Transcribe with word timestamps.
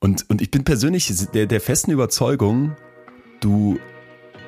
Und, 0.00 0.30
und 0.30 0.40
ich 0.40 0.50
bin 0.50 0.62
persönlich 0.62 1.12
der, 1.34 1.46
der 1.46 1.60
festen 1.60 1.90
Überzeugung, 1.90 2.76
du 3.40 3.80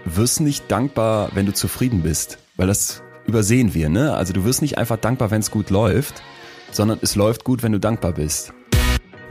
wirst 0.05 0.41
nicht 0.41 0.71
dankbar, 0.71 1.31
wenn 1.35 1.45
du 1.47 1.53
zufrieden 1.53 2.03
bist, 2.03 2.39
weil 2.57 2.69
das 2.69 3.03
übersehen 3.27 3.75
wir, 3.75 3.89
ne? 3.89 4.15
Also 4.15 4.33
du 4.33 4.45
wirst 4.45 4.63
nicht 4.63 4.79
einfach 4.79 4.97
dankbar, 4.97 5.33
wenn 5.33 5.41
es 5.41 5.51
gut 5.51 5.71
läuft, 5.71 6.23
sondern 6.71 7.01
es 7.03 7.17
läuft 7.17 7.43
gut, 7.43 7.65
wenn 7.65 7.73
du 7.73 7.81
dankbar 7.81 8.13
bist. 8.13 8.53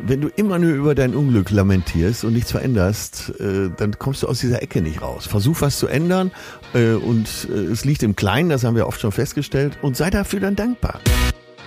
Wenn 0.01 0.19
du 0.19 0.27
immer 0.27 0.59
nur 0.59 0.71
über 0.71 0.93
dein 0.93 1.15
Unglück 1.15 1.51
lamentierst 1.51 2.25
und 2.25 2.33
nichts 2.33 2.51
veränderst, 2.51 3.33
äh, 3.39 3.69
dann 3.75 3.97
kommst 3.97 4.23
du 4.23 4.27
aus 4.27 4.39
dieser 4.39 4.61
Ecke 4.61 4.81
nicht 4.81 5.01
raus. 5.01 5.25
Versuch 5.25 5.61
was 5.61 5.79
zu 5.79 5.87
ändern 5.87 6.31
äh, 6.73 6.93
und 6.93 7.47
äh, 7.49 7.53
es 7.53 7.85
liegt 7.85 8.03
im 8.03 8.17
Kleinen, 8.17 8.49
das 8.49 8.65
haben 8.65 8.75
wir 8.75 8.87
oft 8.87 8.99
schon 8.99 9.11
festgestellt, 9.13 9.77
und 9.81 9.95
sei 9.95 10.09
dafür 10.09 10.41
dann 10.41 10.57
dankbar. 10.57 10.99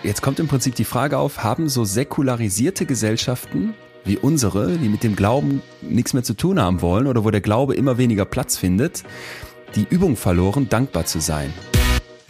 Jetzt 0.03 0.21
kommt 0.21 0.41
im 0.41 0.49
Prinzip 0.49 0.75
die 0.75 0.85
Frage 0.85 1.17
auf, 1.17 1.43
haben 1.43 1.69
so 1.69 1.85
säkularisierte 1.85 2.87
Gesellschaften 2.87 3.75
wie 4.05 4.17
unsere, 4.17 4.79
die 4.79 4.89
mit 4.89 5.03
dem 5.03 5.17
Glauben 5.17 5.63
nichts 5.81 6.13
mehr 6.13 6.23
zu 6.23 6.35
tun 6.35 6.61
haben 6.61 6.83
wollen 6.83 7.07
oder 7.07 7.25
wo 7.25 7.31
der 7.31 7.41
Glaube 7.41 7.75
immer 7.75 7.99
weniger 7.99 8.25
Platz 8.25 8.57
findet, 8.57 9.03
die 9.75 9.87
Übung 9.89 10.17
verloren, 10.17 10.69
dankbar 10.69 11.07
zu 11.07 11.21
sein? 11.21 11.53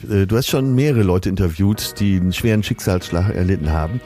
Äh, 0.08 0.26
du 0.26 0.36
hast 0.36 0.48
schon 0.48 0.74
mehrere 0.74 1.02
Leute 1.02 1.28
interviewt, 1.28 1.98
die 1.98 2.16
einen 2.16 2.32
schweren 2.32 2.62
Schicksalsschlag 2.62 3.34
erlitten 3.34 3.72
haben 3.72 4.00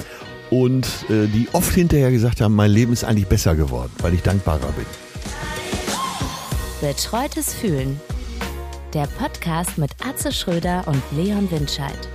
und 0.51 0.87
äh, 1.09 1.27
die 1.27 1.49
oft 1.53 1.75
hinterher 1.75 2.11
gesagt 2.11 2.41
haben, 2.41 2.55
mein 2.55 2.71
Leben 2.71 2.93
ist 2.93 3.05
eigentlich 3.05 3.27
besser 3.27 3.55
geworden, 3.55 3.93
weil 3.99 4.15
ich 4.15 4.23
dankbarer 4.23 4.73
bin. 4.73 4.87
Betreutes 6.81 7.55
Fühlen. 7.55 8.01
Der 8.95 9.09
Podcast 9.19 9.77
mit 9.79 9.91
Atze 10.07 10.31
Schröder 10.33 10.85
und 10.87 11.03
Leon 11.17 11.51
Windscheid. 11.51 12.09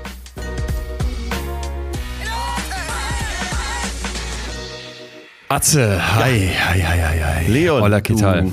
Atze, 5.51 5.99
hi, 5.99 6.47
hi, 6.47 6.79
hi, 6.79 6.99
hi, 7.01 7.17
hi. 7.19 7.51
Leon, 7.51 7.81
Hola, 7.83 7.99
¿qué 8.01 8.15
tal? 8.15 8.49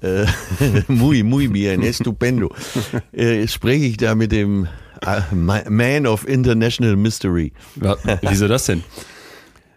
äh, 0.00 0.26
muy, 0.88 1.24
muy 1.24 1.48
bien, 1.48 1.82
estupendo. 1.90 2.50
äh, 3.12 3.48
spreche 3.48 3.86
ich 3.86 3.96
da 3.96 4.14
mit 4.14 4.30
dem 4.30 4.68
äh, 5.04 5.34
Man 5.68 6.06
of 6.06 6.24
International 6.28 6.94
Mystery. 6.94 7.52
Ja, 7.82 7.96
wieso 8.22 8.46
das 8.48 8.66
denn? 8.66 8.82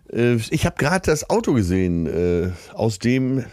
Äh, 0.10 0.36
ich 0.52 0.66
habe 0.66 0.78
gerade 0.78 1.06
das 1.06 1.30
Auto 1.30 1.52
gesehen, 1.54 2.08
äh, 2.08 2.52
aus 2.74 2.98
dem 2.98 3.44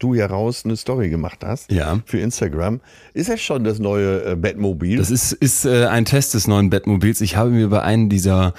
du 0.00 0.14
heraus 0.14 0.66
eine 0.66 0.76
Story 0.76 1.08
gemacht 1.08 1.38
hast 1.42 1.72
Ja. 1.72 1.98
für 2.04 2.18
Instagram. 2.18 2.82
Ist 3.14 3.30
das 3.30 3.40
schon 3.40 3.64
das 3.64 3.78
neue 3.78 4.36
Batmobil? 4.36 4.98
Das 4.98 5.10
ist, 5.10 5.32
ist 5.32 5.66
ein 5.66 6.04
Test 6.04 6.34
des 6.34 6.46
neuen 6.46 6.68
Bettmobils. 6.68 7.22
Ich 7.22 7.36
habe 7.36 7.48
mir 7.48 7.68
bei 7.70 7.80
einem 7.82 8.10
dieser 8.10 8.52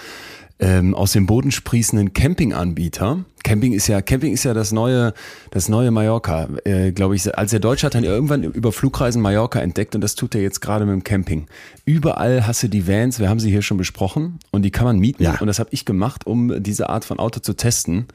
ähm, 0.59 0.95
aus 0.95 1.11
dem 1.11 1.25
Boden 1.25 1.51
sprießenden 1.51 2.13
Campinganbieter. 2.13 3.25
Camping 3.43 3.73
ist 3.73 3.87
ja 3.87 4.01
Camping 4.01 4.33
ist 4.33 4.43
ja 4.43 4.53
das 4.53 4.71
neue 4.71 5.13
das 5.51 5.69
neue 5.69 5.91
Mallorca, 5.91 6.47
äh, 6.63 6.91
glaube 6.91 7.15
ich. 7.15 7.37
Als 7.37 7.51
der 7.51 7.59
Deutsche 7.59 7.85
hat 7.85 7.93
dann 7.93 8.03
irgendwann 8.03 8.43
über 8.43 8.71
Flugreisen 8.71 9.21
Mallorca 9.21 9.59
entdeckt 9.59 9.93
und 9.95 10.01
das 10.01 10.15
tut 10.15 10.33
er 10.33 10.41
jetzt 10.41 10.61
gerade 10.61 10.85
mit 10.85 10.93
dem 10.93 11.03
Camping. 11.03 11.47
Überall 11.83 12.47
hast 12.47 12.63
du 12.63 12.69
die 12.69 12.87
Vans, 12.87 13.19
wir 13.19 13.29
haben 13.29 13.39
sie 13.39 13.51
hier 13.51 13.61
schon 13.61 13.77
besprochen 13.77 14.39
und 14.51 14.63
die 14.63 14.71
kann 14.71 14.85
man 14.85 14.97
mieten 14.97 15.23
Ja. 15.23 15.37
und 15.39 15.47
das 15.47 15.59
habe 15.59 15.69
ich 15.73 15.85
gemacht, 15.85 16.25
um 16.25 16.63
diese 16.63 16.89
Art 16.89 17.05
von 17.05 17.19
Auto 17.19 17.39
zu 17.39 17.53
testen 17.53 18.07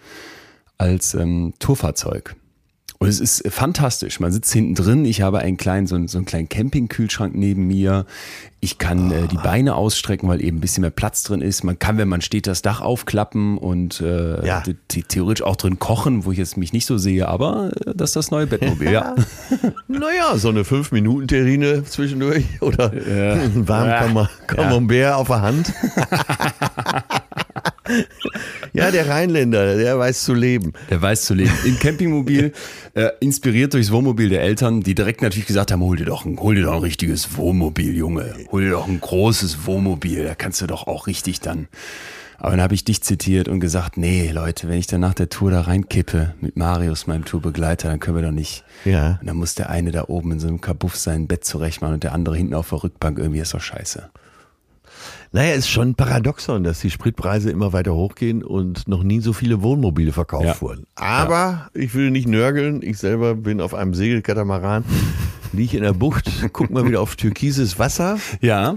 als 0.79 1.15
ähm, 1.15 1.53
Tourfahrzeug. 1.59 2.35
Und 3.03 3.09
es 3.09 3.19
ist 3.19 3.43
fantastisch. 3.51 4.21
Man 4.21 4.31
sitzt 4.31 4.53
hinten 4.53 4.75
drin. 4.75 5.07
Ich 5.07 5.23
habe 5.23 5.39
einen 5.39 5.57
kleinen, 5.57 5.87
so 5.87 5.95
einen, 5.95 6.07
so 6.07 6.19
einen 6.19 6.27
kleinen 6.27 6.51
Campingkühlschrank 6.51 7.35
neben 7.35 7.67
mir. 7.67 8.05
Ich 8.61 8.77
kann 8.77 9.11
äh, 9.11 9.27
die 9.27 9.39
Beine 9.39 9.75
ausstrecken, 9.75 10.29
weil 10.29 10.43
eben 10.45 10.59
ein 10.59 10.61
bisschen 10.61 10.83
mehr 10.83 10.91
Platz 10.91 11.23
drin 11.23 11.41
ist. 11.41 11.65
Man 11.65 11.79
kann, 11.79 11.97
wenn 11.97 12.09
man 12.09 12.21
steht, 12.21 12.47
das 12.47 12.61
Dach 12.61 12.83
aufklappen 12.83 13.57
und 13.57 14.03
äh, 14.03 14.47
Ja. 14.47 14.63
the- 14.67 14.77
the- 14.93 15.03
theoretisch 15.03 15.43
auch 15.47 15.57
drin 15.57 15.79
kochen, 15.79 16.27
wo 16.27 16.33
ich 16.33 16.37
jetzt 16.37 16.59
mich 16.59 16.75
nicht 16.75 16.85
so 16.85 16.99
sehe. 16.99 17.27
Aber 17.27 17.71
äh, 17.87 17.93
das 17.97 18.11
ist 18.11 18.17
das 18.17 18.31
neue 18.31 18.47
Bettmobil, 18.47 18.91
ja. 18.93 19.15
naja, 19.89 20.37
so 20.37 20.51
eine 20.51 20.65
5-Minuten-Terrine 20.65 21.85
zwischendurch 21.85 22.45
oder 22.61 22.91
ein 22.93 23.67
warm 23.67 24.29
Camembert 24.47 25.15
auf 25.15 25.29
der 25.29 25.41
Hand. 25.41 25.73
ja, 28.73 28.91
der 28.91 29.09
Rheinländer, 29.09 29.77
der 29.77 29.99
weiß 29.99 30.25
zu 30.25 30.35
leben. 30.35 30.73
Der 30.91 31.01
weiß 31.01 31.25
zu 31.25 31.35
leben. 31.35 31.53
Im 31.65 31.79
Campingmobil, 31.79 32.53
äh, 32.95 33.11
inspiriert 33.21 33.75
durchs 33.75 33.91
Wohnmobil 33.91 34.29
der 34.29 34.43
Eltern, 34.43 34.81
die 34.81 34.95
direkt 34.95 35.23
natürlich 35.23 35.47
gesagt 35.47 35.73
haben, 35.73 35.83
hol 35.83 35.97
dir 35.97 36.07
doch 36.07 36.25
ein, 36.25 36.39
hol 36.39 36.55
dir 36.55 36.63
doch 36.63 36.75
ein 36.75 36.83
richtiges 36.83 37.37
Wohnmobil, 37.37 37.97
Junge. 37.97 38.35
Hol 38.51 38.63
dir 38.63 38.71
doch 38.71 38.89
ein 38.89 39.01
großes 39.01 39.67
Wohnmobil, 39.67 40.25
da 40.25 40.35
kannst 40.35 40.61
du 40.61 40.67
doch 40.67 40.87
auch 40.87 41.07
richtig 41.07 41.41
dann. 41.41 41.69
Aber 42.41 42.53
dann 42.53 42.63
habe 42.63 42.75
ich 42.75 42.85
dich 42.85 43.03
zitiert 43.03 43.49
und 43.49 43.61
gesagt, 43.61 43.99
nee, 43.99 44.31
Leute, 44.33 44.67
wenn 44.69 44.79
ich 44.79 44.87
dann 44.87 45.03
nach 45.03 45.13
der 45.13 45.29
Tour 45.29 45.51
da 45.51 45.61
reinkippe 45.61 46.35
mit 46.41 46.57
Marius, 46.57 47.07
meinem 47.07 47.27
Tourbegleiter, 47.27 47.91
dann 47.91 48.01
können 48.01 48.17
wir 48.17 48.23
doch 48.23 48.33
nicht. 48.33 48.65
Ja. 48.87 49.19
Und 49.21 49.27
dann 49.27 49.37
muss 49.37 49.55
der 49.55 49.69
eine 49.69 49.91
da 49.91 50.05
oben 50.09 50.33
in 50.33 50.41
so 50.41 50.49
einem 50.49 50.63
Kabuff 50.63 50.97
sein 50.97 51.29
Bett 51.29 51.45
zurechtmachen 51.45 51.95
und 51.95 52.03
der 52.03 52.15
andere 52.15 52.37
hinten 52.37 52.55
auf 52.55 52.71
der 52.71 52.83
Rückbank. 52.83 53.19
Irgendwie 53.19 53.41
ist 53.41 53.53
doch 53.53 53.61
scheiße. 53.61 54.11
Naja, 55.33 55.55
ist 55.55 55.69
schon 55.69 55.91
ein 55.91 55.95
Paradoxon, 55.95 56.65
dass 56.65 56.81
die 56.81 56.91
Spritpreise 56.91 57.51
immer 57.51 57.73
weiter 57.73 57.95
hochgehen 57.95 58.43
und 58.43 58.89
noch 58.89 59.05
nie 59.05 59.21
so 59.21 59.33
viele 59.33 59.63
Wohnmobile 59.63 60.13
verkauft 60.13 60.45
Ja. 60.45 60.61
wurden. 60.61 60.87
Aber 60.97 61.71
ich 61.73 61.95
will 61.95 62.11
nicht 62.11 62.27
nörgeln. 62.27 62.81
Ich 62.83 62.99
selber 62.99 63.37
bin 63.37 63.61
auf 63.61 63.73
einem 63.73 63.95
Segelkatamaran, 63.95 64.85
liege 65.53 65.77
in 65.77 65.85
der 65.85 65.93
Bucht, 65.93 66.29
guck 66.53 66.71
mal 66.71 66.85
wieder 66.85 67.01
auf 67.01 67.15
türkises 67.15 67.79
Wasser. 67.79 68.19
Ja, 68.41 68.75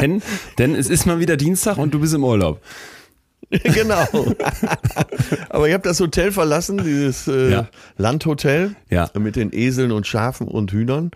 denn, 0.00 0.22
denn 0.58 0.76
es 0.76 0.88
ist 0.88 1.06
mal 1.06 1.18
wieder 1.18 1.36
Dienstag 1.36 1.76
und 1.76 1.92
du 1.92 1.98
bist 1.98 2.14
im 2.14 2.22
Urlaub. 2.22 2.60
genau. 3.50 4.04
Aber 5.50 5.68
ich 5.68 5.74
habe 5.74 5.84
das 5.84 6.00
Hotel 6.00 6.32
verlassen, 6.32 6.78
dieses 6.78 7.28
äh, 7.28 7.50
Ja. 7.50 7.68
Landhotel 7.96 8.74
Ja. 8.90 9.08
mit 9.18 9.36
den 9.36 9.52
Eseln 9.52 9.92
und 9.92 10.06
Schafen 10.06 10.48
und 10.48 10.72
Hühnern. 10.72 11.10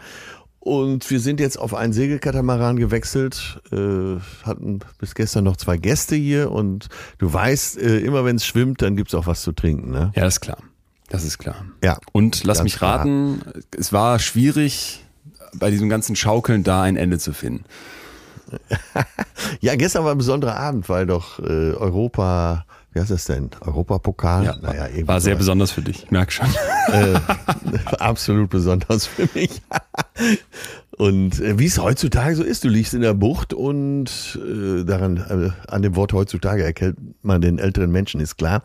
Und 0.60 1.10
wir 1.10 1.20
sind 1.20 1.40
jetzt 1.40 1.58
auf 1.58 1.74
einen 1.74 1.94
Segelkatamaran 1.94 2.76
gewechselt, 2.76 3.60
äh, 3.72 4.20
hatten 4.44 4.80
bis 4.98 5.14
gestern 5.14 5.44
noch 5.44 5.56
zwei 5.56 5.78
Gäste 5.78 6.16
hier 6.16 6.52
und 6.52 6.88
du 7.16 7.32
weißt, 7.32 7.78
äh, 7.78 8.00
immer 8.00 8.26
wenn 8.26 8.36
es 8.36 8.44
schwimmt, 8.44 8.82
dann 8.82 8.94
gibt's 8.94 9.14
auch 9.14 9.26
was 9.26 9.40
zu 9.40 9.52
trinken. 9.52 9.90
Ne? 9.90 10.12
Ja, 10.14 10.22
das 10.22 10.34
ist 10.34 10.40
klar. 10.40 10.58
Das 11.08 11.24
ist 11.24 11.38
klar. 11.38 11.64
Ja. 11.82 11.98
Und 12.12 12.44
lass 12.44 12.62
mich 12.62 12.76
klar. 12.76 13.00
raten, 13.00 13.40
es 13.76 13.92
war 13.92 14.18
schwierig, 14.18 15.04
bei 15.54 15.70
diesem 15.70 15.88
ganzen 15.88 16.14
Schaukeln 16.14 16.62
da 16.62 16.82
ein 16.82 16.96
Ende 16.96 17.18
zu 17.18 17.32
finden. 17.32 17.64
Ja, 19.60 19.74
gestern 19.74 20.04
war 20.04 20.12
ein 20.12 20.18
besonderer 20.18 20.56
Abend, 20.56 20.88
weil 20.88 21.06
doch 21.06 21.38
äh, 21.38 21.72
Europa, 21.72 22.66
wie 22.92 23.00
heißt 23.00 23.10
das 23.10 23.24
denn? 23.24 23.50
Europapokal? 23.60 24.44
Ja, 24.44 24.56
naja, 24.60 24.86
irgendwie 24.86 25.08
war 25.08 25.20
sehr 25.20 25.34
sowas. 25.34 25.38
besonders 25.38 25.70
für 25.70 25.82
dich, 25.82 26.04
ich 26.04 26.10
merk 26.10 26.32
schon. 26.32 26.48
äh, 26.92 27.14
absolut 27.98 28.50
besonders 28.50 29.06
für 29.06 29.28
mich. 29.34 29.62
Und 30.96 31.40
äh, 31.40 31.58
wie 31.58 31.66
es 31.66 31.78
heutzutage 31.78 32.36
so 32.36 32.42
ist, 32.42 32.64
du 32.64 32.68
liegst 32.68 32.92
in 32.92 33.00
der 33.00 33.14
Bucht 33.14 33.54
und 33.54 34.38
äh, 34.44 34.84
daran, 34.84 35.16
äh, 35.16 35.70
an 35.70 35.82
dem 35.82 35.96
Wort 35.96 36.12
heutzutage 36.12 36.62
erkennt 36.62 36.98
man 37.24 37.40
den 37.40 37.58
älteren 37.58 37.90
Menschen, 37.90 38.20
ist 38.20 38.36
klar. 38.36 38.62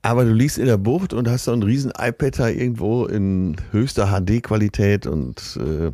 Aber 0.00 0.24
du 0.24 0.32
liegst 0.32 0.56
in 0.56 0.66
der 0.66 0.78
Bucht 0.78 1.12
und 1.12 1.28
hast 1.28 1.44
so 1.44 1.52
ein 1.52 1.62
riesen 1.62 1.92
iPad 1.98 2.38
da 2.38 2.48
irgendwo 2.48 3.06
in 3.06 3.56
höchster 3.72 4.06
HD-Qualität 4.06 5.06
und 5.06 5.58
äh, 5.60 5.92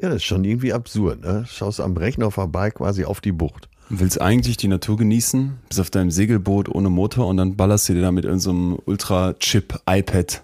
ja, 0.00 0.10
das 0.10 0.16
ist 0.16 0.24
schon 0.24 0.44
irgendwie 0.44 0.72
absurd. 0.72 1.22
Ne? 1.24 1.44
Schaust 1.48 1.80
am 1.80 1.96
Rechner 1.96 2.30
vorbei 2.30 2.70
quasi 2.70 3.04
auf 3.04 3.20
die 3.20 3.32
Bucht. 3.32 3.68
Willst 3.88 4.20
eigentlich 4.20 4.56
die 4.56 4.66
Natur 4.68 4.96
genießen, 4.96 5.58
bist 5.68 5.80
auf 5.80 5.90
deinem 5.90 6.10
Segelboot 6.10 6.68
ohne 6.68 6.90
Motor 6.90 7.28
und 7.28 7.36
dann 7.36 7.54
ballerst 7.56 7.88
du 7.88 7.94
dir 7.94 8.02
da 8.02 8.10
mit 8.10 8.24
irgendeinem 8.24 8.72
so 8.72 8.82
Ultra-Chip-iPad 8.84 10.42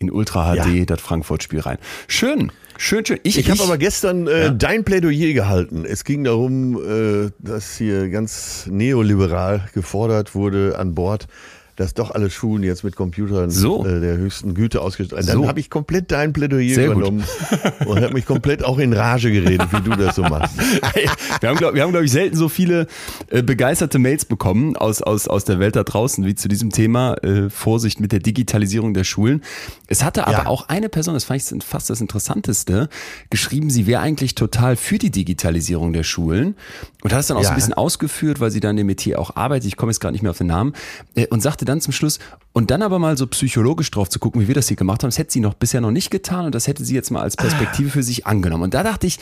in 0.00 0.10
Ultra 0.10 0.54
HD 0.54 0.66
Ja. 0.78 0.84
das 0.86 1.00
Frankfurt-Spiel 1.00 1.60
rein. 1.60 1.78
Schön, 2.08 2.50
schön, 2.78 3.04
schön. 3.06 3.20
Ich, 3.22 3.38
Ich 3.38 3.50
habe 3.50 3.62
aber 3.62 3.78
gestern 3.78 4.26
äh, 4.26 4.44
Ja. 4.46 4.50
dein 4.50 4.82
Plädoyer 4.84 5.32
gehalten. 5.34 5.84
Es 5.84 6.04
ging 6.04 6.24
darum, 6.24 6.76
äh, 6.82 7.30
dass 7.38 7.76
hier 7.76 8.08
ganz 8.08 8.66
neoliberal 8.68 9.68
gefordert 9.74 10.34
wurde 10.34 10.76
an 10.78 10.94
Bord, 10.94 11.28
dass 11.80 11.94
doch 11.94 12.10
alle 12.10 12.28
Schulen 12.28 12.62
jetzt 12.62 12.84
mit 12.84 12.94
Computern 12.94 13.48
So. 13.50 13.86
äh, 13.86 14.00
der 14.00 14.18
höchsten 14.18 14.52
Güte 14.54 14.82
ausgestattet 14.82 15.24
sind. 15.24 15.32
So. 15.34 15.40
Dann 15.40 15.48
habe 15.48 15.60
ich 15.60 15.70
komplett 15.70 16.10
dein 16.12 16.32
Plädoyer 16.34 16.74
Sehr 16.74 16.88
gut. 16.88 16.96
übernommen 16.98 17.24
und 17.86 18.02
habe 18.02 18.12
mich 18.12 18.26
komplett 18.26 18.62
auch 18.62 18.78
in 18.78 18.92
Rage 18.92 19.32
geredet, 19.32 19.68
wie 19.72 19.80
du 19.80 19.96
das 19.96 20.14
so 20.14 20.22
machst. 20.22 20.56
wir 21.40 21.48
haben, 21.48 21.56
glaube 21.58 21.74
glaub 21.78 22.02
ich, 22.02 22.12
selten 22.12 22.36
so 22.36 22.48
viele 22.50 22.86
äh, 23.30 23.42
begeisterte 23.42 23.98
Mails 23.98 24.26
bekommen 24.26 24.76
aus, 24.76 25.00
aus, 25.00 25.26
aus 25.26 25.44
der 25.46 25.58
Welt 25.58 25.74
da 25.74 25.82
draußen 25.82 26.24
wie 26.26 26.34
zu 26.34 26.48
diesem 26.48 26.70
Thema 26.70 27.14
äh, 27.24 27.48
Vorsicht 27.48 27.98
mit 27.98 28.12
der 28.12 28.20
Digitalisierung 28.20 28.92
der 28.92 29.04
Schulen. 29.04 29.42
Es 29.86 30.04
hatte 30.04 30.26
aber 30.26 30.32
Ja. 30.44 30.46
auch 30.46 30.68
eine 30.68 30.88
Person, 30.90 31.14
das 31.14 31.24
fand 31.24 31.40
ich 31.42 31.64
fast 31.64 31.88
das 31.88 32.00
Interessanteste, 32.02 32.88
geschrieben, 33.30 33.70
sie 33.70 33.86
wäre 33.86 34.02
eigentlich 34.02 34.34
total 34.34 34.76
für 34.76 34.98
die 34.98 35.10
Digitalisierung 35.10 35.92
der 35.94 36.02
Schulen 36.04 36.56
und 37.02 37.12
hat 37.12 37.20
es 37.20 37.26
dann 37.28 37.36
auch 37.36 37.42
so 37.42 37.46
Ja. 37.46 37.50
ein 37.50 37.56
bisschen 37.56 37.74
ausgeführt, 37.74 38.40
weil 38.40 38.50
sie 38.50 38.60
dann 38.60 38.76
im 38.78 38.86
Metier 38.86 39.18
auch 39.18 39.36
arbeitet, 39.36 39.66
ich 39.66 39.76
komme 39.76 39.90
jetzt 39.90 40.00
gerade 40.00 40.12
nicht 40.12 40.22
mehr 40.22 40.30
auf 40.30 40.38
den 40.38 40.48
Namen, 40.48 40.74
äh, 41.14 41.26
und 41.28 41.40
sagte 41.42 41.64
dann 41.64 41.80
zum 41.80 41.92
Schluss, 41.92 42.18
und 42.52 42.70
dann 42.70 42.82
aber 42.82 42.98
mal 42.98 43.16
so 43.16 43.26
psychologisch 43.28 43.90
drauf 43.90 44.08
zu 44.08 44.18
gucken, 44.18 44.40
wie 44.40 44.48
wir 44.48 44.54
das 44.54 44.68
hier 44.68 44.76
gemacht 44.76 45.02
haben, 45.02 45.08
das 45.08 45.18
hätte 45.18 45.32
sie 45.32 45.40
noch 45.40 45.54
bisher 45.54 45.80
noch 45.80 45.92
nicht 45.92 46.10
getan 46.10 46.46
und 46.46 46.54
das 46.54 46.66
hätte 46.66 46.84
sie 46.84 46.94
jetzt 46.94 47.10
mal 47.10 47.22
als 47.22 47.36
Perspektive 47.36 47.90
für 47.90 48.02
sich 48.02 48.26
angenommen. 48.26 48.64
Und 48.64 48.74
da 48.74 48.82
dachte 48.82 49.06
ich, 49.06 49.18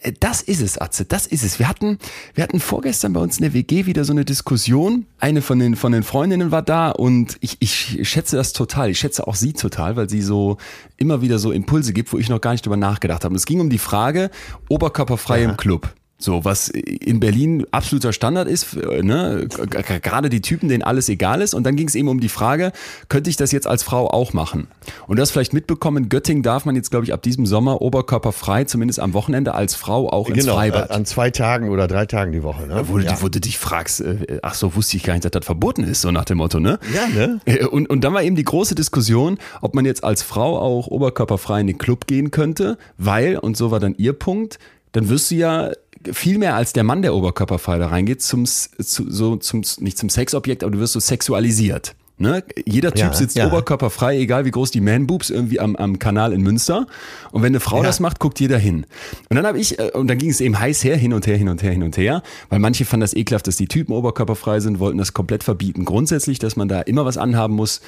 äh, 0.00 0.12
das 0.18 0.40
ist 0.42 0.62
es, 0.62 0.78
Atze, 0.78 1.04
das 1.04 1.26
ist 1.26 1.44
es. 1.44 1.58
Wir 1.58 1.68
hatten, 1.68 1.98
wir 2.34 2.42
hatten 2.42 2.58
vorgestern 2.60 3.12
bei 3.12 3.20
uns 3.20 3.36
in 3.36 3.42
der 3.42 3.52
WG 3.52 3.86
wieder 3.86 4.04
so 4.04 4.12
eine 4.12 4.24
Diskussion. 4.24 5.06
Eine 5.18 5.42
von 5.42 5.58
den, 5.58 5.76
von 5.76 5.92
den 5.92 6.02
Freundinnen 6.02 6.50
war 6.50 6.62
da 6.62 6.90
und 6.90 7.36
ich, 7.40 7.58
ich 7.60 8.08
schätze 8.08 8.36
das 8.36 8.52
total. 8.52 8.90
Ich 8.90 8.98
schätze 8.98 9.26
auch 9.26 9.34
sie 9.34 9.52
total, 9.52 9.96
weil 9.96 10.08
sie 10.08 10.22
so 10.22 10.56
immer 10.96 11.20
wieder 11.22 11.38
so 11.38 11.52
Impulse 11.52 11.92
gibt, 11.92 12.12
wo 12.12 12.18
ich 12.18 12.28
noch 12.28 12.40
gar 12.40 12.52
nicht 12.52 12.64
drüber 12.64 12.76
nachgedacht 12.76 13.24
habe. 13.24 13.32
Und 13.32 13.36
es 13.36 13.46
ging 13.46 13.60
um 13.60 13.70
die 13.70 13.78
Frage, 13.78 14.30
oberkörperfrei 14.68 15.42
ja. 15.42 15.50
im 15.50 15.56
Club. 15.56 15.92
So, 16.20 16.44
was 16.44 16.68
in 16.68 17.18
Berlin 17.18 17.66
absoluter 17.70 18.12
Standard 18.12 18.46
ist, 18.46 18.76
ne? 18.76 19.48
gerade 19.48 20.28
die 20.28 20.42
Typen, 20.42 20.68
denen 20.68 20.82
alles 20.82 21.08
egal 21.08 21.40
ist. 21.40 21.54
Und 21.54 21.64
dann 21.64 21.76
ging 21.76 21.88
es 21.88 21.94
eben 21.94 22.08
um 22.08 22.20
die 22.20 22.28
Frage, 22.28 22.72
könnte 23.08 23.30
ich 23.30 23.36
das 23.36 23.52
jetzt 23.52 23.66
als 23.66 23.82
Frau 23.82 24.06
auch 24.10 24.34
machen? 24.34 24.68
Und 25.06 25.18
das 25.18 25.30
vielleicht 25.30 25.54
mitbekommen, 25.54 26.04
in 26.04 26.08
Göttingen 26.10 26.42
darf 26.42 26.66
man 26.66 26.76
jetzt, 26.76 26.90
glaube 26.90 27.06
ich, 27.06 27.14
ab 27.14 27.22
diesem 27.22 27.46
Sommer 27.46 27.80
oberkörperfrei, 27.80 28.64
zumindest 28.64 29.00
am 29.00 29.14
Wochenende, 29.14 29.54
als 29.54 29.74
Frau 29.74 30.10
auch 30.10 30.28
ins 30.28 30.40
genau, 30.40 30.56
Freibad. 30.56 30.90
An 30.90 31.06
zwei 31.06 31.30
Tagen 31.30 31.70
oder 31.70 31.88
drei 31.88 32.04
Tagen 32.04 32.32
die 32.32 32.42
Woche. 32.42 32.66
Ne? 32.66 32.82
Wo, 32.84 32.98
ja. 32.98 33.14
du, 33.14 33.22
wo 33.22 33.28
du 33.30 33.40
dich 33.40 33.58
fragst, 33.58 34.02
äh, 34.02 34.40
ach 34.42 34.54
so, 34.54 34.74
wusste 34.76 34.98
ich 34.98 35.04
gar 35.04 35.14
nicht, 35.14 35.24
dass 35.24 35.32
das 35.32 35.46
verboten 35.46 35.84
ist, 35.84 36.02
so 36.02 36.10
nach 36.10 36.26
dem 36.26 36.36
Motto, 36.36 36.60
ne? 36.60 36.78
Ja, 36.94 37.06
ne? 37.06 37.40
Äh, 37.46 37.64
und, 37.64 37.88
und 37.88 38.02
dann 38.04 38.12
war 38.12 38.22
eben 38.22 38.36
die 38.36 38.44
große 38.44 38.74
Diskussion, 38.74 39.38
ob 39.62 39.74
man 39.74 39.86
jetzt 39.86 40.04
als 40.04 40.22
Frau 40.22 40.58
auch 40.58 40.86
oberkörperfrei 40.86 41.62
in 41.62 41.66
den 41.66 41.78
Club 41.78 42.06
gehen 42.06 42.30
könnte, 42.30 42.76
weil, 42.98 43.38
und 43.38 43.56
so 43.56 43.70
war 43.70 43.80
dann 43.80 43.94
ihr 43.96 44.12
Punkt, 44.12 44.58
dann 44.92 45.08
wirst 45.08 45.30
du 45.30 45.36
ja 45.36 45.70
viel 46.12 46.38
mehr 46.38 46.54
als 46.54 46.72
der 46.72 46.84
Mann, 46.84 47.02
der 47.02 47.14
oberkörperfrei 47.14 47.78
da 47.78 47.88
reingeht, 47.88 48.22
zum, 48.22 48.46
zu, 48.46 48.70
so, 48.78 49.36
zum, 49.36 49.62
nicht 49.80 49.98
zum 49.98 50.08
Sexobjekt, 50.08 50.64
aber 50.64 50.72
du 50.72 50.78
wirst 50.78 50.94
so 50.94 51.00
sexualisiert. 51.00 51.94
Ne? 52.20 52.44
Jeder 52.66 52.92
Typ 52.92 53.06
ja, 53.06 53.12
sitzt 53.14 53.36
ja. 53.36 53.46
oberkörperfrei, 53.46 54.18
egal 54.18 54.44
wie 54.44 54.50
groß 54.50 54.70
die 54.70 54.82
Man-Boobs 54.82 55.30
irgendwie 55.30 55.58
am, 55.58 55.74
am 55.74 55.98
Kanal 55.98 56.34
in 56.34 56.42
Münster. 56.42 56.86
Und 57.32 57.40
wenn 57.42 57.48
eine 57.48 57.60
Frau 57.60 57.78
ja. 57.78 57.84
das 57.84 57.98
macht, 57.98 58.18
guckt 58.18 58.38
jeder 58.40 58.58
hin. 58.58 58.84
Und 59.30 59.36
dann 59.36 59.46
habe 59.46 59.58
ich, 59.58 59.78
äh, 59.78 59.90
und 59.94 60.06
dann 60.06 60.18
ging 60.18 60.28
es 60.28 60.42
eben 60.42 60.58
heiß 60.58 60.84
her, 60.84 60.98
hin 60.98 61.14
und 61.14 61.26
her, 61.26 61.38
hin 61.38 61.48
und 61.48 61.62
her, 61.62 61.72
hin 61.72 61.82
und 61.82 61.96
her, 61.96 62.22
weil 62.50 62.58
manche 62.58 62.84
fanden 62.84 63.00
das 63.00 63.14
ekelhaft, 63.14 63.46
dass 63.46 63.56
die 63.56 63.68
Typen 63.68 63.94
oberkörperfrei 63.94 64.60
sind, 64.60 64.80
wollten 64.80 64.98
das 64.98 65.14
komplett 65.14 65.44
verbieten. 65.44 65.86
Grundsätzlich, 65.86 66.38
dass 66.38 66.56
man 66.56 66.68
da 66.68 66.82
immer 66.82 67.06
was 67.06 67.16
anhaben 67.16 67.54
muss. 67.54 67.80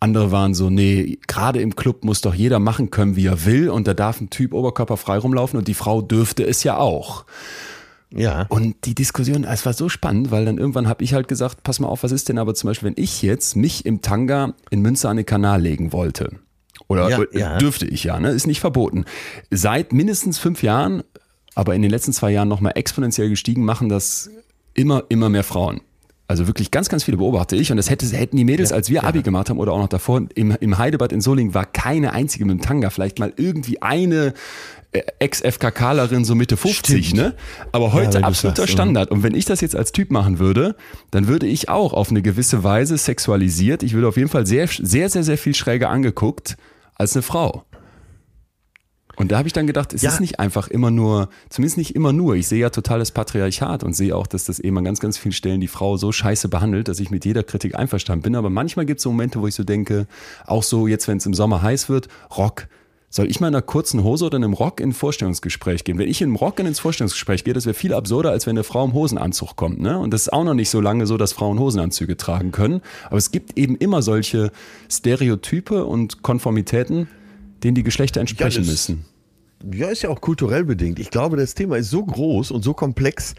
Andere 0.00 0.32
waren 0.32 0.54
so, 0.54 0.70
nee, 0.70 1.18
gerade 1.26 1.60
im 1.60 1.76
Club 1.76 2.04
muss 2.04 2.22
doch 2.22 2.34
jeder 2.34 2.58
machen 2.58 2.90
können, 2.90 3.16
wie 3.16 3.26
er 3.26 3.44
will. 3.44 3.68
Und 3.68 3.86
da 3.86 3.92
darf 3.92 4.20
ein 4.20 4.30
Typ 4.30 4.54
oberkörperfrei 4.54 5.18
rumlaufen 5.18 5.58
und 5.58 5.68
die 5.68 5.74
Frau 5.74 6.00
dürfte 6.00 6.42
es 6.42 6.64
ja 6.64 6.78
auch. 6.78 7.26
Ja. 8.12 8.46
Und 8.48 8.86
die 8.86 8.94
Diskussion, 8.94 9.44
es 9.44 9.66
war 9.66 9.72
so 9.74 9.88
spannend, 9.88 10.30
weil 10.30 10.44
dann 10.44 10.58
irgendwann 10.58 10.88
habe 10.88 11.04
ich 11.04 11.14
halt 11.14 11.28
gesagt, 11.28 11.62
pass 11.62 11.80
mal 11.80 11.88
auf, 11.88 12.02
was 12.02 12.12
ist 12.12 12.28
denn 12.28 12.38
aber 12.38 12.54
zum 12.54 12.68
Beispiel, 12.68 12.88
wenn 12.88 13.02
ich 13.02 13.22
jetzt 13.22 13.56
mich 13.56 13.84
im 13.84 14.00
Tanga 14.00 14.54
in 14.70 14.80
Münster 14.80 15.10
an 15.10 15.18
den 15.18 15.26
Kanal 15.26 15.60
legen 15.60 15.92
wollte? 15.92 16.30
Oder 16.88 17.08
ja, 17.08 17.24
ja. 17.32 17.58
dürfte 17.58 17.86
ich 17.86 18.02
ja, 18.02 18.18
ne? 18.18 18.30
Ist 18.30 18.46
nicht 18.46 18.60
verboten. 18.60 19.04
Seit 19.50 19.92
mindestens 19.92 20.38
fünf 20.38 20.62
Jahren, 20.62 21.04
aber 21.54 21.74
in 21.74 21.82
den 21.82 21.90
letzten 21.90 22.12
zwei 22.12 22.32
Jahren 22.32 22.48
nochmal 22.48 22.72
exponentiell 22.74 23.28
gestiegen, 23.28 23.64
machen 23.64 23.88
das 23.88 24.30
immer, 24.74 25.04
immer 25.08 25.28
mehr 25.28 25.44
Frauen. 25.44 25.82
Also 26.30 26.46
wirklich 26.46 26.70
ganz, 26.70 26.88
ganz 26.88 27.02
viele 27.02 27.16
beobachte 27.16 27.56
ich. 27.56 27.72
Und 27.72 27.76
das 27.76 27.90
hätte, 27.90 28.06
hätten 28.06 28.36
die 28.36 28.44
Mädels, 28.44 28.70
ja, 28.70 28.76
als 28.76 28.88
wir 28.88 29.02
Abi 29.02 29.22
gemacht 29.22 29.50
haben 29.50 29.58
oder 29.58 29.72
auch 29.72 29.80
noch 29.80 29.88
davor, 29.88 30.22
im, 30.36 30.52
im 30.52 30.78
Heidebad 30.78 31.10
in 31.10 31.20
Solingen 31.20 31.54
war 31.54 31.66
keine 31.66 32.12
einzige 32.12 32.44
mit 32.44 32.56
dem 32.56 32.62
Tanga. 32.62 32.90
Vielleicht 32.90 33.18
mal 33.18 33.32
irgendwie 33.36 33.82
eine 33.82 34.34
äh, 34.92 35.02
Ex-FKKlerin 35.18 36.24
so 36.24 36.36
Mitte 36.36 36.56
50, 36.56 37.08
Stimmt. 37.08 37.20
ne? 37.20 37.34
Aber 37.72 37.92
heute 37.92 38.20
ja, 38.20 38.24
absoluter 38.24 38.62
sagst, 38.62 38.74
Standard. 38.74 39.10
Und 39.10 39.24
wenn 39.24 39.34
ich 39.34 39.44
das 39.44 39.60
jetzt 39.60 39.74
als 39.74 39.90
Typ 39.90 40.12
machen 40.12 40.38
würde, 40.38 40.76
dann 41.10 41.26
würde 41.26 41.48
ich 41.48 41.68
auch 41.68 41.92
auf 41.92 42.10
eine 42.10 42.22
gewisse 42.22 42.62
Weise 42.62 42.96
sexualisiert, 42.96 43.82
ich 43.82 43.94
würde 43.94 44.06
auf 44.06 44.16
jeden 44.16 44.28
Fall 44.28 44.46
sehr, 44.46 44.68
sehr, 44.68 45.08
sehr, 45.08 45.24
sehr 45.24 45.36
viel 45.36 45.56
schräger 45.56 45.90
angeguckt 45.90 46.56
als 46.94 47.16
eine 47.16 47.22
Frau. 47.22 47.64
Und 49.20 49.32
da 49.32 49.36
habe 49.36 49.46
ich 49.46 49.52
dann 49.52 49.66
gedacht, 49.66 49.92
es 49.92 50.00
ja. 50.00 50.08
ist 50.08 50.20
nicht 50.20 50.40
einfach 50.40 50.68
immer 50.68 50.90
nur, 50.90 51.28
zumindest 51.50 51.76
nicht 51.76 51.94
immer 51.94 52.10
nur. 52.10 52.36
Ich 52.36 52.48
sehe 52.48 52.60
ja 52.60 52.70
totales 52.70 53.10
Patriarchat 53.10 53.84
und 53.84 53.92
sehe 53.92 54.16
auch, 54.16 54.26
dass 54.26 54.46
das 54.46 54.58
eben 54.58 54.78
an 54.78 54.84
ganz, 54.84 54.98
ganz 54.98 55.18
vielen 55.18 55.32
Stellen 55.32 55.60
die 55.60 55.68
Frau 55.68 55.98
so 55.98 56.10
scheiße 56.10 56.48
behandelt, 56.48 56.88
dass 56.88 57.00
ich 57.00 57.10
mit 57.10 57.26
jeder 57.26 57.42
Kritik 57.42 57.74
einverstanden 57.74 58.22
bin. 58.22 58.34
Aber 58.34 58.48
manchmal 58.48 58.86
gibt 58.86 59.00
es 59.00 59.02
so 59.02 59.10
Momente, 59.10 59.42
wo 59.42 59.46
ich 59.46 59.54
so 59.54 59.62
denke, 59.62 60.06
auch 60.46 60.62
so 60.62 60.86
jetzt, 60.86 61.06
wenn 61.06 61.18
es 61.18 61.26
im 61.26 61.34
Sommer 61.34 61.60
heiß 61.60 61.90
wird, 61.90 62.08
Rock, 62.34 62.66
soll 63.10 63.28
ich 63.28 63.40
mal 63.40 63.48
in 63.48 63.54
einer 63.54 63.60
kurzen 63.60 64.04
Hose 64.04 64.24
oder 64.24 64.38
in 64.38 64.44
einem 64.44 64.54
Rock 64.54 64.80
in 64.80 64.88
ein 64.88 64.92
Vorstellungsgespräch 64.94 65.84
gehen? 65.84 65.98
Wenn 65.98 66.08
ich 66.08 66.22
in 66.22 66.28
einem 66.28 66.36
Rock 66.36 66.58
in 66.58 66.64
ins 66.64 66.80
Vorstellungsgespräch 66.80 67.44
gehe, 67.44 67.52
das 67.52 67.66
wäre 67.66 67.74
viel 67.74 67.92
absurder, 67.92 68.30
als 68.30 68.46
wenn 68.46 68.56
eine 68.56 68.64
Frau 68.64 68.86
im 68.86 68.94
Hosenanzug 68.94 69.54
kommt. 69.54 69.80
Ne? 69.80 69.98
Und 69.98 70.14
das 70.14 70.22
ist 70.22 70.32
auch 70.32 70.44
noch 70.44 70.54
nicht 70.54 70.70
so 70.70 70.80
lange 70.80 71.06
so, 71.06 71.18
dass 71.18 71.34
Frauen 71.34 71.58
Hosenanzüge 71.58 72.16
tragen 72.16 72.52
können. 72.52 72.80
Aber 73.08 73.18
es 73.18 73.32
gibt 73.32 73.58
eben 73.58 73.76
immer 73.76 74.00
solche 74.00 74.50
Stereotype 74.88 75.84
und 75.84 76.22
Konformitäten, 76.22 77.08
denen 77.62 77.74
die 77.74 77.82
Geschlechter 77.82 78.20
entsprechen 78.20 78.64
ja, 78.64 78.70
müssen. 78.70 79.04
Ja, 79.72 79.88
ist 79.88 80.02
ja 80.02 80.10
auch 80.10 80.20
kulturell 80.20 80.64
bedingt. 80.64 80.98
Ich 80.98 81.10
glaube, 81.10 81.36
das 81.36 81.54
Thema 81.54 81.76
ist 81.76 81.90
so 81.90 82.04
groß 82.04 82.50
und 82.50 82.62
so 82.62 82.74
komplex, 82.74 83.34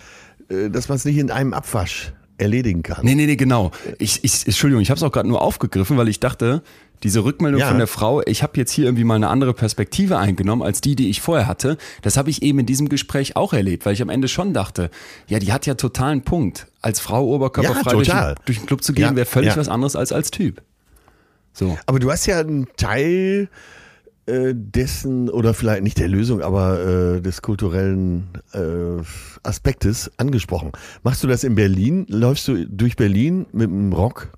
äh, 0.50 0.69
dass 0.69 0.89
man 0.89 0.97
es 0.97 1.06
nicht 1.06 1.18
in 1.18 1.31
einem 1.31 1.53
Abwasch 1.53 2.13
erledigen 2.38 2.83
kann. 2.83 3.06
Nee, 3.06 3.15
nee, 3.15 3.25
nee, 3.25 3.35
genau. 3.35 3.71
Ich, 4.00 4.23
ich, 4.23 4.45
Entschuldigung, 4.45 4.81
ich 4.81 4.89
habe 4.89 4.97
es 4.97 5.03
auch 5.03 5.12
gerade 5.12 5.29
nur 5.29 5.41
aufgegriffen, 5.41 5.97
weil 5.97 6.07
ich 6.07 6.19
dachte, 6.19 6.63
diese 7.03 7.23
Rückmeldung 7.23 7.62
ja. 7.62 7.68
von 7.68 7.77
der 7.77 7.88
Frau, 7.88 8.21
ich 8.25 8.44
habe 8.44 8.53
jetzt 8.57 8.71
hier 8.71 8.85
irgendwie 8.85 9.03
mal 9.03 9.15
eine 9.15 9.29
andere 9.29 9.53
Perspektive 9.53 10.18
eingenommen 10.18 10.62
als 10.62 10.81
die, 10.81 10.95
die 10.95 11.09
ich 11.09 11.21
vorher 11.21 11.47
hatte. 11.47 11.77
Das 12.01 12.18
habe 12.18 12.29
ich 12.29 12.41
eben 12.44 12.59
in 12.59 12.65
diesem 12.65 12.89
Gespräch 12.89 13.35
auch 13.35 13.53
erlebt, 13.53 13.85
weil 13.85 13.94
ich 13.94 14.01
am 14.01 14.09
Ende 14.09 14.27
schon 14.27 14.53
dachte, 14.53 14.91
ja, 15.27 15.39
die 15.39 15.53
hat 15.53 15.65
ja 15.65 15.75
totalen 15.75 16.24
Punkt. 16.24 16.67
Als 16.81 17.00
Frau 17.00 17.25
oberkörperfrei 17.25 17.91
ja, 18.03 18.33
durch, 18.33 18.45
durch, 18.45 18.57
den 18.59 18.65
Club 18.65 18.83
zu 18.83 18.94
gehen, 18.94 19.03
ja, 19.03 19.15
wäre 19.15 19.25
völlig 19.25 19.56
was 19.56 19.69
anderes 19.69 19.95
als 19.95 20.12
als 20.12 20.31
Typ. 20.31 20.62
So. 21.53 21.77
Aber 21.85 22.00
du 22.00 22.12
hast 22.12 22.25
ja 22.25 22.39
einen 22.39 22.67
Teil 22.77 23.50
äh, 24.31 24.54
dessen, 24.56 25.30
oder 25.30 25.54
vielleicht 25.54 25.83
nicht 25.83 26.00
der 26.00 26.07
Lösung, 26.07 26.42
aber 26.42 26.80
äh, 27.18 27.22
des 27.22 27.42
kulturellen 27.42 28.30
äh, 28.54 29.04
Aspektes 29.44 30.12
angesprochen. 30.18 30.72
Machst 31.04 31.24
du 31.24 31.28
das 31.28 31.44
in 31.44 31.56
Berlin? 31.56 32.06
Läufst 32.07 32.48
du 32.48 32.66
durch 32.66 32.95
Berlin 32.95 33.45
mit 33.51 33.69
einem 33.69 33.92
Rock 33.94 34.30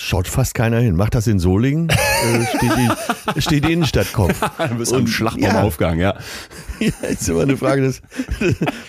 Schaut 0.00 0.28
fast 0.28 0.54
keiner 0.54 0.78
hin. 0.78 0.94
Macht 0.94 1.16
das 1.16 1.26
in 1.26 1.40
Solingen, 1.40 1.88
äh, 1.90 2.46
steht, 2.46 2.70
die, 2.76 3.40
steht 3.40 3.64
die 3.64 3.72
Innenstadtkopf. 3.72 4.32
du 4.68 4.74
bist 4.76 4.94
am 4.94 5.08
Schlachtraumaufgang, 5.08 5.98
ja. 5.98 6.14
ja. 6.78 6.92
ist 7.08 7.28
immer 7.28 7.42
eine 7.42 7.56
Frage, 7.56 7.82
das, 7.82 8.00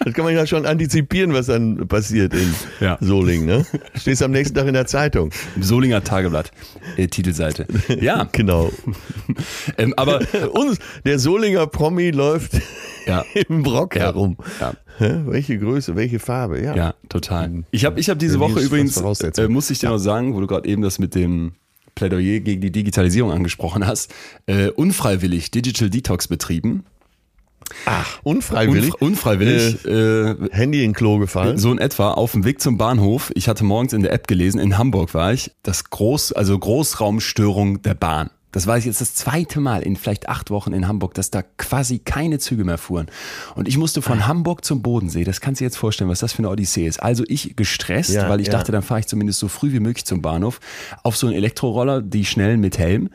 das 0.06 0.14
kann 0.14 0.24
man 0.24 0.36
ja 0.36 0.46
schon 0.46 0.68
antizipieren, 0.68 1.34
was 1.34 1.48
dann 1.48 1.88
passiert 1.88 2.36
in 2.36 2.54
ja. 2.80 3.00
Solingen. 3.02 3.48
Ne? 3.48 3.66
Stehst 3.96 4.22
am 4.22 4.30
nächsten 4.30 4.54
Tag 4.54 4.68
in 4.68 4.76
der 4.76 4.86
Zeitung. 4.86 5.32
Im 5.56 5.64
Solinger 5.64 6.04
Tageblatt, 6.04 6.52
äh, 6.96 7.08
Titelseite. 7.08 7.66
Ja. 8.00 8.30
genau. 8.32 8.72
ähm, 9.80 9.96
aber 9.98 10.22
uns, 10.52 10.78
der 11.06 11.18
Solinger 11.18 11.66
Promi 11.66 12.12
läuft 12.12 12.52
ja. 13.08 13.26
im 13.48 13.64
Brock 13.64 13.96
ja. 13.96 14.04
herum. 14.04 14.38
Ja. 14.62 14.74
Welche 15.00 15.58
Größe, 15.58 15.96
welche 15.96 16.20
Farbe, 16.20 16.62
ja. 16.62 16.76
Ja, 16.76 16.94
total. 17.08 17.64
Ich 17.72 17.86
habe 17.86 18.00
ich 18.00 18.10
hab 18.10 18.20
diese 18.20 18.40
Woche 18.40 18.60
übrigens, 18.60 18.98
äh, 18.98 19.48
muss 19.48 19.70
ich 19.70 19.80
dir 19.80 19.90
noch 19.90 19.98
sagen, 19.98 20.36
wo 20.36 20.42
du 20.42 20.48
gerade 20.48 20.68
eben 20.68 20.82
das 20.82 21.00
mit 21.00 21.16
dem 21.16 21.54
Plädoyer 21.96 22.40
gegen 22.40 22.62
die 22.62 22.72
Digitalisierung 22.72 23.32
angesprochen 23.32 23.86
hast, 23.86 24.14
äh, 24.46 24.70
unfreiwillig 24.70 25.52
Digital 25.52 25.90
Detox 25.90 26.28
betrieben. 26.28 26.84
Ach, 27.86 28.20
unfreiwillig? 28.24 28.94
Unf 28.94 29.02
unfreiwillig. 29.02 29.86
Äh, 29.86 30.32
äh, 30.32 30.36
Handy 30.52 30.84
in 30.84 30.94
Klo 30.94 31.20
gefallen? 31.20 31.58
So 31.58 31.72
in 31.72 31.78
etwa, 31.78 32.12
auf 32.12 32.32
dem 32.32 32.44
Weg 32.46 32.62
zum 32.62 32.78
Bahnhof. 32.78 33.32
Ich 33.36 33.48
hatte 33.48 33.64
morgens 33.64 33.94
in 33.94 34.02
der 34.02 34.14
App 34.14 34.28
gelesen, 34.28 34.60
in 34.60 34.78
Hamburg 34.78 35.14
war 35.14 35.34
ich, 35.34 35.52
das 35.64 35.90
Groß, 35.90 36.34
also 36.34 36.58
Großraumstörung 36.58 37.82
der 37.82 37.94
Bahn. 37.94 38.30
Das 38.52 38.66
war 38.66 38.78
jetzt 38.78 39.00
das 39.00 39.14
zweite 39.14 39.60
Mal 39.60 39.84
in 39.84 39.96
vielleicht 39.96 40.28
acht 40.28 40.50
Wochen 40.50 40.74
in 40.74 40.88
Hamburg, 40.88 41.14
dass 41.14 41.30
da 41.30 41.44
quasi 41.58 42.00
keine 42.00 42.40
Züge 42.40 42.64
mehr 42.64 42.80
fuhren. 42.80 43.08
Und 43.56 43.68
ich 43.68 43.78
musste 43.78 44.02
von 44.02 44.22
ah. 44.22 44.28
Hamburg 44.28 44.66
zum 44.66 44.82
Bodensee, 44.82 45.24
das 45.24 45.40
kannst 45.40 45.60
du 45.60 45.64
dir 45.64 45.68
jetzt 45.68 45.78
vorstellen, 45.78 46.10
was 46.10 46.20
das 46.20 46.34
für 46.34 46.40
eine 46.40 46.50
Odyssee 46.50 46.88
ist. 46.88 47.02
Also 47.02 47.24
ich 47.28 47.56
gestresst, 47.56 48.12
ja, 48.12 48.28
weil 48.28 48.42
ich 48.42 48.48
ja. 48.48 48.54
dachte, 48.54 48.72
dann 48.72 48.82
fahre 48.82 49.02
ich 49.02 49.08
zumindest 49.08 49.40
so 49.40 49.48
früh 49.48 49.72
wie 49.72 49.80
möglich 49.80 50.06
zum 50.06 50.22
Bahnhof, 50.22 50.60
auf 51.04 51.16
so 51.16 51.28
einen 51.28 51.36
Elektroroller, 51.36 52.02
die 52.02 52.26
schnellen 52.26 52.60
mit 52.60 52.80
Helm, 52.80 53.10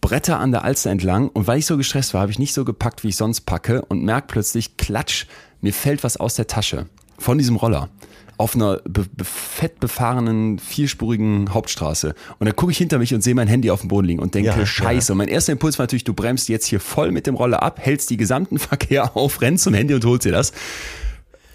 Bretter 0.00 0.38
an 0.38 0.52
der 0.52 0.64
Alster 0.64 0.90
entlang. 0.90 1.28
Und 1.28 1.46
weil 1.46 1.58
ich 1.58 1.66
so 1.66 1.76
gestresst 1.76 2.14
war, 2.14 2.22
habe 2.22 2.32
ich 2.32 2.38
nicht 2.38 2.54
so 2.54 2.64
gepackt, 2.64 3.04
wie 3.04 3.08
ich 3.08 3.16
sonst 3.16 3.42
packe 3.42 3.82
und 3.82 4.04
merke 4.04 4.28
plötzlich, 4.28 4.76
klatsch, 4.78 5.26
mir 5.60 5.74
fällt 5.74 6.02
was 6.02 6.16
aus 6.16 6.34
der 6.34 6.46
Tasche 6.46 6.86
von 7.18 7.36
diesem 7.36 7.56
Roller 7.56 7.90
auf 8.38 8.54
einer 8.54 8.80
be 8.88 9.04
fett 9.22 9.80
befahrenen, 9.80 10.58
vierspurigen 10.60 11.52
Hauptstraße. 11.52 12.14
Und 12.38 12.46
dann 12.46 12.54
gucke 12.54 12.70
ich 12.70 12.78
hinter 12.78 12.98
mich 12.98 13.12
und 13.12 13.20
sehe 13.20 13.34
mein 13.34 13.48
Handy 13.48 13.70
auf 13.70 13.80
dem 13.80 13.88
Boden 13.88 14.06
liegen 14.06 14.20
und 14.20 14.34
denke, 14.34 14.50
ja, 14.50 14.64
scheiße. 14.66 15.08
Ja. 15.08 15.12
Und 15.12 15.18
mein 15.18 15.28
erster 15.28 15.52
Impuls 15.52 15.78
war 15.78 15.84
natürlich, 15.84 16.04
du 16.04 16.14
bremst 16.14 16.48
jetzt 16.48 16.66
hier 16.66 16.78
voll 16.78 17.10
mit 17.10 17.26
dem 17.26 17.34
Roller 17.34 17.62
ab, 17.62 17.80
hältst 17.82 18.08
die 18.10 18.16
gesamten 18.16 18.58
Verkehr 18.58 19.16
auf, 19.16 19.40
rennst 19.42 19.64
zum 19.64 19.74
Handy 19.74 19.92
und 19.92 20.04
holst 20.04 20.24
dir 20.24 20.32
das. 20.32 20.52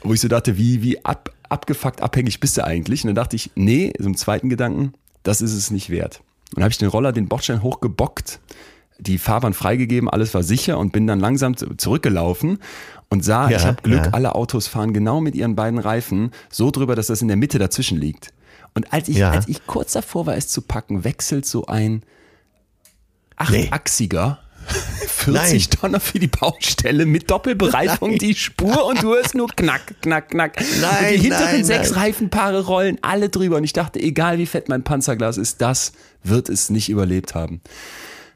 Wo 0.03 0.13
ich 0.13 0.19
so 0.19 0.27
dachte, 0.27 0.57
wie, 0.57 0.83
wie 0.83 1.03
ab, 1.05 1.31
abgefuckt 1.47 2.01
abhängig 2.01 2.41
bist 2.41 2.57
du 2.57 2.65
eigentlich? 2.65 3.03
Und 3.03 3.07
dann 3.07 3.15
dachte 3.15 3.37
ich, 3.37 3.51
nee, 3.55 3.93
so 3.97 4.05
im 4.05 4.17
zweiten 4.17 4.49
Gedanken, 4.49 4.93
das 5.23 5.39
ist 5.39 5.53
es 5.53 5.71
nicht 5.71 5.89
wert. 5.89 6.21
Und 6.49 6.57
dann 6.57 6.63
habe 6.65 6.71
ich 6.71 6.77
den 6.77 6.89
Roller, 6.89 7.13
den 7.13 7.29
Bordstein 7.29 7.63
hochgebockt, 7.63 8.41
die 8.99 9.17
Fahrbahn 9.17 9.53
freigegeben, 9.53 10.09
alles 10.09 10.33
war 10.33 10.43
sicher 10.43 10.77
und 10.77 10.91
bin 10.91 11.07
dann 11.07 11.19
langsam 11.19 11.55
zurückgelaufen 11.55 12.59
und 13.13 13.23
sah, 13.23 13.49
ja, 13.49 13.57
ich 13.57 13.65
habe 13.65 13.81
Glück, 13.81 14.05
ja. 14.05 14.11
alle 14.11 14.35
Autos 14.35 14.67
fahren 14.67 14.91
genau 14.93 15.21
mit 15.21 15.35
ihren 15.35 15.55
beiden 15.55 15.79
Reifen 15.79 16.31
so 16.49 16.71
drüber, 16.71 16.95
dass 16.95 17.07
das 17.07 17.21
in 17.21 17.27
der 17.29 17.37
Mitte 17.37 17.59
dazwischen 17.59 17.97
liegt. 17.97 18.33
Und 18.73 18.91
als 18.91 19.07
ich, 19.07 19.17
Ja. 19.17 19.31
als 19.31 19.47
ich 19.47 19.65
kurz 19.67 19.93
davor 19.93 20.25
war, 20.25 20.35
es 20.35 20.47
zu 20.47 20.61
packen, 20.63 21.03
wechselt 21.03 21.45
so 21.45 21.67
ein 21.67 22.01
achtachsiger 23.35 24.39
40 25.07 25.69
Tonner 25.69 25.99
für 25.99 26.19
die 26.19 26.27
Baustelle 26.27 27.05
mit 27.05 27.29
Doppelbereifung 27.29 28.17
die 28.17 28.33
Spur 28.33 28.85
und 28.85 29.03
du 29.03 29.13
hörst 29.13 29.35
nur 29.35 29.47
knack, 29.49 30.01
knack, 30.01 30.29
knack. 30.29 30.55
und 30.57 30.81
Nein, 30.81 31.13
die 31.15 31.19
hinteren 31.19 31.45
nein, 31.51 31.63
sechs 31.65 31.91
nein. 31.91 31.99
Reifenpaare 31.99 32.65
rollen 32.65 32.97
alle 33.01 33.29
drüber 33.29 33.57
und 33.57 33.63
ich 33.65 33.73
dachte, 33.73 33.99
egal 33.99 34.37
wie 34.37 34.45
fett 34.45 34.69
mein 34.69 34.83
Panzerglas 34.83 35.37
ist, 35.37 35.61
das 35.61 35.91
wird 36.23 36.47
es 36.49 36.69
nicht 36.69 36.89
überlebt 36.89 37.35
haben. 37.35 37.61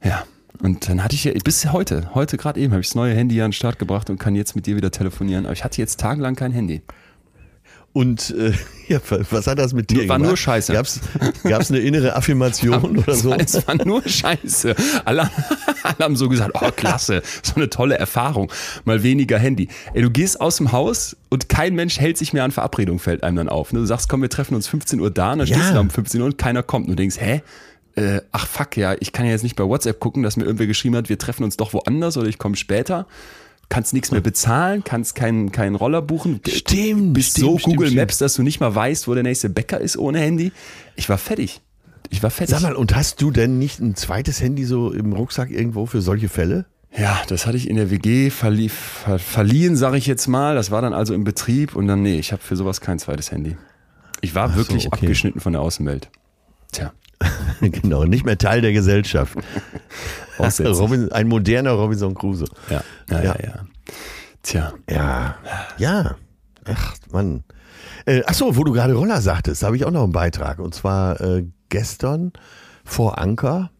Ja. 0.03 0.25
Und 0.62 0.89
dann 0.89 1.04
hatte 1.04 1.13
ich 1.16 1.24
ja, 1.24 1.32
bis 1.44 1.72
heute, 1.72 2.16
heute 2.16 2.38
gerade 2.38 2.60
eben, 2.60 2.74
habe 2.74 2.82
ich 2.82 2.88
das 2.88 2.96
neue 2.96 3.13
Handy 3.13 3.39
an 3.42 3.50
den 3.50 3.54
Start 3.54 3.77
gebracht 3.80 4.10
und 4.10 4.18
kann 4.20 4.34
jetzt 4.36 4.56
mit 4.56 4.66
dir 4.66 4.75
wieder 4.75 4.89
telefonieren. 4.92 5.46
Aber 5.46 5.54
ich 5.54 5.63
hatte 5.63 5.80
jetzt 5.80 6.00
tagelang 6.00 6.36
kein 6.36 6.51
Handy. 6.51 6.82
Und 7.94 8.32
äh, 8.38 8.54
ja, 8.88 9.00
was 9.32 9.48
hat 9.48 9.58
das 9.60 9.74
mit 9.74 9.89
dir 9.89 10.08
War 10.10 10.18
gemacht? 10.18 10.30
nur 10.30 10.38
Scheiße. 10.38 10.74
Gab's, 10.74 11.00
gab's 11.44 11.70
eine 11.72 11.80
innere 11.80 12.16
Affirmation 12.16 12.98
oder 12.98 13.13
so? 13.16 13.34
Es 13.34 13.66
war 13.68 13.75
nur 13.86 14.08
Scheiße. 14.08 14.75
Alle, 15.06 15.30
alle 15.84 15.96
haben 16.00 16.16
so 16.16 16.27
gesagt, 16.30 16.51
oh 16.56 16.70
klasse, 16.75 17.22
so 17.44 17.56
eine 17.56 17.70
tolle 17.70 17.98
Erfahrung. 17.98 18.51
Mal 18.86 19.04
weniger 19.04 19.38
Handy. 19.39 19.68
Ey, 19.94 20.01
du 20.01 20.10
gehst 20.12 20.42
aus 20.42 20.58
dem 20.58 20.72
Haus 20.72 21.16
und 21.30 21.50
kein 21.50 21.75
Mensch 21.75 22.00
hält 22.00 22.18
sich 22.18 22.34
mehr 22.34 22.44
an 22.44 22.51
Verabredung, 22.51 23.00
fällt 23.00 23.24
einem 23.24 23.38
dann 23.38 23.50
auf. 23.50 23.74
ne? 23.74 23.80
Du 23.80 23.86
sagst, 23.86 24.10
komm, 24.10 24.22
wir 24.22 24.30
treffen 24.30 24.54
uns 24.56 24.68
15 24.68 25.00
Uhr 25.00 25.10
da 25.12 25.34
und 25.34 25.39
dann 25.39 25.48
Ja. 25.48 25.56
stehst 25.56 25.70
du 25.72 25.74
da 25.75 25.80
um 25.82 25.89
15 25.89 26.22
Uhr 26.22 26.27
und 26.27 26.38
keiner 26.38 26.62
kommt. 26.63 26.86
Und 26.88 26.92
du 26.92 26.96
denkst, 26.98 27.18
hä? 27.20 27.42
Äh, 27.98 28.22
ach 28.32 28.46
fuck, 28.46 28.77
ja, 28.77 28.96
ich 29.00 29.12
kann 29.12 29.25
ja 29.25 29.32
jetzt 29.32 29.42
nicht 29.42 29.56
bei 29.56 29.63
WhatsApp 29.63 30.00
gucken, 30.00 30.22
dass 30.22 30.38
mir 30.38 30.44
irgendwer 30.44 30.68
geschrieben 30.68 30.96
hat, 30.96 31.10
wir 31.10 31.18
treffen 31.18 31.44
uns 31.44 31.58
doch 31.58 31.74
woanders 31.74 32.16
oder 32.16 32.27
ich 32.27 32.38
komme 32.38 32.56
später. 32.56 33.08
Kannst 33.70 33.92
nichts 33.92 34.12
mehr 34.12 34.22
bezahlen, 34.22 34.84
kannst 34.84 35.16
keinen 35.16 35.51
keinen 35.51 35.75
Roller 35.75 36.04
buchen. 36.04 36.39
Stimmt, 36.48 37.13
Bist 37.13 37.32
stimmt, 37.32 37.46
so 37.46 37.58
stimmt, 37.58 37.75
Google 37.75 37.88
stimmt. 37.88 38.01
Maps, 38.01 38.20
dass 38.20 38.36
du 38.36 38.44
nicht 38.44 38.60
mal 38.60 38.74
weißt, 38.74 39.08
wo 39.08 39.16
der 39.16 39.24
nächste 39.24 39.50
Bäcker 39.50 39.82
ist 39.82 39.98
ohne 39.98 40.20
Handy. 40.20 40.51
Ich 40.96 41.10
war 41.10 41.18
fertig. 41.18 41.60
Ich 42.10 42.22
war 42.22 42.30
fertig. 42.30 42.56
Sag 42.56 42.62
mal, 42.62 42.75
und 42.75 42.96
hast 42.96 43.20
du 43.22 43.32
denn 43.32 43.58
nicht 43.58 43.80
ein 43.80 43.96
zweites 43.96 44.42
Handy 44.42 44.63
so 44.63 44.94
im 44.94 45.12
Rucksack 45.12 45.50
irgendwo 45.50 45.88
für 45.88 46.01
solche 46.01 46.30
Fälle? 46.30 46.66
Ja, 46.96 47.20
das 47.27 47.48
hatte 47.48 47.58
ich 47.58 47.68
in 47.68 47.77
der 47.77 47.89
WG 47.89 48.30
verlie 48.30 48.70
ver 48.70 49.18
verliehen, 49.18 49.75
sage 49.75 49.98
ich 49.98 50.06
jetzt 50.06 50.27
mal. 50.27 50.56
Das 50.56 50.70
war 50.70 50.84
dann 50.84 50.94
also 50.94 51.16
im 51.16 51.24
Betrieb 51.24 51.75
und 51.75 51.88
dann, 51.88 52.04
nee, 52.04 52.20
ich 52.20 52.32
habe 52.32 52.44
für 52.44 52.56
sowas 52.56 52.80
kein 52.80 53.00
zweites 53.00 53.32
Handy. 53.32 53.58
Ich 54.22 54.36
war 54.36 54.50
so, 54.50 54.56
wirklich 54.56 54.86
okay. 54.86 55.01
abgeschnitten 55.01 55.39
von 55.39 55.54
der 55.54 55.62
Außenwelt. 55.62 56.10
Tja, 56.72 56.94
genau, 57.62 58.04
nicht 58.06 58.26
mehr 58.26 58.38
Teil 58.38 58.62
der 58.62 58.74
Gesellschaft. 58.74 59.38
Robin, 60.40 61.12
ein 61.12 61.28
moderner 61.28 61.72
Robinson 61.72 62.14
Crusoe. 62.14 62.48
ja, 62.70 62.82
ja, 63.10 63.24
ja, 63.24 63.36
ja. 63.42 63.54
Tja, 64.44 64.74
Ja, 64.90 65.36
ja. 65.78 66.16
Ach, 66.66 66.96
Mann. 67.12 67.44
Äh, 68.06 68.22
ach 68.26 68.34
so, 68.34 68.56
wo 68.56 68.64
du 68.64 68.72
gerade 68.72 68.94
Roller 68.94 69.22
sagtest, 69.22 69.64
habe 69.64 69.76
ich 69.76 69.86
auch 69.86 69.92
noch 69.92 70.04
einen 70.04 70.12
Beitrag. 70.12 70.60
Und 70.60 70.76
zwar 70.76 71.20
äh, 71.20 71.46
gestern 71.70 72.32
vor 72.86 73.18
Anker 73.18 73.72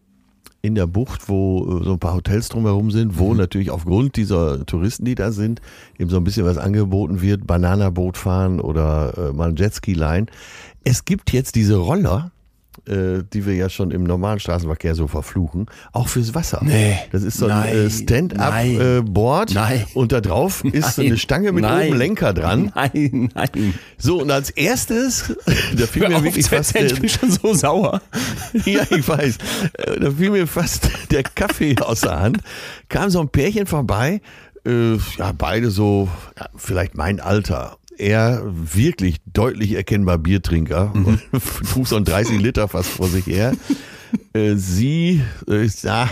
in 0.60 0.74
der 0.74 0.86
Bucht, 0.86 1.28
wo 1.28 1.80
äh, 1.80 1.84
so 1.84 1.92
ein 1.92 1.98
paar 1.98 2.14
Hotels 2.14 2.48
drumherum 2.48 2.90
sind, 2.90 3.18
wo 3.18 3.34
natürlich 3.34 3.70
aufgrund 3.70 4.16
dieser 4.16 4.66
Touristen, 4.66 5.04
die 5.04 5.14
da 5.14 5.30
sind, 5.30 5.60
eben 5.98 6.10
so 6.10 6.16
ein 6.16 6.24
bisschen 6.24 6.44
was 6.44 6.58
angeboten 6.58 7.22
wird, 7.22 7.46
Bananaboot 7.46 8.16
fahren 8.16 8.60
oder 8.60 9.16
äh, 9.16 9.32
mal 9.32 9.50
ein 9.50 9.56
Jetski 9.56 9.94
leihen. 9.94 10.26
Es 10.84 11.04
gibt 11.04 11.32
jetzt 11.32 11.54
diese 11.54 11.76
Roller, 11.76 12.32
äh, 12.88 13.22
die 13.32 13.46
wir 13.46 13.54
ja 13.54 13.68
schon 13.68 13.90
im 13.90 14.04
normalen 14.04 14.40
Straßenverkehr 14.40 14.94
so 14.94 15.06
verfluchen, 15.06 15.66
auch 15.92 16.08
fürs 16.08 16.34
Wasser. 16.34 16.60
Nee. 16.62 16.98
Das 17.12 17.22
ist 17.22 17.38
so 17.38 17.46
ein 17.46 17.50
Nein. 17.50 17.74
äh, 18.80 18.98
äh, 18.98 19.02
und 19.94 20.12
da 20.12 20.20
drauf 20.20 20.64
ist 20.72 20.94
so 20.96 21.02
Nein. 21.02 21.10
eine 21.12 21.18
Stange 21.18 21.52
mit 21.52 21.62
Nein. 21.62 21.88
oben 21.88 21.98
Lenker 21.98 22.32
dran. 22.32 22.72
Nein, 22.74 23.30
nein. 23.34 23.74
So, 23.98 24.20
und 24.22 24.30
als 24.30 24.50
erstes, 24.50 25.36
da 25.76 25.86
fiel 25.86 26.02
Hör 26.02 26.08
mir 26.10 26.16
auf, 26.16 26.24
wirklich 26.24 26.46
fast, 26.48 26.72
Zettel, 26.72 26.86
ich 26.86 26.92
der, 26.94 27.00
bin 27.00 27.08
schon 27.10 27.30
so 27.30 27.54
sauer. 27.54 28.00
ja, 28.64 28.82
ich 28.90 29.06
weiß, 29.08 29.38
Äh, 29.74 30.00
da 30.00 30.10
fiel 30.10 30.30
mir 30.30 30.46
fast 30.46 30.88
der 31.10 31.22
Kaffee 31.22 31.76
aus 31.80 32.00
der 32.02 32.20
Hand, 32.20 32.38
kam 32.88 33.10
so 33.10 33.20
ein 33.20 33.28
Pärchen 33.28 33.66
vorbei, 33.66 34.20
äh, 34.66 34.94
ja, 35.16 35.32
beide 35.36 35.70
so, 35.70 36.08
ja, 36.38 36.48
vielleicht 36.56 36.96
mein 36.96 37.20
Alter. 37.20 37.77
Er 37.98 38.42
wirklich 38.46 39.16
deutlich 39.32 39.72
erkennbar 39.74 40.18
Biertrinker, 40.18 40.92
Mhm. 40.94 41.18
trug 41.72 41.86
so 41.88 41.96
ein 41.96 42.04
30 42.04 42.40
Liter 42.40 42.68
fast 42.68 42.90
vor 42.90 43.08
sich 43.08 43.26
her. 43.26 43.52
Äh, 44.32 44.54
Sie, 44.54 45.22
äh, 45.48 45.68
ja, 45.82 46.08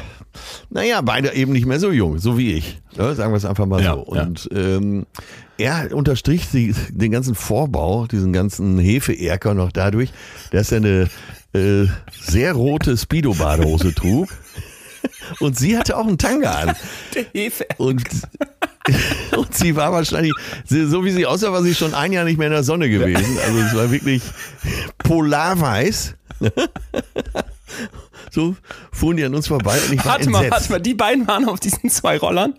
naja, 0.69 1.01
beide 1.01 1.33
eben 1.35 1.53
nicht 1.53 1.65
mehr 1.67 1.81
so 1.81 1.91
jung, 1.91 2.19
so 2.19 2.37
wie 2.37 2.53
ich. 2.53 2.79
Ja, 2.97 3.15
sagen 3.15 3.33
wir 3.33 3.37
es 3.39 3.45
einfach 3.47 3.65
mal 3.67 3.83
Ja, 3.83 3.95
so. 3.95 4.15
ja. 4.15 4.23
Und 4.25 4.49
ähm, 4.53 5.07
er 5.59 5.95
unterstrich 5.95 6.49
die, 6.53 6.75
den 6.91 7.11
ganzen 7.11 7.35
Vorbau, 7.35 8.07
diesen 8.07 8.33
ganzen 8.35 8.79
Hefeerker 8.79 9.55
noch 9.55 9.73
dadurch, 9.73 10.11
dass 10.51 10.73
er 10.73 10.79
eine 10.79 11.09
äh, 11.55 11.87
sehr 12.21 12.53
rote 12.53 12.97
Speedo-Badehose 12.99 13.95
trug. 13.95 14.29
Und 15.41 15.57
sie 15.57 15.79
hatte 15.79 15.97
auch 15.97 16.07
einen 16.07 16.19
Tanga 16.19 16.51
an. 16.53 16.77
Der 17.15 17.25
Hefe. 17.33 17.65
Und, 17.79 18.03
und 19.37 19.55
sie 19.55 19.77
war 19.77 19.93
wahrscheinlich, 19.93 20.33
so 20.67 21.05
wie 21.05 21.11
sie 21.11 21.27
aussah, 21.27 21.53
war 21.53 21.63
sie 21.63 21.75
schon 21.75 21.95
ein 21.95 22.13
Jahr 22.13 22.25
nicht 22.25 22.39
mehr 22.39 22.49
in 22.49 22.53
der 22.53 22.63
Sonne 22.65 22.89
gewesen. 22.89 23.39
Also 23.47 23.59
es 23.61 23.75
war 23.75 23.91
wirklich 23.91 24.23
polarweiß. 24.99 26.15
So 28.31 28.55
fuhren 28.93 29.17
die 29.17 29.25
an 29.25 29.35
uns 29.35 29.47
vorbei 29.49 29.79
und 29.87 29.95
ich 29.95 30.05
war 30.05 30.13
Warte 30.13 30.29
mal, 30.29 30.45
entsetzt. 30.45 30.53
warte 30.53 30.73
mal, 30.73 30.81
die 30.81 30.95
beiden 30.95 31.27
waren 31.27 31.49
auf 31.49 31.59
diesen 31.59 31.89
zwei 31.89 32.19
Rollern. 32.19 32.59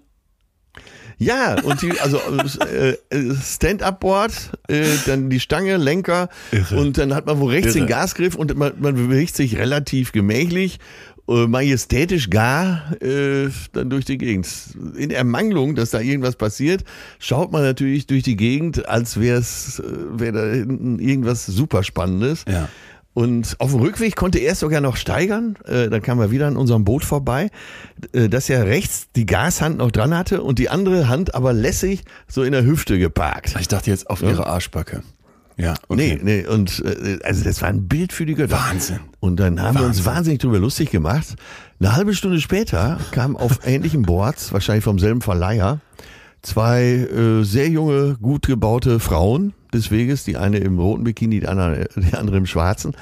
Ja, 1.19 1.59
und 1.61 1.81
die, 1.81 1.99
also 1.99 2.19
äh, 2.65 2.91
äh, 3.09 3.35
Stand-up-Board, 3.35 4.51
äh, 4.67 4.85
dann 5.05 5.29
die 5.29 5.39
Stange, 5.39 5.77
Lenker 5.77 6.29
und 6.71 6.97
dann 6.97 7.13
hat 7.13 7.25
man 7.25 7.39
wo 7.39 7.45
rechts 7.45 7.75
Irre. 7.75 7.85
den 7.85 7.87
Gasgriff 7.87 8.35
und 8.35 8.55
man, 8.55 8.73
man 8.79 8.95
bewegt 8.95 9.35
sich 9.35 9.57
relativ 9.57 10.11
gemächlich, 10.11 10.79
majestätisch 11.27 12.29
gar 12.29 12.93
äh, 13.01 13.49
dann 13.73 13.89
durch 13.89 14.05
die 14.05 14.17
Gegend. 14.17 14.47
In 14.95 15.11
Ermangelung, 15.11 15.75
dass 15.75 15.91
da 15.91 15.99
irgendwas 15.99 16.35
passiert, 16.35 16.83
schaut 17.19 17.51
man 17.51 17.63
natürlich 17.63 18.07
durch 18.07 18.23
die 18.23 18.37
Gegend, 18.37 18.87
als 18.87 19.19
wäre 19.19 19.39
es, 19.39 19.79
äh, 19.79 19.83
wäre 20.19 20.31
da 20.31 20.53
hinten 20.53 20.99
irgendwas 20.99 21.45
super 21.45 21.83
Spannendes. 21.83 22.45
Ja. 22.47 22.69
Und 23.13 23.55
auf 23.57 23.71
dem 23.71 23.79
Rückweg 23.79 24.15
konnte 24.15 24.37
er 24.37 24.51
es 24.51 24.59
sogar 24.59 24.79
noch 24.79 24.95
steigern. 24.95 25.57
Äh, 25.65 25.89
dann 25.89 26.03
kam 26.03 26.19
er 26.19 26.29
wieder 26.29 26.45
an 26.45 26.55
unserem 26.55 26.83
Boot 26.83 27.03
vorbei, 27.03 27.49
äh, 28.13 28.29
dass 28.29 28.47
er 28.47 28.67
rechts 28.67 29.07
die 29.15 29.25
Gashand 29.25 29.79
noch 29.79 29.89
dran 29.89 30.15
hatte 30.15 30.43
und 30.43 30.59
die 30.59 30.69
andere 30.69 31.09
Hand 31.09 31.33
aber 31.33 31.51
lässig 31.51 32.03
so 32.27 32.43
in 32.43 32.51
der 32.51 32.63
Hüfte 32.63 32.99
geparkt. 32.99 33.55
Ich 33.59 33.67
dachte 33.67 33.89
jetzt 33.89 34.09
auf 34.09 34.21
ihre 34.21 34.45
Arschbacke. 34.45 35.01
Ja, 35.57 35.73
okay. 35.87 36.19
Nee, 36.21 36.41
nee, 36.43 36.47
und 36.47 36.83
äh, 36.85 37.17
also 37.23 37.43
das 37.43 37.61
war 37.61 37.69
ein 37.69 37.87
Bild 37.87 38.13
für 38.13 38.27
die 38.27 38.35
Götter. 38.35 38.57
Wahnsinn. 38.57 38.99
Und 39.19 39.39
dann 39.39 39.59
haben 39.61 39.79
wir 39.79 39.85
uns 39.85 40.05
wahnsinnig 40.05 40.39
drüber 40.39 40.59
lustig 40.59 40.91
gemacht. 40.91 41.35
Eine 41.79 41.95
halbe 41.95 42.13
Stunde 42.13 42.39
später 42.39 42.99
kamen 43.11 43.35
auf 43.35 43.59
ähnlichen 43.65 44.03
Boards, 44.03 44.53
wahrscheinlich 44.53 44.83
vom 44.83 44.99
selben 44.99 45.21
Verleiher, 45.21 45.79
zwei 46.43 46.83
äh, 46.83 47.43
sehr 47.43 47.69
junge, 47.69 48.17
gut 48.21 48.45
gebaute 48.45 48.99
Frauen 48.99 49.53
des 49.73 49.89
Weges, 49.89 50.23
die 50.23 50.37
eine 50.37 50.59
im 50.59 50.77
roten 50.77 51.03
Bikini, 51.03 51.39
die 51.39 51.47
andere, 51.47 51.89
die 51.95 52.15
andere 52.15 52.37
im 52.37 52.45
schwarzen. 52.45 52.95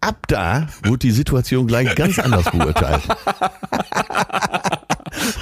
Ab 0.00 0.26
da 0.28 0.68
wurde 0.84 0.98
die 0.98 1.10
Situation 1.12 1.66
gleich 1.66 1.94
ganz 1.94 2.18
anders 2.18 2.50
beurteilt. 2.50 3.08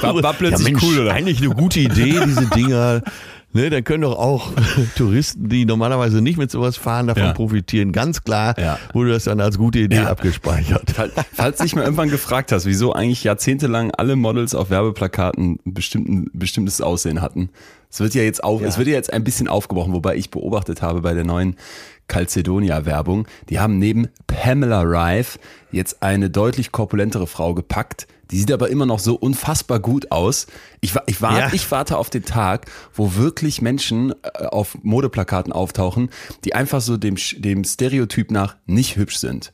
War, 0.00 0.22
war 0.22 0.32
plötzlich 0.34 0.68
ja, 0.68 0.72
Mensch, 0.72 0.84
cool, 0.84 1.00
oder? 1.00 1.12
Eigentlich 1.12 1.38
eine 1.42 1.54
gute 1.54 1.80
Idee, 1.80 2.20
diese 2.26 2.46
Dinger. 2.46 3.02
Ne, 3.52 3.68
dann 3.68 3.82
können 3.82 4.02
doch 4.02 4.16
auch 4.16 4.52
Touristen, 4.96 5.48
die 5.48 5.64
normalerweise 5.64 6.20
nicht 6.22 6.38
mit 6.38 6.50
sowas 6.52 6.76
fahren, 6.76 7.08
davon 7.08 7.22
Ja. 7.24 7.32
profitieren. 7.32 7.90
Ganz 7.90 8.22
klar 8.22 8.54
Ja. 8.58 8.78
wurde 8.92 9.10
das 9.10 9.24
dann 9.24 9.40
als 9.40 9.58
gute 9.58 9.80
Idee 9.80 9.96
Ja. 9.96 10.06
abgespeichert. 10.10 10.92
Fall- 10.92 11.10
Falls 11.32 11.56
du 11.58 11.64
dich 11.64 11.74
mal 11.74 11.82
irgendwann 11.82 12.10
gefragt 12.10 12.52
hast, 12.52 12.64
wieso 12.66 12.92
eigentlich 12.92 13.24
jahrzehntelang 13.24 13.90
alle 13.90 14.14
Models 14.14 14.54
auf 14.54 14.70
Werbeplakaten 14.70 15.58
ein 15.66 15.74
bestimmten, 15.74 16.30
bestimmtes 16.32 16.80
Aussehen 16.80 17.20
hatten. 17.20 17.50
Es 17.90 17.98
wird 17.98 18.14
ja 18.14 18.22
jetzt 18.22 18.44
auf, 18.44 18.62
es 18.62 18.78
wird 18.78 18.86
ja 18.86 18.94
jetzt 18.94 19.12
ein 19.12 19.24
bisschen 19.24 19.48
aufgebrochen, 19.48 19.92
wobei 19.92 20.14
ich 20.14 20.30
beobachtet 20.30 20.80
habe 20.80 21.00
bei 21.00 21.12
der 21.12 21.24
neuen 21.24 21.56
Calcedonia-Werbung, 22.06 23.26
die 23.48 23.58
haben 23.58 23.78
neben 23.78 24.08
Pamela 24.28 24.82
Rife 24.82 25.38
jetzt 25.72 26.02
eine 26.02 26.30
deutlich 26.30 26.70
korpulentere 26.70 27.26
Frau 27.26 27.54
gepackt. 27.54 28.06
Die 28.30 28.38
sieht 28.38 28.52
aber 28.52 28.68
immer 28.70 28.86
noch 28.86 28.98
so 28.98 29.14
unfassbar 29.14 29.80
gut 29.80 30.12
aus. 30.12 30.46
Ich, 30.80 30.94
ich, 31.06 31.20
warte, 31.20 31.38
Ja. 31.38 31.52
ich 31.52 31.70
warte 31.70 31.98
auf 31.98 32.10
den 32.10 32.24
Tag, 32.24 32.70
wo 32.94 33.14
wirklich 33.14 33.60
Menschen 33.60 34.12
äh, 34.22 34.46
auf 34.46 34.78
Modeplakaten 34.82 35.52
auftauchen, 35.52 36.10
die 36.44 36.54
einfach 36.54 36.80
so 36.80 36.96
dem, 36.96 37.16
dem 37.38 37.64
Stereotyp 37.64 38.30
nach 38.30 38.56
nicht 38.66 38.96
hübsch 38.96 39.16
sind 39.16 39.52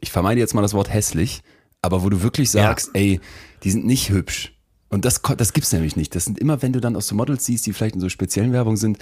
ich 0.00 0.10
vermeide 0.10 0.40
jetzt 0.40 0.54
mal 0.54 0.62
das 0.62 0.74
Wort 0.74 0.92
hässlich, 0.92 1.42
aber 1.82 2.02
wo 2.02 2.08
du 2.08 2.22
wirklich 2.22 2.50
sagst, 2.50 2.90
ey, 2.94 3.20
die 3.62 3.70
sind 3.70 3.86
nicht 3.86 4.10
hübsch. 4.10 4.52
Und 4.88 5.04
das, 5.04 5.20
das 5.36 5.52
gibt's 5.52 5.72
nämlich 5.72 5.96
nicht. 5.96 6.14
Das 6.14 6.24
sind 6.24 6.38
immer, 6.38 6.62
wenn 6.62 6.72
du 6.72 6.80
dann 6.80 6.96
aus 6.96 7.08
so 7.08 7.14
Models 7.14 7.44
siehst, 7.44 7.66
die 7.66 7.72
vielleicht 7.72 7.96
in 7.96 8.00
so 8.00 8.08
speziellen 8.08 8.52
Werbung 8.52 8.76
sind, 8.76 8.98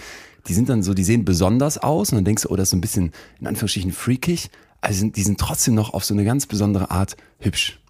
die 0.49 0.55
sind 0.55 0.69
dann 0.69 0.83
so, 0.83 0.95
die 0.95 1.05
sehen 1.05 1.25
besonders 1.25 1.79
aus 1.79 2.11
und 2.11 2.17
dann 2.17 2.25
denkst 2.25 2.45
du, 2.45 2.51
oh, 2.51 2.57
das 2.57 2.69
ist 2.69 2.71
so 2.71 2.77
ein 2.77 2.81
bisschen, 2.81 3.13
in 3.41 3.47
Anführungsstrichen, 3.47 3.93
freakig, 3.93 4.51
also 4.81 4.99
sind, 4.99 5.17
die 5.17 5.23
sind 5.23 5.39
trotzdem 5.39 5.75
noch 5.75 5.93
auf 5.93 6.05
so 6.05 6.15
eine 6.15 6.25
ganz 6.25 6.47
besondere 6.47 6.91
Art 6.91 7.17
hübsch. 7.39 7.81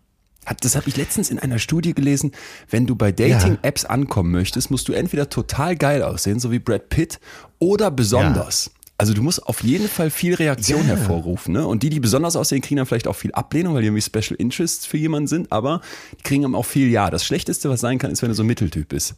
Hat, 0.46 0.64
das 0.64 0.76
habe 0.76 0.88
ich 0.88 0.96
letztens 0.96 1.30
in 1.30 1.38
einer 1.38 1.58
Studie 1.58 1.94
gelesen. 1.94 2.32
Wenn 2.68 2.86
du 2.86 2.94
bei 2.94 3.12
Dating-Apps 3.12 3.84
ankommen 3.84 4.30
möchtest, 4.32 4.70
musst 4.70 4.88
du 4.88 4.92
entweder 4.92 5.28
total 5.30 5.76
geil 5.76 6.02
aussehen, 6.02 6.38
so 6.40 6.50
wie 6.50 6.58
Brad 6.58 6.88
Pitt, 6.88 7.18
oder 7.58 7.90
besonders. 7.90 8.70
Also 8.96 9.12
du 9.12 9.22
musst 9.22 9.44
auf 9.46 9.64
jeden 9.64 9.88
Fall 9.88 10.08
viel 10.10 10.34
Reaktion 10.34 10.82
Ja. 10.82 10.94
hervorrufen. 10.94 11.52
Ne? 11.52 11.66
Und 11.66 11.82
die, 11.82 11.90
die 11.90 11.98
besonders 11.98 12.36
aussehen, 12.36 12.62
kriegen 12.62 12.76
dann 12.76 12.86
vielleicht 12.86 13.08
auch 13.08 13.16
viel 13.16 13.32
Ablehnung, 13.32 13.74
weil 13.74 13.82
die 13.82 13.88
irgendwie 13.88 14.02
Special 14.02 14.36
Interests 14.38 14.86
für 14.86 14.96
jemanden 14.98 15.26
sind, 15.26 15.50
aber 15.50 15.80
die 16.18 16.22
kriegen 16.22 16.42
dann 16.42 16.54
auch 16.54 16.64
viel 16.64 16.88
Ja. 16.90 17.10
Das 17.10 17.24
Schlechteste, 17.24 17.68
was 17.68 17.80
sein 17.80 17.98
kann, 17.98 18.12
ist, 18.12 18.22
wenn 18.22 18.28
du 18.28 18.34
so 18.36 18.44
ein 18.44 18.46
Mitteltyp 18.46 18.88
bist. 18.88 19.14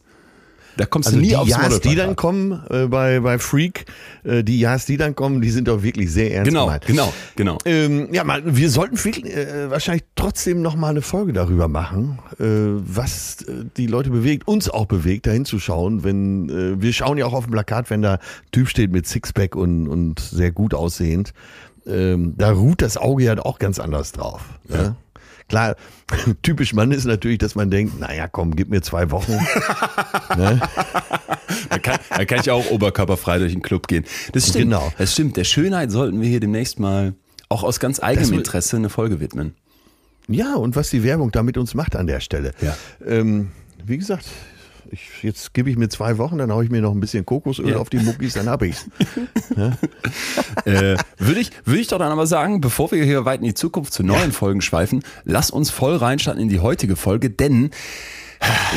Da 0.77 0.85
kommst 0.85 1.07
Also 1.07 1.17
du 1.17 1.21
nie 1.23 1.29
die 1.29 1.35
aufs 1.35 1.49
Ja's, 1.49 1.79
die 1.81 1.95
dann 1.95 2.15
kommen 2.15 2.61
äh, 2.69 2.85
bei, 2.87 3.19
bei 3.19 3.39
Freak, 3.39 3.85
äh, 4.23 4.43
die 4.43 4.59
Ja's, 4.59 4.85
die 4.85 4.95
dann 4.97 5.15
kommen, 5.15 5.41
die 5.41 5.49
sind 5.49 5.67
doch 5.67 5.83
wirklich 5.83 6.11
sehr 6.11 6.33
ernst 6.33 6.49
Genau, 6.49 6.65
gemeint. 6.65 6.85
genau, 6.85 7.11
genau. 7.35 7.57
Ähm, 7.65 8.07
ja, 8.13 8.23
mal, 8.23 8.41
wir 8.45 8.69
sollten 8.69 8.95
viel, 8.97 9.25
äh, 9.27 9.69
wahrscheinlich 9.69 10.03
trotzdem 10.15 10.61
noch 10.61 10.75
mal 10.75 10.89
eine 10.89 11.01
Folge 11.01 11.33
darüber 11.33 11.67
machen, 11.67 12.19
äh, 12.39 12.43
was 12.45 13.41
äh, 13.41 13.65
die 13.75 13.87
Leute 13.87 14.09
bewegt, 14.11 14.47
uns 14.47 14.69
auch 14.69 14.85
bewegt, 14.85 15.27
da 15.27 15.31
hinzuschauen. 15.31 16.03
Wenn 16.03 16.49
äh, 16.49 16.81
wir 16.81 16.93
schauen 16.93 17.17
ja 17.17 17.25
auch 17.25 17.33
auf 17.33 17.45
dem 17.45 17.51
Plakat, 17.51 17.89
wenn 17.89 18.01
da 18.01 18.19
Typ 18.51 18.69
steht 18.69 18.91
mit 18.91 19.07
Sixpack 19.07 19.55
und, 19.55 19.87
und 19.87 20.19
sehr 20.19 20.51
gut 20.51 20.73
aussehend, 20.73 21.33
ähm, 21.87 22.33
da 22.37 22.51
ruht 22.51 22.81
das 22.81 22.97
Auge 22.97 23.23
ja 23.23 23.37
auch 23.39 23.59
ganz 23.59 23.79
anders 23.79 24.11
drauf. 24.11 24.41
Ja. 24.69 24.95
Klar, 25.49 25.75
typisch 26.41 26.73
Mann 26.73 26.91
ist 26.91 27.05
natürlich, 27.05 27.37
dass 27.37 27.55
man 27.55 27.69
denkt, 27.71 27.99
naja, 27.99 28.27
komm, 28.27 28.55
gib 28.55 28.69
mir 28.69 28.81
zwei 28.81 29.11
Wochen. 29.11 29.37
Da 31.69 31.79
kann, 31.79 31.99
da 32.09 32.25
kann 32.25 32.39
ich 32.41 32.51
auch 32.51 32.69
oberkörperfrei 32.71 33.39
durch 33.39 33.53
den 33.53 33.61
Club 33.61 33.87
gehen. 33.87 34.05
Das 34.33 34.43
stimmt. 34.49 34.65
Genau. 34.65 34.91
Das 34.97 35.13
stimmt. 35.13 35.37
Der 35.37 35.43
Schönheit 35.43 35.91
sollten 35.91 36.21
wir 36.21 36.27
hier 36.29 36.39
demnächst 36.39 36.79
mal 36.79 37.13
auch 37.49 37.63
aus 37.63 37.79
ganz 37.79 37.99
eigenem 38.01 38.29
Das- 38.29 38.37
Interesse 38.37 38.75
eine 38.77 38.89
Folge 38.89 39.19
widmen. 39.19 39.55
Ja, 40.27 40.55
und 40.55 40.75
was 40.75 40.89
die 40.89 41.03
Werbung 41.03 41.31
da 41.31 41.41
mit 41.43 41.57
uns 41.57 41.73
macht 41.73 41.95
an 41.95 42.05
der 42.07 42.19
Stelle. 42.19 42.51
Ja. 42.61 42.75
Ähm, 43.05 43.51
wie 43.85 43.97
gesagt, 43.97 44.25
ich, 44.91 45.23
jetzt 45.23 45.53
gebe 45.53 45.69
ich 45.69 45.77
mir 45.77 45.89
zwei 45.89 46.17
Wochen, 46.17 46.37
dann 46.37 46.51
haue 46.51 46.63
ich 46.63 46.69
mir 46.69 46.81
noch 46.81 46.91
ein 46.91 46.99
bisschen 46.99 47.25
Kokosöl 47.25 47.69
Ja. 47.69 47.77
auf 47.77 47.89
die 47.89 47.97
Muckis, 47.99 48.33
dann 48.33 48.47
hab 48.49 48.61
ich's. 48.61 48.85
äh, 50.65 50.95
würde 51.17 51.39
ich, 51.39 51.51
würde 51.65 51.79
ich 51.79 51.87
doch 51.87 51.99
dann 51.99 52.11
aber 52.11 52.27
sagen, 52.27 52.61
bevor 52.61 52.91
wir 52.91 53.03
hier 53.03 53.25
weit 53.25 53.39
in 53.41 53.45
die 53.47 53.53
Zukunft 53.53 53.93
zu 53.93 54.03
neuen 54.03 54.31
Folgen 54.31 54.61
schweifen, 54.61 55.03
lass 55.25 55.49
uns 55.51 55.69
voll 55.69 55.95
reinstarten 55.95 56.41
in 56.41 56.49
die 56.49 56.59
heutige 56.59 56.95
Folge, 56.95 57.29
denn 57.29 57.71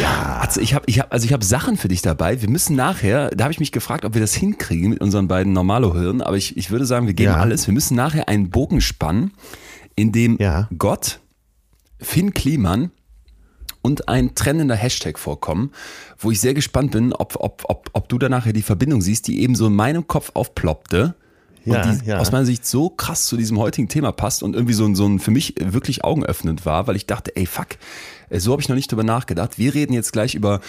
ja. 0.00 0.38
also 0.40 0.60
ich 0.60 0.72
habe 0.74 0.84
ich 0.88 1.00
hab, 1.00 1.12
also 1.12 1.26
ich 1.26 1.32
hab 1.32 1.44
Sachen 1.44 1.76
für 1.76 1.88
dich 1.88 2.00
dabei. 2.00 2.40
Wir 2.40 2.48
müssen 2.48 2.76
nachher, 2.76 3.28
da 3.30 3.44
habe 3.44 3.52
ich 3.52 3.60
mich 3.60 3.72
gefragt, 3.72 4.04
ob 4.04 4.14
wir 4.14 4.20
das 4.20 4.34
hinkriegen 4.34 4.90
mit 4.90 5.00
unseren 5.00 5.28
beiden 5.28 5.52
Normalo-Hirnen, 5.52 6.22
aber 6.22 6.36
ich, 6.36 6.56
ich 6.56 6.70
würde 6.70 6.86
sagen, 6.86 7.06
wir 7.06 7.14
geben 7.14 7.32
Ja. 7.32 7.36
alles. 7.38 7.66
Wir 7.66 7.74
müssen 7.74 7.94
nachher 7.94 8.28
einen 8.28 8.50
Bogen 8.50 8.80
spannen, 8.80 9.32
in 9.96 10.12
dem 10.12 10.38
Ja. 10.40 10.68
Gott, 10.78 11.20
Finn 12.00 12.32
Kliman 12.32 12.90
und 13.82 14.08
ein 14.08 14.34
trennender 14.34 14.76
Hashtag 14.76 15.18
vorkommen, 15.18 15.72
wo 16.18 16.30
ich 16.30 16.40
sehr 16.40 16.54
gespannt 16.54 16.92
bin, 16.92 17.12
ob, 17.12 17.36
ob, 17.38 17.64
ob, 17.68 17.90
ob 17.92 18.08
du 18.08 18.18
da 18.18 18.28
nachher 18.28 18.52
die 18.52 18.62
Verbindung 18.62 19.00
siehst, 19.00 19.26
die 19.28 19.40
eben 19.42 19.54
so 19.54 19.66
in 19.66 19.74
meinem 19.74 20.06
Kopf 20.06 20.30
aufploppte. 20.34 21.14
Ja, 21.66 21.84
und 21.84 22.00
die 22.00 22.06
ja. 22.08 22.18
aus 22.18 22.32
meiner 22.32 22.46
Sicht 22.46 22.64
so 22.64 22.88
krass 22.88 23.26
zu 23.26 23.36
diesem 23.36 23.58
heutigen 23.58 23.88
Thema 23.88 24.12
passt 24.12 24.42
und 24.42 24.54
irgendwie 24.54 24.72
so 24.72 24.86
ein, 24.86 24.94
so 24.94 25.06
ein 25.06 25.18
für 25.18 25.30
mich 25.30 25.54
wirklich 25.60 26.04
augenöffnend 26.04 26.64
war, 26.64 26.86
weil 26.86 26.96
ich 26.96 27.04
dachte, 27.04 27.36
ey 27.36 27.44
fuck, 27.44 27.66
äh, 28.30 28.40
so 28.40 28.52
habe 28.52 28.62
ich 28.62 28.70
noch 28.70 28.76
nicht 28.76 28.90
drüber 28.90 29.04
nachgedacht. 29.04 29.58
Wir 29.58 29.74
reden 29.74 29.92
jetzt 29.92 30.12
gleich 30.12 30.34
über 30.34 30.60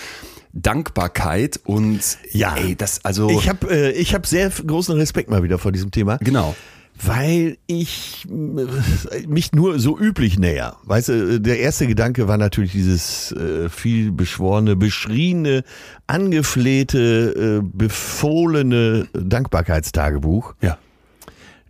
Dankbarkeit 0.52 1.62
und 1.64 2.02
Ja. 2.32 2.56
ey, 2.56 2.76
das 2.76 3.06
also 3.06 3.30
Ich 3.30 3.48
habe 3.48 3.70
äh, 3.74 3.92
ich 3.92 4.14
hab 4.14 4.28
sehr 4.28 4.50
großen 4.50 4.96
Respekt 4.98 5.30
mal 5.30 5.44
wieder 5.44 5.58
vor 5.58 5.72
diesem 5.72 5.92
Thema. 5.92 6.18
genau. 6.18 6.56
Weil 7.04 7.58
ich 7.68 8.26
äh, 8.30 9.26
mich 9.28 9.54
nur 9.54 9.80
so 9.80 9.98
üblich 9.98 10.38
näher. 10.38 10.78
Weißt 10.84 11.10
du, 11.10 11.40
der 11.42 11.60
erste 11.60 11.88
Gedanke 11.88 12.28
war 12.28 12.38
natürlich 12.38 12.72
dieses 12.74 13.32
äh, 13.32 13.70
viel 13.70 14.12
beschworene, 14.12 14.76
beschriebene, 14.76 15.64
angeflehte, 16.08 17.62
äh, 17.64 17.70
befohlene 17.74 19.08
Dankbarkeitstagebuch. 19.14 20.54
Ja. 20.62 20.78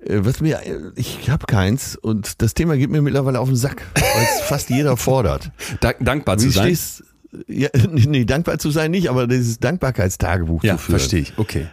Äh, 0.06 0.20
Was 0.26 0.42
mir, 0.42 0.60
äh, 0.66 0.80
ich 0.96 1.30
habe 1.30 1.46
keins 1.46 1.96
und 1.96 2.42
das 2.42 2.54
Thema 2.54 2.76
geht 2.78 2.90
mir 2.90 3.02
mittlerweile 3.02 3.40
auf 3.40 3.48
den 3.50 3.56
Sack, 3.58 3.84
weil 3.96 4.24
es 4.24 4.42
fast 4.48 4.70
jeder 4.70 4.98
fordert. 4.98 5.52
Dank, 5.80 5.98
dankbar 6.02 6.38
zu 6.38 6.48
Wie 6.48 6.52
sein. 6.52 6.66
stehst, 6.66 7.04
ja, 7.48 7.70
nee, 7.92 8.26
dankbar 8.26 8.58
zu 8.60 8.72
sein 8.72 8.92
nicht, 8.92 9.10
aber 9.10 9.28
dieses 9.28 9.60
Dankbarkeitstagebuch 9.60 10.64
Ja, 10.64 10.74
zu 10.74 10.84
führen. 10.84 11.00
verstehe 11.00 11.22
ich. 11.22 11.34
Okay. 11.38 11.68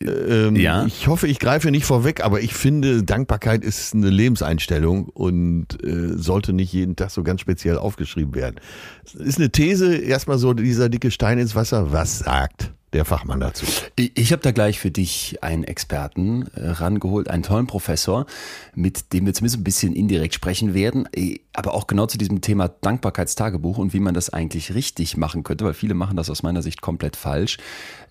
Ähm, 0.00 0.56
Ja. 0.56 0.84
Ich 0.86 1.06
hoffe, 1.06 1.26
ich 1.28 1.38
greife 1.38 1.70
nicht 1.70 1.84
vorweg, 1.84 2.24
aber 2.24 2.40
ich 2.40 2.54
finde, 2.54 3.02
Dankbarkeit 3.02 3.64
ist 3.64 3.94
eine 3.94 4.10
Lebenseinstellung 4.10 5.06
und 5.08 5.82
äh, 5.84 6.16
sollte 6.16 6.52
nicht 6.52 6.72
jeden 6.72 6.96
Tag 6.96 7.10
so 7.10 7.22
ganz 7.22 7.40
speziell 7.40 7.78
aufgeschrieben 7.78 8.34
werden. 8.34 8.56
Ist 9.18 9.38
eine 9.38 9.50
These, 9.50 9.96
erstmal 9.96 10.38
so 10.38 10.52
dieser 10.52 10.88
dicke 10.88 11.10
Stein 11.10 11.38
ins 11.38 11.54
Wasser. 11.54 11.92
Was 11.92 12.20
sagt 12.20 12.72
der 12.94 13.04
Fachmann 13.04 13.40
dazu? 13.40 13.66
Ich, 13.96 14.32
habe 14.32 14.42
da 14.42 14.52
gleich 14.52 14.78
für 14.78 14.90
dich 14.90 15.38
einen 15.42 15.64
Experten 15.64 16.46
äh, 16.54 16.68
rangeholt, 16.70 17.28
einen 17.28 17.42
tollen 17.42 17.66
Professor, 17.66 18.26
mit 18.74 19.12
dem 19.12 19.26
wir 19.26 19.34
zumindest 19.34 19.58
ein 19.60 19.64
bisschen 19.64 19.92
indirekt 19.94 20.34
sprechen 20.34 20.72
werden, 20.74 21.08
äh, 21.14 21.40
aber 21.52 21.74
auch 21.74 21.86
genau 21.86 22.06
zu 22.06 22.16
diesem 22.18 22.40
Thema 22.40 22.68
Dankbarkeitstagebuch 22.68 23.78
und 23.78 23.92
wie 23.92 24.00
man 24.00 24.14
das 24.14 24.30
eigentlich 24.30 24.74
richtig 24.74 25.16
machen 25.16 25.42
könnte, 25.42 25.64
weil 25.64 25.74
viele 25.74 25.94
machen 25.94 26.16
das 26.16 26.30
aus 26.30 26.42
meiner 26.42 26.62
Sicht 26.62 26.80
komplett 26.80 27.16
falsch. 27.16 27.58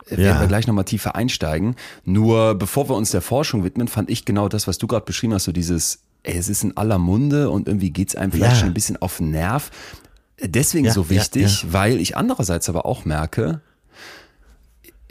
Äh, 0.08 0.18
Werden 0.18 0.36
Ja. 0.36 0.40
wir 0.42 0.48
gleich 0.48 0.68
nochmal 0.68 0.86
tiefer 0.86 1.16
einsteigen. 1.16 1.76
Nur 2.04 2.56
bevor 2.56 2.90
wir 2.90 2.96
uns 2.96 3.12
der 3.12 3.22
Forschung 3.22 3.64
widmen, 3.64 3.88
fand 3.88 4.10
ich 4.10 4.26
genau 4.26 4.50
das, 4.50 4.68
was 4.68 4.78
du 4.78 4.88
gerade 4.88 5.06
beschrieben 5.06 5.34
hast, 5.34 5.46
so 5.46 5.52
dieses, 5.52 6.00
ey, 6.24 6.38
es 6.38 6.50
ist 6.50 6.64
in 6.64 6.76
aller 6.78 6.98
Munde 7.00 7.50
und 7.50 7.68
irgendwie 7.68 7.90
geht's 7.92 8.16
einem 8.16 8.32
vielleicht 8.32 8.54
Ja. 8.54 8.60
schon 8.60 8.70
ein 8.70 8.74
bisschen 8.74 9.02
auf 9.02 9.18
den 9.18 9.32
Nerv. 9.32 9.72
Deswegen 10.42 10.86
Ja, 10.86 10.92
so 10.94 11.10
wichtig, 11.10 11.66
weil 11.72 12.00
ich 12.02 12.18
andererseits 12.18 12.68
aber 12.68 12.86
auch 12.86 13.06
merke, 13.06 13.62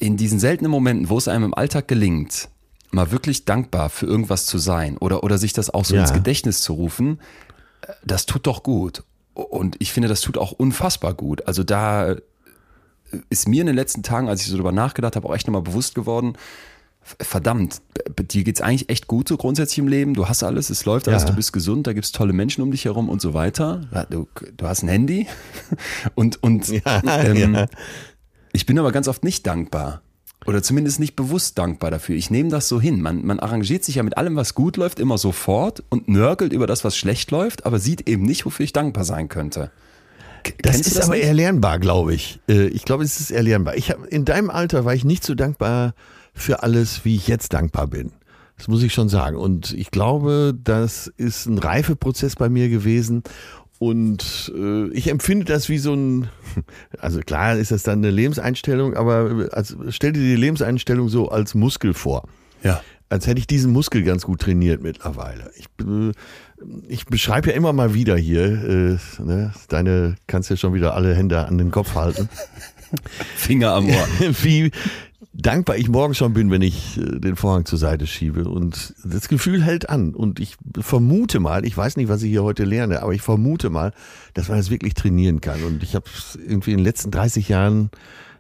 in 0.03 0.17
diesen 0.17 0.39
seltenen 0.41 0.71
Momenten, 0.71 1.09
wo 1.09 1.17
es 1.17 1.29
einem 1.29 1.45
im 1.45 1.55
Alltag 1.55 1.87
gelingt, 1.89 2.49
mal 2.91 3.11
wirklich 3.13 3.45
dankbar 3.45 3.89
für 3.89 4.07
irgendwas 4.07 4.47
zu 4.47 4.59
sein 4.59 4.99
oder, 4.99 5.23
oder 5.25 5.39
sich 5.39 5.53
das 5.53 5.71
auch 5.71 5.85
so 5.85 5.95
Ja. 5.95 6.03
ins 6.03 6.13
Gedächtnis 6.13 6.61
zu 6.61 6.75
rufen, 6.75 7.21
äh, 7.83 7.93
das 8.05 8.27
tut 8.27 8.47
doch 8.47 8.63
gut. 8.63 9.05
Und 9.35 9.77
ich 9.79 9.93
finde, 9.93 10.09
das 10.09 10.21
tut 10.21 10.37
auch 10.37 10.53
unfassbar 10.53 11.15
gut. 11.15 11.47
Also 11.47 11.63
da 11.65 12.17
ist 13.31 13.49
mir 13.49 13.61
in 13.63 13.67
den 13.67 13.77
letzten 13.77 14.03
Tagen, 14.03 14.29
als 14.29 14.43
ich 14.43 14.49
so 14.49 14.55
darüber 14.55 14.73
nachgedacht 14.73 15.17
habe, 15.17 15.29
auch 15.29 15.35
echt 15.35 15.47
nochmal 15.47 15.63
bewusst 15.63 15.95
geworden, 15.95 16.35
verdammt, 17.21 17.81
dir 18.31 18.45
geht's 18.45 18.61
eigentlich 18.61 18.89
echt 18.89 19.07
gut 19.09 19.27
so 19.29 19.37
grundsätzlich 19.37 19.79
im 19.79 19.89
Leben. 19.89 20.15
Du 20.15 20.29
hast 20.29 20.43
alles, 20.45 20.71
es 20.71 20.85
läuft 20.85 21.09
alles, 21.09 21.23
Ja. 21.25 21.31
du 21.31 21.35
bist 21.35 21.53
gesund, 21.53 21.87
da 21.87 21.93
gibt's 21.95 22.13
tolle 22.13 22.33
Menschen 22.33 22.63
um 22.63 22.71
dich 22.71 22.85
herum 22.85 23.09
und 23.09 23.21
so 23.21 23.35
weiter. 23.35 24.07
Du, 24.11 24.29
du 24.57 24.67
hast 24.67 24.83
ein 24.83 24.89
Handy 24.89 25.27
und, 26.15 26.43
und 26.43 26.69
Ja, 26.69 27.03
ähm, 27.25 27.55
ja. 27.55 27.67
Ich 28.53 28.67
bin 28.67 28.79
aber 28.79 28.93
ganz 28.93 29.09
oft 29.09 29.25
nicht 29.25 29.47
dankbar. 29.47 30.03
Oder 30.45 30.61
zumindest 30.63 30.99
nicht 30.99 31.15
bewusst 31.15 31.57
dankbar 31.59 31.93
dafür. 31.93 32.17
Ich 32.17 32.29
nehme 32.29 32.49
das 32.49 32.69
so 32.69 32.81
hin. 32.81 33.01
Man, 33.01 33.25
man 33.25 33.39
arrangiert 33.39 33.85
sich 33.85 33.95
ja 33.95 34.03
mit 34.03 34.17
allem, 34.17 34.35
was 34.35 34.55
gut 34.55 34.77
läuft, 34.77 34.99
immer 34.99 35.17
sofort 35.17 35.85
und 35.89 36.09
nörgelt 36.09 36.53
über 36.53 36.67
das, 36.67 36.83
was 36.83 36.97
schlecht 36.97 37.31
läuft, 37.31 37.65
aber 37.65 37.79
sieht 37.79 38.09
eben 38.09 38.25
nicht, 38.25 38.45
wofür 38.45 38.65
ich 38.65 38.73
dankbar 38.73 39.05
sein 39.05 39.29
könnte. 39.29 39.71
K- 40.43 40.55
Das 40.61 40.81
ist 40.81 41.01
aber 41.01 41.15
nicht? 41.15 41.25
erlernbar, 41.27 41.79
glaube 41.79 42.13
ich. 42.15 42.41
Äh, 42.49 42.67
Ich 42.69 42.85
glaube, 42.85 43.05
es 43.05 43.21
ist 43.21 43.31
erlernbar. 43.31 43.77
Ich 43.77 43.91
hab, 43.93 44.05
in 44.09 44.25
deinem 44.25 44.51
Alter 44.51 44.85
war 44.85 44.95
ich 44.95 45.05
nicht 45.05 45.23
so 45.25 45.37
dankbar 45.37 45.95
für 46.35 46.65
alles, 46.65 47.05
wie 47.05 47.15
ich 47.15 47.29
jetzt 47.29 47.53
dankbar 47.53 47.87
bin. 47.87 48.11
Das 48.59 48.67
muss 48.67 48.83
ich 48.83 48.93
schon 48.93 49.09
sagen. 49.09 49.37
Und 49.37 49.73
ich 49.75 49.93
glaube, 49.93 50.55
das 50.61 51.07
ist 51.07 51.47
ein 51.47 51.59
Reifeprozess 51.59 52.35
bei 52.35 52.49
mir 52.49 52.69
gewesen. 52.69 53.23
Und 53.83 54.53
äh, 54.57 54.91
ich 54.91 55.11
empfinde 55.11 55.45
das 55.45 55.69
wie 55.69 55.79
so 55.79 55.93
ein, 55.93 56.29
also 57.01 57.19
klar 57.19 57.57
ist 57.57 57.73
das 57.73 57.83
dann 57.83 57.99
eine 57.99 58.13
Lebenseinstellung, 58.13 58.95
aber 58.95 59.49
als, 59.51 59.77
stell 59.89 60.13
dir 60.13 60.21
die 60.21 60.37
Lebenseinstellung 60.37 61.09
so 61.09 61.31
als 61.31 61.57
Muskel 61.57 61.93
vor 61.93 62.29
Ja. 62.63 62.81
als 63.09 63.27
hätte 63.27 63.41
ich 63.41 63.49
diesen 63.49 63.73
Muskel 63.73 64.05
ganz 64.05 64.23
gut 64.23 64.43
trainiert 64.43 64.85
mittlerweile. 64.85 65.51
Ich, 65.57 65.65
äh, 65.85 66.13
ich 66.87 67.07
beschreibe 67.07 67.51
ja 67.51 67.57
immer 67.57 67.73
mal 67.73 67.93
wieder 67.93 68.17
hier, 68.17 68.45
äh, 68.45 68.99
ne, 69.21 69.53
deine 69.67 70.15
kannst 70.29 70.49
ja 70.49 70.57
schon 70.57 70.75
wieder 70.75 70.95
alle 70.95 71.17
Hände 71.17 71.45
an 71.45 71.59
den 71.59 71.73
Kopf 71.73 71.97
halten, 71.97 72.29
Finger 73.35 73.73
am 73.73 73.89
Ohr. 73.89 74.07
wie 74.43 74.71
dankbar 75.35 75.77
ich 75.77 75.89
morgen 75.89 76.15
schon 76.15 76.33
bin, 76.33 76.51
wenn 76.51 76.63
ich 76.63 76.99
äh, 76.99 77.19
den 77.19 77.37
Vorhang 77.37 77.65
zur 77.65 77.79
Seite 77.79 78.07
schiebe. 78.07 78.49
Und 78.49 78.95
das 79.05 79.29
Gefühl 79.29 79.63
hält 79.63 79.89
an. 79.89 80.15
Und 80.15 80.41
ich 80.41 80.57
vermute 80.81 81.41
mal, 81.41 81.65
ich 81.65 81.77
weiß 81.77 81.97
nicht, 81.97 82.09
was 82.09 82.23
ich 82.23 82.31
hier 82.31 82.43
heute 82.43 82.65
lerne, 82.65 83.03
aber 83.03 83.13
ich 83.15 83.23
vermute 83.23 83.71
mal, 83.71 83.93
dass 84.35 84.49
man 84.49 84.59
das 84.59 84.71
wirklich 84.71 84.95
trainieren 84.95 85.41
kann. 85.41 85.63
Und 85.65 85.83
ich 85.83 85.95
habe 85.95 86.05
irgendwie 86.47 86.73
in 86.73 86.79
den 86.79 86.85
letzten 86.85 87.11
30 87.11 87.49
Jahren 87.49 87.91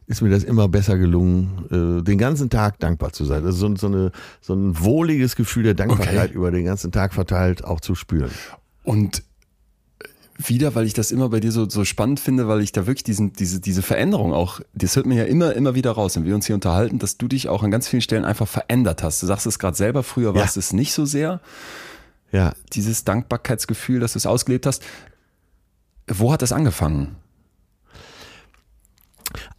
ist 0.06 0.20
mir 0.20 0.30
das 0.30 0.44
immer 0.44 0.68
besser 0.68 0.98
gelungen, 0.98 2.00
äh, 2.00 2.02
den 2.02 2.18
ganzen 2.18 2.50
Tag 2.50 2.78
dankbar 2.80 3.12
zu 3.12 3.24
sein. 3.24 3.44
Also 3.44 3.68
so, 3.68 3.76
so, 3.76 3.86
eine, 3.86 4.12
so 4.40 4.52
ein 4.54 4.78
wohliges 4.78 5.36
Gefühl 5.36 5.62
der 5.62 5.74
Dankbarkeit 5.74 6.30
Okay. 6.30 6.34
über 6.34 6.50
den 6.50 6.64
ganzen 6.64 6.92
Tag 6.92 7.14
verteilt 7.14 7.64
auch 7.64 7.80
zu 7.80 7.94
spüren. 7.94 8.30
Und 8.82 9.22
wieder, 10.48 10.74
weil 10.74 10.86
ich 10.86 10.94
das 10.94 11.10
immer 11.10 11.28
bei 11.28 11.40
dir 11.40 11.52
so, 11.52 11.68
so 11.68 11.84
spannend 11.84 12.20
finde, 12.20 12.48
weil 12.48 12.60
ich 12.60 12.72
da 12.72 12.86
wirklich 12.86 13.04
diesen, 13.04 13.32
diese, 13.32 13.60
diese 13.60 13.82
Veränderung 13.82 14.32
auch, 14.32 14.60
das 14.74 14.96
hört 14.96 15.06
man 15.06 15.16
ja 15.16 15.24
immer, 15.24 15.54
immer 15.54 15.74
wieder 15.74 15.92
raus, 15.92 16.16
wenn 16.16 16.24
wir 16.24 16.34
uns 16.34 16.46
hier 16.46 16.54
unterhalten, 16.54 16.98
dass 16.98 17.18
du 17.18 17.28
dich 17.28 17.48
auch 17.48 17.62
an 17.62 17.70
ganz 17.70 17.88
vielen 17.88 18.02
Stellen 18.02 18.24
einfach 18.24 18.48
verändert 18.48 19.02
hast. 19.02 19.22
Du 19.22 19.26
sagst 19.26 19.46
es 19.46 19.58
gerade 19.58 19.76
selber, 19.76 20.02
früher 20.02 20.34
war 20.34 20.42
Ja. 20.42 20.50
es 20.54 20.72
nicht 20.72 20.92
so 20.92 21.04
sehr, 21.04 21.40
Ja, 22.32 22.54
dieses 22.72 23.04
Dankbarkeitsgefühl, 23.04 24.00
dass 24.00 24.12
du 24.14 24.18
es 24.18 24.26
ausgelebt 24.26 24.64
hast. 24.66 24.82
Wo 26.08 26.32
hat 26.32 26.42
das 26.42 26.52
angefangen? 26.52 27.16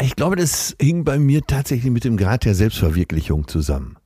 Ich 0.02 0.16
glaube, 0.16 0.36
das 0.36 0.76
hing 0.80 1.04
bei 1.04 1.18
mir 1.18 1.42
tatsächlich 1.46 1.92
mit 1.92 2.04
dem 2.04 2.18
Grad 2.18 2.46
der 2.46 2.56
Selbstverwirklichung 2.56 3.48
zusammen. 3.48 3.98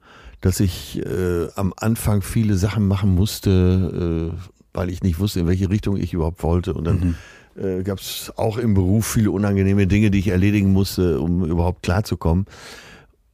dass 0.41 0.59
ich 0.59 0.99
äh, 1.03 1.47
am 1.55 1.73
Anfang 1.77 2.21
viele 2.21 2.57
Sachen 2.57 2.87
machen 2.87 3.15
musste, 3.15 4.35
äh, 4.35 4.56
weil 4.77 4.89
ich 4.89 5.01
nicht 5.01 5.19
wusste, 5.19 5.41
in 5.41 5.47
welche 5.47 5.69
Richtung 5.69 5.97
ich 5.97 6.13
überhaupt 6.13 6.43
wollte. 6.43 6.73
Und 6.73 6.85
dann 6.85 7.15
mhm. 7.55 7.61
äh, 7.61 7.83
gab 7.83 7.99
es 7.99 8.31
auch 8.37 8.57
im 8.57 8.73
Beruf 8.73 9.07
viele 9.07 9.31
unangenehme 9.31 9.87
Dinge, 9.87 10.11
die 10.11 10.19
ich 10.19 10.27
erledigen 10.27 10.71
musste, 10.71 11.19
um 11.19 11.43
überhaupt 11.43 11.83
klarzukommen. 11.83 12.45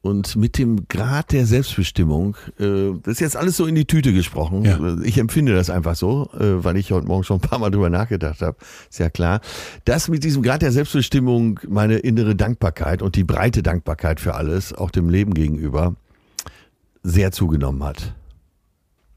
Und 0.02 0.36
mit 0.36 0.58
dem 0.58 0.88
Grad 0.90 1.32
der 1.32 1.46
Selbstbestimmung, 1.46 2.36
äh, 2.60 2.92
das 3.04 3.14
ist 3.14 3.20
jetzt 3.22 3.38
alles 3.38 3.56
so 3.56 3.66
in 3.66 3.76
die 3.76 3.86
Tüte 3.86 4.12
gesprochen. 4.12 4.66
Ja. 4.66 4.98
Ich 5.04 5.18
empfinde 5.18 5.54
das 5.54 5.70
einfach 5.70 5.96
so, 5.96 6.30
äh, 6.34 6.64
weil 6.64 6.76
ich 6.76 6.92
heute 6.92 7.08
Morgen 7.08 7.24
schon 7.24 7.38
ein 7.38 7.42
paar 7.48 7.60
Mal 7.60 7.70
drüber 7.70 7.90
nachgedacht 7.90 8.42
habe. 8.42 8.58
Ist 8.90 9.00
ja 9.00 9.10
klar. 9.10 9.40
Dass 9.86 10.10
mit 10.10 10.26
diesem 10.26 10.44
Grad 10.44 10.62
der 10.62 10.74
Selbstbestimmung 10.74 11.60
meine 11.70 11.98
innere 12.00 12.36
Dankbarkeit 12.36 13.02
und 13.02 13.16
die 13.16 13.24
breite 13.24 13.64
Dankbarkeit 13.64 14.20
für 14.20 14.36
alles, 14.36 14.74
auch 14.74 14.92
dem 14.92 15.10
Leben 15.10 15.34
gegenüber, 15.34 15.96
sehr 17.02 17.32
zugenommen 17.32 17.84
hat. 17.84 18.14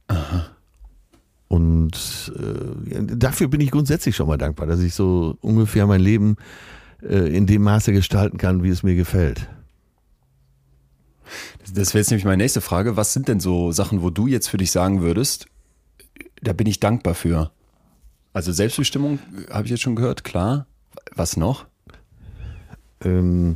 Aha. 0.06 0.55
Und 1.48 2.32
äh, 2.36 3.16
dafür 3.16 3.48
bin 3.48 3.60
ich 3.60 3.70
grundsätzlich 3.70 4.16
schon 4.16 4.26
mal 4.26 4.36
dankbar, 4.36 4.66
dass 4.66 4.80
ich 4.80 4.94
so 4.94 5.36
ungefähr 5.40 5.86
mein 5.86 6.00
Leben 6.00 6.36
äh, 7.02 7.34
in 7.36 7.46
dem 7.46 7.62
Maße 7.62 7.92
gestalten 7.92 8.38
kann, 8.38 8.62
wie 8.62 8.68
es 8.68 8.82
mir 8.82 8.96
gefällt. 8.96 9.48
Das 11.74 11.94
wäre 11.94 12.00
jetzt 12.00 12.10
nämlich 12.10 12.24
meine 12.24 12.42
nächste 12.42 12.60
Frage. 12.60 12.96
Was 12.96 13.12
sind 13.12 13.28
denn 13.28 13.40
so 13.40 13.72
Sachen, 13.72 14.02
wo 14.02 14.10
du 14.10 14.26
jetzt 14.26 14.48
für 14.48 14.56
dich 14.56 14.70
sagen 14.70 15.02
würdest, 15.02 15.46
da 16.42 16.52
bin 16.52 16.66
ich 16.66 16.80
dankbar 16.80 17.14
für? 17.14 17.50
Also 18.32 18.52
Selbstbestimmung 18.52 19.18
habe 19.50 19.64
ich 19.64 19.70
jetzt 19.70 19.82
schon 19.82 19.96
gehört, 19.96 20.24
klar. 20.24 20.66
Was 21.14 21.36
noch? 21.36 21.66
Ähm, 23.02 23.54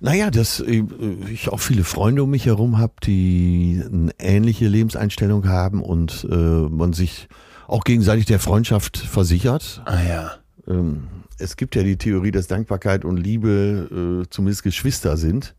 naja, 0.00 0.30
dass 0.30 0.60
äh, 0.60 0.84
ich 1.30 1.48
auch 1.48 1.60
viele 1.60 1.84
Freunde 1.84 2.22
um 2.22 2.30
mich 2.30 2.46
herum 2.46 2.78
habe, 2.78 2.94
die 3.02 3.82
eine 3.84 4.12
ähnliche 4.18 4.68
Lebenseinstellung 4.68 5.48
haben 5.48 5.82
und 5.82 6.26
äh, 6.30 6.34
man 6.34 6.92
sich 6.92 7.28
auch 7.66 7.84
gegenseitig 7.84 8.26
der 8.26 8.38
Freundschaft 8.38 8.96
versichert. 8.96 9.82
Ah 9.84 10.02
ja. 10.02 10.32
Ähm, 10.66 11.08
es 11.38 11.56
gibt 11.56 11.74
ja 11.76 11.82
die 11.82 11.96
Theorie, 11.96 12.30
dass 12.30 12.46
Dankbarkeit 12.46 13.04
und 13.04 13.16
Liebe 13.16 14.24
äh, 14.24 14.30
zumindest 14.30 14.62
Geschwister 14.62 15.16
sind. 15.16 15.54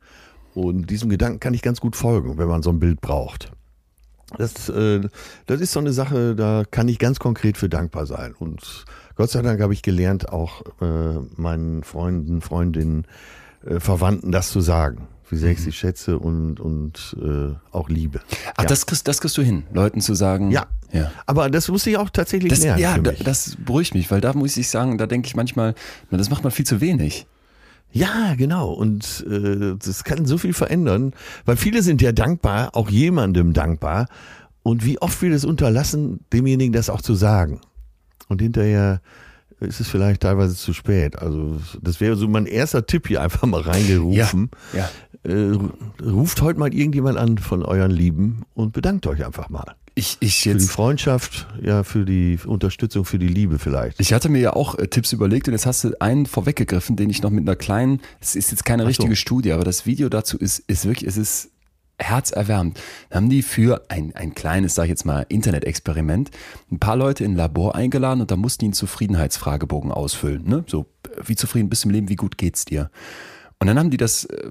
Und 0.54 0.90
diesem 0.90 1.10
Gedanken 1.10 1.40
kann 1.40 1.54
ich 1.54 1.62
ganz 1.62 1.80
gut 1.80 1.96
folgen, 1.96 2.38
wenn 2.38 2.48
man 2.48 2.64
so 2.64 2.70
ein 2.70 2.80
Bild 2.80 3.02
braucht. 3.02 3.52
Das, 4.38 4.70
äh, 4.70 5.02
das 5.46 5.62
ist 5.62 5.72
so 5.72 5.80
eine 5.80 5.94
Sache, 5.94 6.36
da 6.36 6.64
kann 6.70 6.88
ich 6.88 7.00
ganz 7.00 7.20
konkret 7.20 7.58
für 7.58 7.70
dankbar 7.70 8.06
sein. 8.06 8.34
Und 8.38 8.86
Gott 9.16 9.30
sei 9.30 9.42
Dank 9.42 9.62
habe 9.62 9.74
ich 9.74 9.82
gelernt, 9.82 10.30
auch 10.30 10.64
äh, 10.82 11.20
meinen 11.36 11.84
Freunden, 11.84 12.42
Freundinnen, 12.42 13.06
äh, 13.66 13.80
Verwandten 13.80 14.32
das 14.32 14.50
zu 14.50 14.62
sagen 14.62 15.08
wie 15.32 15.38
sehr 15.38 15.52
ich 15.52 15.62
sie 15.62 15.72
schätze 15.72 16.18
und, 16.18 16.60
und 16.60 17.16
äh, 17.22 17.54
auch 17.72 17.90
liebe. 17.90 18.20
Ach, 18.56 18.64
ja. 18.64 18.68
das, 18.68 18.86
kriegst, 18.86 19.08
das 19.08 19.22
kriegst 19.22 19.38
du 19.38 19.42
hin, 19.42 19.64
Leuten 19.74 20.02
zu 20.02 20.14
sagen. 20.14 20.52
Ja. 20.52 20.68
ja. 20.92 21.12
Aber 21.26 21.50
das 21.50 21.68
muss 21.70 21.86
ich 21.88 21.98
auch 21.98 22.10
tatsächlich 22.10 22.50
das, 22.50 22.64
lernen. 22.64 22.82
Ja, 22.82 22.98
das 22.98 23.56
beruhigt 23.64 23.94
mich, 23.94 24.10
weil 24.12 24.22
da 24.22 24.34
muss 24.34 24.58
ich 24.58 24.70
sagen, 24.70 24.98
da 24.98 25.06
denke 25.06 25.28
ich 25.28 25.36
manchmal, 25.36 25.76
das 26.10 26.30
macht 26.30 26.44
man 26.44 26.52
viel 26.52 26.66
zu 26.66 26.82
wenig. 26.82 27.28
Ja, 27.92 28.36
genau. 28.36 28.72
Und 28.72 29.26
äh, 29.30 29.76
das 29.84 30.04
kann 30.04 30.26
so 30.26 30.38
viel 30.38 30.54
verändern, 30.54 31.14
weil 31.46 31.58
viele 31.58 31.82
sind 31.82 32.02
ja 32.02 32.12
dankbar, 32.12 32.76
auch 32.76 32.90
jemandem 32.90 33.54
dankbar. 33.54 34.08
Und 34.62 34.86
wie 34.86 35.00
oft 35.02 35.22
wir 35.22 35.32
das 35.32 35.46
unterlassen, 35.46 36.20
demjenigen 36.32 36.74
das 36.74 36.90
auch 36.90 37.02
zu 37.02 37.16
sagen. 37.16 37.62
Und 38.28 38.42
hinterher 38.42 39.02
ist 39.60 39.80
es 39.80 39.88
vielleicht 39.88 40.22
teilweise 40.22 40.56
zu 40.56 40.74
spät. 40.74 41.20
Also 41.20 41.60
das 41.82 42.00
wäre 42.00 42.16
so 42.16 42.28
mein 42.28 42.46
erster 42.46 42.86
Tipp 42.86 43.08
hier 43.08 43.22
einfach 43.22 43.46
mal 43.46 43.62
reingerufen. 43.62 44.50
Ja, 44.74 44.80
ja. 44.80 45.32
Äh, 45.32 45.58
ruft 46.02 46.42
heute 46.42 46.60
mal 46.60 46.74
irgendjemand 46.74 47.18
an 47.18 47.38
von 47.38 47.64
euren 47.64 47.92
Lieben 47.92 48.44
und 48.54 48.72
bedankt 48.72 49.06
euch 49.06 49.26
einfach 49.26 49.50
mal. 49.50 49.76
Ich, 49.96 50.16
ich 50.22 50.46
jetzt, 50.46 50.54
für 50.54 50.60
die 50.60 50.68
Freundschaft, 50.68 51.48
ja, 51.62 51.84
für 51.84 52.06
die 52.06 52.40
Unterstützung, 52.46 53.04
für 53.04 53.20
die 53.20 53.28
Liebe 53.28 53.60
vielleicht. 53.60 54.00
Ich 54.00 54.14
hatte 54.14 54.30
mir 54.30 54.40
ja 54.40 54.54
auch 54.54 54.78
äh, 54.78 54.88
Tipps 54.88 55.12
überlegt 55.12 55.50
und 55.50 55.54
jetzt 55.54 55.66
hast 55.66 55.84
du 55.84 56.00
einen 56.00 56.26
vorweggegriffen, 56.26 56.96
den 56.96 57.10
ich 57.10 57.22
noch 57.22 57.32
mit 57.32 57.46
einer 57.46 57.58
kleinen, 57.58 58.00
es 58.22 58.36
ist 58.38 58.52
jetzt 58.52 58.64
keine 58.64 58.88
richtige 58.88 59.10
so. 59.10 59.16
Studie, 59.16 59.52
aber 59.52 59.66
das 59.66 59.86
Video 59.86 60.08
dazu 60.08 60.38
ist, 60.38 60.60
ist 60.68 60.86
wirklich, 60.86 61.08
es 61.10 61.18
ist 61.18 61.50
herzerwärmend. 62.00 62.80
Da 63.10 63.18
haben 63.18 63.30
die 63.30 63.42
für 63.42 63.84
ein, 63.90 64.16
ein 64.16 64.34
kleines, 64.34 64.76
sag 64.76 64.86
ich 64.86 64.90
jetzt 64.90 65.06
mal, 65.06 65.26
Internet-Experiment 65.30 66.32
ein 66.72 66.80
paar 66.80 66.96
Leute 66.96 67.24
in 67.24 67.34
ein 67.34 67.38
Labor 67.38 67.76
eingeladen 67.76 68.22
und 68.22 68.32
da 68.32 68.36
mussten 68.36 68.60
die 68.62 68.66
einen 68.68 68.74
Zufriedenheitsfragebogen 68.74 69.92
ausfüllen. 69.92 70.44
Ne? 70.48 70.64
So, 70.68 70.88
wie 71.24 71.36
zufrieden 71.36 71.70
bist 71.70 71.84
du 71.84 71.90
im 71.90 71.94
Leben, 71.94 72.10
wie 72.10 72.16
gut 72.16 72.38
geht's 72.38 72.66
dir? 72.66 72.90
Und 73.60 73.68
dann 73.68 73.78
haben 73.78 73.90
die 73.90 73.98
das 73.98 74.26
äh, 74.26 74.50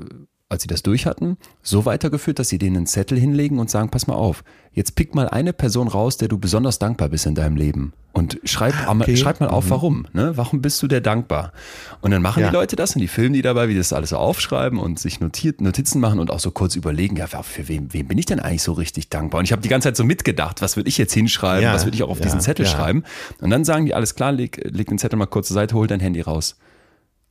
als 0.50 0.62
sie 0.62 0.68
das 0.68 0.82
durch 0.82 1.04
hatten, 1.04 1.36
so 1.62 1.84
weitergeführt, 1.84 2.38
dass 2.38 2.48
sie 2.48 2.58
denen 2.58 2.76
einen 2.78 2.86
Zettel 2.86 3.18
hinlegen 3.18 3.58
und 3.58 3.68
sagen, 3.68 3.90
pass 3.90 4.06
mal 4.06 4.14
auf, 4.14 4.44
jetzt 4.72 4.94
pick 4.94 5.14
mal 5.14 5.28
eine 5.28 5.52
Person 5.52 5.88
raus, 5.88 6.16
der 6.16 6.28
du 6.28 6.38
besonders 6.38 6.78
dankbar 6.78 7.10
bist 7.10 7.26
in 7.26 7.34
deinem 7.34 7.56
Leben. 7.56 7.92
Und 8.12 8.40
schreib, 8.44 8.74
ah, 8.86 8.96
okay. 8.98 9.16
schreib 9.16 9.40
mal 9.40 9.48
auf, 9.48 9.66
mhm. 9.66 9.70
warum. 9.70 10.06
Ne? 10.14 10.32
Warum 10.36 10.62
bist 10.62 10.82
du 10.82 10.88
der 10.88 11.02
dankbar? 11.02 11.52
Und 12.00 12.12
dann 12.12 12.22
machen 12.22 12.40
ja. 12.40 12.48
die 12.48 12.56
Leute 12.56 12.76
das 12.76 12.96
und 12.96 13.02
die 13.02 13.08
filmen 13.08 13.34
die 13.34 13.42
dabei, 13.42 13.68
wie 13.68 13.76
das 13.76 13.92
alles 13.92 14.10
so 14.10 14.16
aufschreiben 14.16 14.78
und 14.78 14.98
sich 14.98 15.20
notiert, 15.20 15.60
Notizen 15.60 16.00
machen 16.00 16.18
und 16.18 16.30
auch 16.30 16.40
so 16.40 16.50
kurz 16.50 16.76
überlegen, 16.76 17.16
ja, 17.16 17.26
für 17.26 17.68
wen, 17.68 17.92
wem 17.92 18.08
bin 18.08 18.16
ich 18.16 18.26
denn 18.26 18.40
eigentlich 18.40 18.62
so 18.62 18.72
richtig 18.72 19.10
dankbar? 19.10 19.40
Und 19.40 19.44
ich 19.44 19.52
habe 19.52 19.60
die 19.60 19.68
ganze 19.68 19.88
Zeit 19.88 19.96
so 19.96 20.04
mitgedacht, 20.04 20.62
was 20.62 20.76
würde 20.76 20.88
ich 20.88 20.96
jetzt 20.96 21.12
hinschreiben, 21.12 21.62
ja. 21.62 21.74
was 21.74 21.84
würde 21.84 21.94
ich 21.94 22.02
auch 22.02 22.10
auf 22.10 22.20
ja. 22.20 22.24
diesen 22.24 22.40
Zettel 22.40 22.64
schreiben? 22.66 23.04
Und 23.40 23.50
dann 23.50 23.66
sagen 23.66 23.84
die, 23.84 23.92
alles 23.92 24.14
klar, 24.14 24.32
leg, 24.32 24.58
leg 24.64 24.88
den 24.88 24.98
Zettel 24.98 25.18
mal 25.18 25.26
kurz 25.26 25.48
zur 25.48 25.54
Seite, 25.54 25.74
hol 25.74 25.86
dein 25.86 26.00
Handy 26.00 26.22
raus. 26.22 26.56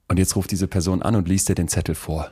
Und 0.08 0.20
jetzt 0.20 0.36
ruft 0.36 0.52
diese 0.52 0.68
Person 0.68 1.02
an 1.02 1.16
und 1.16 1.28
liest 1.28 1.50
dir 1.50 1.56
den 1.56 1.68
Zettel 1.68 1.96
vor. 1.96 2.30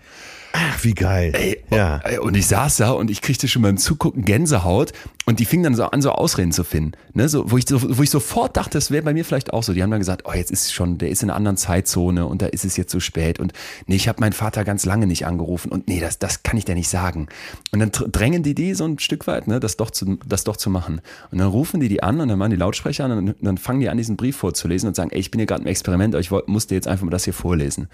Ach, 0.58 0.84
wie 0.86 0.94
geil. 0.94 1.34
Ey, 1.36 1.62
ja. 1.70 2.02
Und 2.22 2.38
ich 2.38 2.48
saß 2.48 2.78
da 2.78 2.92
und 2.92 3.12
ich 3.12 3.22
kriegte 3.22 3.50
schon 3.50 3.62
beim 3.62 3.76
Zugucken 3.78 4.24
Gänsehaut 4.24 4.94
und 5.26 5.40
die 5.40 5.46
fingen 5.46 5.64
dann 5.64 5.76
so 5.76 5.84
an, 5.84 6.02
so 6.02 6.12
Ausreden 6.12 6.54
zu 6.54 6.64
finden. 6.64 6.94
Ne? 7.14 7.28
So, 7.28 7.52
wo, 7.52 7.58
ich, 7.58 7.66
wo 7.70 8.02
ich 8.02 8.10
sofort 8.10 8.56
dachte, 8.56 8.78
das 8.78 8.90
wäre 8.90 9.04
bei 9.04 9.14
mir 9.14 9.26
vielleicht 9.26 9.52
auch 9.52 9.64
so. 9.64 9.74
Die 9.74 9.84
haben 9.84 9.92
dann 9.92 10.00
gesagt, 10.00 10.24
oh, 10.26 10.32
jetzt 10.34 10.52
ist 10.52 10.74
schon, 10.74 10.98
der 10.98 11.10
ist 11.10 11.24
in 11.24 11.30
einer 11.30 11.36
anderen 11.36 11.58
Zeitzone 11.58 12.26
und 12.26 12.42
da 12.42 12.46
ist 12.46 12.64
es 12.64 12.78
jetzt 12.78 12.92
so 12.92 13.02
spät. 13.02 13.40
Und 13.40 13.52
nee, 13.88 13.98
ich 13.98 14.08
habe 14.08 14.22
meinen 14.22 14.32
Vater 14.32 14.64
ganz 14.64 14.86
lange 14.86 15.08
nicht 15.08 15.26
angerufen 15.26 15.72
und 15.74 15.90
nee, 15.90 16.00
das, 16.00 16.20
das 16.20 16.44
kann 16.44 16.58
ich 16.58 16.64
dir 16.64 16.76
nicht 16.76 16.90
sagen. 16.90 17.28
Und 17.74 17.80
dann 17.80 17.92
drängen 18.12 18.42
die 18.42 18.56
die 18.56 18.76
so 18.76 18.86
ein 18.86 18.98
Stück 19.00 19.28
weit, 19.28 19.48
ne, 19.48 19.60
das, 19.60 19.76
doch 19.76 19.92
zu, 19.92 20.18
das 20.26 20.46
doch 20.46 20.56
zu 20.56 20.70
machen. 20.70 21.02
Und 21.32 21.40
dann 21.40 21.50
rufen 21.50 21.82
die 21.82 21.90
die 21.90 22.02
an 22.02 22.22
und 22.22 22.30
dann 22.30 22.40
machen 22.40 22.52
die 22.52 22.58
Lautsprecher 22.58 23.04
an 23.04 23.12
und 23.12 23.36
dann 23.42 23.58
fangen 23.58 23.82
die 23.82 23.90
an, 23.90 23.98
diesen 23.98 24.16
Brief 24.16 24.38
vorzulesen 24.38 24.88
und 24.88 24.96
sagen, 24.96 25.10
ey, 25.12 25.20
ich 25.20 25.32
bin 25.32 25.40
hier 25.40 25.48
gerade 25.48 25.64
im 25.64 25.68
Experiment, 25.68 26.16
aber 26.16 26.22
ich 26.22 26.32
musste 26.48 26.76
jetzt 26.76 26.88
einfach 26.88 27.04
mal 27.04 27.12
das 27.12 27.26
hier 27.26 27.34
vorlesen. 27.34 27.90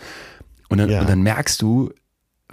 Und 0.70 0.78
dann, 0.78 0.90
ja. 0.90 1.02
und 1.02 1.10
dann 1.10 1.22
merkst 1.22 1.62
du, 1.62 1.92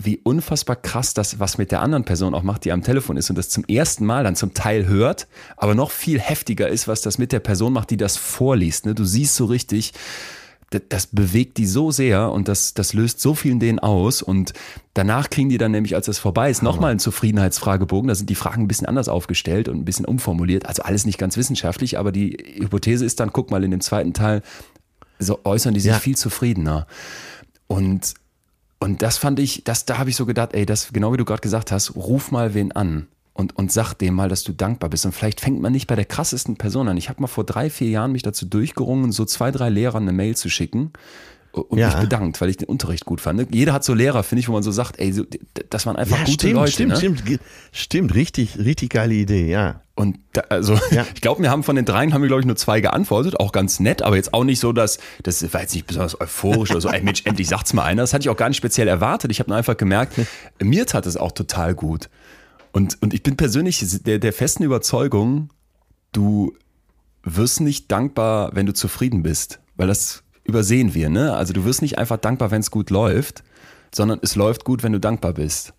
wie 0.00 0.18
unfassbar 0.22 0.76
krass 0.76 1.12
das, 1.12 1.40
was 1.40 1.58
mit 1.58 1.72
der 1.72 1.82
anderen 1.82 2.04
Person 2.04 2.34
auch 2.34 2.44
macht, 2.44 2.64
die 2.64 2.72
am 2.72 2.82
Telefon 2.82 3.16
ist 3.16 3.30
und 3.30 3.36
das 3.36 3.48
zum 3.48 3.64
ersten 3.64 4.06
Mal 4.06 4.24
dann 4.24 4.36
zum 4.36 4.54
Teil 4.54 4.86
hört, 4.86 5.26
aber 5.56 5.74
noch 5.74 5.90
viel 5.90 6.20
heftiger 6.20 6.68
ist, 6.68 6.86
was 6.86 7.02
das 7.02 7.18
mit 7.18 7.32
der 7.32 7.40
Person 7.40 7.72
macht, 7.72 7.90
die 7.90 7.96
das 7.96 8.16
vorliest. 8.16 8.86
Ne? 8.86 8.94
Du 8.94 9.04
siehst 9.04 9.34
so 9.34 9.46
richtig, 9.46 9.92
das 10.70 11.06
bewegt 11.06 11.56
die 11.56 11.66
so 11.66 11.90
sehr 11.90 12.30
und 12.30 12.46
das, 12.46 12.74
das 12.74 12.92
löst 12.92 13.20
so 13.20 13.34
viel 13.34 13.52
in 13.52 13.60
denen 13.60 13.78
aus 13.78 14.20
und 14.22 14.52
danach 14.92 15.30
kriegen 15.30 15.48
die 15.48 15.58
dann 15.58 15.72
nämlich, 15.72 15.94
als 15.94 16.08
es 16.08 16.18
vorbei 16.18 16.50
ist, 16.50 16.62
nochmal 16.62 16.90
einen 16.90 17.00
Zufriedenheitsfragebogen. 17.00 18.08
Da 18.08 18.14
sind 18.14 18.28
die 18.28 18.34
Fragen 18.34 18.62
ein 18.62 18.68
bisschen 18.68 18.86
anders 18.86 19.08
aufgestellt 19.08 19.68
und 19.68 19.78
ein 19.78 19.84
bisschen 19.86 20.04
umformuliert. 20.04 20.66
Also 20.66 20.82
alles 20.82 21.06
nicht 21.06 21.18
ganz 21.18 21.38
wissenschaftlich, 21.38 21.98
aber 21.98 22.12
die 22.12 22.36
Hypothese 22.60 23.04
ist 23.04 23.18
dann, 23.18 23.32
guck 23.32 23.50
mal, 23.50 23.64
in 23.64 23.70
dem 23.70 23.80
zweiten 23.80 24.12
Teil 24.12 24.42
so 25.18 25.40
äußern 25.44 25.74
die 25.74 25.80
sich 25.80 25.92
ja. 25.92 25.98
viel 25.98 26.16
zufriedener. 26.16 26.86
Und 27.66 28.14
und 28.80 29.02
das 29.02 29.18
fand 29.18 29.40
ich, 29.40 29.64
das, 29.64 29.84
da 29.84 29.98
habe 29.98 30.10
ich 30.10 30.16
so 30.16 30.26
gedacht, 30.26 30.50
ey, 30.52 30.64
das, 30.64 30.92
genau 30.92 31.12
wie 31.12 31.16
du 31.16 31.24
gerade 31.24 31.40
gesagt 31.40 31.72
hast, 31.72 31.96
ruf 31.96 32.30
mal 32.30 32.54
wen 32.54 32.72
an 32.72 33.08
und, 33.32 33.56
und 33.56 33.72
sag 33.72 33.94
dem 33.94 34.14
mal, 34.14 34.28
dass 34.28 34.44
du 34.44 34.52
dankbar 34.52 34.90
bist. 34.90 35.04
Und 35.04 35.12
vielleicht 35.12 35.40
fängt 35.40 35.60
man 35.60 35.72
nicht 35.72 35.86
bei 35.86 35.96
der 35.96 36.04
krassesten 36.04 36.56
Person 36.56 36.88
an. 36.88 36.96
Ich 36.96 37.08
habe 37.08 37.20
mal 37.20 37.28
vor 37.28 37.44
drei, 37.44 37.70
vier 37.70 37.88
Jahren 37.88 38.12
mich 38.12 38.22
dazu 38.22 38.46
durchgerungen, 38.46 39.12
so 39.12 39.24
zwei, 39.24 39.50
drei 39.50 39.68
Lehrern 39.68 40.02
eine 40.02 40.12
Mail 40.12 40.36
zu 40.36 40.48
schicken 40.48 40.92
und 41.62 41.78
ja. 41.78 41.88
mich 41.88 41.96
bedankt, 41.96 42.40
weil 42.40 42.50
ich 42.50 42.56
den 42.56 42.68
Unterricht 42.68 43.04
gut 43.04 43.20
fand. 43.20 43.54
Jeder 43.54 43.72
hat 43.72 43.84
so 43.84 43.94
Lehrer, 43.94 44.22
finde 44.22 44.40
ich, 44.40 44.48
wo 44.48 44.52
man 44.52 44.62
so 44.62 44.70
sagt, 44.70 44.98
ey, 44.98 45.14
das 45.70 45.86
waren 45.86 45.96
einfach 45.96 46.18
ja, 46.18 46.24
gute 46.24 46.32
stimmt, 46.32 46.54
Leute. 46.54 46.72
Stimmt, 46.72 46.90
ne? 46.90 46.96
stimmt, 46.96 47.40
stimmt, 47.72 48.14
richtig, 48.14 48.58
richtig 48.58 48.90
geile 48.90 49.14
Idee, 49.14 49.50
ja. 49.50 49.82
Und 49.94 50.18
da, 50.32 50.42
also, 50.48 50.78
ja. 50.90 51.04
ich 51.14 51.20
glaube, 51.20 51.42
wir 51.42 51.50
haben 51.50 51.62
von 51.62 51.76
den 51.76 51.84
dreien 51.84 52.14
haben 52.14 52.22
wir, 52.22 52.28
glaube 52.28 52.40
ich, 52.40 52.46
nur 52.46 52.56
zwei 52.56 52.80
geantwortet, 52.80 53.40
auch 53.40 53.52
ganz 53.52 53.80
nett, 53.80 54.02
aber 54.02 54.16
jetzt 54.16 54.32
auch 54.32 54.44
nicht 54.44 54.60
so, 54.60 54.72
dass, 54.72 54.98
das 55.22 55.52
war 55.52 55.62
jetzt 55.62 55.74
nicht 55.74 55.86
besonders 55.86 56.20
euphorisch 56.20 56.70
oder 56.70 56.80
so, 56.80 56.88
ey 56.88 57.02
Mensch, 57.02 57.22
endlich 57.24 57.48
sagt's 57.48 57.72
mal 57.72 57.84
einer. 57.84 58.02
Das 58.02 58.12
hatte 58.12 58.22
ich 58.22 58.28
auch 58.28 58.36
gar 58.36 58.48
nicht 58.48 58.58
speziell 58.58 58.88
erwartet. 58.88 59.30
Ich 59.30 59.40
habe 59.40 59.50
nur 59.50 59.56
einfach 59.56 59.76
gemerkt, 59.76 60.14
mir 60.62 60.86
tat 60.86 61.06
es 61.06 61.16
auch 61.16 61.32
total 61.32 61.74
gut. 61.74 62.08
Und, 62.72 63.02
und 63.02 63.14
ich 63.14 63.22
bin 63.22 63.36
persönlich 63.36 63.84
der, 64.02 64.18
der 64.18 64.32
festen 64.32 64.62
Überzeugung, 64.62 65.50
du 66.12 66.54
wirst 67.22 67.60
nicht 67.60 67.90
dankbar, 67.90 68.50
wenn 68.54 68.66
du 68.66 68.74
zufrieden 68.74 69.22
bist. 69.22 69.60
Weil 69.76 69.88
das 69.88 70.22
übersehen 70.48 70.94
wir, 70.94 71.10
ne? 71.10 71.34
Also 71.34 71.52
du 71.52 71.64
wirst 71.64 71.82
nicht 71.82 71.98
einfach 71.98 72.16
dankbar, 72.16 72.50
wenn 72.50 72.60
es 72.60 72.70
gut 72.70 72.90
läuft, 72.90 73.44
sondern 73.94 74.18
es 74.22 74.34
läuft 74.34 74.64
gut, 74.64 74.82
wenn 74.82 74.92
du 74.92 74.98
dankbar 74.98 75.34
bist. 75.34 75.74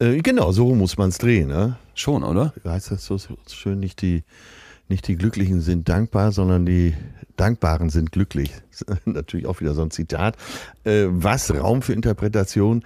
Äh, 0.00 0.18
genau, 0.18 0.52
so 0.52 0.74
muss 0.74 0.98
man 0.98 1.08
es 1.10 1.18
drehen, 1.18 1.48
ne? 1.48 1.76
Schon, 1.94 2.24
oder? 2.24 2.52
Heißt 2.64 2.90
das 2.90 3.06
so 3.06 3.18
schön, 3.50 3.78
nicht 3.78 4.02
die, 4.02 4.24
nicht 4.88 5.06
die 5.06 5.16
Glücklichen 5.16 5.60
sind 5.60 5.88
dankbar, 5.88 6.32
sondern 6.32 6.66
die 6.66 6.94
Dankbaren 7.36 7.88
sind 7.88 8.12
glücklich. 8.12 8.52
Natürlich 9.04 9.46
auch 9.46 9.60
wieder 9.60 9.74
so 9.74 9.82
ein 9.82 9.90
Zitat, 9.90 10.36
äh, 10.84 11.06
was 11.08 11.54
Raum 11.54 11.82
für 11.82 11.92
Interpretation 11.92 12.82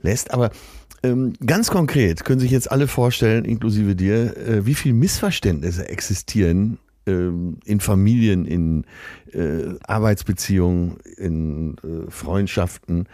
lässt. 0.00 0.32
Aber 0.32 0.50
Ähm, 1.04 1.34
ganz 1.46 1.70
konkret 1.70 2.24
können 2.24 2.40
sich 2.40 2.50
jetzt 2.50 2.72
alle 2.72 2.88
vorstellen, 2.88 3.44
inklusive 3.44 3.94
dir, 3.94 4.36
äh, 4.36 4.66
wie 4.66 4.74
viel 4.74 4.92
Missverständnisse 4.92 5.88
existieren 5.88 6.78
ähm, 7.08 7.58
in 7.64 7.80
Familien, 7.80 8.44
in 8.44 8.84
äh, 9.32 9.74
Arbeitsbeziehungen, 9.82 10.98
in 11.16 11.76
äh, 11.78 12.10
Freundschaften, 12.10 13.08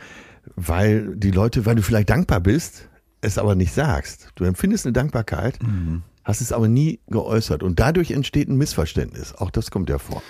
weil 0.56 1.16
die 1.16 1.30
Leute, 1.30 1.64
weil 1.66 1.76
du 1.76 1.82
vielleicht 1.82 2.10
dankbar 2.10 2.40
bist, 2.40 2.88
es 3.20 3.38
aber 3.38 3.54
nicht 3.54 3.72
sagst. 3.72 4.28
Du 4.34 4.44
empfindest 4.44 4.84
eine 4.84 4.92
Dankbarkeit, 4.92 5.62
mhm. 5.62 6.02
hast 6.24 6.40
es 6.40 6.52
aber 6.52 6.68
nie 6.68 7.00
geäußert 7.08 7.62
und 7.62 7.80
dadurch 7.80 8.10
entsteht 8.10 8.48
ein 8.48 8.56
Missverständnis. 8.56 9.34
Auch 9.34 9.50
das 9.50 9.70
kommt 9.70 9.88
ja 9.88 9.98
vor. 9.98 10.22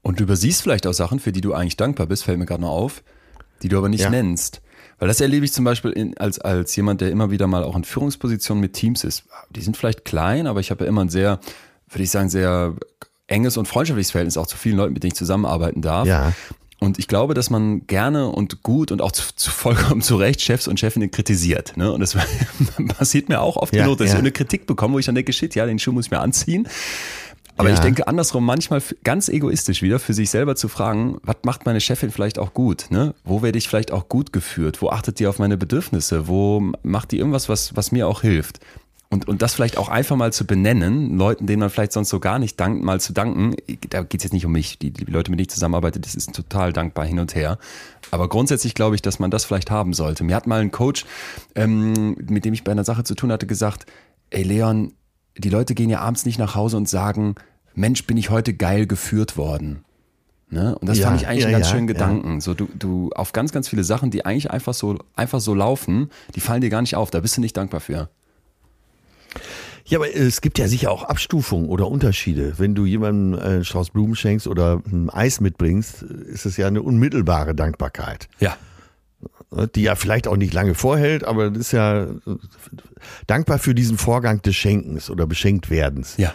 Und 0.00 0.18
du 0.18 0.24
übersiehst 0.24 0.62
vielleicht 0.62 0.86
auch 0.86 0.94
Sachen, 0.94 1.20
für 1.20 1.32
die 1.32 1.40
du 1.40 1.52
eigentlich 1.52 1.76
dankbar 1.76 2.06
bist, 2.06 2.24
fällt 2.24 2.38
mir 2.38 2.46
gerade 2.46 2.62
noch 2.62 2.70
auf, 2.70 3.02
die 3.62 3.68
du 3.68 3.78
aber 3.78 3.88
nicht 3.88 4.02
ja. 4.02 4.10
nennst. 4.10 4.62
Weil 4.98 5.08
das 5.08 5.20
erlebe 5.20 5.44
ich 5.44 5.52
zum 5.52 5.64
Beispiel 5.64 5.90
in, 5.92 6.16
als, 6.18 6.38
als 6.38 6.74
jemand, 6.76 7.00
der 7.00 7.10
immer 7.10 7.30
wieder 7.30 7.46
mal 7.46 7.64
auch 7.64 7.76
in 7.76 7.84
Führungspositionen 7.84 8.60
mit 8.60 8.72
Teams 8.72 9.04
ist. 9.04 9.24
Die 9.50 9.60
sind 9.60 9.76
vielleicht 9.76 10.04
klein, 10.04 10.46
aber 10.46 10.60
ich 10.60 10.70
habe 10.70 10.84
ja 10.84 10.88
immer 10.88 11.02
ein 11.02 11.08
sehr, 11.08 11.40
würde 11.92 12.04
ich 12.04 12.10
sagen, 12.10 12.28
sehr 12.28 12.74
enges 13.26 13.56
und 13.56 13.66
freundschaftliches 13.66 14.10
Verhältnis 14.10 14.36
auch 14.36 14.46
zu 14.46 14.56
vielen 14.56 14.76
Leuten, 14.76 14.92
mit 14.92 15.02
denen 15.02 15.12
ich 15.12 15.18
zusammenarbeiten 15.18 15.82
darf. 15.82 16.06
Ja. 16.06 16.32
Und 16.80 16.98
ich 16.98 17.06
glaube, 17.06 17.34
dass 17.34 17.48
man 17.48 17.86
gerne 17.86 18.28
und 18.28 18.64
gut 18.64 18.90
und 18.90 19.00
auch 19.02 19.12
zu, 19.12 19.36
zu 19.36 19.50
vollkommen 19.52 20.02
zu 20.02 20.16
Recht 20.16 20.40
Chefs 20.40 20.66
und 20.66 20.80
Chefinnen 20.80 21.12
kritisiert. 21.12 21.76
Ne? 21.76 21.92
Und 21.92 22.00
das 22.00 22.16
passiert 22.98 23.28
mir 23.28 23.40
auch 23.40 23.56
oft 23.56 23.74
ja, 23.74 23.84
genug, 23.84 23.98
dass 23.98 24.08
ja. 24.08 24.14
ich 24.14 24.18
eine 24.18 24.32
Kritik 24.32 24.66
bekomme, 24.66 24.94
wo 24.94 24.98
ich 24.98 25.06
dann 25.06 25.14
denke, 25.14 25.32
shit, 25.32 25.54
ja, 25.54 25.64
den 25.64 25.78
Schuh 25.78 25.92
muss 25.92 26.06
ich 26.06 26.10
mir 26.10 26.18
anziehen. 26.18 26.66
Aber 27.56 27.68
ja. 27.68 27.74
ich 27.76 27.80
denke 27.80 28.08
andersrum 28.08 28.44
manchmal 28.44 28.82
ganz 29.04 29.28
egoistisch 29.28 29.82
wieder 29.82 30.00
für 30.00 30.14
sich 30.14 30.30
selber 30.30 30.56
zu 30.56 30.68
fragen, 30.68 31.18
was 31.22 31.36
macht 31.44 31.66
meine 31.66 31.80
Chefin 31.80 32.10
vielleicht 32.10 32.38
auch 32.38 32.54
gut? 32.54 32.86
Ne? 32.90 33.14
Wo 33.24 33.42
werde 33.42 33.58
ich 33.58 33.68
vielleicht 33.68 33.92
auch 33.92 34.08
gut 34.08 34.32
geführt? 34.32 34.82
Wo 34.82 34.88
achtet 34.88 35.20
die 35.20 35.28
auf 35.28 35.38
meine 35.38 35.56
Bedürfnisse? 35.56 36.26
Wo 36.26 36.72
macht 36.82 37.12
die 37.12 37.18
irgendwas, 37.18 37.48
was, 37.48 37.76
was 37.76 37.92
mir 37.92 38.08
auch 38.08 38.22
hilft? 38.22 38.58
Und, 39.12 39.28
und 39.28 39.42
das 39.42 39.52
vielleicht 39.52 39.76
auch 39.76 39.90
einfach 39.90 40.16
mal 40.16 40.32
zu 40.32 40.46
benennen, 40.46 41.18
Leuten, 41.18 41.46
denen 41.46 41.60
man 41.60 41.68
vielleicht 41.68 41.92
sonst 41.92 42.08
so 42.08 42.18
gar 42.18 42.38
nicht 42.38 42.58
dankt, 42.58 42.82
mal 42.82 42.98
zu 42.98 43.12
danken. 43.12 43.54
Da 43.90 44.04
geht 44.04 44.20
es 44.20 44.24
jetzt 44.24 44.32
nicht 44.32 44.46
um 44.46 44.52
mich. 44.52 44.78
Die, 44.78 44.90
die 44.90 45.04
Leute, 45.04 45.30
mit 45.30 45.38
denen 45.38 45.44
ich 45.44 45.50
zusammenarbeite, 45.50 46.00
das 46.00 46.14
ist 46.14 46.32
total 46.32 46.72
dankbar 46.72 47.04
hin 47.04 47.18
und 47.18 47.34
her. 47.34 47.58
Aber 48.10 48.30
grundsätzlich 48.30 48.74
glaube 48.74 48.94
ich, 48.94 49.02
dass 49.02 49.18
man 49.18 49.30
das 49.30 49.44
vielleicht 49.44 49.70
haben 49.70 49.92
sollte. 49.92 50.24
Mir 50.24 50.34
hat 50.34 50.46
mal 50.46 50.62
ein 50.62 50.70
Coach, 50.70 51.04
ähm, 51.54 52.16
mit 52.26 52.46
dem 52.46 52.54
ich 52.54 52.64
bei 52.64 52.72
einer 52.72 52.84
Sache 52.84 53.04
zu 53.04 53.14
tun 53.14 53.30
hatte, 53.30 53.46
gesagt, 53.46 53.84
ey 54.30 54.44
Leon, 54.44 54.94
die 55.36 55.50
Leute 55.50 55.74
gehen 55.74 55.90
ja 55.90 56.00
abends 56.00 56.24
nicht 56.24 56.38
nach 56.38 56.54
Hause 56.54 56.78
und 56.78 56.88
sagen, 56.88 57.34
Mensch, 57.74 58.06
bin 58.06 58.16
ich 58.16 58.30
heute 58.30 58.54
geil 58.54 58.86
geführt 58.86 59.36
worden. 59.36 59.84
Ne? 60.48 60.74
Und 60.78 60.88
das 60.88 60.96
ja, 60.96 61.08
fand 61.08 61.20
ich 61.20 61.28
eigentlich 61.28 61.40
ja, 61.40 61.48
einen 61.48 61.56
ganz 61.56 61.66
ja, 61.66 61.74
schönen 61.74 61.86
Gedanken. 61.86 62.40
So, 62.40 62.54
du, 62.54 62.66
du 62.78 63.10
auf 63.14 63.32
ganz, 63.34 63.52
ganz 63.52 63.68
viele 63.68 63.84
Sachen, 63.84 64.10
die 64.10 64.24
eigentlich 64.24 64.50
einfach 64.50 64.72
so, 64.72 64.96
einfach 65.16 65.40
so 65.40 65.52
laufen, 65.52 66.08
die 66.34 66.40
fallen 66.40 66.62
dir 66.62 66.70
gar 66.70 66.80
nicht 66.80 66.96
auf. 66.96 67.10
Da 67.10 67.20
bist 67.20 67.36
du 67.36 67.42
nicht 67.42 67.58
dankbar 67.58 67.80
für. 67.80 68.08
Ja, 69.84 69.98
aber 69.98 70.14
es 70.14 70.40
gibt 70.40 70.58
ja 70.58 70.68
sicher 70.68 70.90
auch 70.90 71.02
Abstufungen 71.02 71.68
oder 71.68 71.88
Unterschiede. 71.88 72.54
Wenn 72.58 72.74
du 72.74 72.86
jemandem 72.86 73.38
einen 73.40 73.64
Strauß 73.64 73.90
Blumen 73.90 74.14
schenkst 74.14 74.46
oder 74.46 74.80
ein 74.86 75.10
Eis 75.10 75.40
mitbringst, 75.40 76.02
ist 76.02 76.46
es 76.46 76.56
ja 76.56 76.66
eine 76.66 76.82
unmittelbare 76.82 77.54
Dankbarkeit. 77.54 78.28
Ja. 78.38 78.56
Die 79.74 79.82
ja 79.82 79.96
vielleicht 79.96 80.28
auch 80.28 80.36
nicht 80.36 80.54
lange 80.54 80.74
vorhält, 80.74 81.24
aber 81.24 81.50
das 81.50 81.58
ist 81.58 81.72
ja 81.72 82.06
dankbar 83.26 83.58
für 83.58 83.74
diesen 83.74 83.98
Vorgang 83.98 84.40
des 84.42 84.56
Schenkens 84.56 85.10
oder 85.10 85.26
Beschenktwerdens. 85.26 86.16
Ja. 86.16 86.32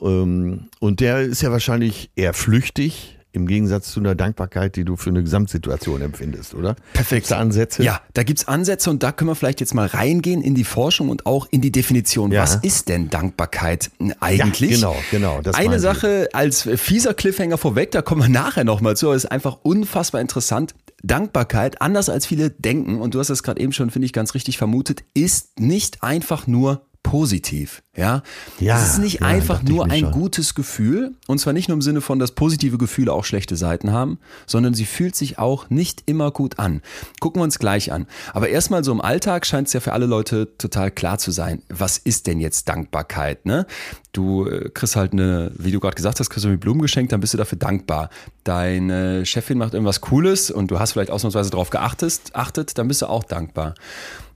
Ähm, 0.00 0.68
und 0.80 1.00
der 1.00 1.20
ist 1.20 1.42
ja 1.42 1.50
wahrscheinlich 1.50 2.10
eher 2.16 2.32
flüchtig, 2.32 3.18
im 3.34 3.46
Gegensatz 3.46 3.90
zu 3.90 4.00
einer 4.00 4.14
Dankbarkeit, 4.14 4.76
die 4.76 4.84
du 4.84 4.96
für 4.96 5.10
eine 5.10 5.22
Gesamtsituation 5.22 6.00
empfindest, 6.02 6.54
oder? 6.54 6.76
Perfekt. 6.92 7.30
Da 7.30 7.38
Ansätze? 7.38 7.82
Ja, 7.82 8.00
da 8.14 8.22
gibt's 8.22 8.46
Ansätze 8.46 8.90
und 8.90 9.02
da 9.02 9.12
können 9.12 9.30
wir 9.30 9.34
vielleicht 9.34 9.60
jetzt 9.60 9.74
mal 9.74 9.86
reingehen 9.86 10.40
in 10.40 10.54
die 10.54 10.64
Forschung 10.64 11.08
und 11.08 11.26
auch 11.26 11.46
in 11.50 11.60
die 11.60 11.72
Definition. 11.72 12.32
Ja. 12.32 12.42
Was 12.42 12.56
ist 12.56 12.88
denn 12.88 13.10
Dankbarkeit 13.10 13.90
eigentlich? 14.20 14.70
Ja, 14.70 14.76
genau, 14.76 14.96
genau. 15.10 15.40
Das 15.42 15.56
Eine 15.56 15.80
Sache 15.80 16.26
ich. 16.28 16.34
als 16.34 16.68
fieser 16.76 17.14
Cliffhanger 17.14 17.58
vorweg, 17.58 17.90
da 17.90 18.02
kommen 18.02 18.22
wir 18.22 18.28
nachher 18.28 18.64
nochmal 18.64 18.96
zu, 18.96 19.06
aber 19.06 19.16
ist 19.16 19.30
einfach 19.30 19.58
unfassbar 19.62 20.20
interessant. 20.20 20.74
Dankbarkeit, 21.02 21.82
anders 21.82 22.08
als 22.08 22.26
viele 22.26 22.50
denken, 22.50 23.00
und 23.00 23.14
du 23.14 23.18
hast 23.18 23.30
es 23.30 23.42
gerade 23.42 23.60
eben 23.60 23.72
schon, 23.72 23.90
finde 23.90 24.06
ich, 24.06 24.12
ganz 24.12 24.34
richtig 24.34 24.58
vermutet, 24.58 25.04
ist 25.12 25.58
nicht 25.60 26.02
einfach 26.02 26.46
nur 26.46 26.86
positiv. 27.04 27.82
Ja, 27.96 28.24
ja 28.58 28.76
es 28.76 28.94
ist 28.94 28.98
nicht 28.98 29.20
ja, 29.20 29.28
einfach 29.28 29.62
nur 29.62 29.84
ein 29.84 30.00
schon. 30.00 30.10
gutes 30.10 30.56
Gefühl 30.56 31.12
und 31.28 31.38
zwar 31.38 31.52
nicht 31.52 31.68
nur 31.68 31.76
im 31.76 31.82
Sinne 31.82 32.00
von, 32.00 32.18
dass 32.18 32.32
positive 32.32 32.76
Gefühle 32.76 33.12
auch 33.12 33.24
schlechte 33.24 33.54
Seiten 33.54 33.92
haben, 33.92 34.18
sondern 34.46 34.74
sie 34.74 34.86
fühlt 34.86 35.14
sich 35.14 35.38
auch 35.38 35.70
nicht 35.70 36.02
immer 36.06 36.32
gut 36.32 36.58
an. 36.58 36.82
Gucken 37.20 37.40
wir 37.40 37.44
uns 37.44 37.60
gleich 37.60 37.92
an. 37.92 38.08
Aber 38.32 38.48
erstmal 38.48 38.82
so 38.82 38.90
im 38.90 39.00
Alltag 39.00 39.46
scheint 39.46 39.68
es 39.68 39.74
ja 39.74 39.80
für 39.80 39.92
alle 39.92 40.06
Leute 40.06 40.48
total 40.58 40.90
klar 40.90 41.18
zu 41.18 41.30
sein. 41.30 41.62
Was 41.68 41.98
ist 41.98 42.26
denn 42.26 42.40
jetzt 42.40 42.68
Dankbarkeit? 42.68 43.46
Ne? 43.46 43.66
Du 44.12 44.48
äh, 44.48 44.70
kriegst 44.70 44.96
halt 44.96 45.12
eine, 45.12 45.52
wie 45.56 45.70
du 45.70 45.78
gerade 45.78 45.94
gesagt 45.94 46.18
hast, 46.18 46.30
kriegst 46.30 46.44
du 46.44 46.48
mir 46.48 46.58
Blumen 46.58 46.82
geschenkt, 46.82 47.12
dann 47.12 47.20
bist 47.20 47.34
du 47.34 47.38
dafür 47.38 47.58
dankbar. 47.58 48.08
Deine 48.42 49.24
Chefin 49.24 49.58
macht 49.58 49.74
irgendwas 49.74 50.00
Cooles 50.00 50.50
und 50.50 50.70
du 50.70 50.80
hast 50.80 50.92
vielleicht 50.92 51.10
ausnahmsweise 51.10 51.50
darauf 51.50 51.70
geachtet, 51.70 52.20
achtet, 52.32 52.76
dann 52.76 52.88
bist 52.88 53.02
du 53.02 53.06
auch 53.06 53.24
dankbar. 53.24 53.74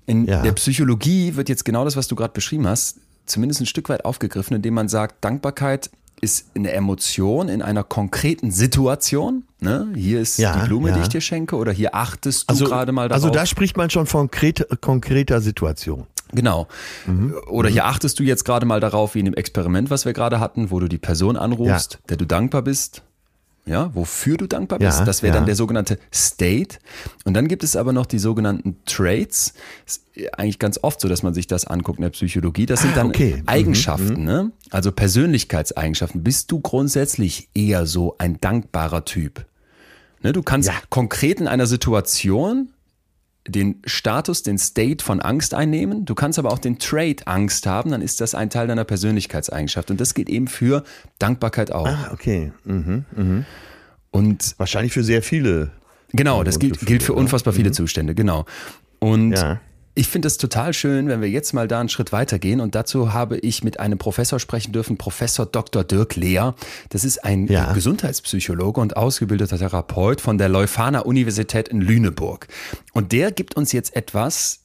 In 0.09 0.25
ja. 0.25 0.41
der 0.41 0.53
Psychologie 0.53 1.37
wird 1.37 1.51
jetzt 1.51 1.67
genau 1.67 1.85
das, 1.85 1.95
was 1.95 2.09
du 2.09 2.17
gerade 2.17 2.33
beschrieben 2.33 2.67
hast, 2.67 2.97
zumindest 3.27 3.61
ein 3.61 3.67
Stück 3.67 3.91
weit 3.91 4.07
aufgegriffen, 4.07 4.57
indem 4.57 4.73
man 4.73 4.89
sagt, 4.89 5.23
Dankbarkeit 5.23 5.91
ist 6.23 6.47
eine 6.57 6.73
Emotion 6.73 7.51
in 7.51 7.61
einer 7.61 7.85
konkreten 7.85 8.51
Situation. 8.51 9.45
Ne? 9.61 9.93
Hier 9.95 10.21
ist 10.21 10.39
ja, 10.39 10.57
die 10.57 10.67
Blume, 10.67 10.89
ja. 10.89 10.97
die 10.97 11.03
ich 11.03 11.09
dir 11.09 11.21
schenke, 11.21 11.57
oder 11.57 11.73
hier 11.73 11.95
achtest 11.95 12.49
du 12.49 12.53
also, 12.53 12.65
gerade 12.65 12.91
mal 12.91 13.09
darauf. 13.09 13.23
Also 13.23 13.33
da 13.33 13.45
spricht 13.45 13.77
man 13.77 13.91
schon 13.91 14.07
von 14.07 14.31
konkreter 14.81 15.41
Situation. 15.43 16.07
Genau. 16.33 16.69
Mhm. 17.07 17.35
Oder 17.49 17.69
hier 17.69 17.85
achtest 17.85 18.19
du 18.19 18.23
jetzt 18.23 18.47
gerade 18.47 18.65
mal 18.65 18.81
darauf, 18.81 19.15
wie 19.15 19.21
in 19.21 19.27
dem 19.27 19.35
Experiment, 19.35 19.91
was 19.91 20.07
wir 20.07 20.15
gerade 20.15 20.41
hatten, 20.41 20.71
wo 20.71 20.81
du 20.81 20.89
die 20.89 20.99
Person 20.99 21.37
anrufst, 21.37 21.95
ja. 21.95 21.99
der 22.09 22.17
du 22.17 22.25
dankbar 22.25 22.63
bist, 22.63 23.03
ja, 23.69 23.95
wofür 23.95 24.37
du 24.37 24.47
dankbar 24.47 24.79
bist. 24.79 24.99
Ja, 24.99 25.05
das 25.05 25.23
wäre 25.23 25.35
ja. 25.35 25.39
dann 25.39 25.47
der 25.47 25.55
sogenannte 25.55 25.99
State. 26.13 26.79
Und 27.25 27.35
dann 27.35 27.49
gibt 27.49 27.63
es 27.63 27.77
aber 27.77 27.93
noch 27.93 28.07
die 28.07 28.19
sogenannten 28.19 28.77
Traits. 28.87 29.53
Ist 29.87 30.05
eigentlich 30.33 30.59
ganz 30.59 30.79
oft 30.83 31.01
so, 31.01 31.09
dass 31.09 31.23
man 31.23 31.35
sich 31.35 31.47
das 31.47 31.67
anguckt 31.67 31.99
in 31.99 32.03
der 32.03 32.11
Psychologie. 32.11 32.67
Das 32.67 32.81
sind 32.81 32.93
ah, 32.93 32.97
dann 32.97 33.09
okay. 33.09 33.37
Mhm, 33.37 33.43
Eigenschaften, 33.47 34.21
mhm. 34.21 34.25
ne? 34.25 34.53
also 34.71 34.91
Persönlichkeitseigenschaften. 34.91 36.25
Bist 36.25 36.51
du 36.51 36.61
grundsätzlich 36.61 37.51
eher 37.55 37.87
so 37.87 38.17
ein 38.19 38.41
dankbarer 38.41 39.05
Typ? 39.05 39.45
Ne, 40.23 40.33
du 40.33 40.43
kannst 40.43 40.69
ja. 40.69 40.75
konkret 40.91 41.41
in 41.41 41.47
einer 41.47 41.67
Situation 41.67 42.71
den 43.49 43.81
Status, 43.85 44.43
den 44.43 44.59
State 44.59 45.05
von 45.05 45.21
Angst 45.21 45.55
einnehmen. 45.55 46.05
Du 46.05 46.15
kannst 46.15 46.39
aber 46.39 46.53
auch 46.53 46.59
den 46.59 46.79
Trait 46.79 47.27
Angst 47.27 47.67
haben, 47.67 47.91
dann 47.91 48.03
ist 48.03 48.21
das 48.21 48.35
ein 48.35 48.51
Teil 48.51 48.67
deiner 48.67 48.85
Persönlichkeitseigenschaft. 48.85 49.91
Und 49.91 50.01
das 50.01 50.15
geht 50.15 50.29
eben 50.29 50.49
für 50.49 50.85
Dankbarkeit 51.19 51.73
auch. 51.73 51.87
Ah, 51.87 52.11
okay. 52.13 52.53
Mhm, 52.65 53.05
mhm. 53.17 53.45
Und 54.11 54.55
wahrscheinlich 54.59 54.93
für 54.93 55.05
sehr 55.05 55.23
viele. 55.23 55.71
Genau, 56.13 56.43
das 56.43 56.59
gilt, 56.59 56.81
gilt 56.81 57.03
für 57.03 57.15
unfassbar 57.15 57.53
viele 57.53 57.71
mhm. 57.71 57.75
Zustände, 57.75 58.15
genau. 58.15 58.47
Und 58.99 59.33
ja. 59.33 59.61
Ich 59.99 60.07
finde 60.07 60.29
es 60.29 60.37
total 60.37 60.75
schön, 60.75 61.09
wenn 61.09 61.21
wir 61.21 61.29
jetzt 61.29 61.55
mal 61.55 61.67
da 61.67 61.81
einen 61.81 61.89
Schritt 61.89 62.13
weitergehen. 62.13 62.61
Und 62.61 62.77
dazu 62.77 63.15
habe 63.15 63.37
ich 63.39 63.65
mit 63.65 63.81
einem 63.81 63.99
Professor 63.99 64.39
sprechen 64.39 64.71
dürfen, 64.71 64.97
Professor 64.97 65.45
Dr. 65.45 65.83
Dirk 65.83 66.15
Lehr. 66.15 66.55
Das 66.91 67.03
ist 67.03 67.25
ein 67.25 67.49
ja. 67.49 67.73
Gesundheitspsychologe 67.73 68.81
und 68.81 68.97
ausgebildeter 68.97 69.59
Therapeut 69.59 70.21
von 70.21 70.39
der 70.39 70.49
Leuphana 70.49 71.01
Universität 71.01 71.67
in 71.67 71.81
Lüneburg. 71.81 72.47
Und 72.93 73.11
der 73.11 73.33
gibt 73.33 73.57
uns 73.57 73.73
jetzt 73.73 73.97
etwas 73.97 74.61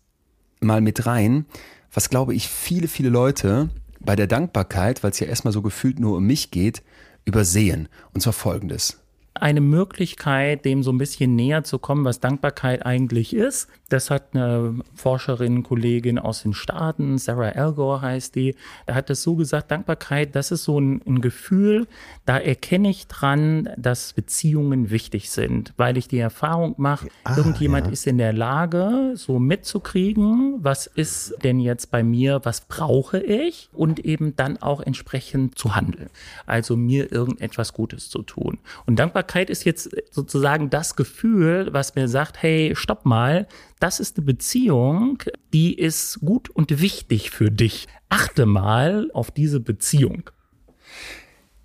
mal 0.60 0.82
mit 0.82 1.08
rein, 1.08 1.48
was 1.92 2.12
glaube 2.12 2.36
ich 2.36 2.48
viele, 2.48 2.88
viele 2.88 3.10
Leute 3.10 3.70
bei 4.02 4.16
der 4.16 4.28
Dankbarkeit, 4.28 5.02
weil 5.02 5.10
es 5.10 5.20
ja 5.20 5.26
erstmal 5.26 5.52
so 5.52 5.64
gefühlt 5.64 6.00
nur 6.00 6.18
um 6.18 6.28
mich 6.28 6.52
geht, 6.52 6.84
übersehen. 7.26 7.90
Und 8.14 8.22
zwar 8.22 8.34
folgendes 8.34 9.00
eine 9.34 9.62
Möglichkeit, 9.62 10.64
dem 10.66 10.84
so 10.84 10.92
ein 10.92 10.98
bisschen 10.98 11.36
näher 11.36 11.64
zu 11.64 11.80
kommen, 11.80 12.06
was 12.06 12.20
Dankbarkeit 12.20 12.86
eigentlich 12.86 13.36
ist. 13.36 13.68
Das 13.94 14.10
hat 14.10 14.30
eine 14.34 14.80
Forscherin, 14.96 15.62
Kollegin 15.62 16.18
aus 16.18 16.42
den 16.42 16.56
Staaten, 16.56 17.20
Sarah 17.20 17.50
Algor 17.50 18.02
heißt 18.02 18.34
die, 18.34 18.56
da 18.88 18.96
hat 18.96 19.12
es 19.12 19.22
so 19.22 19.36
gesagt, 19.36 19.70
Dankbarkeit, 19.70 20.36
das 20.36 20.50
ist 20.50 20.64
so 20.64 20.80
ein, 20.80 21.04
ein 21.06 21.22
Gefühl, 21.22 21.86
da 22.26 22.40
erkenne 22.40 22.90
ich 22.90 23.06
dran, 23.06 23.70
dass 23.78 24.14
Beziehungen 24.14 24.90
wichtig 24.90 25.30
sind, 25.30 25.76
weil 25.78 25.96
ich 25.98 26.08
die 26.08 26.18
Erfahrung 26.18 26.74
mache, 26.80 27.08
ah, 27.24 27.38
irgendjemand 27.38 27.86
ja. 27.86 27.94
ist 27.94 28.08
in 28.08 28.18
der 28.18 28.34
Lage, 28.34 29.14
so 29.14 29.38
mitzukriegen, 29.38 30.56
was 30.64 30.88
ist 30.88 31.36
denn 31.44 31.60
jetzt 31.60 31.92
bei 31.92 32.02
mir, 32.02 32.42
was 32.46 32.62
brauche 32.62 33.20
ich 33.20 33.70
und 33.74 34.00
eben 34.00 34.36
dann 34.36 34.58
auch 34.60 34.82
entsprechend 34.82 35.56
zu 35.60 35.76
handeln. 35.76 36.10
Also 36.48 36.76
mir 36.76 37.12
irgendetwas 37.12 37.74
Gutes 37.74 38.10
zu 38.10 38.24
tun. 38.24 38.58
Und 38.88 38.98
Dankbarkeit 38.98 39.52
ist 39.52 39.66
jetzt 39.66 39.96
sozusagen 40.10 40.72
das 40.72 40.96
Gefühl, 40.96 41.68
was 41.72 41.94
mir 41.94 42.08
sagt, 42.08 42.42
hey, 42.42 42.74
stopp 42.76 43.06
mal, 43.06 43.46
das 43.84 44.00
ist 44.00 44.16
eine 44.16 44.26
Beziehung, 44.26 45.22
die 45.52 45.74
ist 45.78 46.22
gut 46.22 46.50
und 46.50 46.80
wichtig 46.80 47.32
für 47.32 47.52
dich. 47.52 47.88
Achte 48.08 48.46
mal 48.46 49.12
auf 49.14 49.30
diese 49.30 49.60
Beziehung. 49.60 50.30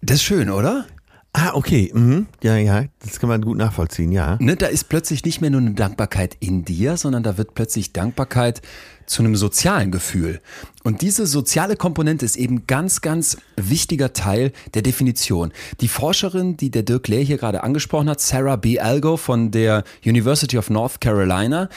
Das 0.01 0.17
ist 0.17 0.25
schön, 0.25 0.51
oder? 0.51 0.89
Ah, 1.35 1.51
okay. 1.55 1.91
Mhm. 1.95 2.27
Ja, 2.43 2.57
ja, 2.57 2.85
das 3.01 3.21
kann 3.21 3.29
man 3.29 3.43
gut 3.43 3.59
nachvollziehen, 3.59 4.13
ja. 4.13 4.39
Ne, 4.41 4.57
da 4.57 4.67
ist 4.67 4.89
plötzlich 4.89 5.25
nicht 5.25 5.41
mehr 5.41 5.51
nur 5.51 5.61
eine 5.61 5.73
Dankbarkeit 5.73 6.37
in 6.41 6.65
dir, 6.65 6.97
sondern 6.97 7.23
da 7.23 7.37
wird 7.37 7.55
plötzlich 7.55 7.93
Dankbarkeit 7.93 8.63
zu 9.07 9.23
einem 9.23 9.37
sozialen 9.37 9.91
Gefühl. 9.91 10.41
Und 10.85 11.03
diese 11.03 11.27
soziale 11.27 11.77
Komponente 11.77 12.25
ist 12.25 12.37
eben 12.37 12.67
ganz, 12.67 13.03
ganz 13.03 13.37
wichtiger 13.57 14.13
Teil 14.15 14.53
der 14.75 14.83
Definition. 14.83 15.53
Die 15.81 15.89
Forscherin, 15.89 16.57
die 16.57 16.71
der 16.71 16.83
Dirk 16.83 17.09
Lehr 17.09 17.23
hier 17.23 17.39
gerade 17.39 17.63
angesprochen 17.63 18.09
hat, 18.09 18.21
Sarah 18.21 18.57
B. 18.57 18.79
Algo 18.81 19.17
von 19.17 19.51
der 19.51 19.85
University 20.05 20.57
of 20.59 20.71
North 20.71 21.01
Carolina, 21.01 21.69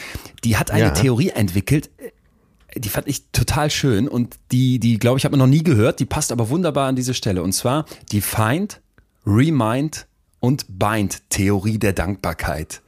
die 0.44 0.56
hat 0.56 0.70
eine 0.70 0.84
Ja. 0.84 0.90
Theorie 0.90 1.28
entwickelt, 1.30 1.90
die 2.76 2.88
fand 2.88 3.06
ich 3.06 3.30
total 3.32 3.70
schön 3.70 4.08
und 4.08 4.36
die, 4.50 4.78
die 4.80 4.98
glaube 4.98 5.18
ich, 5.18 5.24
hat 5.24 5.30
man 5.32 5.38
noch 5.38 5.46
nie 5.46 5.62
gehört, 5.62 6.00
die 6.00 6.06
passt 6.06 6.32
aber 6.32 6.48
wunderbar 6.48 6.88
an 6.88 6.96
diese 6.96 7.12
Stelle. 7.12 7.42
Und 7.42 7.52
zwar 7.52 7.84
die 8.12 8.22
Find, 8.22 8.80
Remind 9.26 10.06
und 10.40 10.66
Bind 10.78 11.22
Theorie 11.30 11.78
der 11.78 11.92
Dankbarkeit. 11.92 12.82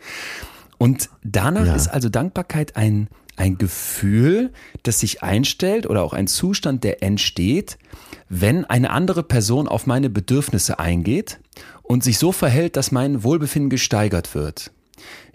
Und 0.78 1.08
danach 1.22 1.66
Ja. 1.66 1.76
ist 1.76 1.88
also 1.88 2.08
Dankbarkeit 2.08 2.76
ein, 2.76 3.08
ein 3.36 3.58
Gefühl, 3.58 4.52
das 4.82 5.00
sich 5.00 5.22
einstellt 5.22 5.86
oder 5.88 6.02
auch 6.02 6.12
ein 6.12 6.26
Zustand, 6.26 6.84
der 6.84 7.02
entsteht, 7.02 7.78
wenn 8.28 8.64
eine 8.64 8.90
andere 8.90 9.22
Person 9.22 9.68
auf 9.68 9.86
meine 9.86 10.10
Bedürfnisse 10.10 10.78
eingeht 10.78 11.40
und 11.82 12.02
sich 12.02 12.18
so 12.18 12.32
verhält, 12.32 12.76
dass 12.76 12.90
mein 12.90 13.22
Wohlbefinden 13.22 13.70
gesteigert 13.70 14.34
wird. 14.34 14.72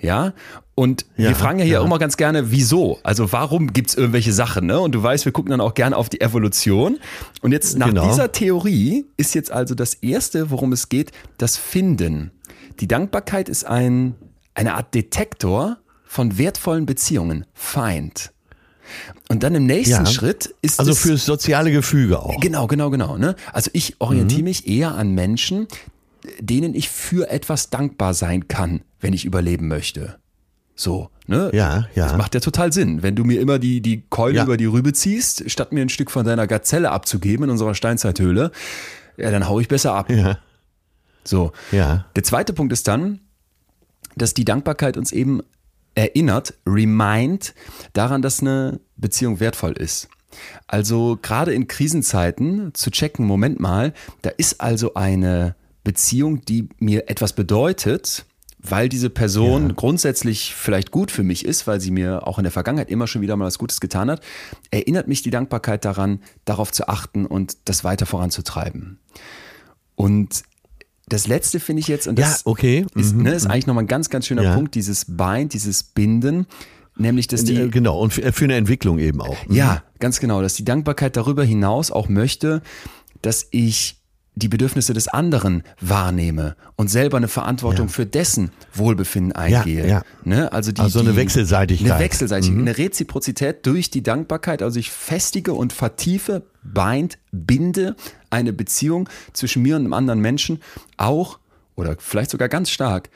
Ja, 0.01 0.33
und 0.75 1.05
Ja, 1.17 1.29
wir 1.29 1.35
fragen 1.35 1.59
ja 1.59 1.65
hier 1.65 1.73
ja. 1.75 1.79
auch 1.81 1.85
immer 1.85 1.99
ganz 1.99 2.15
gerne, 2.15 2.51
wieso? 2.51 2.99
Also 3.03 3.31
warum 3.33 3.73
gibt's 3.73 3.95
irgendwelche 3.95 4.31
Sachen? 4.31 4.65
Ne? 4.65 4.79
Und 4.79 4.93
du 4.93 5.03
weißt, 5.03 5.25
wir 5.25 5.31
gucken 5.33 5.51
dann 5.51 5.59
auch 5.61 5.73
gerne 5.73 5.97
auf 5.97 6.07
die 6.09 6.21
Evolution. 6.21 6.99
Und 7.41 7.51
jetzt 7.51 7.77
nach 7.77 7.87
Genau. 7.87 8.07
dieser 8.07 8.31
Theorie 8.31 9.05
ist 9.17 9.35
jetzt 9.35 9.51
also 9.51 9.75
das 9.75 9.95
Erste, 9.95 10.51
worum 10.51 10.71
es 10.71 10.87
geht, 10.89 11.11
das 11.37 11.57
Finden. 11.57 12.31
Die 12.79 12.87
Dankbarkeit 12.87 13.49
ist 13.49 13.65
ein, 13.65 14.15
eine 14.55 14.75
Art 14.75 14.93
Detektor 14.93 15.77
von 16.05 16.37
wertvollen 16.37 16.85
Beziehungen. 16.85 17.45
Find. 17.53 18.31
Und 19.27 19.43
dann 19.43 19.53
im 19.53 19.65
nächsten 19.65 20.05
Ja. 20.05 20.11
Schritt 20.11 20.55
ist 20.61 20.79
Also 20.79 20.93
es, 20.93 20.99
fürs 21.01 21.25
soziale 21.25 21.71
Gefüge 21.71 22.19
auch. 22.19 22.39
Genau, 22.39 22.67
genau, 22.67 22.89
genau. 22.89 23.17
Ne? 23.17 23.35
Also 23.53 23.69
ich 23.73 23.91
Mhm. 23.91 23.95
orientiere 23.99 24.43
mich 24.43 24.65
eher 24.67 24.95
an 24.95 25.11
Menschen, 25.13 25.67
denen 26.39 26.73
ich 26.75 26.89
für 26.89 27.29
etwas 27.29 27.69
dankbar 27.69 28.13
sein 28.13 28.47
kann, 28.47 28.81
wenn 28.99 29.13
ich 29.13 29.25
überleben 29.25 29.67
möchte. 29.67 30.17
So, 30.75 31.09
ne? 31.27 31.49
Ja, 31.53 31.87
ja. 31.95 32.07
Das 32.07 32.17
macht 32.17 32.33
ja 32.35 32.39
total 32.39 32.71
Sinn. 32.71 33.03
Wenn 33.03 33.15
du 33.15 33.25
mir 33.25 33.41
immer 33.41 33.59
die, 33.59 33.81
die 33.81 34.03
Keule 34.09 34.37
Ja. 34.37 34.43
über 34.45 34.55
die 34.55 34.65
Rübe 34.65 34.93
ziehst, 34.93 35.49
statt 35.51 35.73
mir 35.73 35.81
ein 35.81 35.89
Stück 35.89 36.09
von 36.09 36.25
deiner 36.25 36.47
Gazelle 36.47 36.91
abzugeben 36.91 37.45
in 37.45 37.49
unserer 37.49 37.75
Steinzeithöhle, 37.75 38.51
ja, 39.17 39.29
dann 39.31 39.49
hau 39.49 39.59
ich 39.59 39.67
besser 39.67 39.93
ab. 39.93 40.09
Ja, 40.09 40.37
So. 41.25 41.51
ja. 41.71 42.05
Der 42.15 42.23
zweite 42.23 42.53
Punkt 42.53 42.71
ist 42.71 42.87
dann, 42.87 43.19
dass 44.15 44.33
die 44.33 44.45
Dankbarkeit 44.45 44.95
uns 44.95 45.11
eben 45.11 45.41
erinnert, 45.95 46.53
remind 46.65 47.53
daran, 47.91 48.21
dass 48.21 48.39
eine 48.41 48.79
Beziehung 48.95 49.41
wertvoll 49.41 49.73
ist. 49.73 50.07
Also 50.67 51.17
gerade 51.21 51.53
in 51.53 51.67
Krisenzeiten 51.67 52.73
zu 52.73 52.89
checken, 52.91 53.25
Moment 53.25 53.59
mal, 53.59 53.93
da 54.21 54.29
ist 54.29 54.61
also 54.61 54.93
eine 54.93 55.55
Beziehung, 55.89 56.41
die 56.45 56.69
mir 56.77 57.09
etwas 57.09 57.33
bedeutet, 57.33 58.25
weil 58.61 58.89
diese 58.89 59.09
Person 59.09 59.75
grundsätzlich 59.75 60.53
vielleicht 60.53 60.91
gut 60.91 61.09
für 61.09 61.23
mich 61.23 61.43
ist, 61.45 61.65
weil 61.65 61.81
sie 61.81 61.89
mir 61.89 62.27
auch 62.27 62.37
in 62.37 62.43
der 62.43 62.51
Vergangenheit 62.51 62.91
immer 62.91 63.07
schon 63.07 63.23
wieder 63.23 63.35
mal 63.35 63.45
was 63.45 63.57
Gutes 63.57 63.79
getan 63.79 64.11
hat, 64.11 64.21
erinnert 64.69 65.07
mich 65.07 65.23
die 65.23 65.31
Dankbarkeit 65.31 65.83
daran, 65.85 66.19
darauf 66.45 66.71
zu 66.71 66.87
achten 66.87 67.25
und 67.25 67.57
das 67.65 67.83
weiter 67.83 68.05
voranzutreiben. 68.05 68.99
Und 69.95 70.43
das 71.07 71.25
letzte 71.25 71.59
finde 71.59 71.79
ich 71.79 71.87
jetzt, 71.87 72.07
und 72.07 72.19
Ja, 72.19 72.27
das 72.27 72.45
okay. 72.45 72.85
ist, 72.93 73.15
Mhm. 73.15 73.23
ne, 73.23 73.33
ist 73.33 73.47
eigentlich 73.47 73.65
nochmal 73.65 73.85
ein 73.85 73.87
ganz, 73.87 74.11
ganz 74.11 74.27
schöner 74.27 74.43
Ja. 74.43 74.53
Punkt, 74.53 74.75
dieses 74.75 75.05
Bind, 75.07 75.53
dieses 75.53 75.81
Binden, 75.81 76.45
nämlich, 76.97 77.25
dass 77.25 77.43
die, 77.45 77.55
Äh, 77.55 77.69
genau, 77.69 77.99
und 77.99 78.13
für, 78.13 78.31
für 78.31 78.43
eine 78.43 78.55
Entwicklung 78.57 78.99
eben 78.99 79.21
auch. 79.21 79.47
Mhm. 79.47 79.55
ja, 79.55 79.83
ganz 79.99 80.19
genau, 80.19 80.43
dass 80.43 80.53
die 80.53 80.65
Dankbarkeit 80.65 81.17
darüber 81.17 81.43
hinaus 81.43 81.89
auch 81.89 82.09
möchte, 82.09 82.61
dass 83.23 83.47
ich 83.51 83.98
die 84.39 84.47
Bedürfnisse 84.47 84.93
des 84.93 85.07
anderen 85.07 85.63
wahrnehme 85.81 86.55
und 86.75 86.87
selber 86.89 87.17
eine 87.17 87.27
Verantwortung 87.27 87.87
Ja. 87.87 87.93
für 87.93 88.05
dessen 88.05 88.51
Wohlbefinden 88.73 89.33
eingehe. 89.33 89.87
ja. 89.87 90.01
Ne? 90.23 90.51
Also, 90.51 90.71
die, 90.71 90.81
Also 90.81 90.99
eine 90.99 91.11
die, 91.11 91.17
Wechselseitigkeit. 91.17 91.91
Eine 91.91 91.99
Wechselseitigkeit, 92.03 92.59
eine 92.59 92.77
Reziprozität 92.77 93.65
durch 93.65 93.91
die 93.91 94.01
Dankbarkeit. 94.03 94.61
Also 94.63 94.79
ich 94.79 94.89
festige 94.91 95.53
und 95.53 95.73
vertiefe, 95.73 96.43
bind, 96.63 97.19
binde 97.31 97.95
eine 98.29 98.53
Beziehung 98.53 99.07
zwischen 99.33 99.61
mir 99.61 99.75
und 99.75 99.83
einem 99.83 99.93
anderen 99.93 100.19
Menschen 100.19 100.61
auch 100.97 101.39
oder 101.75 101.95
vielleicht 101.99 102.31
sogar 102.31 102.49
ganz 102.49 102.69
stark 102.69 103.09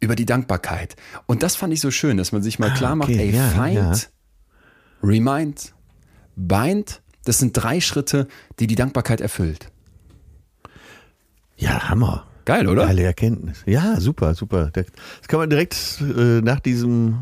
über 0.00 0.14
die 0.14 0.26
Dankbarkeit. 0.26 0.94
Und 1.26 1.42
das 1.42 1.56
fand 1.56 1.72
ich 1.72 1.80
so 1.80 1.90
schön, 1.90 2.16
dass 2.16 2.30
man 2.32 2.42
sich 2.42 2.58
mal 2.58 2.72
klar 2.72 2.94
macht, 2.94 3.10
Ah, 3.10 3.12
okay, 3.14 3.30
ey, 3.30 3.36
ja, 3.36 3.48
find, 3.48 3.74
ja. 3.74 3.94
remind, 5.02 5.74
bind, 6.36 7.02
das 7.24 7.38
sind 7.38 7.52
drei 7.52 7.80
Schritte, 7.80 8.26
die 8.58 8.66
die 8.66 8.74
Dankbarkeit 8.76 9.20
erfüllt. 9.20 9.70
Ja, 11.58 11.88
Hammer. 11.88 12.24
Geil, 12.44 12.66
oder? 12.66 12.86
Geile 12.86 13.02
Erkenntnis. 13.02 13.62
Ja, 13.66 14.00
super, 14.00 14.34
super. 14.34 14.70
Das 14.72 14.86
kann 15.28 15.40
man 15.40 15.50
direkt 15.50 16.00
äh, 16.00 16.40
nach 16.40 16.60
diesem 16.60 17.18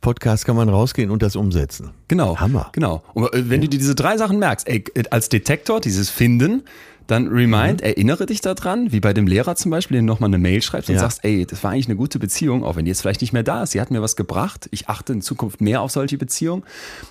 Podcast 0.00 0.44
kann 0.46 0.56
man 0.56 0.68
rausgehen 0.68 1.10
und 1.10 1.22
das 1.22 1.36
umsetzen. 1.36 1.90
Genau. 2.08 2.38
Hammer. 2.38 2.70
Genau. 2.72 3.02
Und 3.12 3.32
äh, 3.34 3.50
wenn 3.50 3.60
du 3.60 3.68
dir 3.68 3.78
diese 3.78 3.94
drei 3.94 4.16
Sachen 4.16 4.38
merkst, 4.38 4.68
ey, 4.68 4.84
äh, 4.94 5.02
als 5.10 5.28
Detektor, 5.28 5.80
dieses 5.80 6.08
Finden, 6.10 6.62
dann 7.08 7.28
remind, 7.28 7.80
Mhm. 7.82 7.86
erinnere 7.86 8.26
dich 8.26 8.40
daran, 8.40 8.92
wie 8.92 9.00
bei 9.00 9.12
dem 9.12 9.26
Lehrer 9.26 9.56
zum 9.56 9.70
Beispiel, 9.70 9.96
den 9.96 10.06
du 10.06 10.12
nochmal 10.12 10.28
eine 10.28 10.38
Mail 10.38 10.60
schreibst 10.62 10.88
und 10.88 10.96
Ja. 10.96 11.02
sagst, 11.02 11.20
ey, 11.24 11.44
das 11.46 11.62
war 11.62 11.72
eigentlich 11.72 11.86
eine 11.86 11.96
gute 11.96 12.18
Beziehung, 12.18 12.64
auch 12.64 12.76
wenn 12.76 12.84
die 12.84 12.90
jetzt 12.90 13.00
vielleicht 13.02 13.20
nicht 13.20 13.32
mehr 13.32 13.42
da 13.44 13.62
ist. 13.62 13.72
Sie 13.72 13.80
hat 13.80 13.90
mir 13.90 14.02
was 14.02 14.16
gebracht. 14.16 14.68
Ich 14.72 14.88
achte 14.88 15.12
in 15.12 15.22
Zukunft 15.22 15.60
mehr 15.60 15.82
auf 15.82 15.90
solche 15.92 16.18
Beziehungen. 16.18 16.62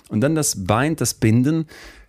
Und 0.08 0.20
dann 0.20 0.34
das 0.34 0.64
Bind, 0.66 1.00
das 1.00 1.14
Binden. 1.14 1.66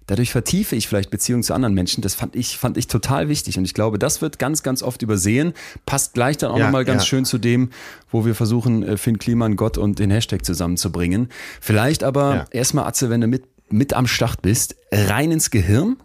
Dadurch 0.07 0.31
vertiefe 0.31 0.75
ich 0.75 0.87
vielleicht 0.87 1.09
Beziehungen 1.11 1.43
zu 1.43 1.53
anderen 1.53 1.73
Menschen. 1.73 2.01
Das 2.01 2.15
fand 2.15 2.35
ich, 2.35 2.57
fand 2.57 2.77
ich 2.77 2.87
total 2.87 3.27
wichtig. 3.29 3.57
Und 3.57 3.65
ich 3.65 3.73
glaube, 3.73 3.99
das 3.99 4.21
wird 4.21 4.39
ganz, 4.39 4.63
ganz 4.63 4.81
oft 4.81 5.01
übersehen. 5.01 5.53
Passt 5.85 6.13
gleich 6.13 6.37
dann 6.37 6.51
auch 6.51 6.57
Ja, 6.57 6.65
nochmal 6.65 6.85
ganz 6.85 7.03
ja. 7.03 7.07
schön 7.07 7.25
zu 7.25 7.37
dem, 7.37 7.69
wo 8.09 8.25
wir 8.25 8.33
versuchen, 8.33 8.83
äh, 8.83 8.97
Finn 8.97 9.19
Kliman, 9.19 9.57
Gott 9.57 9.77
und 9.77 9.99
den 9.99 10.09
Hashtag 10.09 10.45
zusammenzubringen. 10.45 11.27
Vielleicht 11.61 12.03
aber 12.03 12.35
Ja. 12.35 12.45
erstmal, 12.51 12.85
Atze, 12.87 13.09
wenn 13.09 13.21
du 13.21 13.27
mit, 13.27 13.43
mit 13.69 13.93
am 13.93 14.07
Start 14.07 14.41
bist, 14.41 14.75
rein 14.91 15.31
ins 15.31 15.51
Gehirn. 15.51 15.97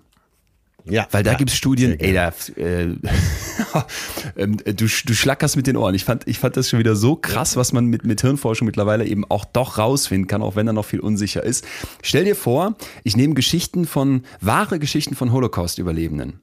Ja. 0.84 1.06
Weil 1.10 1.22
da 1.22 1.32
ja. 1.32 1.36
gibt's 1.36 1.56
Studien, 1.56 1.98
ey, 1.98 2.12
da, 2.12 2.32
äh, 2.56 2.84
ähm, 4.36 4.56
du, 4.56 4.72
du 4.86 5.14
schlackerst 5.14 5.56
mit 5.56 5.66
den 5.66 5.76
Ohren. 5.76 5.94
Ich 5.94 6.04
fand, 6.04 6.26
ich 6.26 6.38
fand 6.38 6.56
das 6.56 6.68
schon 6.68 6.78
wieder 6.78 6.96
so 6.96 7.16
krass, 7.16 7.56
was 7.56 7.72
man 7.72 7.86
mit, 7.86 8.04
mit 8.04 8.20
Hirnforschung 8.20 8.66
mittlerweile 8.66 9.06
eben 9.06 9.24
auch 9.30 9.44
doch 9.44 9.78
rausfinden 9.78 10.26
kann, 10.26 10.42
auch 10.42 10.56
wenn 10.56 10.66
da 10.66 10.72
noch 10.72 10.84
viel 10.84 11.00
unsicher 11.00 11.42
ist. 11.42 11.64
Stell 12.02 12.24
dir 12.24 12.36
vor, 12.36 12.76
ich 13.04 13.16
nehme 13.16 13.34
Geschichten 13.34 13.86
von, 13.86 14.24
wahre 14.40 14.78
Geschichten 14.78 15.14
von 15.14 15.32
Holocaust-Überlebenden. 15.32 16.40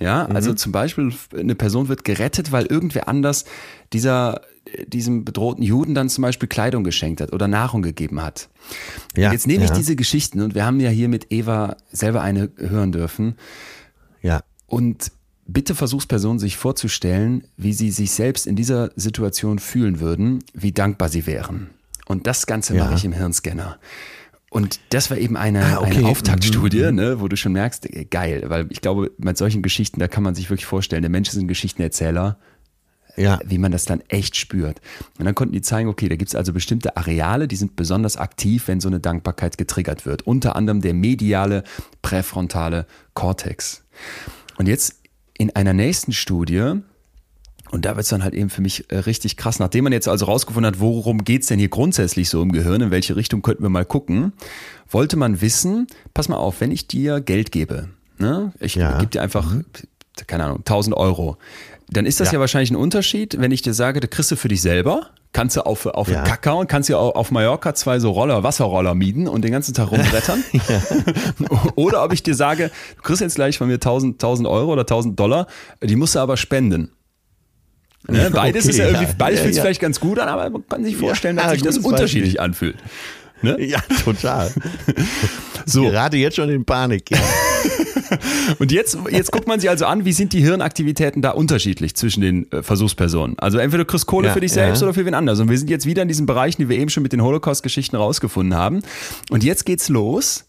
Ja, 0.00 0.26
also 0.26 0.50
Mhm. 0.50 0.56
zum 0.56 0.72
Beispiel 0.72 1.12
eine 1.38 1.54
Person 1.54 1.88
wird 1.88 2.04
gerettet, 2.04 2.50
weil 2.50 2.66
irgendwer 2.66 3.08
anders 3.08 3.44
dieser, 3.92 4.40
diesem 4.86 5.24
bedrohten 5.24 5.62
Juden 5.62 5.94
dann 5.94 6.08
zum 6.08 6.22
Beispiel 6.22 6.48
Kleidung 6.48 6.82
geschenkt 6.82 7.20
hat 7.20 7.32
oder 7.32 7.46
Nahrung 7.46 7.82
gegeben 7.82 8.20
hat. 8.22 8.48
Ja, 9.16 9.30
Jetzt 9.30 9.46
nehme 9.46 9.64
ich 9.64 9.70
ja. 9.70 9.76
diese 9.76 9.94
Geschichten 9.94 10.40
und 10.40 10.54
wir 10.54 10.66
haben 10.66 10.80
ja 10.80 10.90
hier 10.90 11.08
mit 11.08 11.30
Eva 11.30 11.76
selber 11.92 12.22
eine 12.22 12.50
hören 12.56 12.90
dürfen. 12.90 13.36
Ja. 14.24 14.42
Und 14.66 15.12
bitte 15.46 15.74
Versuchspersonen 15.74 16.38
sich 16.38 16.56
vorzustellen, 16.56 17.44
wie 17.58 17.74
sie 17.74 17.90
sich 17.90 18.12
selbst 18.12 18.46
in 18.46 18.56
dieser 18.56 18.90
Situation 18.96 19.58
fühlen 19.58 20.00
würden, 20.00 20.42
wie 20.54 20.72
dankbar 20.72 21.10
sie 21.10 21.26
wären. 21.26 21.68
Und 22.06 22.26
das 22.26 22.46
Ganze 22.46 22.74
Ja. 22.74 22.84
mache 22.84 22.94
ich 22.94 23.04
im 23.04 23.12
Hirnscanner. 23.12 23.78
Und 24.50 24.80
das 24.90 25.10
war 25.10 25.18
eben 25.18 25.36
eine, 25.36 25.64
Ah, 25.64 25.80
okay. 25.80 25.98
eine 25.98 26.08
Auftaktstudie, 26.08 26.84
Mhm, 26.90 26.94
ne, 26.94 27.20
wo 27.20 27.28
du 27.28 27.36
schon 27.36 27.52
merkst, 27.52 27.86
ey, 27.86 28.04
geil, 28.04 28.44
weil 28.46 28.66
ich 28.70 28.80
glaube, 28.80 29.10
mit 29.18 29.36
solchen 29.36 29.62
Geschichten, 29.62 30.00
da 30.00 30.08
kann 30.08 30.22
man 30.22 30.34
sich 30.34 30.48
wirklich 30.48 30.64
vorstellen, 30.66 31.02
der 31.02 31.10
Mensch 31.10 31.28
ist 31.28 31.36
ein 31.36 31.48
Geschichtenerzähler, 31.48 32.38
Ja. 33.16 33.38
wie 33.44 33.58
man 33.58 33.70
das 33.72 33.84
dann 33.84 34.00
echt 34.08 34.36
spürt. 34.36 34.80
Und 35.18 35.24
dann 35.24 35.34
konnten 35.34 35.52
die 35.54 35.62
zeigen, 35.62 35.88
okay, 35.88 36.08
da 36.08 36.16
gibt 36.16 36.28
es 36.30 36.34
also 36.34 36.52
bestimmte 36.52 36.96
Areale, 36.96 37.46
die 37.48 37.56
sind 37.56 37.76
besonders 37.76 38.16
aktiv, 38.16 38.66
wenn 38.68 38.80
so 38.80 38.88
eine 38.88 39.00
Dankbarkeit 39.00 39.56
getriggert 39.58 40.04
wird. 40.06 40.22
Unter 40.22 40.56
anderem 40.56 40.80
der 40.80 40.94
mediale 40.94 41.64
präfrontale 42.02 42.86
Kortex. 43.14 43.82
Und 44.56 44.66
jetzt 44.68 44.96
in 45.36 45.54
einer 45.56 45.72
nächsten 45.72 46.12
Studie, 46.12 46.74
und 47.70 47.84
da 47.84 47.90
wird 47.96 48.04
es 48.04 48.08
dann 48.10 48.22
halt 48.22 48.34
eben 48.34 48.50
für 48.50 48.62
mich 48.62 48.90
äh, 48.92 48.98
richtig 48.98 49.36
krass, 49.36 49.58
nachdem 49.58 49.84
man 49.84 49.92
jetzt 49.92 50.06
also 50.06 50.26
rausgefunden 50.26 50.66
hat, 50.72 50.80
worum 50.80 51.24
geht's 51.24 51.48
denn 51.48 51.58
hier 51.58 51.68
grundsätzlich 51.70 52.28
so 52.28 52.40
im 52.42 52.52
Gehirn, 52.52 52.80
in 52.82 52.90
welche 52.92 53.16
Richtung 53.16 53.42
könnten 53.42 53.62
wir 53.64 53.70
mal 53.70 53.84
gucken, 53.84 54.32
wollte 54.90 55.16
man 55.16 55.40
wissen, 55.40 55.86
pass 56.12 56.28
mal 56.28 56.36
auf, 56.36 56.60
wenn 56.60 56.70
ich 56.70 56.86
dir 56.86 57.20
Geld 57.20 57.50
gebe, 57.50 57.88
ne? 58.18 58.52
ich 58.60 58.76
Ja. 58.76 58.98
gebe 58.98 59.10
dir 59.10 59.22
einfach, 59.22 59.52
keine 60.28 60.44
Ahnung, 60.44 60.58
1000 60.58 60.96
Euro, 60.96 61.36
dann 61.90 62.06
ist 62.06 62.20
das 62.20 62.28
ja. 62.28 62.34
Ja. 62.34 62.40
wahrscheinlich 62.40 62.70
ein 62.70 62.76
Unterschied, 62.76 63.36
wenn 63.40 63.50
ich 63.52 63.62
dir 63.62 63.74
sage, 63.74 64.00
du 64.00 64.08
kriegst 64.08 64.30
du 64.30 64.36
für 64.36 64.48
dich 64.48 64.62
selber, 64.62 65.10
kannst 65.32 65.56
du 65.56 65.62
auf, 65.66 65.86
auf 65.86 66.08
Ja. 66.08 66.22
Kakao 66.22 66.60
und 66.60 66.68
kannst 66.68 66.90
au- 66.92 67.10
auf 67.10 67.30
Mallorca 67.30 67.74
zwei 67.74 67.98
so 67.98 68.10
Roller, 68.10 68.42
Wasserroller 68.42 68.94
mieten 68.94 69.28
und 69.28 69.42
den 69.42 69.52
ganzen 69.52 69.74
Tag 69.74 69.90
rumbrettern. 69.90 70.42
oder 71.76 72.04
ob 72.04 72.12
ich 72.12 72.22
dir 72.22 72.34
sage, 72.34 72.70
du 72.96 73.02
kriegst 73.02 73.20
jetzt 73.20 73.34
gleich 73.36 73.58
von 73.58 73.66
mir 73.68 73.74
1000, 73.74 74.14
1000 74.14 74.48
Euro 74.48 74.72
oder 74.72 74.82
1000 74.82 75.18
Dollar, 75.18 75.46
die 75.82 75.96
musst 75.96 76.14
du 76.14 76.20
aber 76.20 76.36
spenden. 76.36 76.90
Ne? 78.06 78.30
Beides 78.30 78.64
Okay, 78.64 78.70
ist 78.70 78.78
ja 78.78 78.84
irgendwie, 78.86 79.04
ja. 79.06 79.14
beides 79.16 79.38
Ja, 79.38 79.42
fühlt 79.44 79.54
sich 79.54 79.58
ja. 79.58 79.62
vielleicht 79.64 79.80
ganz 79.80 79.98
gut 79.98 80.18
an, 80.18 80.28
aber 80.28 80.50
man 80.50 80.66
kann 80.68 80.84
sich 80.84 80.96
vorstellen, 80.96 81.36
dass 81.36 81.46
Ja, 81.46 81.50
sich 81.52 81.62
das 81.62 81.78
unterschiedlich 81.78 82.34
Beispiel. 82.34 82.40
anfühlt. 82.44 82.76
Ne? 83.44 83.64
Ja, 83.64 83.80
total. 84.04 84.52
So. 85.66 85.84
Gerade 85.84 86.16
jetzt 86.16 86.36
schon 86.36 86.50
in 86.50 86.64
Panik. 86.64 87.10
Ja. 87.10 87.18
Und 88.58 88.72
jetzt, 88.72 88.98
jetzt 89.10 89.32
guckt 89.32 89.46
man 89.46 89.60
sich 89.60 89.70
also 89.70 89.86
an, 89.86 90.04
wie 90.04 90.12
sind 90.12 90.32
die 90.32 90.40
Hirnaktivitäten 90.40 91.22
da 91.22 91.30
unterschiedlich 91.30 91.94
zwischen 91.94 92.20
den 92.20 92.50
äh, 92.52 92.62
Versuchspersonen. 92.62 93.38
Also 93.38 93.58
entweder 93.58 93.84
du 93.84 93.88
kriegst 93.88 94.06
Kohle 94.06 94.28
Ja, 94.28 94.34
für 94.34 94.40
dich 94.40 94.52
selbst 94.52 94.80
ja. 94.80 94.86
oder 94.86 94.94
für 94.94 95.06
wen 95.06 95.14
anders. 95.14 95.40
Und 95.40 95.48
wir 95.48 95.58
sind 95.58 95.70
jetzt 95.70 95.86
wieder 95.86 96.02
in 96.02 96.08
diesen 96.08 96.26
Bereichen, 96.26 96.62
die 96.62 96.68
wir 96.68 96.78
eben 96.78 96.90
schon 96.90 97.02
mit 97.02 97.12
den 97.12 97.22
Holocaust-Geschichten 97.22 97.96
rausgefunden 97.96 98.54
haben. 98.54 98.82
Und 99.30 99.44
jetzt 99.44 99.64
geht's 99.64 99.88
los. 99.88 100.44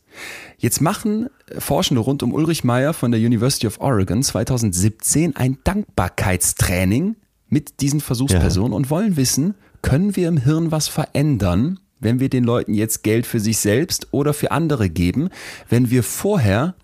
Jetzt 0.57 0.81
machen 0.81 1.29
äh, 1.49 1.59
Forschende 1.59 2.01
rund 2.01 2.23
um 2.23 2.33
Ulrich 2.33 2.63
Meyer 2.63 2.93
von 2.93 3.11
der 3.11 3.19
University 3.19 3.67
of 3.67 3.79
Oregon 3.79 4.23
2017 4.23 5.35
ein 5.35 5.57
Dankbarkeitstraining 5.63 7.15
mit 7.49 7.81
diesen 7.81 8.01
Versuchspersonen 8.01 8.73
und 8.73 8.89
wollen 8.89 9.17
wissen, 9.17 9.55
können 9.81 10.15
wir 10.15 10.27
im 10.27 10.37
Hirn 10.37 10.71
was 10.71 10.87
verändern, 10.87 11.79
wenn 11.99 12.19
wir 12.19 12.29
den 12.29 12.43
Leuten 12.43 12.73
jetzt 12.73 13.03
Geld 13.03 13.25
für 13.25 13.39
sich 13.39 13.57
selbst 13.57 14.07
oder 14.11 14.33
für 14.33 14.51
andere 14.51 14.89
geben, 14.89 15.29
wenn 15.69 15.89
wir 15.89 16.03
vorher 16.03 16.75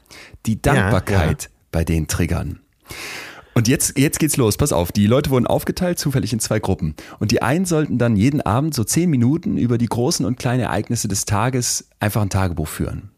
die 0.46 0.62
Dankbarkeit 0.62 1.44
ja. 1.44 1.50
bei 1.72 1.84
denen 1.84 2.08
triggern. 2.08 2.60
Und 3.54 3.68
jetzt, 3.68 3.98
jetzt 3.98 4.20
geht's 4.20 4.38
los. 4.38 4.56
Pass 4.56 4.72
auf. 4.72 4.92
Die 4.92 5.08
Leute 5.08 5.30
wurden 5.30 5.46
aufgeteilt, 5.46 6.00
zufällig 6.00 6.32
in 6.32 6.40
zwei 6.40 6.60
Gruppen. 6.60 6.96
Und 7.20 7.32
die 7.32 7.42
einen 7.42 7.66
sollten 7.66 7.98
dann 7.98 8.16
jeden 8.16 8.42
Abend 8.42 8.74
so 8.74 8.84
zehn 8.84 9.10
Minuten 9.10 9.58
über 9.58 9.78
die 9.78 9.88
großen 9.88 10.26
und 10.26 10.40
kleinen 10.40 10.62
Ereignisse 10.62 11.08
des 11.08 11.26
Tages 11.26 11.90
einfach 12.00 12.22
ein 12.22 12.30
Tagebuch 12.30 12.68
führen. 12.68 13.10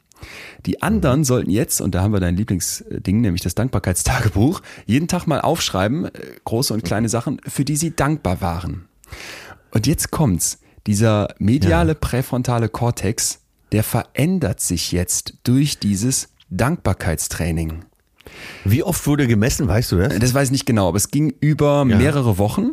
Die 0.66 0.82
anderen 0.82 1.24
sollten 1.24 1.50
jetzt, 1.50 1.82
und 1.82 1.94
da 1.94 2.02
haben 2.02 2.14
wir 2.14 2.20
dein 2.20 2.38
Lieblingsding, 2.38 3.22
nämlich 3.22 3.42
das 3.42 3.56
Dankbarkeitstagebuch, 3.56 4.62
jeden 4.86 5.08
Tag 5.08 5.28
mal 5.28 5.42
aufschreiben, 5.42 6.06
äh, 6.06 6.12
große 6.46 6.74
und 6.74 6.84
kleine 6.84 7.10
Sachen, 7.10 7.40
für 7.46 7.66
die 7.66 7.76
sie 7.76 7.96
dankbar 7.96 8.42
waren. 8.42 8.86
Und 9.72 9.86
jetzt 9.86 10.12
kommt's. 10.12 10.60
Dieser 10.88 11.34
mediale 11.40 11.96
präfrontale 11.96 12.70
Kortex, 12.70 13.40
der 13.72 13.84
verändert 13.84 14.60
sich 14.60 14.92
jetzt 14.92 15.36
durch 15.44 15.80
dieses 15.80 16.30
Dankbarkeitstraining. 16.50 17.86
Wie 18.64 18.84
oft 18.84 19.06
wurde 19.08 19.28
gemessen, 19.28 19.68
weißt 19.68 19.92
du 19.92 19.98
das? 19.98 20.20
Das 20.20 20.34
weiß 20.34 20.48
ich 20.48 20.52
nicht 20.52 20.66
genau, 20.66 20.88
aber 20.88 20.98
es 20.98 21.10
ging 21.10 21.34
über 21.40 21.86
mehrere 21.86 22.38
Wochen. 22.38 22.72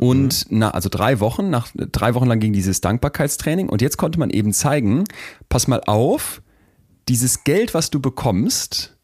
Und 0.00 0.46
na, 0.48 0.70
also 0.70 0.88
drei 0.88 1.20
Wochen, 1.20 1.50
nach 1.50 1.68
drei 1.74 2.14
Wochen 2.14 2.26
lang 2.26 2.40
ging 2.40 2.54
dieses 2.54 2.80
Dankbarkeitstraining 2.80 3.68
und 3.68 3.82
jetzt 3.82 3.98
konnte 3.98 4.18
man 4.18 4.30
eben 4.30 4.54
zeigen, 4.54 5.04
pass 5.50 5.68
mal 5.68 5.82
auf, 5.86 6.40
dieses 7.08 7.44
Geld, 7.44 7.74
was 7.74 7.90
du 7.90 8.00
bekommst, 8.00 8.96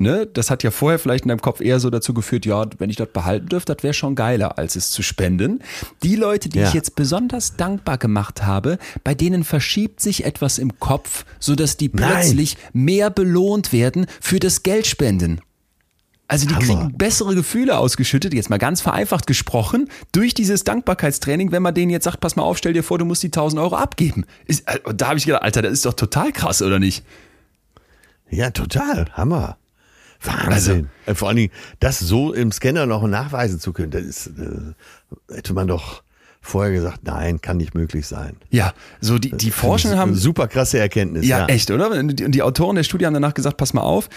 ne, 0.00 0.26
das 0.26 0.50
hat 0.50 0.62
ja 0.62 0.70
vorher 0.70 0.98
vielleicht 0.98 1.24
in 1.24 1.28
deinem 1.28 1.40
Kopf 1.42 1.60
eher 1.60 1.78
so 1.80 1.90
dazu 1.90 2.14
geführt, 2.14 2.46
ja, 2.46 2.64
wenn 2.78 2.90
ich 2.90 2.96
das 2.96 3.08
behalten 3.12 3.48
dürfte, 3.48 3.74
das 3.74 3.82
wäre 3.82 3.94
schon 3.94 4.14
geiler, 4.14 4.58
als 4.58 4.74
es 4.76 4.90
zu 4.90 5.02
spenden. 5.02 5.60
Die 6.02 6.16
Leute, 6.16 6.48
die 6.48 6.58
Ja. 6.60 6.68
ich 6.68 6.74
jetzt 6.74 6.96
besonders 6.96 7.56
dankbar 7.56 7.98
gemacht 7.98 8.42
habe, 8.44 8.78
bei 9.04 9.14
denen 9.14 9.44
verschiebt 9.44 10.00
sich 10.00 10.24
etwas 10.24 10.58
im 10.58 10.80
Kopf, 10.80 11.24
sodass 11.38 11.76
die 11.76 11.90
Nein. 11.92 12.10
plötzlich 12.12 12.56
mehr 12.72 13.10
belohnt 13.10 13.72
werden 13.72 14.06
für 14.20 14.38
das 14.40 14.62
Geldspenden. 14.62 15.40
Also 16.28 16.46
die 16.46 16.54
Hammer. 16.54 16.64
kriegen 16.64 16.96
bessere 16.96 17.34
Gefühle 17.34 17.76
ausgeschüttet, 17.76 18.32
jetzt 18.34 18.50
mal 18.50 18.58
ganz 18.58 18.80
vereinfacht 18.80 19.26
gesprochen, 19.26 19.88
durch 20.12 20.32
dieses 20.32 20.62
Dankbarkeitstraining, 20.62 21.50
wenn 21.50 21.60
man 21.62 21.74
denen 21.74 21.90
jetzt 21.90 22.04
sagt, 22.04 22.20
pass 22.20 22.36
mal 22.36 22.44
auf, 22.44 22.56
stell 22.56 22.72
dir 22.72 22.84
vor, 22.84 22.98
du 22.98 23.04
musst 23.04 23.24
die 23.24 23.32
1000 23.32 23.60
Euro 23.60 23.74
abgeben. 23.74 24.24
Ist, 24.46 24.68
äh, 24.68 24.78
da 24.94 25.08
habe 25.08 25.18
ich 25.18 25.26
gedacht, 25.26 25.42
Alter, 25.42 25.62
das 25.62 25.72
ist 25.72 25.86
doch 25.86 25.94
total 25.94 26.30
krass, 26.30 26.62
oder 26.62 26.78
nicht? 26.78 27.04
Ja, 28.30 28.50
total. 28.50 29.06
Hammer. 29.14 29.56
Wahnsinn. 30.22 30.88
Äh, 31.06 31.14
Vor 31.14 31.28
allen 31.28 31.36
Dingen, 31.36 31.52
das 31.78 31.98
so 31.98 32.32
im 32.32 32.52
Scanner 32.52 32.86
noch 32.86 33.06
nachweisen 33.06 33.60
zu 33.60 33.72
können, 33.72 33.90
das 33.90 34.02
ist, 34.02 34.26
äh, 34.28 35.34
hätte 35.34 35.54
man 35.54 35.68
doch 35.68 36.02
vorher 36.40 36.72
gesagt, 36.72 37.00
nein, 37.04 37.40
kann 37.40 37.58
nicht 37.58 37.74
möglich 37.74 38.06
sein. 38.06 38.36
Ja, 38.50 38.72
so 39.00 39.18
die, 39.18 39.30
die 39.30 39.50
Forschenden 39.50 39.98
haben, 39.98 40.14
Super 40.14 40.48
krasse 40.48 40.78
Erkenntnis. 40.78 41.26
Ja, 41.26 41.46
echt, 41.46 41.70
oder? 41.70 41.90
Und 41.90 42.18
die, 42.18 42.24
und 42.24 42.32
die 42.32 42.42
Autoren 42.42 42.76
der 42.76 42.82
Studie 42.82 43.06
haben 43.06 43.14
danach 43.14 43.34
gesagt, 43.34 43.56
pass 43.58 43.74
mal 43.74 43.82
auf, 43.82 44.08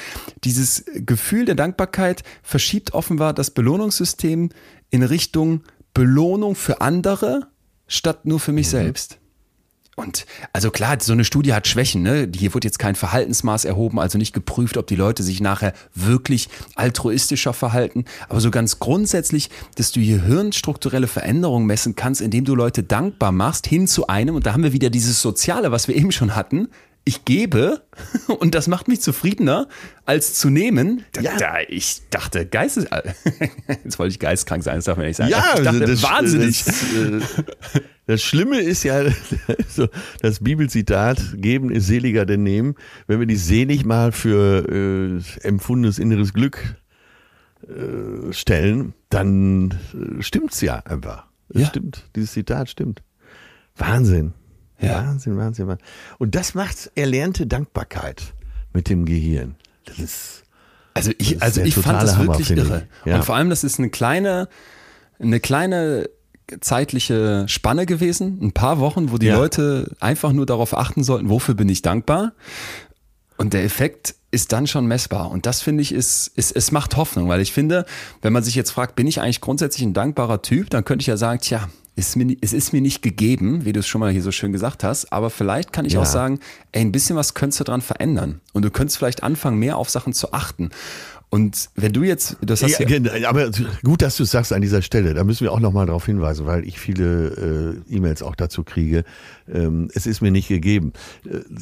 dieses 0.44 0.86
Gefühl 0.94 1.46
der 1.46 1.56
Dankbarkeit 1.56 2.24
verschiebt 2.42 2.94
offenbar 2.94 3.34
das 3.34 3.52
Belohnungssystem 3.52 4.50
in 4.90 5.04
Richtung 5.04 5.64
Belohnung 5.94 6.56
für 6.56 6.82
andere 6.82 7.48
statt 7.88 8.26
nur 8.26 8.40
für 8.40 8.54
mich 8.54 8.70
selbst. 8.70 9.20
Und 9.96 10.26
also 10.54 10.72
klar, 10.72 10.98
so 11.00 11.14
eine 11.14 11.24
Studie 11.24 11.54
hat 11.54 11.68
Schwächen, 11.68 12.02
ne? 12.02 12.28
Hier 12.36 12.54
wird 12.54 12.64
jetzt 12.64 12.80
kein 12.80 12.96
Verhaltensmaß 12.96 13.66
erhoben, 13.66 14.00
also 14.00 14.18
nicht 14.18 14.34
geprüft, 14.34 14.76
ob 14.78 14.88
die 14.88 14.96
Leute 14.96 15.22
sich 15.22 15.40
nachher 15.40 15.74
wirklich 15.94 16.50
altruistischer 16.76 17.54
verhalten. 17.54 18.06
Aber 18.28 18.42
so 18.42 18.50
ganz 18.50 18.80
grundsätzlich, 18.80 19.50
dass 19.76 19.92
du 19.92 20.00
hier 20.00 20.24
hirnstrukturelle 20.24 21.08
Veränderungen 21.08 21.68
messen 21.68 21.96
kannst, 21.96 22.22
indem 22.22 22.44
du 22.44 22.56
Leute 22.56 22.82
dankbar 22.82 23.32
machst, 23.32 23.68
hin 23.68 23.88
zu 23.88 24.08
einem, 24.08 24.36
und 24.36 24.46
da 24.48 24.54
haben 24.54 24.64
wir 24.64 24.74
wieder 24.74 24.90
dieses 24.90 25.22
Soziale, 25.22 25.72
was 25.72 25.88
wir 25.88 25.96
eben 25.96 26.12
schon 26.12 26.36
hatten. 26.36 26.70
Ich 27.06 27.26
gebe 27.26 27.82
und 28.28 28.56
das 28.56 28.68
macht 28.68 28.88
mich 28.88 29.02
zufriedener, 29.02 29.68
als 30.06 30.34
zu 30.34 30.50
nehmen. 30.50 31.04
Da, 31.12 31.22
Ja. 31.22 31.38
da, 31.38 31.56
ich 31.68 32.02
dachte, 32.10 32.46
Geistes... 32.48 32.86
Jetzt 33.84 34.00
wollte 34.00 34.12
ich 34.14 34.20
geistkrank 34.20 34.64
sein, 34.64 34.78
das 34.78 34.86
darf 34.86 34.98
man 34.98 35.06
nicht 35.06 35.18
sagen. 35.18 35.30
Ja, 35.30 35.54
ich 35.56 35.64
dachte, 35.64 35.82
das, 35.82 36.02
wahnsinnig. 36.02 36.64
Das, 36.64 36.84
äh, 36.84 37.82
das 38.06 38.22
Schlimme 38.22 38.60
ist 38.60 38.84
ja, 38.84 39.04
so, 39.68 39.88
das 40.22 40.40
Bibelzitat, 40.40 41.36
geben 41.36 41.70
ist 41.70 41.88
seliger 41.88 42.26
denn 42.26 42.44
nehmen. 42.44 42.76
Wenn 43.08 43.20
wir 43.20 43.28
die 43.28 43.38
selig 43.38 43.86
mal 43.86 44.12
für 44.12 44.68
äh, 44.70 45.48
empfundenes 45.48 46.00
inneres 46.00 46.34
Glück 46.34 46.76
äh, 47.68 48.34
stellen, 48.34 48.94
dann 49.10 49.72
äh, 49.72 50.22
stimmt's 50.22 50.60
ja 50.62 50.80
einfach. 50.80 51.28
Es 51.50 51.62
Ja. 51.62 51.68
Stimmt, 51.68 52.10
dieses 52.16 52.34
Zitat 52.34 52.70
stimmt. 52.70 53.02
Wahnsinn. 53.76 54.34
Ja. 54.80 55.06
Wahnsinn, 55.06 55.38
Wahnsinn, 55.38 55.68
Wahnsinn. 55.68 55.88
Und 56.20 56.36
das 56.36 56.56
macht 56.56 56.92
erlernte 56.96 57.48
Dankbarkeit 57.48 58.34
mit 58.74 58.90
dem 58.90 59.06
Gehirn. 59.06 59.56
Das 59.86 60.00
ist 60.00 60.44
Also 60.94 61.12
ich, 61.18 61.42
also 61.42 61.62
ich 61.62 61.76
fand 61.76 62.02
das 62.02 62.18
Hammer, 62.18 62.34
wirklich 62.34 62.52
irre. 62.52 62.88
Ja. 63.06 63.16
Und 63.16 63.26
vor 63.26 63.36
allem, 63.36 63.50
das 63.50 63.64
ist 63.64 63.80
eine 63.80 63.90
kleine, 63.90 64.50
eine 65.20 65.40
kleine 65.40 66.10
zeitliche 66.62 67.46
Spanne 67.48 67.86
gewesen, 67.86 68.40
ein 68.42 68.52
paar 68.52 68.80
Wochen, 68.80 69.12
wo 69.12 69.18
die 69.18 69.28
Ja. 69.28 69.38
Leute 69.38 69.92
einfach 70.00 70.32
nur 70.34 70.46
darauf 70.46 70.78
achten 70.78 71.04
sollten, 71.04 71.30
wofür 71.30 71.56
bin 71.56 71.70
ich 71.70 71.82
dankbar. 71.82 72.34
Und 73.38 73.54
der 73.54 73.64
Effekt 73.64 74.16
ist 74.32 74.52
dann 74.52 74.68
schon 74.68 74.86
messbar. 74.88 75.30
Und 75.32 75.46
das 75.46 75.62
finde 75.62 75.82
ich 75.82 75.92
ist, 75.92 76.28
ist, 76.36 76.56
es 76.56 76.72
macht 76.72 76.96
Hoffnung, 76.98 77.28
weil 77.30 77.42
ich 77.42 77.52
finde, 77.52 77.86
wenn 78.22 78.34
man 78.34 78.44
sich 78.44 78.56
jetzt 78.56 78.72
fragt, 78.72 78.96
bin 78.96 79.08
ich 79.08 79.22
eigentlich 79.22 79.42
grundsätzlich 79.42 79.86
ein 79.86 79.94
dankbarer 79.94 80.42
Typ, 80.42 80.70
dann 80.70 80.86
könnte 80.86 81.02
ich 81.04 81.08
ja 81.08 81.18
sagen, 81.18 81.40
tja, 81.40 81.68
ist 81.96 82.16
mir, 82.16 82.36
es 82.42 82.54
ist 82.54 82.74
mir 82.74 82.82
nicht 82.82 83.04
gegeben, 83.04 83.66
wie 83.66 83.74
du 83.74 83.82
es 83.82 83.88
schon 83.88 84.00
mal 84.02 84.12
hier 84.12 84.24
so 84.24 84.32
schön 84.32 84.52
gesagt 84.52 84.84
hast, 84.84 85.14
aber 85.14 85.30
vielleicht 85.30 85.72
kann 85.74 85.86
ich 85.86 85.94
Ja. 85.94 86.02
auch 86.02 86.06
sagen, 86.08 86.40
ey, 86.72 86.82
ein 86.82 86.92
bisschen 86.92 87.16
was 87.16 87.36
könntest 87.36 87.60
du 87.60 87.64
dran 87.66 87.82
verändern. 87.82 88.42
Und 88.54 88.66
du 88.66 88.72
könntest 88.72 88.98
vielleicht 88.98 89.22
anfangen, 89.22 89.60
mehr 89.60 89.78
auf 89.78 89.92
Sachen 89.92 90.14
zu 90.14 90.34
achten. 90.34 90.72
Und 91.34 91.72
wenn 91.76 91.94
du 91.94 92.04
jetzt, 92.04 92.38
das 92.42 92.62
hast 92.62 92.78
Ja, 92.78 92.88
ja, 93.18 93.28
aber 93.28 93.50
gut, 93.84 94.04
dass 94.04 94.18
du 94.18 94.22
es 94.24 94.30
sagst 94.30 94.54
an 94.54 94.62
dieser 94.62 94.84
Stelle. 94.84 95.16
Da 95.16 95.24
müssen 95.24 95.44
wir 95.44 95.52
auch 95.52 95.60
nochmal 95.60 95.88
darauf 95.88 96.06
hinweisen, 96.06 96.46
weil 96.46 96.64
ich 96.64 96.78
viele 96.78 97.82
äh, 97.90 97.96
E-Mails 97.96 98.22
auch 98.22 98.36
dazu 98.36 98.64
kriege. 98.64 99.04
Ähm, 99.52 99.90
es 99.96 100.06
ist 100.06 100.22
mir 100.22 100.30
nicht 100.30 100.48
gegeben. 100.48 100.94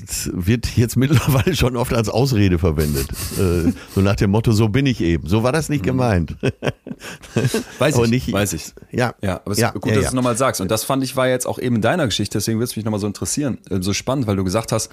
Es 0.09 0.29
wird 0.33 0.75
jetzt 0.75 0.97
mittlerweile 0.97 1.55
schon 1.55 1.77
oft 1.77 1.93
als 1.93 2.09
Ausrede 2.09 2.59
verwendet. 2.59 3.07
Äh, 3.39 3.71
so 3.95 4.01
nach 4.01 4.17
dem 4.17 4.31
Motto, 4.31 4.51
so 4.51 4.67
bin 4.67 4.85
ich 4.87 4.99
eben. 4.99 5.25
So 5.29 5.41
war 5.43 5.53
das 5.53 5.69
nicht 5.69 5.85
gemeint. 5.85 6.35
weiß 7.79 7.97
ich, 8.03 8.09
nicht- 8.09 8.33
weiß 8.33 8.51
ich. 8.51 8.73
Ja, 8.91 9.15
Ja, 9.21 9.39
aber 9.45 9.53
es 9.53 9.59
ja, 9.59 9.69
ist 9.69 9.75
gut, 9.75 9.85
ja, 9.85 9.93
dass 9.93 10.03
du 10.03 10.07
es 10.09 10.13
nochmal 10.13 10.35
sagst. 10.35 10.59
Und 10.59 10.69
das 10.69 10.83
fand 10.83 11.01
ich 11.01 11.15
war 11.15 11.29
jetzt 11.29 11.45
auch 11.45 11.59
eben 11.59 11.77
in 11.77 11.81
deiner 11.81 12.07
Geschichte, 12.07 12.39
deswegen 12.39 12.59
würde 12.59 12.65
es 12.69 12.75
mich 12.75 12.83
nochmal 12.83 12.99
so 12.99 13.07
interessieren, 13.07 13.57
äh, 13.69 13.81
so 13.81 13.93
spannend, 13.93 14.27
weil 14.27 14.35
du 14.35 14.43
gesagt 14.43 14.73
hast, 14.73 14.91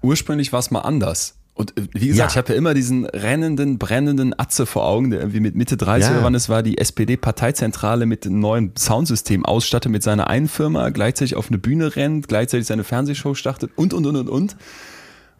ursprünglich 0.00 0.50
war 0.50 0.60
es 0.60 0.70
mal 0.70 0.80
anders. 0.80 1.34
Und 1.58 1.76
äh, 1.76 1.82
wie 1.92 2.06
gesagt, 2.08 2.30
Ja. 2.30 2.32
ich 2.32 2.36
habe 2.38 2.52
ja 2.52 2.58
immer 2.58 2.72
diesen 2.72 3.04
rennenden, 3.06 3.78
brennenden 3.78 4.32
Atze 4.38 4.64
vor 4.64 4.86
Augen, 4.86 5.10
der 5.10 5.18
irgendwie 5.20 5.40
mit 5.40 5.54
Mitte 5.56 5.76
30 5.76 6.08
Ja. 6.08 6.14
oder 6.16 6.24
wann 6.24 6.34
es 6.36 6.48
war, 6.48 6.62
die 6.62 6.78
SPD-Parteizentrale 6.78 8.06
mit 8.06 8.24
einem 8.26 8.40
neuen 8.40 8.72
Soundsystem 8.78 9.44
ausstattet 9.44 9.90
mit 9.90 10.02
seiner 10.02 10.28
einen 10.28 10.48
Firma, 10.48 10.90
gleichzeitig 10.90 11.34
auf 11.36 11.48
eine 11.48 11.58
Bühne 11.58 11.96
rennt, 11.96 12.28
gleichzeitig 12.28 12.66
seine 12.66 12.84
Fernsehshow 12.84 13.34
startet 13.34 13.72
und, 13.76 13.92
und, 13.92 14.06
und, 14.06 14.16
und, 14.16 14.28
und. 14.28 14.56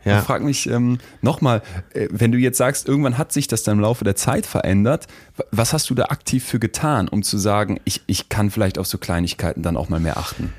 Ja. 0.05 0.19
Ich 0.21 0.25
frage 0.25 0.45
mich 0.45 0.69
ähm, 0.69 0.99
nochmal, 1.23 1.61
äh, 1.93 2.09
wenn 2.11 2.31
du 2.33 2.39
jetzt 2.39 2.57
sagst, 2.59 2.89
irgendwann 2.89 3.19
hat 3.19 3.33
sich 3.33 3.49
das 3.49 3.63
dann 3.65 3.77
im 3.79 3.81
Laufe 3.81 4.05
der 4.05 4.15
Zeit 4.17 4.47
verändert, 4.47 5.07
wa- 5.37 5.45
was 5.51 5.73
hast 5.73 5.91
du 5.91 5.95
da 5.95 6.05
aktiv 6.05 6.45
für 6.45 6.59
getan, 6.61 7.09
um 7.09 7.23
zu 7.25 7.37
sagen, 7.37 7.81
ich, 7.85 8.03
ich 8.07 8.29
kann 8.29 8.51
vielleicht 8.51 8.79
auf 8.79 8.87
so 8.87 8.99
Kleinigkeiten 8.99 9.63
dann 9.63 9.77
auch 9.77 9.89
mal 9.89 9.99
mehr 10.01 10.17
achten? 10.17 10.53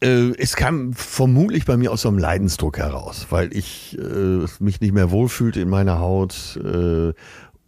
Äh, 0.00 0.32
es 0.38 0.56
kam 0.56 0.92
vermutlich 0.92 1.64
bei 1.64 1.76
mir 1.76 1.90
aus 1.90 2.02
so 2.02 2.08
einem 2.08 2.18
Leidensdruck 2.18 2.78
heraus, 2.78 3.26
weil 3.30 3.56
ich 3.56 3.96
äh, 3.98 4.44
mich 4.60 4.80
nicht 4.80 4.92
mehr 4.92 5.10
wohlfühlte 5.10 5.60
in 5.60 5.70
meiner 5.70 6.00
Haut 6.00 6.58
äh, 6.62 7.12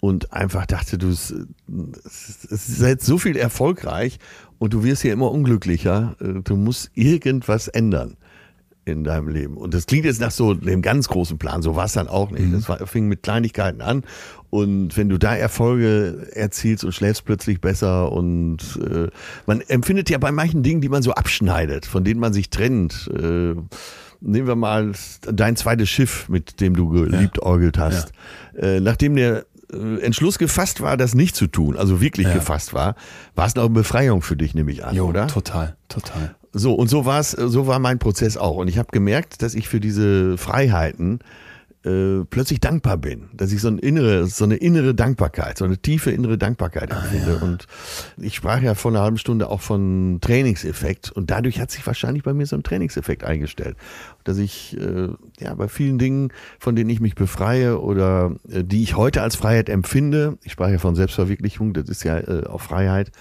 und 0.01 0.33
einfach 0.33 0.67
dachte, 0.67 0.99
du 0.99 1.09
es 1.09 1.35
so 2.99 3.19
viel 3.19 3.37
erfolgreich 3.37 4.19
und 4.59 4.75
du 4.75 4.85
wirst 4.85 5.05
ja 5.05 5.13
immer 5.13 5.31
unglücklicher. 5.31 6.17
Äh, 6.21 6.43
du 6.43 6.57
musst 6.57 6.91
irgendwas 6.95 7.69
ändern. 7.69 8.17
In 8.89 9.05
deinem 9.05 9.29
Leben. 9.29 9.57
Und 9.57 9.75
das 9.75 9.87
klingt 9.87 10.05
jetzt 10.05 10.21
nach 10.21 10.31
so 10.31 10.55
dem 10.55 10.83
ganz 10.83 11.09
großen 11.09 11.39
Plan. 11.39 11.63
So 11.63 11.77
war 11.77 11.85
es 11.85 11.93
dann 11.93 12.09
auch 12.09 12.31
nicht. 12.31 12.53
Das 12.53 12.69
war, 12.69 12.85
fing 12.87 13.07
mit 13.09 13.23
Kleinigkeiten 13.23 13.81
an. 13.81 14.03
Und 14.51 14.97
wenn 14.97 15.09
du 15.09 15.19
da 15.19 15.37
Erfolge 15.37 16.29
erzielst 16.33 16.83
und 16.85 16.93
schläfst 16.93 17.25
plötzlich 17.25 17.61
besser 17.61 18.11
und 18.13 18.59
äh, 18.83 19.09
man 19.47 19.61
empfindet 19.61 20.09
ja 20.11 20.19
bei 20.19 20.33
manchen 20.33 20.63
Dingen, 20.63 20.81
die 20.81 20.89
man 20.89 21.03
so 21.03 21.13
abschneidet, 21.13 21.85
von 21.87 22.03
denen 22.05 22.19
man 22.21 22.33
sich 22.33 22.49
trennt. 22.51 23.11
Äh, 23.15 23.55
nehmen 24.21 24.47
wir 24.49 24.57
mal 24.57 24.93
dein 25.23 25.55
zweites 25.57 25.89
Schiff, 25.91 26.29
mit 26.29 26.61
dem 26.61 26.75
du 26.75 26.89
geliebäugelt 26.89 27.79
hast. 27.79 28.13
Äh, 28.57 28.81
nachdem 28.81 29.15
der 29.17 29.45
äh, 29.73 30.01
Entschluss 30.01 30.39
gefasst 30.39 30.81
war, 30.81 30.97
das 30.97 31.15
nicht 31.15 31.37
zu 31.37 31.47
tun, 31.47 31.77
also 31.77 32.01
wirklich 32.01 32.27
Ja. 32.27 32.35
gefasst 32.35 32.73
war, 32.75 32.97
war 33.35 33.47
es 33.47 33.55
noch 33.55 33.65
eine 33.67 33.75
Befreiung 33.75 34.23
für 34.23 34.35
dich, 34.37 34.55
nehme 34.55 34.73
ich 34.73 34.85
an, 34.85 34.97
Jo, 34.97 35.07
oder? 35.07 35.27
total, 35.29 35.77
total. 35.89 36.35
So, 36.53 36.75
und 36.75 36.89
so 36.89 37.05
war 37.05 37.21
es, 37.21 37.33
so 37.33 37.67
war 37.67 37.79
mein 37.79 37.99
Prozess 37.99 38.37
auch. 38.37 38.57
Und 38.57 38.69
ich 38.69 38.79
habe 38.79 38.89
gemerkt, 38.91 39.43
dass 39.43 39.55
ich 39.55 39.69
für 39.69 39.81
diese 39.81 40.39
Freiheiten 40.39 41.21
äh, 41.85 42.25
plötzlich 42.29 42.61
dankbar 42.61 42.97
bin. 42.97 43.29
Dass 43.33 43.53
ich 43.53 43.61
so, 43.61 43.69
ein 43.69 43.79
innere, 43.79 44.27
so 44.27 44.45
eine 44.45 44.57
innere 44.57 44.95
Dankbarkeit, 44.95 45.59
so 45.59 45.65
eine 45.65 45.79
tiefe 45.79 46.11
innere 46.11 46.37
Dankbarkeit 46.37 46.91
empfinde. 46.91 47.39
Und 47.39 47.67
ich 48.17 48.35
sprach 48.35 48.61
ja 48.61 48.75
vor 48.75 48.91
einer 48.91 49.03
halben 49.03 49.19
Stunde 49.19 49.49
auch 49.49 49.61
von 49.61 50.19
Trainingseffekt. 50.21 51.13
Und 51.13 51.31
dadurch 51.31 51.61
hat 51.61 51.71
sich 51.71 51.87
wahrscheinlich 51.87 52.25
bei 52.25 52.35
mir 52.35 52.47
so 52.47 52.57
ein 52.57 52.63
Trainingseffekt 52.63 53.23
eingestellt. 53.25 53.77
Dass 54.25 54.39
ich 54.39 54.77
äh, 54.77 55.09
ja 55.39 55.55
bei 55.55 55.69
vielen 55.69 55.99
Dingen, 55.99 56.33
von 56.59 56.75
denen 56.75 56.91
ich 56.91 57.01
mich 57.01 57.15
befreie 57.15 57.81
oder 57.81 58.35
äh, 58.51 58.65
die 58.65 58.83
ich 58.83 58.97
heute 58.97 59.23
als 59.23 59.37
Freiheit 59.37 59.69
empfinde, 59.69 60.37
ich 60.43 60.53
sprach 60.53 60.71
ja 60.71 60.79
von 60.79 60.97
Selbstverwirklichung, 60.97 61.75
das 61.75 61.89
ist 61.89 62.03
ja 62.03 62.19
äh, 62.19 62.47
auch 62.47 62.61
Freiheit, 62.61 63.13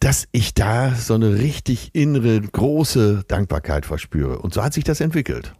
dass 0.00 0.28
ich 0.32 0.54
da 0.54 0.94
so 0.94 1.14
eine 1.14 1.34
richtig 1.34 1.90
innere, 1.92 2.40
große 2.40 3.24
Dankbarkeit 3.26 3.86
verspüre. 3.86 4.38
Und 4.38 4.54
so 4.54 4.62
hat 4.62 4.72
sich 4.72 4.84
das 4.84 5.00
entwickelt. 5.00 5.54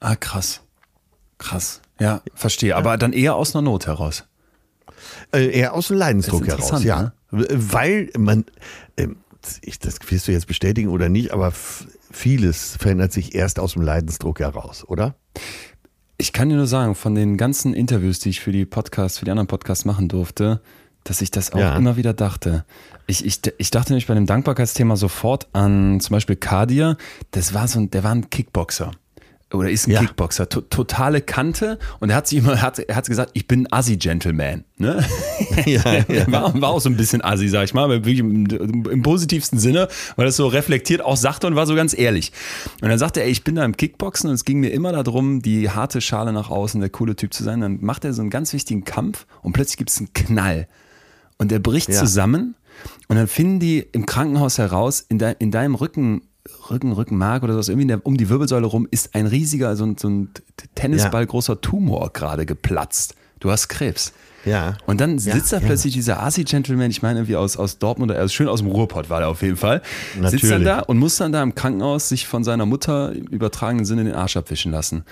Ah, 0.00 0.16
krass. 0.16 0.62
Krass. 1.38 1.80
Ja, 2.00 2.22
verstehe. 2.34 2.76
Aber 2.76 2.96
dann 2.96 3.12
eher 3.12 3.34
aus 3.34 3.54
einer 3.54 3.62
Not 3.62 3.86
heraus. 3.86 4.24
Äh, 5.32 5.50
eher 5.50 5.74
aus 5.74 5.88
dem 5.88 5.96
Leidensdruck 5.96 6.46
heraus, 6.46 6.82
ja. 6.82 7.12
interessant, 7.30 7.72
Weil 7.72 8.10
man, 8.16 8.44
ähm, 8.96 9.16
ich, 9.62 9.78
das 9.78 9.98
wirst 10.08 10.28
du 10.28 10.32
jetzt 10.32 10.46
bestätigen 10.46 10.88
oder 10.88 11.08
nicht, 11.08 11.32
aber 11.32 11.52
vieles 12.10 12.76
verändert 12.76 13.12
sich 13.12 13.34
erst 13.34 13.58
aus 13.58 13.74
dem 13.74 13.82
Leidensdruck 13.82 14.40
heraus, 14.40 14.84
oder? 14.86 15.14
Ich 16.16 16.32
kann 16.32 16.48
dir 16.48 16.56
nur 16.56 16.66
sagen, 16.66 16.94
von 16.94 17.14
den 17.14 17.36
ganzen 17.36 17.74
Interviews, 17.74 18.18
die 18.18 18.30
ich 18.30 18.40
für 18.40 18.52
die 18.52 18.66
Podcasts, 18.66 19.18
für 19.18 19.24
die 19.24 19.30
anderen 19.30 19.46
Podcasts 19.46 19.84
machen 19.84 20.08
durfte, 20.08 20.60
dass 21.08 21.20
ich 21.20 21.30
das 21.30 21.52
auch 21.52 21.58
Ja. 21.58 21.76
immer 21.76 21.96
wieder 21.96 22.12
dachte. 22.12 22.64
Ich, 23.06 23.24
ich, 23.24 23.40
ich 23.58 23.70
dachte 23.70 23.92
nämlich 23.92 24.06
bei 24.06 24.14
dem 24.14 24.26
Dankbarkeitsthema 24.26 24.96
sofort 24.96 25.48
an 25.52 26.00
zum 26.00 26.14
Beispiel 26.14 26.36
Kadir. 26.36 26.96
Das 27.30 27.54
war 27.54 27.66
so 27.68 27.80
ein, 27.80 27.90
der 27.90 28.04
war 28.04 28.12
ein 28.14 28.28
Kickboxer. 28.30 28.90
Oder 29.50 29.70
ist 29.70 29.86
ein 29.88 29.92
Ja. 29.92 30.00
Kickboxer. 30.00 30.50
To 30.50 30.60
totale 30.60 31.22
Kante. 31.22 31.78
Und 32.00 32.10
er 32.10 32.16
hat 32.16 32.26
sich 32.28 32.36
immer, 32.40 32.60
hat, 32.60 32.80
er 32.80 32.94
hat 32.94 33.06
gesagt, 33.06 33.30
ich 33.32 33.48
bin 33.48 33.62
ein 33.66 33.72
Assi-Gentleman. 33.72 34.64
Ne? 34.76 35.02
Ja, 35.64 35.80
Er 36.08 36.30
war, 36.30 36.60
war 36.60 36.68
auch 36.68 36.80
so 36.82 36.90
ein 36.90 36.98
bisschen 36.98 37.24
Assi, 37.24 37.48
sag 37.48 37.64
ich 37.64 37.72
mal, 37.72 37.90
im, 37.90 38.44
im 38.46 39.02
positivsten 39.02 39.58
Sinne, 39.58 39.88
weil 40.16 40.26
er 40.26 40.28
es 40.28 40.36
so 40.36 40.46
reflektiert 40.48 41.00
auch 41.00 41.16
sagte 41.16 41.46
und 41.46 41.56
war 41.56 41.66
so 41.66 41.74
ganz 41.74 41.96
ehrlich. 41.96 42.32
Und 42.82 42.90
dann 42.90 42.98
sagte 42.98 43.20
er, 43.20 43.26
ey, 43.26 43.32
ich 43.32 43.42
bin 43.42 43.54
da 43.54 43.64
im 43.64 43.74
Kickboxen 43.74 44.28
und 44.28 44.34
es 44.34 44.44
ging 44.44 44.60
mir 44.60 44.68
immer 44.70 44.92
darum, 44.92 45.40
die 45.40 45.70
harte 45.70 46.02
Schale 46.02 46.34
nach 46.34 46.50
außen, 46.50 46.78
der 46.82 46.90
coole 46.90 47.16
Typ 47.16 47.32
zu 47.32 47.42
sein. 47.42 47.62
Dann 47.62 47.78
macht 47.80 48.04
er 48.04 48.12
so 48.12 48.20
einen 48.20 48.28
ganz 48.30 48.52
wichtigen 48.52 48.84
Kampf 48.84 49.26
und 49.40 49.54
plötzlich 49.54 49.78
gibt 49.78 49.88
es 49.88 49.96
einen 49.98 50.12
Knall. 50.12 50.68
Und 51.38 51.52
er 51.52 51.58
bricht 51.60 51.88
Ja. 51.88 52.00
zusammen 52.00 52.54
und 53.08 53.16
dann 53.16 53.28
finden 53.28 53.60
die 53.60 53.78
im 53.92 54.06
Krankenhaus 54.06 54.58
heraus, 54.58 55.04
in, 55.08 55.18
de, 55.18 55.34
in 55.38 55.50
deinem 55.50 55.74
Rücken, 55.74 56.22
Rücken, 56.70 56.92
Rückenmark 56.92 57.42
oder 57.42 57.52
sowas, 57.54 57.68
irgendwie 57.68 57.86
der, 57.86 58.04
um 58.06 58.16
die 58.16 58.28
Wirbelsäule 58.28 58.66
rum 58.66 58.88
ist 58.90 59.14
ein 59.14 59.26
riesiger, 59.26 59.76
so 59.76 59.84
ein, 59.84 59.96
so 59.98 60.08
ein 60.08 60.30
Tennisball 60.74 61.26
großer 61.26 61.60
Tumor 61.60 62.10
gerade 62.12 62.46
geplatzt. 62.46 63.14
Du 63.40 63.50
hast 63.50 63.68
Krebs. 63.68 64.12
Ja. 64.44 64.76
Und 64.86 65.00
dann 65.00 65.18
Ja, 65.18 65.34
sitzt 65.34 65.52
da 65.52 65.58
ja. 65.58 65.66
plötzlich 65.66 65.92
dieser 65.94 66.22
Asi-Gentleman, 66.22 66.90
ich 66.90 67.02
meine 67.02 67.20
irgendwie 67.20 67.36
aus, 67.36 67.56
aus 67.56 67.78
Dortmund, 67.78 68.10
also 68.12 68.32
schön 68.32 68.48
aus 68.48 68.60
dem 68.60 68.68
Ruhrpott 68.68 69.10
war 69.10 69.20
der 69.20 69.28
auf 69.28 69.42
jeden 69.42 69.56
Fall, 69.56 69.82
sitzt 70.14 70.44
dann 70.44 70.62
Natürlich. 70.62 70.64
da 70.64 70.78
und 70.80 70.98
muss 70.98 71.16
dann 71.16 71.32
da 71.32 71.42
im 71.42 71.54
Krankenhaus 71.54 72.08
sich 72.08 72.26
von 72.26 72.42
seiner 72.44 72.64
Mutter 72.66 73.12
im 73.14 73.26
übertragenen 73.26 73.84
Sinne 73.84 74.04
den 74.04 74.14
Arsch 74.14 74.36
abwischen 74.36 74.72
lassen. 74.72 75.04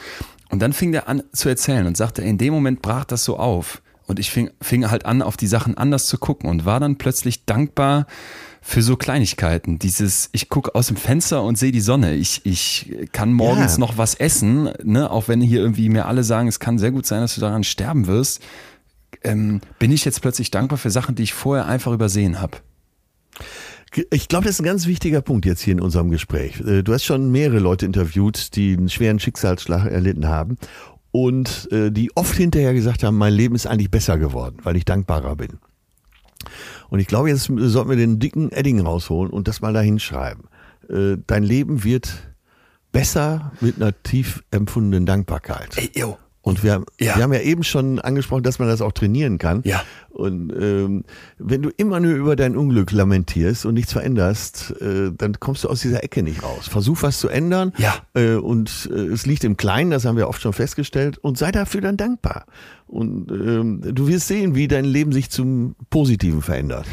Und 0.49 0.61
dann 0.63 0.73
fing 0.73 0.93
der 0.93 1.09
an 1.09 1.23
zu 1.33 1.49
erzählen 1.49 1.87
und 1.87 1.97
sagte, 1.97 2.23
in 2.23 2.39
dem 2.39 2.55
Moment 2.55 2.83
brach 2.83 3.05
das 3.05 3.25
so 3.25 3.37
auf. 3.37 3.83
Und 4.07 4.19
ich 4.19 4.31
fing, 4.31 4.51
fing 4.63 4.89
halt 4.91 5.05
an, 5.07 5.21
auf 5.23 5.37
die 5.37 5.47
Sachen 5.49 5.77
anders 5.77 6.07
zu 6.07 6.19
gucken 6.19 6.49
und 6.49 6.65
war 6.65 6.79
dann 6.81 6.97
plötzlich 6.97 7.45
dankbar 7.45 8.07
für 8.63 8.83
so 8.83 8.97
Kleinigkeiten. 8.97 9.79
Dieses, 9.79 10.29
ich 10.33 10.49
gucke 10.49 10.75
aus 10.75 10.89
dem 10.89 10.97
Fenster 10.97 11.43
und 11.43 11.57
sehe 11.59 11.73
die 11.73 11.81
Sonne. 11.81 12.15
Ich, 12.15 12.41
ich 12.45 12.93
kann 13.13 13.33
morgens 13.33 13.75
Ja. 13.75 13.79
noch 13.79 13.99
was 13.99 14.15
essen, 14.15 14.71
ne? 14.83 15.11
auch 15.11 15.29
wenn 15.29 15.41
hier 15.41 15.61
irgendwie 15.61 15.89
mir 15.89 16.07
alle 16.07 16.25
sagen, 16.25 16.49
es 16.49 16.61
kann 16.61 16.79
sehr 16.79 16.91
gut 16.93 17.07
sein, 17.07 17.21
dass 17.21 17.35
du 17.35 17.41
daran 17.41 17.65
sterben 17.65 18.07
wirst 18.07 18.41
ähm, 19.23 19.61
bin 19.79 19.91
ich 19.93 20.05
jetzt 20.05 20.21
plötzlich 20.21 20.51
dankbar 20.51 20.79
für 20.79 20.91
Sachen, 20.91 21.15
die 21.15 21.23
ich 21.23 21.33
vorher 21.33 21.67
einfach 21.67 21.91
übersehen 21.93 22.41
habe. 22.41 22.59
Ich 24.11 24.29
glaube, 24.29 24.45
das 24.45 24.57
ist 24.57 24.61
ein 24.61 24.65
ganz 24.67 24.87
wichtiger 24.87 25.23
Punkt 25.23 25.47
jetzt 25.47 25.63
hier 25.63 25.73
in 25.73 25.81
unserem 25.81 26.11
Gespräch. 26.11 26.61
Äh, 26.61 26.83
Du 26.83 26.93
hast 26.93 27.05
schon 27.05 27.31
mehrere 27.31 27.59
Leute 27.59 27.87
interviewt, 27.87 28.55
die 28.57 28.77
einen 28.77 28.89
schweren 28.91 29.19
Schicksalsschlag 29.19 29.87
erlitten 29.91 30.29
haben 30.29 30.59
und 31.17 31.73
äh, 31.73 31.91
die 31.91 32.15
oft 32.15 32.37
hinterher 32.37 32.75
gesagt 32.75 33.03
haben, 33.03 33.17
mein 33.17 33.33
Leben 33.33 33.55
ist 33.55 33.67
eigentlich 33.67 33.91
besser 33.91 34.19
geworden, 34.19 34.59
weil 34.65 34.77
ich 34.77 34.85
dankbarer 34.85 35.35
bin. 35.35 35.59
Und 36.91 36.99
ich 36.99 37.07
glaube, 37.07 37.31
jetzt 37.31 37.51
sollten 37.57 37.89
wir 37.89 37.97
den 37.97 38.19
dicken 38.19 38.53
Edding 38.53 38.81
rausholen 38.81 39.33
und 39.33 39.49
das 39.49 39.63
mal 39.63 39.73
da 39.73 39.81
hinschreiben. 39.81 40.45
Äh, 40.91 41.17
Dein 41.27 41.43
Leben 41.43 41.85
wird 41.85 42.13
besser 42.93 43.53
mit 43.63 43.77
einer 43.77 43.95
tief 44.03 44.45
empfundenen 44.51 45.07
Dankbarkeit. 45.07 45.79
Ey, 45.79 45.91
yo. 45.95 46.19
Und 46.47 46.63
wir, 46.63 46.73
haben- 46.75 46.87
Ja. 47.01 47.17
wir 47.17 47.25
haben 47.25 47.33
ja 47.33 47.41
eben 47.41 47.65
schon 47.65 47.99
angesprochen, 47.99 48.45
dass 48.45 48.59
man 48.61 48.69
das 48.69 48.81
auch 48.81 48.93
trainieren 48.93 49.39
kann. 49.39 49.63
Ja. 49.65 49.83
Und 50.11 50.53
ähm, 50.59 51.03
wenn 51.39 51.61
du 51.63 51.71
immer 51.77 51.99
nur 51.99 52.15
über 52.15 52.37
dein 52.37 52.57
Unglück 52.57 52.93
lamentierst 52.93 53.67
und 53.67 53.75
nichts 53.75 53.93
veränderst, 53.93 54.73
äh, 54.81 55.11
dann 55.17 55.41
kommst 55.41 55.65
du 55.65 55.69
aus 55.69 55.81
dieser 55.81 56.05
Ecke 56.05 56.23
nicht 56.23 56.43
raus. 56.45 56.69
Versuch 56.69 57.03
was 57.03 57.19
zu 57.19 57.29
ändern. 57.29 57.73
Ja. 57.79 57.97
Äh, 58.15 58.35
und 58.37 58.89
äh, 58.93 58.99
es 59.07 59.27
liegt 59.27 59.43
im 59.45 59.57
Kleinen, 59.57 59.91
das 59.91 60.05
haben 60.05 60.17
wir 60.17 60.29
oft 60.29 60.41
schon 60.41 60.53
festgestellt. 60.53 61.19
Und 61.19 61.37
sei 61.37 61.51
dafür 61.51 61.81
dann 61.81 61.97
dankbar. 61.97 62.47
Und 62.87 63.31
ähm, 63.33 63.81
du 63.83 64.07
wirst 64.07 64.29
sehen, 64.29 64.55
wie 64.55 64.69
dein 64.69 64.85
Leben 64.85 65.11
sich 65.13 65.31
zum 65.31 65.75
Positiven 65.91 66.43
verändert. 66.43 66.87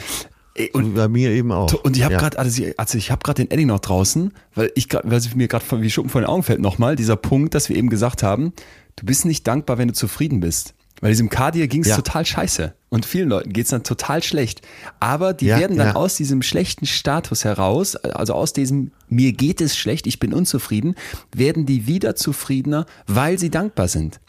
Ey, 0.56 0.70
Und 0.74 0.84
und, 0.84 0.93
bei 0.95 1.08
mir 1.08 1.32
eben 1.32 1.51
auch. 1.51 1.74
und 1.84 1.95
ich 1.97 2.04
habe 2.04 2.14
Ja. 2.14 2.20
gerade, 2.20 2.38
also 2.38 2.62
ich, 2.64 2.80
also 2.80 2.97
ich 2.97 3.10
habe 3.12 3.22
gerade 3.24 3.43
den 3.43 3.49
Edding 3.51 3.68
noch 3.68 3.80
draußen, 3.80 4.34
weil 4.54 4.72
ich 4.76 4.88
weil 4.91 5.18
es 5.18 5.34
mir 5.36 5.47
gerade 5.47 5.66
wie 5.82 5.89
Schuppen 5.89 6.10
von 6.12 6.22
den 6.22 6.28
Augen 6.30 6.43
fällt 6.43 6.60
nochmal, 6.60 6.95
dieser 6.95 7.16
Punkt, 7.16 7.56
dass 7.56 7.70
wir 7.70 7.76
eben 7.76 7.89
gesagt 7.89 8.22
haben, 8.22 8.54
du 8.96 9.06
bist 9.06 9.26
nicht 9.26 9.48
dankbar, 9.48 9.78
wenn 9.78 9.88
du 9.89 9.94
zufrieden 9.94 10.39
bist. 10.39 10.74
Weil 11.02 11.12
diesem 11.12 11.30
Kadir 11.30 11.68
ging 11.68 11.82
es 11.82 11.89
Ja. 11.89 11.96
total 11.98 12.26
scheiße. 12.26 12.74
Und 12.89 13.06
vielen 13.06 13.28
Leuten 13.28 13.52
geht 13.52 13.66
es 13.66 13.72
dann 13.72 13.84
total 13.84 14.24
schlecht. 14.24 14.62
Aber 15.02 15.34
die 15.34 15.48
Ja, 15.48 15.60
werden 15.60 15.76
dann 15.78 15.88
ja. 15.88 15.96
aus 15.96 16.16
diesem 16.16 16.41
schlechten 16.41 16.86
Status 16.86 17.44
heraus, 17.44 17.96
also 17.98 18.34
aus 18.34 18.54
diesem 18.54 18.91
mir 19.10 19.34
geht 19.34 19.60
es 19.60 19.76
schlecht, 19.76 20.08
ich 20.08 20.20
bin 20.20 20.34
unzufrieden, 20.34 20.96
werden 21.36 21.66
die 21.66 21.88
wieder 21.88 22.16
zufriedener, 22.16 22.86
weil 23.08 23.38
sie 23.38 23.50
dankbar 23.50 23.88
sind. 23.89 24.20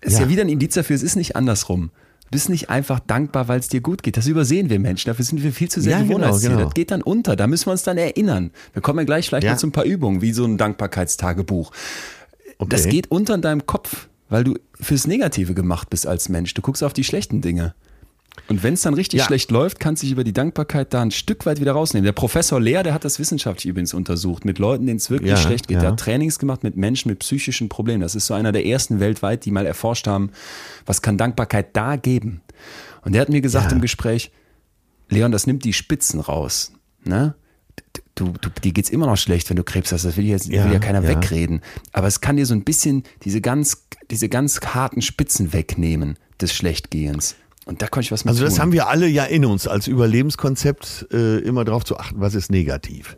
Ist 0.00 0.18
ja. 0.20 0.28
Wieder 0.28 0.42
ein 0.42 0.48
Indiz 0.48 0.74
dafür, 0.74 0.96
es 0.96 1.02
ist 1.02 1.16
nicht 1.16 1.36
andersrum. 1.36 1.90
Du 2.24 2.32
bist 2.32 2.48
nicht 2.50 2.68
einfach 2.70 3.00
dankbar, 3.00 3.48
weil 3.48 3.58
es 3.58 3.68
dir 3.68 3.80
gut 3.80 4.02
geht. 4.02 4.16
Das 4.16 4.26
übersehen 4.26 4.68
wir 4.70 4.78
Menschen. 4.78 5.08
Dafür 5.08 5.24
sind 5.24 5.42
wir 5.42 5.50
viel 5.52 5.70
zu 5.70 5.80
sehr 5.80 5.92
Ja, 5.92 5.98
genau, 5.98 6.08
Gewohnheitstiere. 6.16 6.52
genau. 6.54 6.64
Das 6.66 6.74
geht 6.74 6.90
dann 6.90 7.02
unter. 7.02 7.36
Da 7.36 7.46
müssen 7.46 7.66
wir 7.66 7.72
uns 7.72 7.82
dann 7.84 7.96
erinnern. 7.98 8.50
Wir 8.74 8.82
kommen 8.82 8.98
ja 9.00 9.04
gleich 9.06 9.26
vielleicht 9.28 9.46
noch 9.46 9.56
zu 9.56 9.66
ein 9.66 9.72
paar 9.72 9.84
Übungen, 9.84 10.20
wie 10.22 10.32
so 10.32 10.44
ein 10.44 10.56
Dankbarkeitstagebuch. 10.58 11.72
Okay. 12.58 12.68
Das 12.70 12.88
geht 12.88 13.10
unter 13.10 13.34
in 13.34 13.42
deinem 13.42 13.66
Kopf, 13.66 14.08
weil 14.28 14.44
du 14.44 14.54
fürs 14.80 15.06
Negative 15.06 15.54
gemacht 15.54 15.90
bist 15.90 16.06
als 16.06 16.28
Mensch. 16.28 16.54
Du 16.54 16.62
guckst 16.62 16.82
auf 16.82 16.92
die 16.92 17.04
schlechten 17.04 17.40
Dinge. 17.40 17.74
Und 18.48 18.62
wenn 18.62 18.74
es 18.74 18.82
dann 18.82 18.94
richtig 18.94 19.18
Ja. 19.20 19.26
schlecht 19.26 19.50
läuft, 19.50 19.80
kannst 19.80 20.02
du 20.02 20.06
dich 20.06 20.12
über 20.12 20.22
die 20.22 20.32
Dankbarkeit 20.32 20.94
da 20.94 21.02
ein 21.02 21.10
Stück 21.10 21.44
weit 21.44 21.60
wieder 21.60 21.72
rausnehmen. 21.72 22.04
Der 22.04 22.12
Professor 22.12 22.60
Lehr, 22.60 22.82
der 22.84 22.94
hat 22.94 23.04
das 23.04 23.18
wissenschaftlich 23.18 23.66
übrigens 23.66 23.94
untersucht, 23.94 24.44
mit 24.44 24.58
Leuten, 24.60 24.86
denen 24.86 24.98
es 24.98 25.10
wirklich 25.10 25.30
Ja, 25.32 25.36
schlecht 25.36 25.66
geht. 25.66 25.76
ja. 25.76 25.80
Der 25.80 25.90
hat 25.92 26.00
Trainings 26.00 26.38
gemacht 26.38 26.62
mit 26.62 26.76
Menschen 26.76 27.08
mit 27.10 27.18
psychischen 27.18 27.68
Problemen. 27.68 28.00
Das 28.00 28.14
ist 28.14 28.26
so 28.26 28.34
einer 28.34 28.52
der 28.52 28.64
ersten 28.64 29.00
weltweit, 29.00 29.44
die 29.44 29.50
mal 29.50 29.66
erforscht 29.66 30.06
haben, 30.06 30.30
was 30.86 31.02
kann 31.02 31.18
Dankbarkeit 31.18 31.76
da 31.76 31.96
geben. 31.96 32.40
Und 33.04 33.12
der 33.12 33.22
hat 33.22 33.28
mir 33.28 33.40
gesagt 33.40 33.70
Ja. 33.70 33.76
im 33.76 33.80
Gespräch, 33.80 34.30
Leon, 35.08 35.32
das 35.32 35.46
nimmt 35.48 35.64
die 35.64 35.72
Spitzen 35.72 36.20
raus. 36.20 36.72
Ne? 37.04 37.34
Du, 38.18 38.32
du, 38.40 38.48
dir 38.62 38.72
geht's 38.72 38.90
immer 38.90 39.06
noch 39.06 39.16
schlecht, 39.16 39.48
wenn 39.48 39.56
du 39.56 39.62
Krebs 39.64 39.92
hast. 39.92 40.04
Das 40.04 40.16
will, 40.16 40.24
jetzt, 40.26 40.48
Ja, 40.48 40.64
will 40.64 40.72
ja 40.72 40.78
keiner 40.80 41.02
ja. 41.02 41.08
wegreden. 41.08 41.60
Aber 41.92 42.06
es 42.08 42.20
kann 42.20 42.36
dir 42.36 42.46
so 42.46 42.54
ein 42.54 42.64
bisschen 42.64 43.04
diese 43.24 43.40
ganz, 43.40 43.86
diese 44.10 44.28
ganz 44.28 44.60
harten 44.60 45.02
Spitzen 45.02 45.52
wegnehmen 45.52 46.18
des 46.40 46.52
Schlechtgehens. 46.54 47.36
Und 47.64 47.82
da 47.82 47.86
konnte 47.86 48.06
ich 48.06 48.12
was 48.12 48.24
mit 48.24 48.30
Also 48.32 48.44
das 48.44 48.54
tun. 48.54 48.62
haben 48.62 48.72
wir 48.72 48.88
alle 48.88 49.06
ja 49.06 49.24
in 49.24 49.44
uns 49.44 49.68
als 49.68 49.86
Überlebenskonzept, 49.86 51.06
äh, 51.12 51.38
immer 51.38 51.64
darauf 51.64 51.84
zu 51.84 51.96
achten, 51.98 52.20
was 52.20 52.34
ist 52.34 52.50
negativ. 52.50 53.16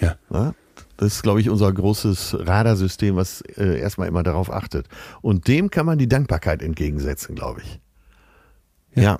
ja. 0.00 0.16
Ja? 0.32 0.54
Das 0.96 1.14
ist, 1.14 1.22
glaube 1.22 1.40
ich, 1.40 1.48
unser 1.48 1.72
großes 1.72 2.36
Radarsystem, 2.40 3.16
was 3.16 3.40
äh, 3.56 3.80
erstmal 3.80 4.06
immer 4.06 4.22
darauf 4.22 4.52
achtet. 4.52 4.86
Und 5.22 5.48
dem 5.48 5.70
kann 5.70 5.86
man 5.86 5.96
die 5.96 6.08
Dankbarkeit 6.08 6.60
entgegensetzen, 6.60 7.34
glaube 7.34 7.62
ich. 7.62 7.80
Ja. 9.02 9.18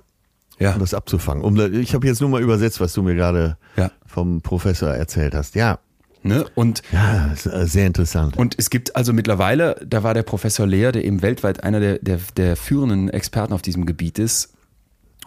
Ja. 0.60 0.74
Um 0.74 0.80
das 0.80 0.94
abzufangen. 0.94 1.42
Um, 1.42 1.56
ich 1.74 1.94
habe 1.94 2.06
jetzt 2.06 2.20
nur 2.20 2.30
mal 2.30 2.42
übersetzt, 2.42 2.80
was 2.80 2.92
du 2.92 3.02
mir 3.02 3.14
gerade 3.14 3.56
Ja. 3.76 3.90
vom 4.06 4.42
Professor 4.42 4.90
erzählt 4.90 5.34
hast. 5.34 5.54
Ja. 5.54 5.78
Ne? 6.22 6.44
Und, 6.54 6.82
ja, 6.92 7.32
äh, 7.32 7.66
sehr 7.66 7.86
interessant. 7.86 8.36
Und 8.36 8.54
es 8.58 8.68
gibt 8.68 8.94
also 8.94 9.14
mittlerweile, 9.14 9.76
da 9.86 10.02
war 10.02 10.12
der 10.12 10.22
Professor 10.22 10.66
Lehr, 10.66 10.92
der 10.92 11.04
eben 11.04 11.22
weltweit 11.22 11.64
einer 11.64 11.80
der, 11.80 11.98
der, 11.98 12.18
der 12.36 12.56
führenden 12.56 13.08
Experten 13.08 13.54
auf 13.54 13.62
diesem 13.62 13.86
Gebiet 13.86 14.18
ist, 14.18 14.52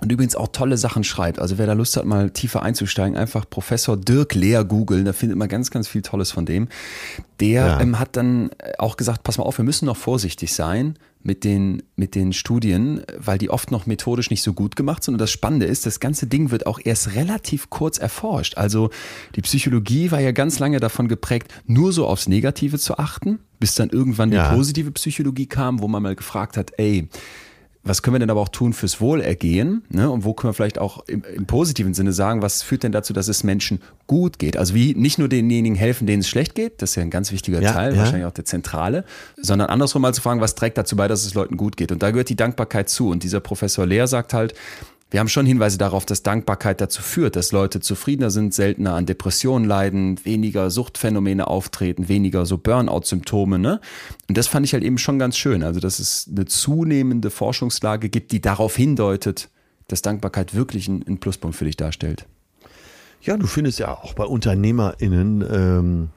und 0.01 0.11
übrigens 0.11 0.35
auch 0.35 0.49
tolle 0.49 0.77
Sachen 0.77 1.03
schreibt. 1.05 1.39
Also 1.39 1.57
wer 1.57 1.65
da 1.65 1.73
Lust 1.73 1.95
hat, 1.95 2.03
mal 2.03 2.29
tiefer 2.29 2.61
einzusteigen, 2.61 3.17
einfach 3.17 3.49
Professor 3.49 3.95
Dirk 3.95 4.35
Lehr 4.35 4.65
googeln, 4.65 5.05
da 5.05 5.13
findet 5.13 5.37
man 5.37 5.47
ganz, 5.47 5.71
ganz 5.71 5.87
viel 5.87 6.01
Tolles 6.01 6.31
von 6.31 6.45
dem. 6.45 6.67
Der 7.39 7.67
ja. 7.67 7.79
ähm, 7.79 7.99
hat 7.99 8.17
dann 8.17 8.49
auch 8.79 8.97
gesagt, 8.97 9.23
pass 9.23 9.37
mal 9.37 9.45
auf, 9.45 9.57
wir 9.57 9.65
müssen 9.65 9.85
noch 9.85 9.95
vorsichtig 9.95 10.53
sein 10.53 10.97
mit 11.23 11.43
den, 11.43 11.83
mit 11.95 12.15
den 12.15 12.33
Studien, 12.33 13.01
weil 13.17 13.37
die 13.37 13.49
oft 13.49 13.71
noch 13.71 13.85
methodisch 13.85 14.29
nicht 14.29 14.43
so 14.43 14.53
gut 14.53 14.75
gemacht 14.75 15.03
sind. 15.03 15.15
Und 15.15 15.19
das 15.19 15.31
Spannende 15.31 15.65
ist, 15.65 15.85
das 15.85 15.99
ganze 15.99 16.27
Ding 16.27 16.51
wird 16.51 16.67
auch 16.67 16.79
erst 16.83 17.15
relativ 17.15 17.69
kurz 17.69 17.97
erforscht. 17.97 18.57
Also 18.57 18.89
die 19.35 19.41
Psychologie 19.41 20.11
war 20.11 20.19
ja 20.19 20.31
ganz 20.31 20.59
lange 20.59 20.79
davon 20.79 21.07
geprägt, 21.07 21.53
nur 21.65 21.93
so 21.93 22.05
aufs 22.05 22.27
Negative 22.27 22.77
zu 22.77 22.97
achten, 22.97 23.39
bis 23.59 23.75
dann 23.75 23.89
irgendwann 23.89 24.31
die 24.31 24.37
ja. 24.37 24.53
positive 24.53 24.91
Psychologie 24.91 25.45
kam, 25.47 25.81
wo 25.81 25.87
man 25.87 26.03
mal 26.03 26.15
gefragt 26.15 26.57
hat, 26.57 26.71
ey, 26.77 27.07
was 27.83 28.01
können 28.01 28.15
wir 28.15 28.19
denn 28.19 28.29
aber 28.29 28.39
auch 28.39 28.49
tun 28.49 28.71
fürs 28.71 29.01
Wohlergehen? 29.01 29.83
Ne? 29.89 30.09
Und 30.09 30.23
wo 30.23 30.33
können 30.33 30.49
wir 30.49 30.53
vielleicht 30.53 30.79
auch 30.79 31.03
im, 31.07 31.23
im, 31.35 31.45
positiven 31.45 31.93
Sinne 31.93 32.13
sagen, 32.13 32.41
was 32.41 32.63
führt 32.63 32.83
denn 32.83 32.93
dazu, 32.93 33.11
dass 33.11 33.27
es 33.27 33.43
Menschen 33.43 33.81
gut 34.07 34.39
geht? 34.39 34.55
Also 34.55 34.73
wie 34.73 34.95
nicht 34.95 35.19
nur 35.19 35.27
denjenigen 35.27 35.75
helfen, 35.75 36.07
denen 36.07 36.21
es 36.21 36.29
schlecht 36.29 36.55
geht, 36.55 36.81
das 36.81 36.91
ist 36.91 36.95
ja 36.95 37.01
ein 37.01 37.09
ganz 37.09 37.33
wichtiger 37.33 37.61
ja, 37.61 37.73
Teil, 37.73 37.93
ja. 37.93 37.99
wahrscheinlich 37.99 38.25
auch 38.25 38.31
der 38.31 38.45
zentrale, 38.45 39.03
sondern 39.35 39.69
andersrum 39.69 40.01
mal 40.01 40.13
zu 40.13 40.21
fragen, 40.21 40.39
was 40.39 40.55
trägt 40.55 40.77
dazu 40.77 40.95
bei, 40.95 41.09
dass 41.09 41.25
es 41.25 41.33
Leuten 41.33 41.57
gut 41.57 41.75
geht? 41.75 41.91
Und 41.91 42.01
da 42.01 42.11
gehört 42.11 42.29
die 42.29 42.37
Dankbarkeit 42.37 42.87
zu. 42.87 43.09
Und 43.09 43.23
dieser 43.23 43.41
Professor 43.41 43.85
Lehr 43.85 44.07
sagt 44.07 44.33
halt, 44.33 44.53
wir 45.13 45.19
haben 45.19 45.29
schon 45.29 45.45
Hinweise 45.45 45.77
darauf, 45.77 46.07
dass 46.07 46.23
Dankbarkeit 46.23 46.81
dazu 46.81 47.03
führt, 47.03 47.35
dass 47.35 47.51
Leute 47.51 47.79
zufriedener 47.79 48.31
sind, 48.31 48.51
seltener 48.51 48.95
an 48.95 49.05
Depressionen 49.05 49.63
leiden, 49.63 50.19
weniger 50.25 50.71
Suchtphänomene 50.71 51.45
auftreten, 51.45 52.09
weniger 52.09 52.47
so 52.47 52.57
Burnout-Symptome. 52.57 53.59
Ne? 53.59 53.79
Und 54.27 54.35
das 54.39 54.47
fand 54.47 54.65
ich 54.65 54.73
halt 54.73 54.83
eben 54.83 54.97
schon 54.97 55.19
ganz 55.19 55.37
schön. 55.37 55.61
Also, 55.61 55.79
dass 55.79 55.99
es 55.99 56.27
eine 56.31 56.45
zunehmende 56.45 57.29
Forschungslage 57.29 58.09
gibt, 58.09 58.31
die 58.31 58.41
darauf 58.41 58.75
hindeutet, 58.75 59.51
dass 59.87 60.01
Dankbarkeit 60.01 60.55
wirklich 60.55 60.87
ein, 60.87 61.19
Pluspunkt 61.19 61.55
für 61.55 61.65
dich 61.65 61.77
darstellt. 61.77 62.25
Ja, 63.21 63.37
du 63.37 63.45
findest 63.45 63.77
ja 63.77 63.95
auch 63.95 64.15
bei 64.15 64.25
UnternehmerInnen 64.25 65.45
ähm, 65.47 66.09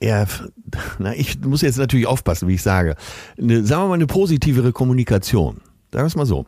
eher, 0.00 0.26
na, 0.98 1.14
ich 1.14 1.40
muss 1.40 1.62
jetzt 1.62 1.78
natürlich 1.78 2.06
aufpassen, 2.06 2.46
wie 2.46 2.56
ich 2.56 2.62
sage. 2.62 2.94
Eine, 3.38 3.64
sagen 3.64 3.84
wir 3.84 3.88
mal, 3.88 3.94
eine 3.94 4.06
positivere 4.06 4.72
Kommunikation. 4.72 5.62
Sagen 5.92 6.04
wir 6.04 6.08
es 6.08 6.16
mal 6.16 6.26
so. 6.26 6.44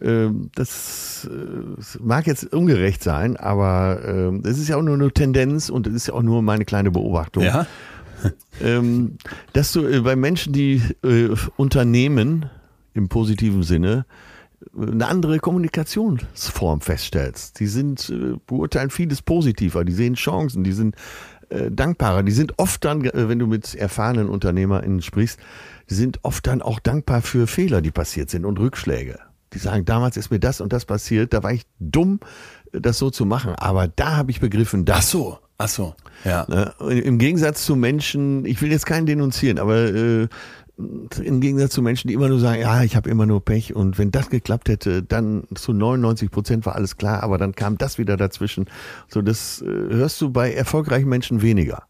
Ähm, 0.00 0.50
das, 0.54 1.28
äh, 1.30 1.98
mag 2.00 2.26
jetzt 2.26 2.52
ungerecht 2.52 3.02
sein, 3.02 3.36
aber 3.36 4.00
ähm, 4.04 4.42
das 4.42 4.58
ist 4.58 4.68
ja 4.68 4.76
auch 4.76 4.82
nur 4.82 4.94
eine 4.94 5.10
Tendenz 5.10 5.70
und 5.70 5.86
das 5.86 5.94
ist 5.94 6.08
ja 6.08 6.14
auch 6.14 6.22
nur 6.22 6.42
meine 6.42 6.64
kleine 6.64 6.90
Beobachtung. 6.90 7.42
Ja. 7.42 7.66
ähm, 8.62 9.18
dass 9.52 9.72
du 9.72 9.86
äh, 9.86 10.00
bei 10.00 10.14
Menschen, 10.14 10.52
die 10.52 10.82
äh, 11.02 11.34
Unternehmen 11.56 12.46
im 12.94 13.08
positiven 13.08 13.62
Sinne 13.62 14.06
eine 14.76 15.06
andere 15.06 15.38
Kommunikationsform 15.38 16.80
feststellst. 16.80 17.60
Die 17.60 17.68
sind, 17.68 18.12
beurteilen 18.46 18.90
vieles 18.90 19.22
positiver, 19.22 19.84
die 19.84 19.92
sehen 19.92 20.14
Chancen, 20.14 20.64
die 20.64 20.72
sind 20.72 20.96
dankbarer. 21.48 22.24
Die 22.24 22.32
sind 22.32 22.58
oft 22.58 22.84
dann, 22.84 23.04
wenn 23.04 23.38
du 23.38 23.46
mit 23.46 23.76
erfahrenen 23.76 24.28
UnternehmerInnen 24.28 25.00
sprichst, 25.00 25.38
die 25.88 25.94
sind 25.94 26.18
oft 26.24 26.46
dann 26.48 26.60
auch 26.60 26.80
dankbar 26.80 27.22
für 27.22 27.46
Fehler, 27.46 27.80
die 27.80 27.92
passiert 27.92 28.30
sind 28.30 28.44
und 28.44 28.58
Rückschläge. 28.58 29.20
Die 29.52 29.58
sagen, 29.58 29.84
damals 29.84 30.16
ist 30.16 30.30
mir 30.30 30.38
das 30.38 30.60
und 30.60 30.72
das 30.72 30.84
passiert, 30.84 31.32
da 31.32 31.42
war 31.42 31.52
ich 31.52 31.62
dumm, 31.80 32.20
das 32.72 32.98
so 32.98 33.10
zu 33.10 33.24
machen. 33.24 33.54
Aber 33.56 33.88
da 33.88 34.16
habe 34.16 34.30
ich 34.30 34.40
begriffen, 34.40 34.84
dass. 34.84 34.98
Ach 34.98 35.02
so, 35.02 35.38
ach 35.58 35.68
so, 35.68 35.94
ja. 36.24 36.46
Ne, 36.48 36.74
Im 36.90 37.18
Gegensatz 37.18 37.64
zu 37.64 37.76
Menschen, 37.76 38.44
ich 38.44 38.60
will 38.62 38.70
jetzt 38.70 38.86
keinen 38.86 39.06
denunzieren, 39.06 39.58
aber 39.58 39.76
äh, 39.76 40.28
im 40.78 41.40
Gegensatz 41.40 41.72
zu 41.72 41.82
Menschen, 41.82 42.06
die 42.06 42.14
immer 42.14 42.28
nur 42.28 42.38
sagen, 42.38 42.60
ja, 42.60 42.84
ich 42.84 42.94
habe 42.94 43.10
immer 43.10 43.26
nur 43.26 43.44
Pech 43.44 43.74
und 43.74 43.98
wenn 43.98 44.12
das 44.12 44.30
geklappt 44.30 44.68
hätte, 44.68 45.02
dann 45.02 45.44
zu 45.54 45.72
99 45.72 46.30
Prozent 46.30 46.66
war 46.66 46.76
alles 46.76 46.96
klar, 46.96 47.22
aber 47.24 47.36
dann 47.36 47.54
kam 47.54 47.78
das 47.78 47.98
wieder 47.98 48.16
dazwischen. 48.16 48.66
So, 49.08 49.20
das 49.20 49.60
äh, 49.60 49.66
hörst 49.66 50.20
du 50.20 50.30
bei 50.30 50.52
erfolgreichen 50.52 51.08
Menschen 51.08 51.42
weniger. 51.42 51.82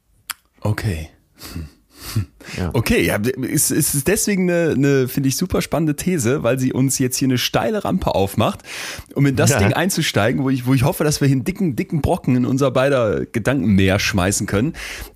Okay. 0.61 1.11
Hm. 1.53 1.69
Ja. 2.57 2.71
Okay, 2.73 3.05
ja, 3.05 3.17
ist, 3.17 3.71
ist 3.71 4.09
deswegen 4.09 4.51
eine, 4.51 4.73
eine 4.73 5.09
finde 5.09 5.29
ich, 5.29 5.37
super 5.37 5.61
spannende 5.61 5.97
These, 5.97 6.43
weil 6.43 6.59
sie 6.59 6.73
uns 6.73 6.99
jetzt 6.99 7.19
hier 7.19 7.27
eine 7.27 7.37
steile 7.37 7.85
Rampe 7.85 8.15
aufmacht, 8.15 8.61
um 9.15 9.27
in 9.27 9.37
das 9.37 9.51
ja. 9.51 9.59
Ding 9.59 9.75
einzusteigen, 9.75 10.43
wo 10.43 10.49
ich, 10.49 10.65
wo 10.65 10.73
ich 10.73 10.83
hoffe, 10.83 11.05
dass 11.05 11.21
wir 11.21 11.29
hier 11.29 11.37
einen 11.37 11.45
dicken, 11.45 11.77
dicken 11.77 12.01
Brocken 12.01 12.37
in 12.37 12.47
unser 12.47 12.71
beider 12.71 13.27
Gedankenmeer 13.27 13.99
schmeißen 13.99 14.47
können. 14.47 14.73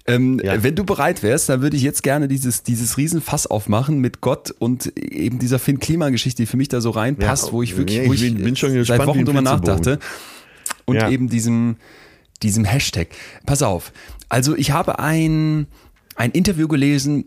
Ähm, 0.06 0.42
ja. 0.44 0.62
Wenn 0.62 0.74
du 0.74 0.84
bereit 0.84 1.22
wärst, 1.22 1.48
dann 1.48 1.62
würde 1.62 1.76
ich 1.76 1.82
jetzt 1.82 2.02
gerne 2.02 2.28
dieses, 2.28 2.64
dieses 2.64 2.98
Riesenfass 2.98 3.46
aufmachen 3.46 3.98
mit 3.98 4.20
Gott 4.20 4.54
und 4.58 4.94
eben 4.98 5.38
dieser 5.38 5.58
Finn-Klima-Geschichte, 5.58 6.42
die 6.42 6.46
für 6.46 6.58
mich 6.58 6.68
da 6.68 6.82
so 6.82 6.90
reinpasst, 6.90 7.52
wo 7.52 7.62
ich 7.62 7.78
wirklich, 7.78 8.06
wo 8.06 8.12
ich 8.12 8.20
bin, 8.20 8.42
bin 8.42 8.56
schon 8.56 8.84
seit 8.84 9.06
Wochen 9.06 9.24
drüber 9.24 9.40
nachdachte. 9.40 9.98
Und 10.84 11.02
eben 11.02 11.28
diesem, 11.28 11.76
diesem 12.42 12.64
Hashtag. 12.64 13.08
Pass 13.46 13.62
auf. 13.62 13.92
Also 14.28 14.56
ich 14.56 14.72
habe 14.72 14.98
ein, 14.98 15.66
ein 16.22 16.30
Interview 16.30 16.68
gelesen 16.68 17.24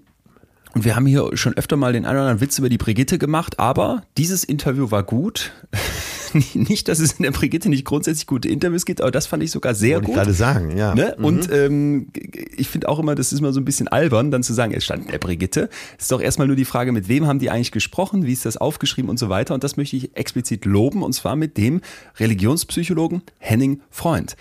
und 0.73 0.85
wir 0.85 0.95
haben 0.95 1.05
hier 1.05 1.29
schon 1.35 1.55
öfter 1.57 1.75
mal 1.75 1.91
den 1.91 2.05
einen 2.05 2.15
oder 2.15 2.27
anderen 2.27 2.41
Witz 2.41 2.59
über 2.59 2.69
die 2.69 2.77
Brigitte 2.77 3.17
gemacht, 3.17 3.59
aber 3.59 4.03
dieses 4.17 4.45
Interview 4.45 4.89
war 4.89 5.03
gut. 5.03 5.51
nicht, 6.53 6.87
dass 6.87 6.99
es 6.99 7.13
in 7.13 7.23
der 7.23 7.31
Brigitte 7.31 7.67
nicht 7.67 7.83
grundsätzlich 7.83 8.25
gute 8.25 8.47
Interviews 8.47 8.85
gibt, 8.85 9.01
aber 9.01 9.11
das 9.11 9.25
fand 9.25 9.43
ich 9.43 9.51
sogar 9.51 9.75
sehr 9.75 9.97
Wollte 9.97 10.05
gut. 10.05 10.15
Ich 10.15 10.21
gerade 10.21 10.33
sagen, 10.33 10.77
ja. 10.77 10.95
Ne? 10.95 11.15
Mhm. 11.17 11.25
Und 11.25 11.51
ähm, 11.51 12.07
ich 12.55 12.69
finde 12.69 12.87
auch 12.87 12.99
immer, 12.99 13.15
das 13.15 13.33
ist 13.33 13.39
immer 13.39 13.51
so 13.51 13.59
ein 13.59 13.65
bisschen 13.65 13.89
albern, 13.89 14.31
dann 14.31 14.43
zu 14.43 14.53
sagen, 14.53 14.73
es 14.73 14.85
stand 14.85 15.05
in 15.05 15.11
der 15.11 15.19
Brigitte. 15.19 15.69
Es 15.97 16.05
ist 16.05 16.11
doch 16.11 16.21
erstmal 16.21 16.47
nur 16.47 16.55
die 16.55 16.65
Frage, 16.65 16.93
mit 16.93 17.09
wem 17.09 17.27
haben 17.27 17.39
die 17.39 17.49
eigentlich 17.49 17.71
gesprochen, 17.73 18.25
wie 18.25 18.33
ist 18.33 18.45
das 18.45 18.55
aufgeschrieben 18.55 19.09
und 19.09 19.19
so 19.19 19.27
weiter. 19.27 19.53
Und 19.53 19.63
das 19.63 19.75
möchte 19.75 19.97
ich 19.97 20.15
explizit 20.15 20.63
loben, 20.63 21.03
und 21.03 21.11
zwar 21.13 21.35
mit 21.35 21.57
dem 21.57 21.81
Religionspsychologen 22.17 23.23
Henning 23.39 23.81
Freund. 23.89 24.37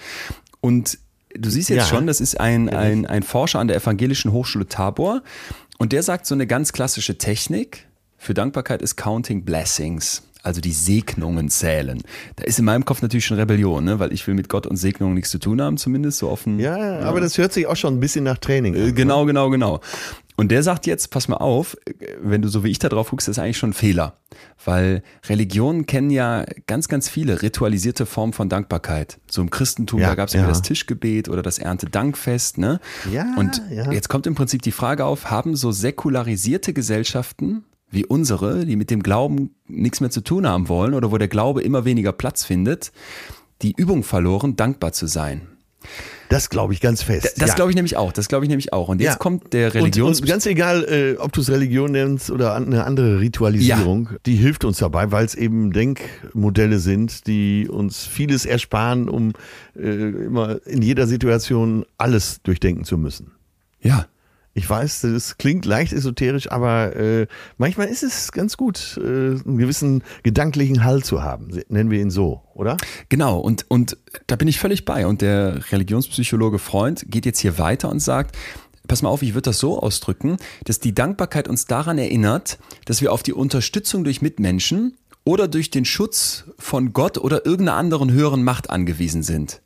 Und 0.61 0.98
Du 1.37 1.51
siehst 1.51 1.68
jetzt 1.68 1.78
ja. 1.78 1.87
schon, 1.87 2.07
das 2.07 2.20
ist 2.20 2.39
ein, 2.41 2.68
ein, 2.68 3.07
ein 3.07 3.22
Forscher 3.22 3.59
an 3.59 3.68
der 3.68 3.76
Evangelischen 3.76 4.32
Hochschule 4.32 4.66
Tabor 4.66 5.22
und 5.78 5.93
der 5.93 6.03
sagt 6.03 6.26
so 6.26 6.35
eine 6.35 6.47
ganz 6.47 6.72
klassische 6.72 7.18
Technik 7.18 7.87
für 8.16 8.35
Dankbarkeit 8.35 8.80
ist 8.80 8.97
Counting 8.97 9.45
Blessings 9.45 10.22
also 10.45 10.61
die 10.61 10.72
Segnungen 10.72 11.49
zählen. 11.49 12.03
Da 12.37 12.45
ist 12.45 12.59
in 12.59 12.66
meinem 12.66 12.85
Kopf 12.85 13.01
natürlich 13.01 13.24
schon 13.24 13.39
Rebellion, 13.39 13.82
ne? 13.82 13.99
weil 13.99 14.12
ich 14.12 14.26
will 14.26 14.35
mit 14.35 14.51
Gott 14.51 14.66
und 14.66 14.76
Segnungen 14.76 15.14
nichts 15.14 15.30
zu 15.30 15.39
tun 15.39 15.61
haben, 15.61 15.78
zumindest 15.78 16.18
so 16.18 16.28
offen. 16.28 16.61
Ja, 16.61 16.76
ja, 16.76 17.01
aber 17.01 17.20
das 17.20 17.39
hört 17.39 17.55
sich 17.55 17.66
auch 17.66 17.76
schon 17.76 17.95
ein 17.95 18.01
bisschen 18.01 18.24
nach 18.24 18.37
Training 18.39 18.76
an. 18.76 18.95
Genau, 18.95 19.22
ne? 19.22 19.28
genau, 19.28 19.49
genau. 19.49 19.80
Und 20.37 20.51
der 20.51 20.62
sagt 20.64 20.87
jetzt, 20.87 21.11
pass 21.11 21.28
mal 21.28 21.37
auf, 21.37 21.76
wenn 22.20 22.43
du 22.43 22.49
so 22.49 22.64
wie 22.64 22.70
ich 22.70 22.80
da 22.80 22.89
drauf 22.89 23.11
guckst, 23.11 23.28
ist 23.28 23.39
eigentlich 23.39 23.57
schon 23.57 23.70
ein 23.70 23.74
Fehler. 23.74 24.18
Weil 24.64 25.03
Religionen 25.28 25.87
kennen 25.87 26.11
ja 26.11 26.45
ganz, 26.66 26.89
ganz 26.89 27.09
viele 27.09 27.43
ritualisierte 27.43 28.05
Formen 28.05 28.32
von 28.32 28.49
Dankbarkeit. 28.49 29.20
So 29.30 29.43
im 29.43 29.51
Christentum, 29.51 30.01
ja, 30.01 30.09
da 30.09 30.14
gab 30.16 30.28
es 30.28 30.35
ja. 30.35 30.47
das 30.47 30.62
Tischgebet 30.62 31.28
oder 31.28 31.43
das 31.43 31.59
Erntedankfest. 31.59 32.59
Ne? 32.59 32.80
Ja, 33.12 33.32
Und 33.37 33.62
ja. 33.70 33.93
jetzt 33.93 34.09
kommt 34.09 34.26
im 34.26 34.35
Prinzip 34.35 34.62
die 34.62 34.72
Frage 34.72 35.05
auf, 35.05 35.30
haben 35.30 35.55
so 35.55 35.70
säkularisierte 35.70 36.72
Gesellschaften 36.72 37.64
wie 37.91 38.05
unsere, 38.05 38.66
die 38.66 38.74
mit 38.74 38.91
dem 38.91 39.05
Glauben 39.05 39.55
nichts 39.68 40.01
mehr 40.01 40.11
zu 40.11 40.20
tun 40.20 40.49
haben 40.49 40.68
wollen 40.68 40.95
oder 40.95 41.12
wo 41.12 41.18
der 41.18 41.28
Glaube 41.28 41.62
immer 41.62 41.85
weniger 41.85 42.12
Platz 42.12 42.45
findet, 42.45 42.91
die 43.62 43.72
Übung 43.76 44.03
verloren, 44.03 44.57
dankbar 44.57 44.93
zu 44.93 45.07
sein. 45.07 45.43
Das 46.29 46.51
glaube 46.51 46.72
ich 46.72 46.81
ganz 46.81 47.03
fest. 47.03 47.35
Das 47.39 47.51
ja. 47.51 47.55
glaube 47.55 47.70
ich 47.70 47.77
nämlich 47.77 47.97
auch. 47.97 48.12
Das 48.12 48.29
glaube 48.29 48.45
ich 48.45 48.49
nämlich 48.49 48.72
auch. 48.72 48.89
Und 48.89 49.01
jetzt 49.01 49.12
ja. 49.12 49.16
kommt 49.16 49.53
der 49.53 49.75
Religions. 49.75 50.20
Und, 50.20 50.25
und 50.25 50.29
ganz 50.29 50.47
egal, 50.47 50.85
äh, 50.85 51.18
ob 51.18 51.33
du 51.33 51.41
es 51.41 51.51
Religion 51.51 51.93
nennst 51.93 52.31
oder 52.31 52.55
eine 52.55 52.85
andere 52.85 53.20
Ritualisierung, 53.20 54.09
ja. 54.11 54.18
die 54.27 54.37
hilft 54.37 54.64
uns 54.64 54.79
dabei, 54.79 55.12
weil 55.12 55.25
es 55.25 55.35
eben 55.35 55.72
Denkmodelle 55.72 56.79
sind, 56.79 57.27
die 57.27 57.68
uns 57.68 58.05
vieles 58.07 58.47
ersparen, 58.47 59.09
um 59.09 59.33
äh, 59.77 59.81
immer 59.81 60.66
in 60.66 60.83
jeder 60.83 61.07
Situation 61.07 61.85
alles 61.99 62.41
durchdenken 62.43 62.85
zu 62.85 62.99
müssen. 62.99 63.33
Ja. 63.81 64.07
Ich 64.57 64.70
weiß, 64.70 65.00
das 65.00 65.36
klingt 65.36 65.64
leicht 65.64 65.92
esoterisch, 65.92 66.50
aber 66.50 66.94
äh, 66.94 67.26
manchmal 67.59 67.88
ist 67.88 68.05
es 68.05 68.30
ganz 68.30 68.57
gut, 68.57 68.98
äh, 69.02 69.02
einen 69.02 69.59
gewissen 69.59 70.05
gedanklichen 70.22 70.84
Halt 70.84 71.05
zu 71.05 71.24
haben. 71.24 71.50
Nennen 71.68 71.90
wir 71.90 72.00
ihn 72.00 72.11
so, 72.11 72.42
oder? 72.55 72.76
Genau, 73.09 73.40
und, 73.40 73.66
und 73.68 73.96
da 74.28 74.36
bin 74.36 74.46
ich 74.46 74.61
völlig 74.61 74.84
bei. 74.84 75.09
Und 75.09 75.22
der 75.22 75.72
Religionspsychologe 75.72 76.61
Freund 76.61 77.05
geht 77.09 77.26
jetzt 77.26 77.40
hier 77.40 77.59
weiter 77.59 77.90
und 77.90 77.98
sagt, 77.98 78.36
pass 78.86 79.02
mal 79.02 79.09
auf, 79.09 79.22
ich 79.22 79.34
würde 79.34 79.50
das 79.50 79.59
so 79.59 79.80
ausdrücken, 79.80 80.36
dass 80.64 80.78
die 80.78 80.94
Dankbarkeit 80.94 81.48
uns 81.48 81.66
daran 81.66 81.98
erinnert, 81.98 82.59
dass 82.84 83.00
wir 83.02 83.12
auf 83.12 83.24
die 83.24 83.32
Unterstützung 83.32 84.05
durch 84.05 84.22
Mitmenschen 84.22 84.96
oder 85.24 85.48
durch 85.48 85.70
den 85.70 85.84
Schutz 85.84 86.44
von 86.59 86.92
Gott 86.92 87.18
oder 87.18 87.44
irgendeiner 87.44 87.78
anderen 87.78 88.12
höheren 88.12 88.44
Macht 88.44 88.70
angewiesen 88.70 89.24
sind. 89.24 89.62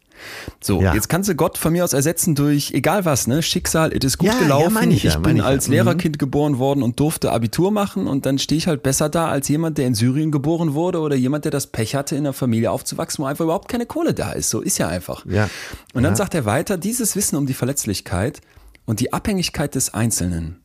So, 0.60 0.80
Ja. 0.82 0.94
jetzt 0.94 1.08
kannst 1.08 1.28
du 1.28 1.34
Gott 1.34 1.58
von 1.58 1.72
mir 1.72 1.84
aus 1.84 1.92
ersetzen 1.92 2.34
durch 2.34 2.72
egal 2.72 3.04
was, 3.04 3.26
ne? 3.26 3.42
Schicksal, 3.42 3.92
es 3.92 4.04
ist 4.04 4.18
gut 4.18 4.28
Ja, 4.28 4.34
ja, 4.34 4.40
gelaufen. 4.40 4.74
meine 4.74 4.94
ich 4.94 5.02
ja, 5.04 5.18
bin 5.18 5.36
ich 5.36 5.42
ja. 5.42 5.48
als 5.48 5.66
Mhm. 5.68 5.74
Lehrerkind 5.74 6.18
geboren 6.18 6.58
worden 6.58 6.82
und 6.82 6.98
durfte 7.00 7.32
Abitur 7.32 7.70
machen 7.70 8.06
und 8.06 8.26
dann 8.26 8.38
stehe 8.38 8.56
ich 8.58 8.66
halt 8.66 8.82
besser 8.82 9.08
da 9.08 9.28
als 9.28 9.48
jemand, 9.48 9.78
der 9.78 9.86
in 9.86 9.94
Syrien 9.94 10.30
geboren 10.30 10.74
wurde 10.74 11.00
oder 11.00 11.16
jemand, 11.16 11.44
der 11.44 11.52
das 11.52 11.66
Pech 11.68 11.94
hatte, 11.94 12.14
in 12.16 12.22
einer 12.22 12.32
Familie 12.32 12.70
aufzuwachsen, 12.70 13.22
wo 13.24 13.28
einfach 13.28 13.44
überhaupt 13.44 13.68
keine 13.68 13.86
Kohle 13.86 14.14
da 14.14 14.32
ist. 14.32 14.50
So 14.50 14.60
ist 14.60 14.78
ja 14.78 14.88
einfach. 14.88 15.24
Ja. 15.26 15.48
Und 15.94 16.02
dann 16.02 16.12
Ja. 16.12 16.16
sagt 16.16 16.34
er 16.34 16.44
weiter, 16.44 16.76
dieses 16.76 17.16
Wissen 17.16 17.36
um 17.36 17.46
die 17.46 17.54
Verletzlichkeit 17.54 18.40
und 18.86 19.00
die 19.00 19.12
Abhängigkeit 19.12 19.74
des 19.74 19.94
Einzelnen 19.94 20.60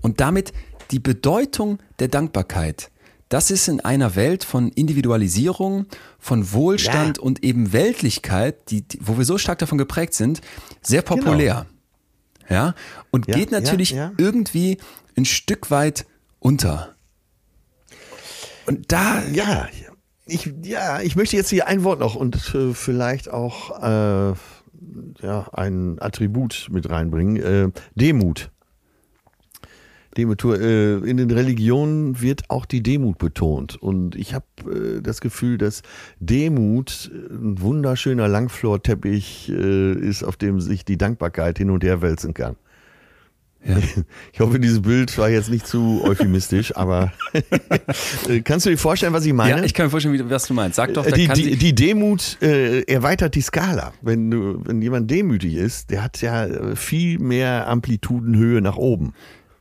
und 0.00 0.20
damit 0.20 0.52
die 0.90 0.98
Bedeutung 1.00 1.78
der 1.98 2.08
Dankbarkeit. 2.08 2.90
Das 3.28 3.50
ist 3.50 3.68
in 3.68 3.80
einer 3.80 4.14
Welt 4.16 4.42
von 4.44 4.68
Individualisierung, 4.68 5.86
von 6.18 6.52
Wohlstand 6.52 7.18
Ja. 7.18 7.22
und 7.22 7.44
eben 7.44 7.72
Weltlichkeit, 7.72 8.70
die, 8.70 8.82
die, 8.82 8.98
wo 9.02 9.18
wir 9.18 9.24
so 9.24 9.36
stark 9.38 9.58
davon 9.58 9.76
geprägt 9.78 10.14
sind, 10.14 10.40
sehr 10.80 11.02
populär. 11.02 11.66
Ja, 12.48 12.74
und 13.10 13.28
Ja, 13.28 13.36
geht 13.36 13.50
natürlich 13.50 13.90
ja. 13.90 14.12
irgendwie 14.16 14.78
ein 15.16 15.26
Stück 15.26 15.70
weit 15.70 16.06
unter. 16.38 16.94
Und 18.66 18.90
da, 18.92 19.22
Ja, 19.30 19.68
ich, 20.24 20.50
ja, 20.62 21.00
ich 21.00 21.16
möchte 21.16 21.36
jetzt 21.36 21.50
hier 21.50 21.66
ein 21.66 21.84
Wort 21.84 22.00
noch 22.00 22.14
und 22.14 22.54
äh, 22.54 22.72
vielleicht 22.74 23.30
auch 23.30 23.82
äh, 23.82 24.34
ja, 25.22 25.48
ein 25.52 26.00
Attribut 26.00 26.68
mit 26.70 26.88
reinbringen. 26.88 27.36
Äh, 27.36 27.70
Demut. 27.94 28.50
Demut. 30.18 30.44
Äh, 30.44 30.96
in 30.98 31.16
den 31.16 31.30
Religionen 31.30 32.20
wird 32.20 32.50
auch 32.50 32.66
die 32.66 32.82
Demut 32.82 33.18
betont. 33.18 33.76
Und 33.76 34.16
ich 34.16 34.34
habe 34.34 34.44
äh, 34.66 35.00
das 35.00 35.20
Gefühl, 35.20 35.58
dass 35.58 35.82
Demut 36.20 37.10
ein 37.30 37.60
wunderschöner 37.60 38.28
Langflorteppich 38.28 39.50
äh, 39.50 39.92
ist, 39.92 40.24
auf 40.24 40.36
dem 40.36 40.60
sich 40.60 40.84
die 40.84 40.98
Dankbarkeit 40.98 41.58
hin 41.58 41.70
und 41.70 41.84
her 41.84 42.02
wälzen 42.02 42.34
kann. 42.34 42.56
Ich 44.32 44.40
hoffe, 44.40 44.60
dieses 44.60 44.82
Bild 44.82 45.16
war 45.18 45.28
jetzt 45.28 45.50
nicht 45.50 45.66
zu 45.66 46.02
euphemistisch, 46.04 46.76
aber 46.76 47.12
äh, 48.28 48.40
kannst 48.40 48.66
du 48.66 48.70
dir 48.70 48.78
vorstellen, 48.78 49.12
was 49.12 49.26
ich 49.26 49.32
meine? 49.32 49.58
ja, 49.58 49.64
ich 49.64 49.74
kann 49.74 49.86
mir 49.86 49.90
vorstellen, 49.90 50.30
was 50.30 50.46
du 50.46 50.54
meinst. 50.54 50.76
Sag 50.76 50.94
doch, 50.94 51.04
Äh, 51.04 51.12
die, 51.12 51.28
die, 51.28 51.56
die 51.56 51.74
Demut 51.74 52.38
äh, 52.40 52.82
erweitert 52.82 53.34
die 53.34 53.40
Skala. 53.40 53.92
Wenn, 54.00 54.30
du, 54.30 54.60
wenn 54.64 54.80
jemand 54.80 55.10
demütig 55.10 55.54
ist, 55.54 55.90
der 55.90 56.04
hat 56.04 56.20
ja 56.20 56.46
äh, 56.46 56.76
viel 56.76 57.18
mehr 57.18 57.66
Amplitudenhöhe 57.68 58.60
nach 58.60 58.76
oben. 58.76 59.12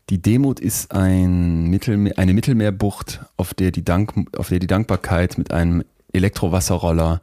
Die 0.10 0.22
Demut 0.22 0.62
ist 0.62 0.94
ein 0.94 1.66
Mittelmeer, 1.66 2.18
eine 2.18 2.34
Mittelmeerbucht, 2.34 3.26
auf 3.36 3.54
der, 3.54 3.72
die 3.72 3.84
Dank, 3.84 4.14
auf 4.38 4.48
der 4.48 4.60
die 4.60 4.68
Dankbarkeit 4.68 5.38
mit 5.38 5.52
einem 5.52 5.84
Elektrowasserroller 6.14 7.22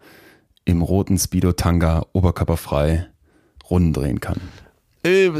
im 0.66 0.82
roten 0.82 1.18
Speedo-Tanga 1.18 2.04
oberkörperfrei 2.12 3.06
Runden 3.70 3.94
drehen 3.94 4.20
kann. 4.20 4.38
Äh, 5.04 5.30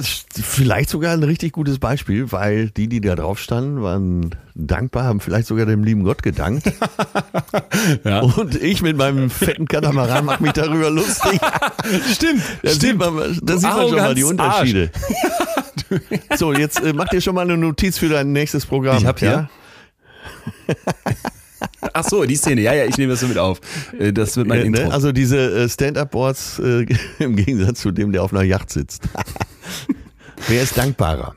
vielleicht 0.43 0.91
sogar 0.91 1.12
ein 1.15 1.23
richtig 1.23 1.53
gutes 1.53 1.79
Beispiel, 1.79 2.31
weil 2.33 2.69
die, 2.71 2.87
die 2.89 3.01
da 3.01 3.15
drauf 3.15 3.39
standen, 3.39 3.83
waren 3.83 4.35
dankbar, 4.55 5.05
haben 5.05 5.21
vielleicht 5.21 5.47
sogar 5.49 5.65
dem 5.65 5.83
lieben 5.85 6.05
Gott 6.05 6.23
gedankt. 6.23 6.71
Ja. 8.05 8.21
Und 8.21 8.55
ich 8.57 8.83
mit 8.83 8.97
meinem 8.97 9.31
fetten 9.31 9.67
Katamaran 9.67 10.25
mache 10.25 10.43
mich 10.43 10.53
darüber 10.53 10.91
lustig. 10.91 11.41
Stimmt, 12.12 12.43
Da 12.62 12.71
sieht 12.71 12.97
man, 12.99 13.39
da 13.43 13.57
sieht 13.57 13.69
man 13.71 13.89
schon 13.89 13.97
mal 13.97 14.15
die 14.15 14.25
Unterschiede. 14.25 14.91
So, 16.37 16.53
jetzt 16.53 16.81
äh, 16.83 16.93
mach 16.93 17.09
dir 17.09 17.21
schon 17.21 17.35
mal 17.35 17.43
eine 17.43 17.57
Notiz 17.57 17.99
für 17.99 18.09
dein 18.09 18.33
nächstes 18.33 18.67
Programm. 18.67 18.99
Ich 18.99 19.07
hab 19.07 19.19
hier- 19.19 19.49
ja? 20.69 20.75
Ach 21.93 22.05
so, 22.05 22.25
die 22.25 22.37
Szene. 22.37 22.61
Ja, 22.62 22.73
ja, 22.75 22.85
ich 22.87 22.97
nehme 22.99 23.12
das 23.12 23.21
so 23.21 23.27
mit 23.29 23.39
auf. 23.39 23.61
Äh, 23.99 24.12
Das 24.12 24.37
wird 24.37 24.47
mein 24.47 24.61
Äh, 24.61 24.65
Intro. 24.65 24.85
ne? 24.87 24.93
Also 24.93 25.12
diese 25.12 25.39
äh, 25.65 25.69
Stand-Up-Boards 25.69 26.59
äh, 26.61 26.87
im 27.19 27.37
Gegensatz 27.37 27.81
zu 27.81 27.91
dem, 27.91 28.12
der 28.12 28.23
auf 28.23 28.33
einer 28.33 28.43
Yacht 28.43 28.71
sitzt. 28.71 29.03
Wer 30.49 30.62
ist 30.62 30.77
dankbarer? 30.77 31.35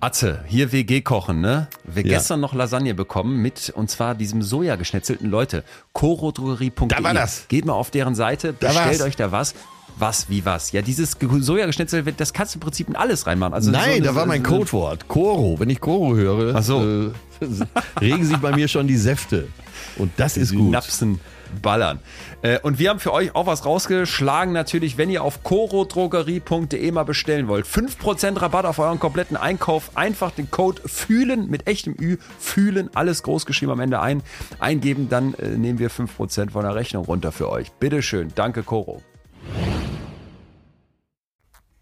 Atze, 0.00 0.44
hier 0.46 0.70
WG 0.70 1.00
kochen, 1.00 1.40
ne? 1.40 1.66
Wir 1.82 2.04
Ja. 2.06 2.18
gestern 2.18 2.38
noch 2.40 2.54
Lasagne 2.54 2.94
bekommen 2.94 3.42
mit, 3.42 3.70
und 3.74 3.90
zwar 3.90 4.14
diesem 4.14 4.42
Soja-geschnetzelten 4.42 5.28
Leute. 5.28 5.64
Chorodrogerie.de. 5.92 6.86
Da 6.88 7.02
war 7.02 7.14
das. 7.14 7.46
Geht 7.48 7.64
mal 7.64 7.72
auf 7.72 7.90
deren 7.90 8.14
Seite, 8.14 8.54
Da 8.58 8.68
bestellt 8.68 9.00
war's. 9.00 9.00
euch 9.08 9.16
da 9.16 9.32
was. 9.32 9.54
Was, 9.98 10.28
wie 10.30 10.44
was? 10.44 10.70
Ja, 10.72 10.80
dieses 10.82 11.18
Ge- 11.18 11.28
Soja-Geschnetzel, 11.40 12.02
das 12.16 12.32
kannst 12.32 12.54
du 12.54 12.58
im 12.58 12.60
Prinzip 12.60 12.88
in 12.88 12.96
alles 12.96 13.26
reinmachen. 13.26 13.54
Also 13.54 13.70
Nein, 13.70 13.98
so- 13.98 14.04
da 14.04 14.14
war 14.14 14.26
mein 14.26 14.42
Codewort. 14.42 15.08
Koro. 15.08 15.58
Wenn 15.58 15.70
ich 15.70 15.80
Koro 15.80 16.14
höre, 16.14 16.54
Ach 16.54 16.62
so. 16.62 16.82
äh, 16.82 17.10
regen 18.00 18.24
sich 18.24 18.36
bei 18.38 18.54
mir 18.54 18.68
schon 18.68 18.86
die 18.86 18.96
Säfte. 18.96 19.48
Und 19.96 20.12
das 20.16 20.36
ist 20.36 20.54
gut. 20.54 20.70
Napsen 20.70 21.18
ballern. 21.62 21.98
Äh, 22.42 22.60
und 22.60 22.78
wir 22.78 22.90
haben 22.90 23.00
für 23.00 23.12
euch 23.12 23.34
auch 23.34 23.46
was 23.46 23.64
rausgeschlagen, 23.64 24.52
natürlich, 24.52 24.98
wenn 24.98 25.08
ihr 25.10 25.22
auf 25.24 25.42
corodrogerie.de 25.42 26.92
mal 26.92 27.04
bestellen 27.04 27.48
wollt. 27.48 27.66
5% 27.66 28.40
Rabatt 28.40 28.66
auf 28.66 28.78
euren 28.78 29.00
kompletten 29.00 29.36
Einkauf. 29.36 29.92
Einfach 29.96 30.30
den 30.30 30.50
Code 30.50 30.82
fühlen 30.86 31.48
mit 31.48 31.66
echtem 31.66 31.94
Ü, 31.98 32.18
fühlen, 32.38 32.90
alles 32.94 33.22
groß 33.22 33.46
geschrieben 33.46 33.72
am 33.72 33.80
Ende 33.80 34.00
ein, 34.00 34.22
eingeben, 34.60 35.08
dann 35.08 35.34
äh, 35.34 35.48
nehmen 35.56 35.78
wir 35.78 35.90
5% 35.90 36.50
von 36.50 36.62
der 36.64 36.74
Rechnung 36.74 37.04
runter 37.06 37.32
für 37.32 37.50
euch. 37.50 37.72
Bitteschön. 37.72 38.28
Danke, 38.34 38.62
Coro. 38.62 39.00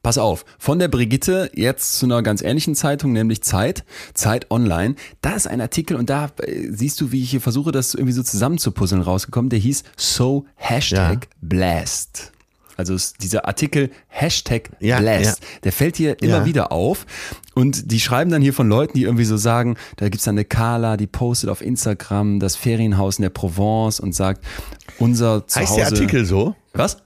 Pass 0.06 0.18
auf, 0.18 0.44
von 0.60 0.78
der 0.78 0.86
Brigitte 0.86 1.50
jetzt 1.52 1.98
zu 1.98 2.06
einer 2.06 2.22
ganz 2.22 2.40
ähnlichen 2.40 2.76
Zeitung, 2.76 3.10
nämlich 3.12 3.42
Zeit, 3.42 3.84
Zeit 4.14 4.52
Online. 4.52 4.94
Da 5.20 5.32
ist 5.32 5.48
ein 5.48 5.60
Artikel 5.60 5.96
und 5.96 6.08
da 6.10 6.30
äh, 6.42 6.68
siehst 6.70 7.00
du, 7.00 7.10
wie 7.10 7.24
ich 7.24 7.30
hier 7.32 7.40
versuche, 7.40 7.72
das 7.72 7.92
irgendwie 7.94 8.12
so 8.12 8.22
zusammenzupuzzeln 8.22 9.02
rausgekommen. 9.02 9.50
Der 9.50 9.58
hieß 9.58 9.82
So 9.96 10.46
Hashtag 10.54 11.24
Ja. 11.24 11.30
Blast. 11.40 12.30
Also 12.76 12.94
es- 12.94 13.14
dieser 13.14 13.48
Artikel 13.48 13.90
Hashtag 14.06 14.70
Ja, 14.78 15.00
Blast, 15.00 15.40
ja. 15.40 15.46
der 15.64 15.72
fällt 15.72 15.96
hier 15.96 16.22
immer 16.22 16.36
Ja. 16.38 16.44
wieder 16.44 16.70
auf. 16.70 17.04
Und 17.56 17.90
die 17.90 17.98
schreiben 17.98 18.30
dann 18.30 18.42
hier 18.42 18.54
von 18.54 18.68
Leuten, 18.68 18.96
die 18.96 19.02
irgendwie 19.02 19.24
so 19.24 19.36
sagen, 19.36 19.76
da 19.96 20.08
gibt's 20.08 20.26
dann 20.26 20.36
eine 20.36 20.44
Carla, 20.44 20.96
die 20.96 21.08
postet 21.08 21.50
auf 21.50 21.62
Instagram 21.62 22.38
das 22.38 22.54
Ferienhaus 22.54 23.18
in 23.18 23.22
der 23.22 23.30
Provence 23.30 23.98
und 23.98 24.14
sagt, 24.14 24.44
unser 25.00 25.48
Zuhause... 25.48 25.68
Heißt 25.68 25.78
der 25.78 25.86
Artikel 25.86 26.24
so? 26.26 26.54
Was? 26.74 26.98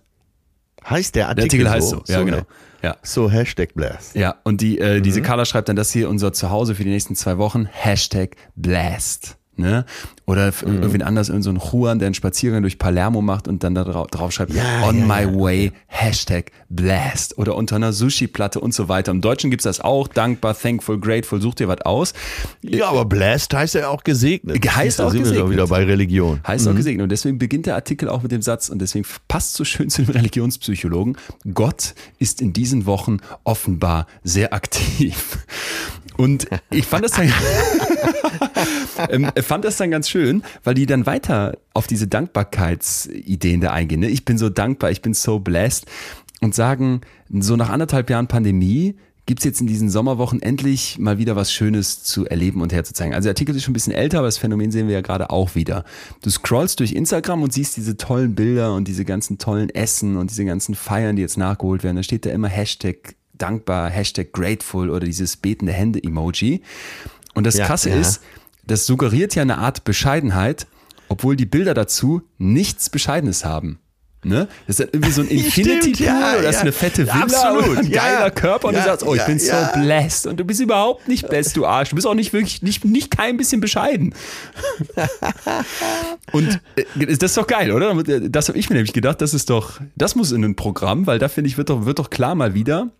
Heißt 0.86 1.14
der 1.14 1.32
Der 1.34 1.44
Artikel, 1.44 1.66
Artikel 1.66 1.70
heißt 1.70 1.88
so, 1.88 2.02
ja 2.12 2.22
genau. 2.24 2.42
Ja. 2.82 2.96
So 3.02 3.30
Hashtag 3.30 3.74
Blast. 3.74 4.14
Ja, 4.16 4.36
und 4.44 4.60
die, 4.60 4.78
äh, 4.78 4.98
Mhm. 4.98 5.02
diese 5.02 5.22
Carla 5.22 5.44
schreibt 5.44 5.68
dann, 5.68 5.76
das 5.76 5.90
hier 5.92 6.08
unser 6.08 6.32
Zuhause 6.32 6.74
für 6.74 6.84
die 6.84 6.90
nächsten 6.90 7.14
zwei 7.16 7.36
Wochen, 7.38 7.66
Hashtag 7.66 8.36
Blast. 8.56 9.36
Ne? 9.60 9.84
Oder 10.26 10.46
Mhm. 10.64 10.74
irgendwen 10.74 11.02
anders, 11.02 11.28
irgend 11.28 11.44
so 11.44 11.50
ein 11.50 11.56
Juan, 11.58 11.98
der 11.98 12.06
einen 12.06 12.14
Spaziergang 12.14 12.62
durch 12.62 12.78
Palermo 12.78 13.20
macht 13.22 13.48
und 13.48 13.62
dann 13.64 13.74
da 13.74 13.84
drau 13.84 14.06
drauf 14.06 14.32
schreibt, 14.32 14.52
Ja, 14.54 14.82
on 14.84 14.98
ja, 15.00 15.06
my 15.06 15.22
ja. 15.22 15.34
way, 15.40 15.72
Hashtag 15.86 16.52
Blast. 16.68 17.36
Oder 17.38 17.56
unter 17.56 17.76
einer 17.76 17.92
Sushi-Platte 17.92 18.60
und 18.60 18.72
so 18.74 18.88
weiter. 18.88 19.10
Im 19.12 19.20
Deutschen 19.20 19.50
gibt's 19.50 19.64
das 19.64 19.80
auch, 19.80 20.06
dankbar, 20.08 20.56
thankful, 20.58 20.98
grateful, 21.00 21.40
such 21.40 21.54
dir 21.56 21.68
was 21.68 21.80
aus. 21.82 22.12
Ja, 22.62 22.88
aber 22.88 23.04
Blast 23.04 23.52
heißt 23.54 23.74
ja 23.74 23.88
auch 23.88 24.04
gesegnet. 24.04 24.64
Heißt 24.74 24.98
da 25.00 25.06
auch 25.06 25.10
sind 25.10 25.20
wir 25.20 25.22
gesegnet. 25.24 25.46
doch 25.46 25.50
wieder 25.52 25.66
bei 25.66 25.84
Religion. 25.84 26.40
Heißt 26.46 26.64
Mhm. 26.66 26.72
auch 26.72 26.76
gesegnet. 26.76 27.02
Und 27.04 27.08
deswegen 27.12 27.38
beginnt 27.38 27.66
der 27.66 27.74
Artikel 27.74 28.08
auch 28.08 28.22
mit 28.22 28.30
dem 28.32 28.42
Satz, 28.42 28.68
und 28.68 28.78
deswegen 28.80 29.04
passt 29.28 29.54
so 29.54 29.64
schön 29.64 29.90
zu 29.90 30.02
dem 30.02 30.14
Religionspsychologen, 30.14 31.16
Gott 31.54 31.94
ist 32.18 32.40
in 32.40 32.52
diesen 32.52 32.86
Wochen 32.86 33.18
offenbar 33.44 34.06
sehr 34.22 34.52
aktiv. 34.54 35.38
Und 36.16 36.48
ich 36.70 36.86
fand 36.86 37.04
das 37.04 37.12
dann, 37.12 37.32
ähm, 39.10 39.30
fand 39.42 39.64
das 39.64 39.76
dann 39.76 39.90
ganz 39.90 40.08
schön, 40.08 40.42
weil 40.64 40.74
die 40.74 40.86
dann 40.86 41.06
weiter 41.06 41.56
auf 41.74 41.86
diese 41.86 42.06
Dankbarkeitsideen 42.06 43.60
da 43.60 43.72
eingehen. 43.72 44.00
Ne? 44.00 44.08
Ich 44.08 44.24
bin 44.24 44.38
so 44.38 44.48
dankbar, 44.48 44.90
ich 44.90 45.02
bin 45.02 45.14
so 45.14 45.38
blessed 45.38 45.86
und 46.40 46.54
sagen, 46.54 47.00
so 47.30 47.56
nach 47.56 47.70
anderthalb 47.70 48.10
Jahren 48.10 48.26
Pandemie 48.26 48.96
gibt's 49.26 49.44
jetzt 49.44 49.60
in 49.60 49.68
diesen 49.68 49.90
Sommerwochen 49.90 50.42
endlich 50.42 50.98
mal 50.98 51.18
wieder 51.18 51.36
was 51.36 51.52
Schönes 51.52 52.02
zu 52.02 52.26
erleben 52.26 52.62
und 52.62 52.72
herzuzeigen. 52.72 53.14
Also 53.14 53.26
der 53.26 53.30
Artikel 53.30 53.54
ist 53.54 53.62
schon 53.62 53.70
ein 53.70 53.74
bisschen 53.74 53.92
älter, 53.92 54.18
aber 54.18 54.26
das 54.26 54.38
Phänomen 54.38 54.72
sehen 54.72 54.88
wir 54.88 54.94
ja 54.94 55.02
gerade 55.02 55.30
auch 55.30 55.54
wieder. 55.54 55.84
Du 56.22 56.30
scrollst 56.30 56.80
durch 56.80 56.92
Instagram 56.92 57.42
und 57.44 57.52
siehst 57.52 57.76
diese 57.76 57.96
tollen 57.96 58.34
Bilder 58.34 58.74
und 58.74 58.88
diese 58.88 59.04
ganzen 59.04 59.38
tollen 59.38 59.70
Essen 59.70 60.16
und 60.16 60.30
diese 60.30 60.44
ganzen 60.44 60.74
Feiern, 60.74 61.14
die 61.14 61.22
jetzt 61.22 61.38
nachgeholt 61.38 61.84
werden. 61.84 61.96
Da 61.96 62.02
steht 62.02 62.26
da 62.26 62.30
immer 62.30 62.48
Hashtag 62.48 63.14
dankbar, 63.40 63.90
Hashtag 63.90 64.32
grateful 64.32 64.90
oder 64.90 65.06
dieses 65.06 65.36
betende 65.36 65.72
Hände-Emoji. 65.72 66.62
Und 67.34 67.44
das 67.46 67.56
Ja, 67.56 67.66
Krasse 67.66 67.90
ja. 67.90 67.96
ist, 67.96 68.20
das 68.64 68.86
suggeriert 68.86 69.34
ja 69.34 69.42
eine 69.42 69.58
Art 69.58 69.84
Bescheidenheit, 69.84 70.66
obwohl 71.08 71.36
die 71.36 71.46
Bilder 71.46 71.74
dazu 71.74 72.22
nichts 72.38 72.90
Bescheidenes 72.90 73.44
haben. 73.44 73.80
Ne? 74.22 74.48
Das 74.66 74.78
ist 74.78 74.80
dann 74.80 74.88
irgendwie 74.92 75.12
so 75.12 75.22
ein 75.22 75.28
Infinity 75.30 75.92
Pool 75.92 76.06
ja, 76.06 76.32
oder 76.34 76.42
das 76.42 76.50
ist 76.50 76.56
ja. 76.56 76.60
eine 76.60 76.72
fette 76.72 77.06
Villa 77.06 77.22
Absolut, 77.22 77.78
ein 77.78 77.90
ja. 77.90 78.02
geiler 78.02 78.30
Körper 78.30 78.68
und 78.68 78.74
Ja, 78.74 78.80
du 78.80 78.86
sagst, 78.86 79.06
oh, 79.06 79.14
ich 79.14 79.20
ja, 79.20 79.26
bin 79.26 79.38
ja. 79.38 79.72
so 79.72 79.80
blessed 79.80 80.26
und 80.26 80.38
du 80.38 80.44
bist 80.44 80.60
überhaupt 80.60 81.08
nicht 81.08 81.26
blessed, 81.26 81.56
du 81.56 81.64
Arsch. 81.64 81.88
Du 81.88 81.94
bist 81.94 82.06
auch 82.06 82.14
nicht 82.14 82.34
wirklich, 82.34 82.60
nicht, 82.60 82.84
nicht 82.84 83.10
kein 83.16 83.38
bisschen 83.38 83.62
bescheiden. 83.62 84.14
und 86.32 86.60
äh, 86.76 86.84
das 87.06 87.30
ist 87.30 87.36
doch 87.38 87.46
geil, 87.46 87.72
oder? 87.72 87.94
Das 88.28 88.48
habe 88.48 88.58
ich 88.58 88.68
mir 88.68 88.76
nämlich 88.76 88.92
gedacht, 88.92 89.22
das 89.22 89.32
ist 89.32 89.48
doch, 89.48 89.80
das 89.96 90.14
muss 90.14 90.32
in 90.32 90.44
ein 90.44 90.54
Programm, 90.54 91.06
weil 91.06 91.18
da 91.18 91.28
finde 91.28 91.48
ich, 91.48 91.56
wird 91.56 91.70
doch, 91.70 91.86
wird 91.86 91.98
doch 91.98 92.10
klar 92.10 92.34
mal 92.34 92.52
wieder, 92.52 92.90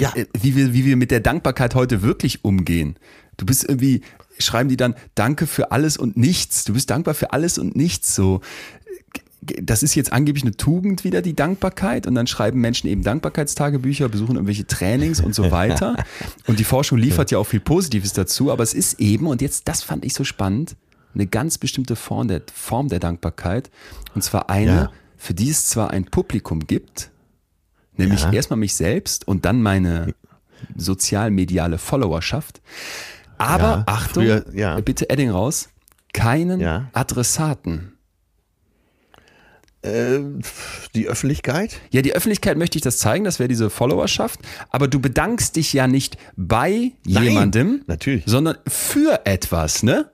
Ja. 0.00 0.12
äh, 0.14 0.26
wie 0.40 0.54
wir, 0.56 0.72
wie 0.72 0.84
wir 0.84 0.96
mit 0.96 1.10
der 1.10 1.20
Dankbarkeit 1.20 1.74
heute 1.74 2.02
wirklich 2.02 2.44
umgehen. 2.44 2.96
Du 3.36 3.44
bist 3.46 3.64
irgendwie, 3.68 4.00
schreiben 4.38 4.68
die 4.68 4.76
dann, 4.76 4.94
danke 5.14 5.46
für 5.46 5.72
alles 5.72 5.96
und 5.96 6.16
nichts. 6.16 6.64
Du 6.64 6.72
bist 6.72 6.90
dankbar 6.90 7.14
für 7.14 7.32
alles 7.32 7.58
und 7.58 7.76
nichts. 7.76 8.14
So, 8.14 8.40
das 9.42 9.82
ist 9.82 9.94
jetzt 9.94 10.12
angeblich 10.12 10.42
eine 10.44 10.56
Tugend 10.56 11.04
wieder, 11.04 11.22
die 11.22 11.36
Dankbarkeit. 11.36 12.06
Und 12.06 12.14
dann 12.14 12.26
schreiben 12.26 12.60
Menschen 12.60 12.88
eben 12.88 13.02
Dankbarkeitstagebücher, 13.02 14.08
besuchen 14.08 14.34
irgendwelche 14.36 14.66
Trainings 14.66 15.20
und 15.20 15.34
so 15.34 15.50
weiter. 15.50 15.96
Und 16.46 16.58
die 16.58 16.64
Forschung 16.64 16.98
liefert 16.98 17.30
ja 17.30 17.38
auch 17.38 17.44
viel 17.46 17.60
Positives 17.60 18.12
dazu. 18.12 18.50
Aber 18.50 18.62
es 18.62 18.74
ist 18.74 18.98
eben, 19.00 19.26
und 19.26 19.42
jetzt, 19.42 19.68
das 19.68 19.82
fand 19.82 20.04
ich 20.04 20.14
so 20.14 20.24
spannend, 20.24 20.74
eine 21.14 21.26
ganz 21.26 21.58
bestimmte 21.58 21.96
Form 21.96 22.28
der, 22.28 22.42
Form 22.52 22.88
der 22.88 22.98
Dankbarkeit. 22.98 23.70
Und 24.14 24.22
zwar 24.22 24.50
eine, 24.50 24.66
Ja. 24.72 24.92
für 25.16 25.34
die 25.34 25.50
es 25.50 25.66
zwar 25.66 25.90
ein 25.90 26.06
Publikum 26.06 26.66
gibt, 26.66 27.10
nämlich 27.98 28.22
Ja. 28.22 28.32
erstmal 28.32 28.58
mich 28.58 28.74
selbst 28.74 29.26
und 29.28 29.44
dann 29.44 29.62
meine 29.62 30.14
sozial-mediale 30.76 31.78
Followerschaft. 31.78 32.60
Aber 33.38 33.62
Ja, 33.62 33.82
Achtung, 33.86 34.24
früher- 34.24 34.44
ja. 34.54 34.80
bitte 34.80 35.10
Edding 35.10 35.30
raus, 35.30 35.68
keinen. 36.12 36.88
Adressaten. 36.92 37.92
Äh, 39.82 40.18
die 40.94 41.06
Öffentlichkeit? 41.06 41.80
Ja, 41.90 42.02
die 42.02 42.14
Öffentlichkeit 42.14 42.56
möchte 42.56 42.76
ich 42.78 42.82
das 42.82 42.98
zeigen, 42.98 43.24
das 43.24 43.38
wäre 43.38 43.48
diese 43.48 43.70
Followerschaft, 43.70 44.40
aber 44.70 44.88
du 44.88 44.98
bedankst 45.00 45.54
dich 45.56 45.72
ja 45.72 45.86
nicht 45.86 46.16
bei 46.36 46.92
Nein, 47.06 47.22
jemandem, 47.24 47.82
natürlich. 47.86 48.24
sondern 48.26 48.56
für 48.66 49.20
etwas, 49.26 49.82
ne? 49.82 50.10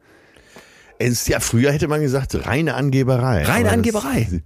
Es 0.98 1.26
ja, 1.26 1.40
früher 1.40 1.72
hätte 1.72 1.88
man 1.88 2.00
gesagt, 2.00 2.46
reine 2.46 2.74
Angeberei. 2.74 3.44
Reine 3.44 3.70
Angeberei. 3.70 4.28
Das 4.30 4.40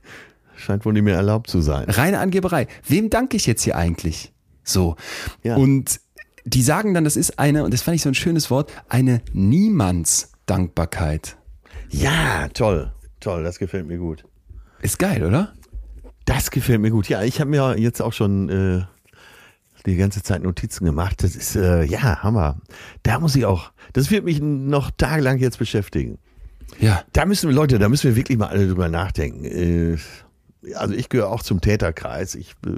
scheint 0.57 0.85
wohl 0.85 0.93
nicht 0.93 1.05
mehr 1.05 1.17
erlaubt 1.17 1.49
zu 1.49 1.61
sein. 1.61 1.89
Reine 1.89 2.19
Angeberei. 2.19 2.67
Wem 2.87 3.11
danke 3.11 3.37
ich 3.37 3.47
jetzt 3.47 3.63
hier 3.63 3.77
eigentlich? 3.77 4.33
So. 4.65 4.97
Ja. 5.43 5.57
Und 5.57 6.01
die 6.45 6.63
sagen 6.63 6.95
dann, 6.95 7.05
das 7.05 7.17
ist 7.17 7.39
eine, 7.39 7.65
und 7.65 7.75
das 7.75 7.83
fand 7.83 7.97
ich 7.97 8.03
so 8.03 8.09
ein 8.09 8.15
schönes 8.15 8.51
Wort, 8.51 8.73
eine 8.89 9.21
Niemandsdankbarkeit. 9.33 11.37
Ja, 11.91 12.49
toll. 12.49 12.93
Toll, 13.21 13.43
das 13.43 13.59
gefällt 13.59 13.87
mir 13.87 13.99
gut. 13.99 14.25
Ist 14.83 14.99
geil, 14.99 15.25
oder? 15.25 15.55
Das 16.25 16.51
gefällt 16.51 16.81
mir 16.81 16.91
gut. 16.91 17.09
Ja, 17.09 17.23
ich 17.23 17.41
habe 17.41 17.51
mir 17.51 17.79
jetzt 17.79 18.03
auch 18.03 18.13
schon 18.13 18.49
äh, 18.49 18.85
die 19.87 19.97
ganze 19.97 20.23
Zeit 20.23 20.43
Notizen 20.43 20.85
gemacht. 20.85 21.23
Das 21.23 21.37
ist, 21.37 21.57
äh, 21.57 21.85
ja, 21.85 22.23
Hammer. 22.23 22.61
Da 23.03 23.21
muss 23.21 23.37
ich 23.37 23.47
auch, 23.47 23.73
das 23.93 24.11
wird 24.11 24.25
mich 24.25 24.41
noch 24.41 24.91
tagelang 24.91 25.39
jetzt 25.39 25.59
beschäftigen. 25.59 26.19
Ja. 26.81 27.03
Da 27.13 27.25
müssen 27.25 27.49
wir, 27.49 27.55
Leute, 27.55 27.79
da 27.79 27.89
müssen 27.89 28.09
wir 28.09 28.17
wirklich 28.17 28.39
mal 28.39 28.49
alle 28.49 28.67
drüber 28.67 28.89
nachdenken. 28.89 29.45
Äh, 29.45 29.97
also 30.75 30.95
ich 30.95 31.09
gehöre 31.09 31.31
auch 31.31 31.43
zum 31.43 31.61
Täterkreis. 31.61 32.35
Ich 32.35 32.53
äh, 32.67 32.71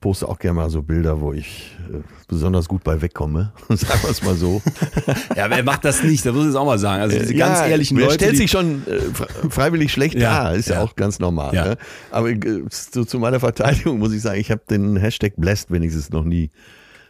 poste 0.00 0.28
auch 0.28 0.38
gerne 0.38 0.54
mal 0.54 0.70
so 0.70 0.82
Bilder, 0.82 1.20
wo 1.20 1.32
ich 1.32 1.76
äh, 1.92 1.98
besonders 2.28 2.68
gut 2.68 2.82
bei 2.84 3.00
wegkomme. 3.02 3.52
Sagen 3.68 4.02
wir 4.02 4.10
es 4.10 4.22
mal 4.22 4.34
so. 4.34 4.60
Ja, 5.36 5.48
wer 5.50 5.62
macht 5.62 5.84
das 5.84 6.02
nicht? 6.02 6.24
Da 6.26 6.32
muss 6.32 6.42
ich 6.44 6.50
es 6.50 6.54
auch 6.56 6.66
mal 6.66 6.78
sagen. 6.78 7.02
Also 7.02 7.18
diese 7.18 7.34
ganz 7.34 7.60
ehrlichen 7.60 7.96
wer 7.96 8.04
Leute. 8.06 8.16
stellt 8.16 8.36
sich 8.36 8.50
schon 8.50 8.82
äh, 8.86 8.98
fre- 9.14 9.50
freiwillig 9.50 9.92
schlecht 9.92 10.14
Ja, 10.14 10.44
dar, 10.44 10.54
ist 10.54 10.68
ja, 10.68 10.76
ja. 10.76 10.82
auch 10.82 10.94
ganz 10.96 11.18
normal. 11.18 11.54
Ja. 11.54 11.64
Ne? 11.64 11.76
Aber 12.10 12.30
äh, 12.30 12.68
zu, 12.68 13.04
zu 13.04 13.18
meiner 13.18 13.40
Verteidigung 13.40 13.98
muss 13.98 14.12
ich 14.12 14.20
sagen, 14.22 14.38
ich 14.40 14.50
habe 14.50 14.62
den 14.68 14.96
Hashtag 14.96 15.34
Blessed 15.36 15.70
wenigstens 15.70 16.10
noch 16.10 16.24
nie 16.24 16.50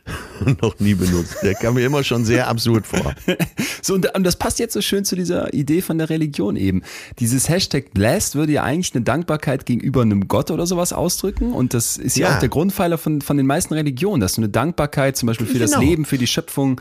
noch 0.62 0.78
nie 0.80 0.94
benutzt. 0.94 1.36
Der 1.42 1.54
kam 1.54 1.74
mir 1.74 1.86
immer 1.86 2.02
schon 2.02 2.24
sehr 2.24 2.48
absurd 2.48 2.86
vor. 2.86 3.14
So, 3.84 3.94
und, 3.94 4.06
das 4.22 4.36
passt 4.36 4.60
jetzt 4.60 4.74
so 4.74 4.80
schön 4.80 5.04
zu 5.04 5.16
dieser 5.16 5.52
Idee 5.52 5.82
von 5.82 5.98
der 5.98 6.08
Religion 6.08 6.54
eben. 6.54 6.82
Dieses 7.18 7.48
Hashtag 7.48 7.92
Blessed 7.92 8.36
würde 8.36 8.52
ja 8.52 8.62
eigentlich 8.62 8.94
eine 8.94 9.02
Dankbarkeit 9.02 9.66
gegenüber 9.66 10.02
einem 10.02 10.28
Gott 10.28 10.52
oder 10.52 10.66
sowas 10.66 10.92
ausdrücken. 10.92 11.52
Und 11.52 11.74
das 11.74 11.96
ist 11.96 12.16
ja, 12.16 12.28
Ja. 12.28 12.36
auch 12.36 12.38
der 12.38 12.48
Grundpfeiler 12.48 12.96
von, 12.96 13.20
von 13.22 13.36
den 13.36 13.46
meisten 13.46 13.74
Religionen, 13.74 14.20
dass 14.20 14.34
du 14.34 14.40
eine 14.40 14.50
Dankbarkeit 14.50 15.16
zum 15.16 15.26
Beispiel 15.26 15.48
für 15.48 15.58
das 15.58 15.72
Genau. 15.72 15.82
Leben, 15.82 16.04
für 16.04 16.16
die 16.16 16.28
Schöpfung, 16.28 16.80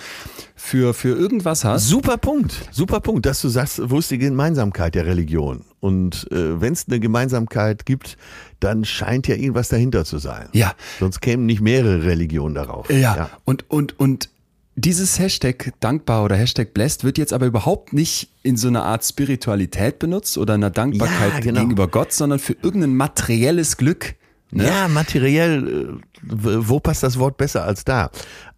für, 0.55 0.93
für 0.93 1.15
irgendwas 1.17 1.63
hast. 1.63 1.87
Super 1.87 2.17
Punkt, 2.17 2.53
super 2.71 2.99
Punkt, 2.99 3.25
dass 3.25 3.41
du 3.41 3.49
sagst, 3.49 3.81
wo 3.89 3.97
ist 3.97 4.11
die 4.11 4.19
Gemeinsamkeit 4.19 4.93
der 4.93 5.07
Religion? 5.07 5.65
Und 5.79 6.27
äh, 6.31 6.61
wenn 6.61 6.73
es 6.73 6.85
eine 6.87 6.99
Gemeinsamkeit 6.99 7.87
gibt, 7.87 8.15
dann 8.61 8.85
scheint 8.85 9.27
ja 9.27 9.35
irgendwas 9.35 9.67
dahinter 9.69 10.05
zu 10.05 10.17
sein. 10.17 10.47
Ja. 10.53 10.73
Sonst 10.99 11.19
kämen 11.21 11.45
nicht 11.45 11.61
mehrere 11.61 12.03
Religionen 12.03 12.55
darauf. 12.55 12.89
Ja, 12.89 13.29
und, 13.43 13.69
und, 13.69 13.99
und 13.99 14.29
dieses 14.75 15.19
Hashtag 15.19 15.73
dankbar 15.79 16.23
oder 16.23 16.35
Hashtag 16.35 16.73
blessed 16.73 17.03
wird 17.03 17.17
jetzt 17.17 17.33
aber 17.33 17.45
überhaupt 17.45 17.91
nicht 17.91 18.29
in 18.41 18.55
so 18.55 18.69
einer 18.69 18.83
Art 18.83 19.03
Spiritualität 19.03 19.99
benutzt 19.99 20.37
oder 20.37 20.53
einer 20.53 20.69
Dankbarkeit 20.69 21.33
Ja, 21.33 21.39
genau. 21.39 21.59
gegenüber 21.59 21.87
Gott, 21.87 22.13
sondern 22.13 22.39
für 22.39 22.55
irgendein 22.61 22.95
materielles 22.95 23.77
Glück. 23.77 24.15
Ne? 24.51 24.65
Ja, 24.67 24.87
materiell, 24.87 25.99
äh, 25.99 26.01
wo 26.23 26.79
passt 26.79 27.03
das 27.03 27.19
Wort 27.19 27.37
besser 27.37 27.63
als 27.63 27.83
da? 27.83 28.11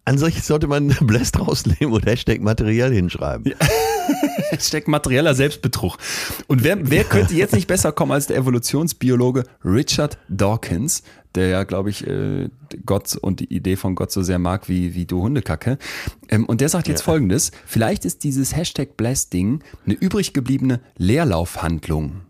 An 0.04 0.18
sich 0.18 0.42
sollte 0.42 0.66
man 0.66 0.88
Blessed 1.00 1.38
rausnehmen 1.38 1.94
und 1.94 2.06
Hashtag 2.06 2.40
materiell 2.40 2.92
hinschreiben. 2.92 3.54
Hashtag 4.50 4.86
materieller 4.86 5.34
Selbstbetrug. 5.34 5.96
Und 6.46 6.62
wer, 6.62 6.90
wer 6.90 7.04
könnte 7.04 7.34
jetzt 7.34 7.54
nicht 7.54 7.66
besser 7.66 7.92
kommen 7.92 8.12
als 8.12 8.26
der 8.26 8.36
Evolutionsbiologe 8.36 9.44
Richard 9.64 10.18
Dawkins, 10.28 11.02
der 11.34 11.48
ja, 11.48 11.64
glaube 11.64 11.90
ich, 11.90 12.06
äh, 12.06 12.50
Gott 12.84 13.16
und 13.16 13.40
die 13.40 13.52
Idee 13.52 13.76
von 13.76 13.94
Gott 13.94 14.12
so 14.12 14.22
sehr 14.22 14.38
mag 14.38 14.68
wie, 14.68 14.94
wie 14.94 15.06
du 15.06 15.22
Hundekacke. 15.22 15.78
Ähm, 16.28 16.44
und 16.44 16.60
der 16.60 16.68
sagt 16.68 16.86
jetzt 16.86 17.02
folgendes, 17.02 17.50
vielleicht 17.64 18.04
ist 18.04 18.24
dieses 18.24 18.54
Hashtag 18.54 18.96
Blessed-Ding 18.96 19.62
eine 19.86 19.94
übrig 19.94 20.34
gebliebene 20.34 20.80
Leerlaufhandlung. 20.96 22.20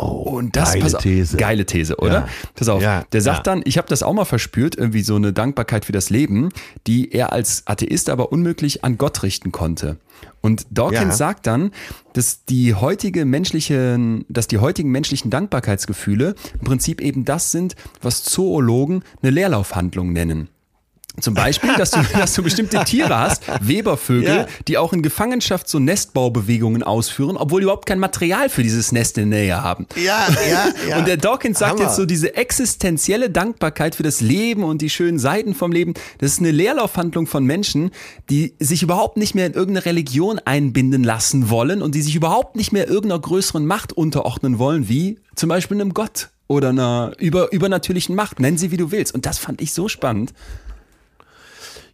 Oh, 0.00 0.36
Und 0.36 0.54
das 0.54 0.74
geile 0.74 0.84
auf, 0.96 1.02
These. 1.02 1.36
Geile 1.36 1.66
These, 1.66 1.96
oder? 1.96 2.12
Ja. 2.12 2.28
Pass 2.54 2.68
auf. 2.68 2.80
Ja, 2.80 3.04
Der 3.12 3.20
sagt 3.20 3.38
ja. 3.38 3.42
dann, 3.54 3.62
ich 3.64 3.78
habe 3.78 3.88
das 3.88 4.02
auch 4.04 4.12
mal 4.12 4.24
verspürt, 4.24 4.76
irgendwie 4.76 5.02
so 5.02 5.16
eine 5.16 5.32
Dankbarkeit 5.32 5.84
für 5.84 5.92
das 5.92 6.08
Leben, 6.08 6.50
die 6.86 7.10
er 7.12 7.32
als 7.32 7.64
Atheist 7.66 8.08
aber 8.08 8.30
unmöglich 8.30 8.84
an 8.84 8.96
Gott 8.96 9.22
richten 9.24 9.50
konnte. 9.50 9.96
Und 10.40 10.66
Dawkins 10.70 11.00
Ja. 11.02 11.10
sagt 11.12 11.46
dann, 11.48 11.72
dass 12.12 12.44
die 12.44 12.74
heutige 12.74 13.24
menschlichen, 13.24 14.24
dass 14.28 14.46
die 14.46 14.58
heutigen 14.58 14.90
menschlichen 14.90 15.30
Dankbarkeitsgefühle 15.30 16.34
im 16.60 16.64
Prinzip 16.64 17.00
eben 17.00 17.24
das 17.24 17.50
sind, 17.50 17.74
was 18.00 18.22
Zoologen 18.22 19.02
eine 19.22 19.30
Leerlaufhandlung 19.30 20.12
nennen. 20.12 20.48
Zum 21.20 21.34
Beispiel, 21.34 21.70
dass 21.76 21.90
du, 21.90 22.00
dass 22.12 22.34
du 22.34 22.42
bestimmte 22.42 22.82
Tiere 22.84 23.18
hast, 23.18 23.42
Webervögel, 23.60 24.28
Ja. 24.28 24.46
die 24.66 24.78
auch 24.78 24.92
in 24.92 25.02
Gefangenschaft 25.02 25.68
so 25.68 25.78
Nestbaubewegungen 25.78 26.82
ausführen, 26.82 27.36
obwohl 27.36 27.60
die 27.60 27.64
überhaupt 27.64 27.86
kein 27.86 27.98
Material 27.98 28.48
für 28.48 28.62
dieses 28.62 28.92
Nest 28.92 29.18
in 29.18 29.30
der 29.30 29.40
Nähe 29.40 29.62
haben. 29.62 29.86
Ja, 29.96 30.26
ja, 30.50 30.68
ja. 30.88 30.98
Und 30.98 31.06
der 31.08 31.16
Dawkins 31.16 31.58
sagt 31.58 31.72
Hammer. 31.72 31.82
jetzt 31.84 31.96
so, 31.96 32.04
diese 32.06 32.34
existenzielle 32.36 33.30
Dankbarkeit 33.30 33.94
für 33.94 34.02
das 34.02 34.20
Leben 34.20 34.64
und 34.64 34.82
die 34.82 34.90
schönen 34.90 35.18
Seiten 35.18 35.54
vom 35.54 35.72
Leben, 35.72 35.94
das 36.18 36.32
ist 36.32 36.40
eine 36.40 36.50
Leerlaufhandlung 36.50 37.26
von 37.26 37.44
Menschen, 37.44 37.90
die 38.30 38.54
sich 38.58 38.82
überhaupt 38.82 39.16
nicht 39.16 39.34
mehr 39.34 39.46
in 39.46 39.52
irgendeine 39.54 39.86
Religion 39.86 40.38
einbinden 40.44 41.04
lassen 41.04 41.50
wollen 41.50 41.82
und 41.82 41.94
die 41.94 42.02
sich 42.02 42.14
überhaupt 42.16 42.56
nicht 42.56 42.72
mehr 42.72 42.88
irgendeiner 42.88 43.20
größeren 43.20 43.66
Macht 43.66 43.92
unterordnen 43.92 44.58
wollen, 44.58 44.88
wie 44.88 45.18
zum 45.34 45.48
Beispiel 45.48 45.80
einem 45.80 45.94
Gott 45.94 46.30
oder 46.46 46.70
einer 46.70 47.12
über, 47.18 47.52
übernatürlichen 47.52 48.14
Macht. 48.14 48.40
Nenn 48.40 48.56
sie, 48.56 48.70
wie 48.70 48.76
du 48.76 48.90
willst. 48.90 49.14
Und 49.14 49.26
das 49.26 49.38
fand 49.38 49.60
ich 49.60 49.72
so 49.72 49.88
spannend. 49.88 50.32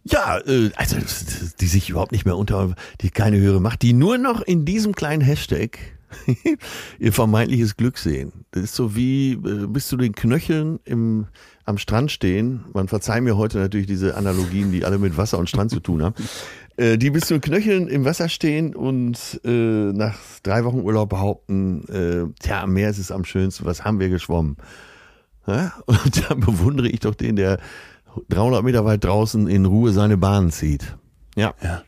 Ja, 0.07 0.39
äh, 0.45 0.71
also 0.75 0.97
die 1.59 1.67
sich 1.67 1.89
überhaupt 1.89 2.11
nicht 2.11 2.25
mehr 2.25 2.37
unter, 2.37 2.75
die 3.01 3.09
keine 3.09 3.37
höhere 3.37 3.59
Macht, 3.59 3.81
die 3.81 3.93
nur 3.93 4.17
noch 4.17 4.41
in 4.41 4.63
diesem 4.63 4.93
kleinen 4.93 5.21
Hashtag 5.21 5.79
ihr 6.99 7.11
vermeintliches 7.11 7.75
Glück 7.75 7.97
sehen. 7.97 8.31
Das 8.51 8.63
ist 8.63 8.75
so 8.75 8.95
wie 8.95 9.33
äh, 9.33 9.67
bis 9.67 9.87
zu 9.87 9.97
den 9.97 10.13
Knöcheln 10.13 10.79
im, 10.85 11.25
am 11.65 11.79
Strand 11.79 12.11
stehen. 12.11 12.65
Man 12.73 12.87
verzeiht 12.87 13.23
mir 13.23 13.35
heute 13.35 13.57
natürlich 13.57 13.87
diese 13.87 14.15
Analogien, 14.15 14.71
die 14.71 14.85
alle 14.85 14.99
mit 14.99 15.17
Wasser 15.17 15.39
und 15.39 15.49
Strand 15.49 15.71
zu 15.71 15.79
tun 15.79 16.03
haben. 16.03 16.15
Äh, 16.77 16.97
die 16.97 17.09
bis 17.09 17.27
zu 17.27 17.35
den 17.35 17.39
Knöcheln 17.39 17.87
im 17.87 18.03
Wasser 18.03 18.27
stehen 18.27 18.75
und 18.75 19.39
äh, 19.45 19.49
nach 19.93 20.17
drei 20.43 20.65
Wochen 20.65 20.81
Urlaub 20.81 21.07
behaupten, 21.07 21.87
äh, 21.87 22.25
tja, 22.43 22.63
am 22.63 22.73
Meer 22.73 22.89
ist 22.89 22.97
es 22.97 23.11
am 23.11 23.23
schönsten, 23.23 23.63
was 23.63 23.85
haben 23.85 24.01
wir 24.01 24.09
geschwommen? 24.09 24.57
Ja? 25.47 25.71
Und 25.85 26.29
da 26.29 26.33
bewundere 26.35 26.89
ich 26.89 26.99
doch 26.99 27.15
den, 27.15 27.37
der 27.37 27.59
300 28.29 28.63
Meter 28.63 28.85
weit 28.85 29.03
draußen 29.03 29.47
in 29.47 29.65
Ruhe 29.65 29.91
seine 29.91 30.17
Bahn 30.17 30.51
zieht. 30.51 30.95
Ja. 31.35 31.53
Ja. 31.61 31.83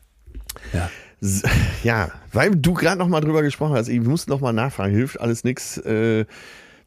Ja. 0.73 0.89
Ja, 1.83 2.11
weil 2.31 2.51
du 2.51 2.73
gerade 2.73 2.99
noch 2.99 3.07
mal 3.07 3.21
drüber 3.21 3.41
gesprochen 3.41 3.73
hast, 3.73 3.87
ich 3.87 4.01
muss 4.01 4.27
noch 4.27 4.39
mal 4.39 4.53
nachfragen, 4.53 4.93
hilft 4.93 5.19
alles 5.19 5.43
nix. 5.43 5.77
Äh, 5.79 6.25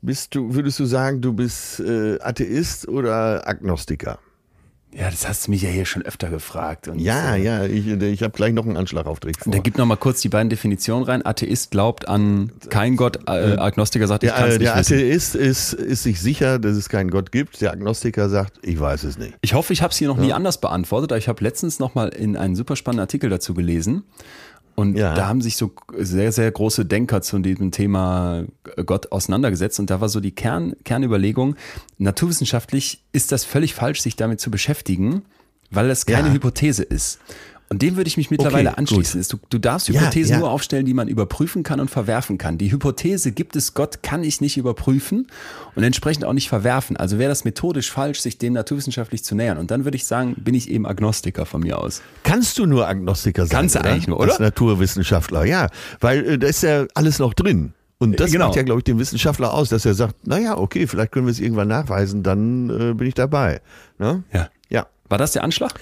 bist 0.03 0.34
du, 0.34 0.55
würdest 0.55 0.78
du 0.78 0.84
sagen, 0.84 1.20
du 1.20 1.32
bist 1.32 1.80
äh, 1.80 2.18
Atheist 2.20 2.86
oder 2.88 3.47
Agnostiker? 3.47 4.18
Ja, 4.93 5.09
das 5.09 5.28
hast 5.28 5.47
du 5.47 5.53
mich 5.53 5.62
ja 5.62 5.68
hier 5.68 5.84
schon 5.84 6.03
öfter 6.03 6.30
gefragt. 6.30 6.88
Und 6.88 6.99
Ja, 6.99 7.36
äh, 7.36 7.43
ja, 7.43 7.64
ich, 7.64 7.86
ich 7.86 8.22
habe 8.22 8.32
gleich 8.32 8.53
noch 8.53 8.66
einen 8.66 8.76
Anschlag 8.76 9.07
auf 9.07 9.20
dich 9.20 9.36
vor. 9.38 9.53
Da 9.53 9.61
gib 9.61 9.78
noch 9.78 9.86
mal 9.86 9.97
kurz 9.97 10.20
die 10.20 10.28
beiden 10.28 10.51
Definitionen 10.51 11.05
rein. 11.05 11.24
Atheist 11.24 11.70
glaubt 11.70 12.09
an 12.09 12.51
kein 12.70 12.97
Gott, 12.97 13.20
äh, 13.28 13.57
Agnostiker 13.57 14.09
sagt, 14.09 14.24
ich 14.24 14.30
kann 14.30 14.49
es 14.49 14.57
äh, 14.57 14.59
nicht 14.59 14.68
der 14.68 14.76
wissen. 14.78 14.95
Atheist 14.99 15.34
ist, 15.36 15.72
ist 15.74 16.03
sich 16.03 16.20
sicher, 16.20 16.59
dass 16.59 16.76
es 16.76 16.88
keinen 16.88 17.11
Gott 17.11 17.30
gibt. 17.30 17.61
Der 17.61 17.70
Agnostiker 17.72 18.28
sagt, 18.28 18.59
ich 18.62 18.80
weiß 18.80 19.05
es 19.05 19.16
nicht. 19.16 19.34
Ich 19.43 19.55
hoffe, 19.55 19.72
ich 19.72 19.82
habe 19.82 19.93
es 19.93 19.97
hier 19.97 20.09
noch 20.09 20.18
nie 20.18 20.32
anders 20.32 20.61
beantwortet, 20.61 21.12
aber 21.12 21.18
ich 21.18 21.28
habe 21.28 21.43
letztens 21.45 21.78
noch 21.78 21.95
mal 21.95 22.09
in 22.09 22.36
einen 22.36 22.57
super 22.57 22.74
spannenden 22.74 23.03
Artikel 23.03 23.30
dazu 23.30 23.55
gelesen. 23.55 24.03
Und 24.80 24.96
Ja. 24.96 25.14
da 25.14 25.26
haben 25.28 25.40
sich 25.42 25.56
so 25.56 25.72
sehr, 25.96 26.32
sehr 26.32 26.50
große 26.50 26.84
Denker 26.86 27.22
zu 27.22 27.38
diesem 27.38 27.70
Thema 27.70 28.44
Gott 28.86 29.12
auseinandergesetzt. 29.12 29.78
Und 29.78 29.90
da 29.90 30.00
war 30.00 30.08
so 30.08 30.20
die 30.20 30.32
Kern, 30.32 30.74
Kernüberlegung, 30.84 31.56
naturwissenschaftlich 31.98 33.02
ist 33.12 33.32
das 33.32 33.44
völlig 33.44 33.74
falsch, 33.74 34.00
sich 34.00 34.16
damit 34.16 34.40
zu 34.40 34.50
beschäftigen, 34.50 35.22
weil 35.70 35.88
das 35.88 36.06
keine 36.06 36.28
Ja. 36.28 36.34
Hypothese 36.34 36.82
ist. 36.82 37.18
Und 37.72 37.82
dem 37.82 37.96
würde 37.96 38.08
ich 38.08 38.16
mich 38.16 38.32
mittlerweile 38.32 38.70
Okay, 38.70 38.78
anschließen. 38.80 39.24
Du, 39.30 39.38
du 39.48 39.58
darfst 39.58 39.88
Ja, 39.88 40.00
Hypothesen 40.00 40.32
ja. 40.32 40.38
nur 40.40 40.50
aufstellen, 40.50 40.84
die 40.86 40.92
man 40.92 41.06
überprüfen 41.06 41.62
kann 41.62 41.78
und 41.78 41.88
verwerfen 41.88 42.36
kann. 42.36 42.58
Die 42.58 42.72
Hypothese, 42.72 43.30
gibt 43.30 43.54
es 43.54 43.74
Gott, 43.74 44.02
kann 44.02 44.24
ich 44.24 44.40
nicht 44.40 44.56
überprüfen 44.56 45.28
und 45.76 45.84
entsprechend 45.84 46.24
auch 46.24 46.32
nicht 46.32 46.48
verwerfen. 46.48 46.96
Also 46.96 47.20
wäre 47.20 47.28
das 47.28 47.44
methodisch 47.44 47.92
falsch, 47.92 48.18
sich 48.20 48.38
dem 48.38 48.54
naturwissenschaftlich 48.54 49.22
zu 49.22 49.36
nähern. 49.36 49.56
Und 49.56 49.70
dann 49.70 49.84
würde 49.84 49.94
ich 49.96 50.04
sagen, 50.04 50.34
bin 50.36 50.54
ich 50.56 50.68
eben 50.68 50.84
Agnostiker 50.84 51.46
von 51.46 51.60
mir 51.60 51.78
aus. 51.78 52.02
Kannst 52.24 52.58
du 52.58 52.66
nur 52.66 52.88
Agnostiker 52.88 53.46
sein? 53.46 53.50
Kannst 53.60 53.76
du 53.76 53.84
eigentlich 53.84 54.08
nur, 54.08 54.18
oder? 54.18 54.32
Als 54.32 54.40
Naturwissenschaftler, 54.40 55.44
ja. 55.44 55.68
Weil 56.00 56.26
äh, 56.26 56.38
da 56.38 56.48
ist 56.48 56.64
ja 56.64 56.86
alles 56.94 57.20
noch 57.20 57.34
drin. 57.34 57.74
Und 57.98 58.18
das 58.18 58.32
Genau. 58.32 58.46
macht 58.46 58.56
ja, 58.56 58.62
glaube 58.64 58.80
ich, 58.80 58.84
den 58.84 58.98
Wissenschaftler 58.98 59.54
aus, 59.54 59.68
dass 59.68 59.84
er 59.84 59.94
sagt, 59.94 60.26
naja, 60.26 60.58
okay, 60.58 60.88
vielleicht 60.88 61.12
können 61.12 61.26
wir 61.26 61.32
es 61.32 61.38
irgendwann 61.38 61.68
nachweisen, 61.68 62.24
dann 62.24 62.68
äh, 62.70 62.94
bin 62.94 63.06
ich 63.06 63.14
dabei. 63.14 63.60
Ne? 63.98 64.24
Ja. 64.32 64.48
Ja. 64.70 64.86
War 65.08 65.18
das 65.18 65.32
der 65.32 65.44
Anschlag? 65.44 65.78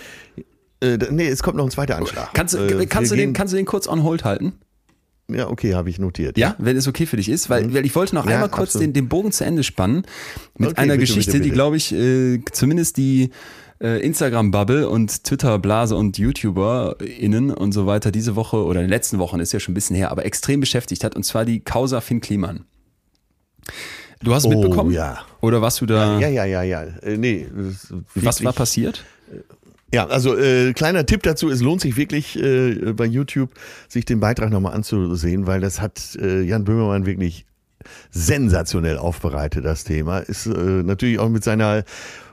Äh, 0.81 0.99
nee, 1.11 1.29
es 1.29 1.43
kommt 1.43 1.57
noch 1.57 1.64
ein 1.64 1.70
zweiter 1.70 1.97
Anschlag. 1.97 2.33
Kannst 2.35 2.55
du, 2.55 2.59
Äh, 2.59 2.87
kannst, 2.87 3.11
du 3.11 3.16
den, 3.16 3.33
kannst 3.33 3.53
du 3.53 3.57
den 3.57 3.66
kurz 3.66 3.89
on 3.89 4.03
hold 4.03 4.24
halten? 4.24 4.53
Ja, 5.31 5.51
okay, 5.51 5.74
habe 5.74 5.91
ich 5.91 5.99
notiert. 5.99 6.39
Ja, 6.39 6.55
wenn 6.59 6.76
es 6.76 6.89
okay 6.89 7.05
für 7.05 7.16
dich 7.18 7.29
ist, 7.29 7.51
weil, 7.51 7.74
weil 7.74 7.85
ich 7.85 7.95
wollte 7.95 8.14
noch 8.14 8.24
Mhm. 8.24 8.31
Ja, 8.31 8.37
einmal 8.37 8.49
kurz 8.51 8.72
den, 8.74 8.93
den 8.95 9.09
Bogen 9.09 9.31
zu 9.33 9.45
Ende 9.45 9.62
spannen 9.62 10.05
mit 10.57 10.70
Okay, 10.70 10.81
einer 10.81 10.95
bitte, 10.95 11.07
Geschichte, 11.07 11.33
bitte, 11.33 11.43
die 11.43 11.49
bitte. 11.51 11.55
glaube 11.55 11.76
ich 11.76 11.93
äh, 11.93 12.41
zumindest 12.53 12.97
die 12.97 13.31
äh, 13.81 14.01
Instagram-Bubble 14.05 14.89
und 14.89 15.24
Twitter-Blase 15.24 15.97
und 15.97 16.16
YouTuber-Innen 16.16 17.51
und 17.51 17.72
so 17.72 17.87
weiter 17.87 18.11
diese 18.11 18.37
Woche 18.37 18.57
oder 18.64 18.81
in 18.81 18.87
den 18.87 18.91
letzten 18.91 19.18
Wochen 19.18 19.39
ist 19.41 19.53
ja 19.53 19.61
schon 19.61 19.72
ein 19.72 19.74
bisschen 19.74 19.97
her, 19.97 20.11
aber 20.11 20.24
extrem 20.24 20.61
beschäftigt 20.61 21.05
hat 21.05 21.14
und 21.14 21.24
zwar 21.24 21.45
die 21.45 21.61
Causa 21.61 22.01
Finn 22.01 22.20
Kliman. 22.22 22.64
Du 24.22 24.35
hast 24.35 24.47
Oh, 24.47 24.49
mitbekommen? 24.49 24.91
ja. 24.93 25.18
Oder 25.43 25.61
warst 25.62 25.81
du 25.81 25.87
da? 25.87 26.18
Ja, 26.18 26.29
ja, 26.29 26.45
ja, 26.45 26.62
ja. 26.62 26.83
Äh, 27.03 27.18
nee. 27.18 27.47
Was 28.14 28.43
war 28.43 28.53
passiert? 28.55 29.05
Ja, 29.93 30.07
also 30.07 30.36
äh, 30.36 30.74
kleiner 30.74 31.07
Tipp 31.07 31.22
dazu, 31.22 31.49
es 31.49 31.62
lohnt 31.62 31.80
sich 31.80 31.97
wirklich 31.97 32.39
äh, 32.39 32.93
bei 32.93 33.07
YouTube 33.07 33.51
sich 33.89 34.05
den 34.05 34.20
Beitrag 34.20 34.51
nochmal 34.51 34.74
anzusehen, 34.74 35.47
weil 35.47 35.61
das 35.61 35.80
hat 35.80 36.16
äh, 36.20 36.43
Jan 36.43 36.64
Böhmermann 36.64 37.07
wirklich 37.07 37.47
sensationell 38.11 38.99
aufbereitet, 38.99 39.64
das 39.64 39.84
Thema. 39.84 40.18
Ist 40.18 40.47
äh, 40.47 40.51
natürlich 40.51 41.18
auch 41.18 41.30
mit 41.30 41.43
seiner 41.43 41.84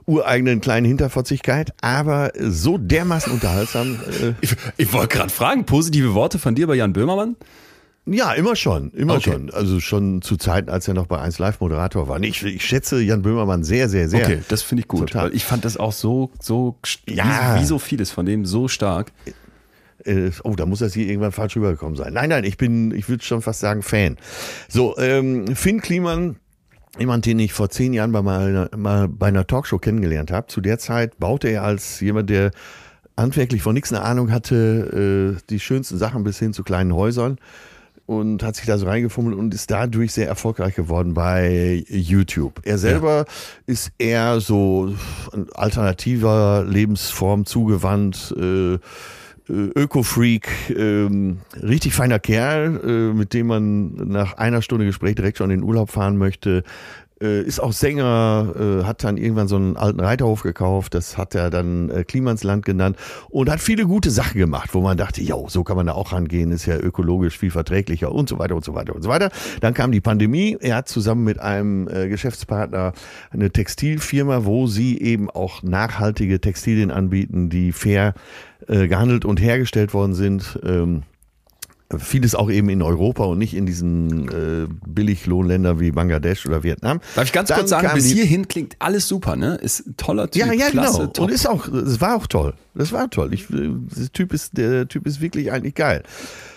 ureigenen 0.05 0.61
kleinen 0.61 0.85
Hinterfotzigkeit, 0.85 1.73
aber 1.81 2.31
so 2.37 2.77
dermaßen 2.77 3.31
unterhaltsam. 3.31 3.99
Äh, 4.21 4.33
Ich, 4.41 4.55
ich 4.77 4.93
wollte 4.93 5.17
gerade 5.17 5.29
fragen, 5.31 5.65
positive 5.65 6.13
Worte 6.13 6.39
von 6.39 6.55
dir 6.55 6.67
bei 6.67 6.75
Jan 6.75 6.93
Böhmermann? 6.93 7.37
Ja, 8.05 8.33
immer 8.33 8.55
schon, 8.55 8.91
immer 8.91 9.15
Okay. 9.15 9.31
schon. 9.31 9.49
Also 9.51 9.79
schon 9.79 10.21
zu 10.21 10.37
Zeiten, 10.37 10.69
als 10.69 10.87
er 10.87 10.93
noch 10.93 11.07
bei 11.07 11.19
1 11.19 11.39
Live 11.39 11.59
Moderator 11.59 12.07
war. 12.07 12.21
Ich, 12.21 12.43
ich 12.43 12.63
schätze 12.65 13.01
Jan 13.01 13.21
Böhmermann 13.21 13.63
sehr, 13.63 13.89
sehr, 13.89 14.07
sehr. 14.09 14.25
Okay, 14.25 14.39
das 14.47 14.61
finde 14.61 14.81
ich 14.81 14.87
gut, 14.87 15.09
Total. 15.09 15.25
weil 15.29 15.35
ich 15.35 15.43
fand 15.45 15.65
das 15.65 15.77
auch 15.77 15.91
so, 15.91 16.31
so 16.39 16.77
Ja. 17.07 17.55
wie, 17.55 17.61
wie 17.61 17.65
so 17.65 17.79
vieles 17.79 18.11
von 18.11 18.25
dem 18.25 18.45
so 18.45 18.67
stark. 18.67 19.11
Äh, 20.03 20.29
oh, 20.43 20.53
da 20.55 20.65
muss 20.67 20.79
das 20.79 20.93
hier 20.93 21.07
irgendwann 21.07 21.31
falsch 21.31 21.55
rübergekommen 21.55 21.95
sein. 21.95 22.13
Nein, 22.13 22.29
nein, 22.29 22.43
ich 22.43 22.57
bin, 22.57 22.91
ich 22.91 23.09
würde 23.09 23.23
schon 23.23 23.41
fast 23.41 23.59
sagen, 23.59 23.81
Fan. 23.81 24.17
So, 24.69 24.95
ähm, 24.99 25.55
Finn 25.55 25.81
Kliman, 25.81 26.35
jemand, 26.99 27.25
den 27.25 27.39
ich 27.39 27.53
vor 27.53 27.69
zehn 27.69 27.91
Jahren 27.93 28.11
bei 28.11 28.21
meiner, 28.21 28.69
mal 28.77 29.07
bei 29.07 29.27
einer 29.27 29.47
Talkshow 29.47 29.79
kennengelernt 29.79 30.29
habe. 30.31 30.45
Zu 30.47 30.61
der 30.61 30.77
Zeit 30.77 31.17
baute 31.17 31.47
er 31.47 31.63
als 31.63 32.01
jemand, 32.01 32.29
der 32.29 32.51
handwerklich 33.17 33.63
von 33.63 33.73
nichts 33.73 33.91
eine 33.91 34.03
Ahnung 34.03 34.31
hatte, 34.31 35.35
äh, 35.39 35.41
die 35.49 35.59
schönsten 35.59 35.97
Sachen 35.97 36.23
bis 36.23 36.37
hin 36.37 36.53
zu 36.53 36.63
kleinen 36.63 36.93
Häusern 36.93 37.39
und 38.05 38.43
hat 38.43 38.55
sich 38.55 38.65
da 38.65 38.77
so 38.77 38.85
reingefummelt 38.85 39.37
und 39.37 39.53
ist 39.53 39.71
dadurch 39.71 40.13
sehr 40.13 40.27
erfolgreich 40.27 40.75
geworden 40.75 41.13
bei 41.13 41.83
YouTube. 41.89 42.61
Er 42.63 42.77
selber 42.77 43.25
ist 43.65 43.91
eher 43.97 44.39
so 44.39 44.93
alternativer 45.53 46.65
Lebensform 46.67 47.45
zugewandt, 47.45 48.33
äh, 48.37 48.77
äh, 49.47 49.71
Öko-Freak, 49.75 50.49
ähm, 50.75 51.39
richtig 51.61 51.93
feiner 51.93 52.19
Kerl, 52.19 52.79
äh, 52.83 53.13
mit 53.13 53.33
dem 53.33 53.47
man 53.47 53.93
nach 53.93 54.33
einer 54.33 54.61
Stunde 54.61 54.85
Gespräch 54.85 55.15
direkt 55.15 55.37
schon 55.37 55.51
in 55.51 55.59
den 55.59 55.67
Urlaub 55.67 55.91
fahren 55.91 56.17
möchte. 56.17 56.63
Äh, 57.21 57.43
ist 57.43 57.61
auch 57.61 57.71
Sänger, 57.71 58.53
äh, 58.59 58.83
hat 58.83 59.05
dann 59.05 59.15
irgendwann 59.15 59.47
so 59.47 59.55
einen 59.55 59.77
alten 59.77 60.01
Reiterhof 60.01 60.43
gekauft, 60.43 60.93
das 60.93 61.17
hat 61.17 61.33
er 61.33 61.49
dann 61.49 61.89
äh, 61.89 62.03
Klimansland 62.03 62.65
genannt 62.65 62.97
und 63.29 63.49
hat 63.49 63.61
viele 63.61 63.85
gute 63.85 64.11
Sachen 64.11 64.37
gemacht, 64.37 64.71
wo 64.73 64.81
man 64.81 64.97
dachte, 64.97 65.21
ja, 65.21 65.37
so 65.47 65.63
kann 65.63 65.77
man 65.77 65.85
da 65.85 65.93
auch 65.93 66.11
rangehen, 66.11 66.51
ist 66.51 66.65
ja 66.65 66.77
ökologisch 66.77 67.37
viel 67.37 67.51
verträglicher 67.51 68.11
und 68.11 68.27
so 68.27 68.37
weiter 68.37 68.53
und 68.53 68.65
so 68.65 68.73
weiter 68.73 68.93
und 68.93 69.01
so 69.01 69.07
weiter. 69.07 69.29
Dann 69.61 69.73
kam 69.73 69.93
die 69.93 70.01
Pandemie, 70.01 70.57
er 70.59 70.75
hat 70.75 70.89
zusammen 70.89 71.23
mit 71.23 71.39
einem 71.39 71.87
äh, 71.87 72.09
Geschäftspartner 72.09 72.91
eine 73.31 73.49
Textilfirma, 73.49 74.43
wo 74.43 74.67
sie 74.67 74.99
eben 74.99 75.29
auch 75.29 75.63
nachhaltige 75.63 76.41
Textilien 76.41 76.91
anbieten, 76.91 77.49
die 77.49 77.71
fair 77.71 78.13
äh, 78.67 78.89
gehandelt 78.89 79.23
und 79.23 79.39
hergestellt 79.39 79.93
worden 79.93 80.15
sind. 80.15 80.59
Ähm, 80.65 81.03
Vieles 81.97 82.33
auch 82.33 82.49
eben 82.49 82.69
in 82.69 82.81
Europa 82.81 83.25
und 83.25 83.37
nicht 83.37 83.53
in 83.53 83.67
diesen 83.67 84.27
äh, 84.29 84.67
Billiglohnländern 84.87 85.79
wie 85.79 85.91
Bangladesch 85.91 86.45
oder 86.47 86.63
Vietnam. 86.63 86.99
Darf 87.13 87.25
ich 87.25 87.31
ganz 87.31 87.49
Dann 87.49 87.59
kurz 87.59 87.69
sagen, 87.69 87.89
bis 87.93 88.05
hierhin 88.07 88.47
klingt 88.47 88.75
alles 88.79 89.07
super, 89.07 89.35
ne? 89.35 89.55
Ist 89.55 89.85
ein 89.85 89.97
toller 89.97 90.29
Typ, 90.29 90.45
Ja, 90.45 90.51
ja, 90.51 90.69
klasse, 90.69 90.99
genau. 90.99 91.11
top. 91.11 91.25
Und 91.25 91.31
ist 91.31 91.47
auch, 91.47 91.67
es 91.67 92.01
war 92.01 92.15
auch 92.15 92.25
toll. 92.25 92.55
Das 92.73 92.91
war 92.91 93.09
toll. 93.09 93.33
Ich, 93.35 93.51
äh, 93.51 93.69
der 93.97 94.11
Typ 94.11 94.33
ist, 94.33 94.57
der 94.57 94.87
Typ 94.87 95.05
ist 95.05 95.21
wirklich 95.21 95.51
eigentlich 95.51 95.75
geil. 95.75 96.01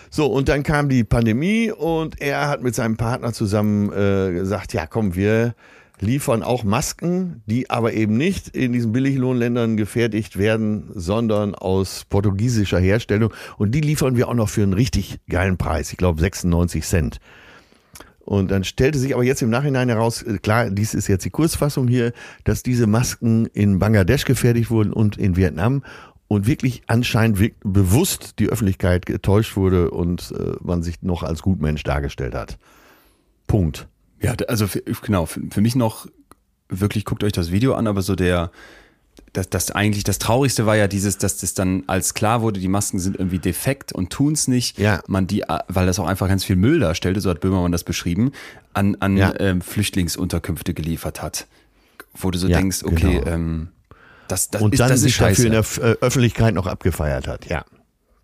So, 0.09 0.25
und 0.25 0.49
dann 0.49 0.63
kam 0.63 0.89
die 0.89 1.03
Pandemie 1.03 1.71
und 1.71 2.19
er 2.19 2.47
hat 2.47 2.63
mit 2.63 2.73
seinem 2.73 2.97
Partner 2.97 3.31
zusammen 3.31 3.91
äh, 3.91 4.33
gesagt, 4.33 4.73
ja 4.73 4.87
komm, 4.87 5.13
wir 5.15 5.53
liefern 6.01 6.43
auch 6.43 6.63
Masken, 6.63 7.41
die 7.45 7.69
aber 7.69 7.93
eben 7.93 8.17
nicht 8.17 8.49
in 8.49 8.73
diesen 8.73 8.91
Billiglohnländern 8.91 9.77
gefertigt 9.77 10.37
werden, 10.37 10.89
sondern 10.93 11.55
aus 11.55 12.05
portugiesischer 12.09 12.79
Herstellung. 12.79 13.33
Und 13.57 13.73
die 13.73 13.81
liefern 13.81 14.15
wir 14.15 14.27
auch 14.27 14.33
noch 14.33 14.49
für 14.49 14.63
einen 14.63 14.73
richtig 14.73 15.19
geilen 15.29 15.57
Preis. 15.57 15.91
Ich 15.91 15.97
glaube 15.97 16.19
96 16.19 16.85
Cent. 16.85 17.19
Und 18.19 18.51
dann 18.51 18.63
stellte 18.63 18.99
sich 18.99 19.15
aber 19.15 19.23
jetzt 19.23 19.41
im 19.41 19.49
Nachhinein 19.49 19.89
heraus, 19.89 20.21
äh, 20.21 20.37
klar, 20.37 20.69
dies 20.69 20.93
ist 20.93 21.07
jetzt 21.07 21.25
die 21.25 21.31
Kurzfassung 21.31 21.87
hier, 21.87 22.13
dass 22.43 22.61
diese 22.61 22.85
Masken 22.85 23.47
in 23.47 23.79
Bangladesch 23.79 24.25
gefertigt 24.25 24.69
wurden 24.69 24.93
und 24.93 25.17
in 25.17 25.35
Vietnam 25.35 25.83
und 26.27 26.45
wirklich 26.45 26.83
anscheinend 26.85 27.39
bewusst 27.63 28.37
die 28.37 28.47
Öffentlichkeit 28.49 29.07
getäuscht 29.07 29.57
wurde 29.57 29.89
und 29.89 30.31
äh, 30.37 30.53
man 30.61 30.83
sich 30.83 31.01
noch 31.01 31.23
als 31.23 31.41
Gutmensch 31.41 31.81
dargestellt 31.81 32.35
hat. 32.35 32.59
Punkt. 33.47 33.87
Ja, 34.21 34.35
also 34.47 34.67
für, 34.67 34.81
genau, 34.81 35.25
für, 35.25 35.41
für 35.51 35.61
mich 35.61 35.75
noch 35.75 36.07
wirklich 36.69 37.05
guckt 37.05 37.23
euch 37.23 37.31
das 37.31 37.51
Video 37.51 37.73
an, 37.73 37.87
aber 37.87 38.01
so 38.01 38.15
der 38.15 38.51
das, 39.33 39.49
das 39.49 39.71
eigentlich 39.71 40.03
das 40.03 40.17
Traurigste 40.17 40.65
war 40.65 40.75
ja 40.75 40.87
dieses, 40.87 41.17
dass 41.17 41.37
das 41.37 41.53
dann 41.53 41.83
als 41.87 42.13
klar 42.13 42.41
wurde, 42.41 42.59
die 42.59 42.67
Masken 42.67 42.99
sind 42.99 43.17
irgendwie 43.17 43.39
defekt 43.39 43.91
und 43.91 44.09
tun's 44.11 44.47
nicht. 44.47 44.79
Ja. 44.79 45.01
Man 45.07 45.27
die, 45.27 45.41
äh, 45.41 45.59
weil 45.67 45.85
das 45.85 45.99
auch 45.99 46.07
einfach 46.07 46.27
ganz 46.27 46.43
viel 46.43 46.55
Müll 46.55 46.79
darstellte, 46.79 47.21
so 47.21 47.29
hat 47.29 47.41
Böhmermann 47.41 47.71
das 47.71 47.83
beschrieben, 47.83 48.31
an, 48.73 48.95
an 48.99 49.17
Ja. 49.17 49.33
ähm, 49.39 49.61
Flüchtlingsunterkünfte 49.61 50.73
geliefert 50.73 51.21
hat. 51.21 51.47
Wo 52.15 52.31
du 52.31 52.39
so 52.39 52.47
Ja, 52.47 52.57
denkst, 52.57 52.83
okay, 52.83 53.19
genau. 53.19 53.27
ähm, 53.27 53.67
das, 54.27 54.49
das 54.49 54.61
Und 54.61 54.73
ist, 54.73 54.79
dann 54.79 54.89
das 54.89 55.01
sich 55.01 55.17
dafür 55.17 55.45
in 55.45 55.51
der 55.51 55.65
äh, 55.77 55.95
Öffentlichkeit 56.01 56.53
noch 56.53 56.65
abgefeiert 56.65 57.27
hat, 57.27 57.45
ja. 57.47 57.65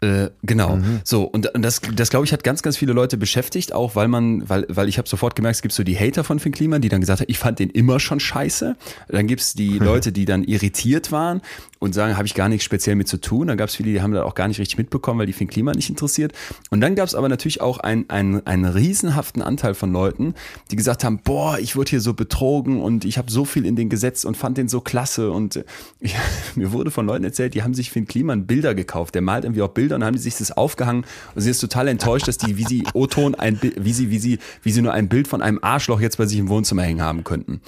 Äh, 0.06 0.30
genau. 0.44 0.76
Mhm. 0.76 1.02
So, 1.04 1.24
und, 1.24 1.54
und 1.56 1.62
das, 1.64 1.82
das 1.96 2.10
glaube 2.12 2.26
ich, 2.26 2.34
hat 2.34 2.44
ganz, 2.44 2.62
ganz 2.62 2.78
viele 2.78 2.94
Leute 2.94 3.18
beschäftigt, 3.18 3.74
auch 3.74 3.96
weil 3.96 4.08
man, 4.08 4.48
weil, 4.48 4.66
weil 4.70 4.88
ich 4.88 5.00
habe 5.00 5.10
sofort 5.10 5.36
gemerkt, 5.36 5.56
es 5.56 5.62
gibt 5.64 5.74
so 5.74 5.84
die 5.84 5.98
Hater 5.98 6.24
von 6.24 6.40
Finn 6.40 6.52
Kliman, 6.52 6.82
die 6.82 6.90
dann 6.90 7.02
gesagt 7.02 7.22
haben, 7.22 7.30
ich 7.30 7.40
fand 7.40 7.58
den 7.58 7.72
immer 7.72 8.00
schon 8.00 8.20
scheiße. 8.20 8.76
Dann 9.08 9.28
gibt's 9.28 9.56
die 9.56 9.80
Leute, 9.80 10.12
die 10.12 10.26
dann 10.26 10.44
irritiert 10.44 11.12
waren 11.12 11.42
und 11.80 11.94
sagen, 11.94 12.18
habe 12.18 12.28
ich 12.28 12.36
gar 12.36 12.50
nichts 12.50 12.64
speziell 12.64 12.96
mit 12.96 13.08
zu 13.08 13.20
tun. 13.20 13.48
Dann 13.48 13.58
gab's 13.58 13.76
viele, 13.76 13.92
die 13.92 14.02
haben 14.02 14.12
das 14.12 14.24
auch 14.24 14.36
gar 14.36 14.48
nicht 14.48 14.60
richtig 14.60 14.78
mitbekommen, 14.78 15.20
weil 15.20 15.26
die 15.26 15.34
Finn 15.34 15.48
Kliman 15.48 15.76
nicht 15.76 15.90
interessiert. 15.90 16.34
Und 16.70 16.82
dann 16.82 16.96
gab's 16.96 17.16
aber 17.16 17.30
natürlich 17.30 17.62
auch 17.62 17.80
einen, 17.80 18.10
einen, 18.10 18.46
einen 18.46 18.66
riesenhaften 18.66 19.42
Anteil 19.42 19.74
von 19.74 19.92
Leuten, 19.92 20.36
die 20.72 20.76
gesagt 20.76 21.04
haben, 21.04 21.20
boah, 21.24 21.58
ich 21.60 21.76
wurde 21.76 21.90
hier 21.90 22.02
so 22.02 22.14
betrogen 22.14 22.82
und 22.82 23.06
ich 23.06 23.18
habe 23.18 23.32
so 23.32 23.46
viel 23.46 23.66
in 23.66 23.76
den 23.76 23.90
gesetzt 23.90 24.26
und 24.26 24.38
fand 24.38 24.58
den 24.58 24.68
so 24.68 24.82
klasse. 24.82 25.32
Und 25.32 25.56
äh, 25.56 25.64
ich, 26.00 26.16
mir 26.56 26.72
wurde 26.72 26.92
von 26.92 27.06
Leuten 27.06 27.24
erzählt, 27.24 27.54
die 27.56 27.64
haben 27.64 27.74
sich 27.74 27.90
Finn 27.90 28.06
Kliman 28.06 28.46
Bilder 28.46 28.76
gekauft. 28.76 29.16
Der 29.16 29.22
malt 29.22 29.46
irgendwie 29.46 29.62
auch 29.62 29.70
Bilder 29.70 29.95
und 29.96 30.02
dann 30.02 30.08
haben 30.08 30.16
die 30.16 30.22
sich 30.22 30.38
das 30.38 30.52
aufgehangen 30.52 31.06
und 31.34 31.42
sie 31.42 31.50
ist 31.50 31.60
total 31.60 31.88
enttäuscht, 31.88 32.28
dass 32.28 32.38
die, 32.38 32.58
wie 32.58 32.66
sie 32.66 32.84
O-Ton, 32.94 33.36
ein 33.36 33.60
wie 33.62 33.94
sie, 33.94 34.10
wie 34.10 34.20
sie, 34.20 34.40
wie 34.62 34.72
sie 34.72 34.82
nur 34.82 34.94
ein 34.94 35.10
Bild 35.10 35.28
von 35.28 35.42
einem 35.42 35.60
Arschloch 35.62 36.02
jetzt 36.02 36.18
bei 36.18 36.26
sich 36.26 36.38
im 36.38 36.50
Wohnzimmer 36.50 36.84
hängen 36.84 37.02
haben 37.02 37.24
könnten. 37.24 37.62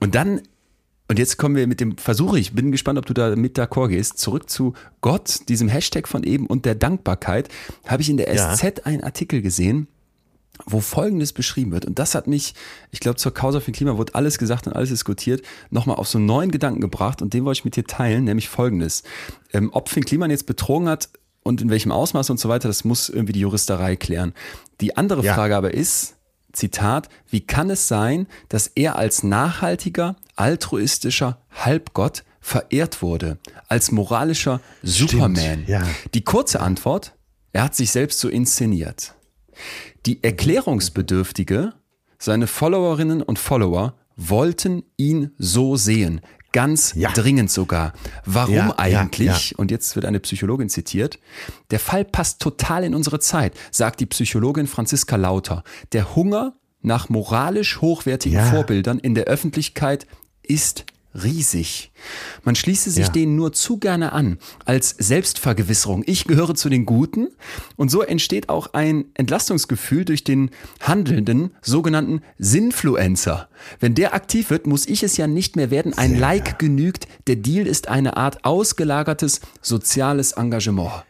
Und 0.00 0.14
dann 0.14 0.42
und 1.10 1.18
jetzt 1.18 1.38
kommen 1.38 1.56
wir 1.56 1.66
mit 1.66 1.80
dem 1.80 1.96
Versuch, 1.98 2.34
ich 2.34 2.52
bin 2.52 2.70
gespannt, 2.70 2.96
ob 2.96 3.04
du 3.04 3.12
da 3.12 3.34
mit 3.34 3.58
d'accord 3.58 3.88
gehst, 3.88 4.18
zurück 4.18 4.48
zu 4.48 4.74
Gott, 5.00 5.48
diesem 5.48 5.66
Hashtag 5.66 6.06
von 6.06 6.22
eben 6.22 6.46
und 6.46 6.64
der 6.66 6.76
Dankbarkeit, 6.76 7.48
habe 7.88 8.00
ich 8.00 8.10
in 8.10 8.16
der 8.16 8.32
Ja. 8.32 8.54
SZ 8.54 8.86
einen 8.86 9.02
Artikel 9.02 9.42
gesehen, 9.42 9.88
wo 10.66 10.78
Folgendes 10.78 11.32
beschrieben 11.32 11.72
wird. 11.72 11.84
Und 11.84 11.98
das 11.98 12.14
hat 12.14 12.28
mich, 12.28 12.54
ich 12.92 13.00
glaube, 13.00 13.16
zur 13.16 13.34
Causa 13.34 13.58
für 13.58 13.72
Klima 13.72 13.96
wurde 13.96 14.14
alles 14.14 14.38
gesagt 14.38 14.68
und 14.68 14.74
alles 14.74 14.90
diskutiert, 14.90 15.42
nochmal 15.70 15.96
auf 15.96 16.06
so 16.06 16.18
einen 16.18 16.26
neuen 16.26 16.52
Gedanken 16.52 16.80
gebracht 16.80 17.22
und 17.22 17.34
den 17.34 17.44
wollte 17.44 17.58
ich 17.58 17.64
mit 17.64 17.74
dir 17.74 17.84
teilen, 17.84 18.22
nämlich 18.22 18.48
Folgendes. 18.48 19.02
Ähm, 19.52 19.70
ob 19.72 19.88
Finn 19.88 20.04
Kliman 20.04 20.30
jetzt 20.30 20.46
betrogen 20.46 20.88
hat 20.88 21.08
und 21.42 21.60
in 21.62 21.70
welchem 21.70 21.92
Ausmaß 21.92 22.30
und 22.30 22.38
so 22.40 22.48
weiter, 22.48 22.68
das 22.68 22.84
muss 22.84 23.08
irgendwie 23.08 23.32
die 23.32 23.40
Juristerei 23.40 23.96
klären. 23.96 24.34
Die 24.80 24.96
andere 24.96 25.22
Ja. 25.24 25.34
Frage 25.34 25.56
aber 25.56 25.72
ist, 25.74 26.16
Zitat, 26.52 27.08
wie 27.28 27.40
kann 27.40 27.70
es 27.70 27.86
sein, 27.88 28.26
dass 28.48 28.66
er 28.66 28.96
als 28.96 29.22
nachhaltiger, 29.22 30.16
altruistischer 30.36 31.38
Halbgott 31.50 32.24
verehrt 32.40 33.02
wurde 33.02 33.38
als 33.68 33.92
moralischer 33.92 34.60
Superman? 34.82 35.64
ja. 35.66 35.86
Die 36.14 36.24
kurze 36.24 36.60
Antwort, 36.60 37.14
er 37.52 37.64
hat 37.64 37.74
sich 37.76 37.90
selbst 37.90 38.18
so 38.18 38.28
inszeniert. 38.28 39.14
Die 40.06 40.22
Erklärungsbedürftige, 40.24 41.74
seine 42.18 42.46
Followerinnen 42.46 43.22
und 43.22 43.38
Follower 43.38 43.94
wollten 44.16 44.82
ihn 44.96 45.30
so 45.38 45.76
sehen. 45.76 46.20
Ganz 46.52 46.94
Ja. 46.96 47.10
dringend 47.12 47.50
sogar. 47.50 47.92
Warum 48.24 48.54
Ja, 48.54 48.66
ja, 48.68 49.02
eigentlich? 49.02 49.58
Und 49.58 49.70
jetzt 49.70 49.94
wird 49.94 50.04
eine 50.04 50.20
Psychologin 50.20 50.68
zitiert. 50.68 51.18
Der 51.70 51.78
Fall 51.78 52.04
passt 52.04 52.40
total 52.40 52.84
in 52.84 52.94
unsere 52.94 53.20
Zeit, 53.20 53.54
sagt 53.70 54.00
die 54.00 54.06
Psychologin 54.06 54.66
Franziska 54.66 55.16
Lauter. 55.16 55.62
Der 55.92 56.16
Hunger 56.16 56.54
nach 56.82 57.08
moralisch 57.08 57.80
hochwertigen 57.80 58.38
Ja. 58.38 58.50
Vorbildern 58.50 58.98
in 58.98 59.14
der 59.14 59.24
Öffentlichkeit 59.24 60.06
ist 60.42 60.84
riesig. 61.14 61.90
Man 62.44 62.54
schließe 62.54 62.90
sich 62.90 63.06
Ja. 63.06 63.12
denen 63.12 63.36
nur 63.36 63.52
zu 63.52 63.78
gerne 63.78 64.12
an, 64.12 64.38
als 64.64 64.90
Selbstvergewisserung. 64.90 66.04
Ich 66.06 66.24
gehöre 66.24 66.54
zu 66.54 66.68
den 66.68 66.86
Guten. 66.86 67.28
Und 67.76 67.90
so 67.90 68.02
entsteht 68.02 68.48
auch 68.48 68.72
ein 68.74 69.06
Entlastungsgefühl 69.14 70.04
durch 70.04 70.22
den 70.24 70.50
handelnden 70.80 71.50
sogenannten 71.62 72.22
Sinfluencer. 72.38 73.48
Wenn 73.80 73.94
der 73.94 74.14
aktiv 74.14 74.50
wird, 74.50 74.66
muss 74.66 74.86
ich 74.86 75.02
es 75.02 75.16
ja 75.16 75.26
nicht 75.26 75.56
mehr 75.56 75.70
werden. 75.70 75.96
Ein 75.98 76.18
Like 76.18 76.58
genügt. 76.58 77.08
Der 77.26 77.36
Deal 77.36 77.66
ist 77.66 77.88
eine 77.88 78.16
Art 78.16 78.44
ausgelagertes 78.44 79.40
soziales 79.60 80.32
Engagement. 80.32 81.04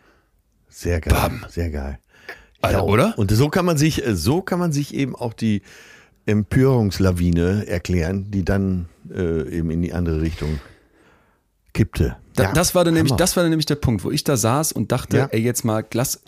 Sehr 0.68 1.01
geil. 1.01 1.12
Bam. 1.12 1.44
Sehr 1.51 1.70
geil. 1.70 1.98
Alter, 2.62 2.84
oder? 2.84 3.18
Und 3.18 3.30
so 3.30 3.48
kann 3.48 3.64
man 3.64 3.76
sich, 3.78 4.07
äh, 4.07 4.14
so 4.14 4.42
kann 4.42 4.59
man 4.59 4.72
sich 4.72 4.94
eben 4.94 5.14
auch 5.16 5.32
die 5.32 5.62
Empörungslawine 6.26 7.66
erklären, 7.66 8.30
die 8.30 8.44
dann 8.44 8.86
äh, 9.12 9.48
eben 9.51 9.70
in 9.70 9.82
die 9.82 9.92
andere 9.92 10.20
Richtung 10.20 10.61
kippte. 11.72 12.16
Da, 12.34 12.44
Ja, 12.44 12.53
das, 12.53 12.74
war 12.74 12.84
dann 12.84 12.94
nämlich, 12.94 13.11
Hammer. 13.12 13.18
das 13.18 13.36
war 13.36 13.42
dann 13.44 13.51
nämlich 13.51 13.66
der 13.66 13.76
Punkt, 13.76 14.05
wo 14.05 14.11
ich 14.11 14.24
da 14.24 14.36
saß 14.36 14.72
und 14.72 14.92
dachte, 14.92 15.16
Ja. 15.16 15.26
ey, 15.26 15.40
jetzt 15.40 15.64
mal, 15.64 15.84
lass, 15.92 16.22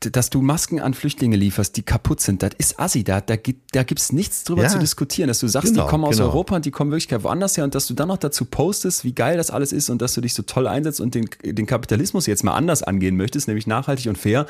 dass 0.00 0.30
du 0.30 0.40
Masken 0.42 0.80
an 0.80 0.94
Flüchtlinge 0.94 1.36
lieferst, 1.36 1.76
die 1.76 1.82
kaputt 1.82 2.20
sind, 2.20 2.42
das 2.42 2.50
ist 2.58 2.78
assi, 2.80 3.04
da, 3.04 3.20
da, 3.20 3.36
gibt, 3.36 3.74
da 3.74 3.82
gibt's 3.82 4.12
nichts 4.12 4.44
drüber 4.44 4.62
Ja. 4.64 4.68
zu 4.68 4.78
diskutieren, 4.78 5.28
dass 5.28 5.38
du 5.40 5.48
sagst, 5.48 5.72
Genau, 5.72 5.84
die 5.84 5.90
kommen 5.90 6.04
aus 6.04 6.16
genau. 6.16 6.28
Europa 6.28 6.56
und 6.56 6.64
die 6.64 6.70
kommen 6.70 6.90
wirklich 6.90 7.10
woanders 7.22 7.56
her 7.56 7.64
und 7.64 7.74
dass 7.74 7.86
du 7.86 7.94
dann 7.94 8.08
noch 8.08 8.18
dazu 8.18 8.44
postest, 8.44 9.04
wie 9.04 9.12
geil 9.12 9.36
das 9.36 9.50
alles 9.50 9.72
ist 9.72 9.90
und 9.90 10.00
dass 10.02 10.14
du 10.14 10.20
dich 10.20 10.34
so 10.34 10.42
toll 10.42 10.66
einsetzt 10.66 11.00
und 11.00 11.14
den, 11.14 11.28
den 11.44 11.66
Kapitalismus 11.66 12.26
jetzt 12.26 12.44
mal 12.44 12.54
anders 12.54 12.82
angehen 12.82 13.16
möchtest, 13.16 13.48
nämlich 13.48 13.66
nachhaltig 13.66 14.06
und 14.08 14.18
fair, 14.18 14.46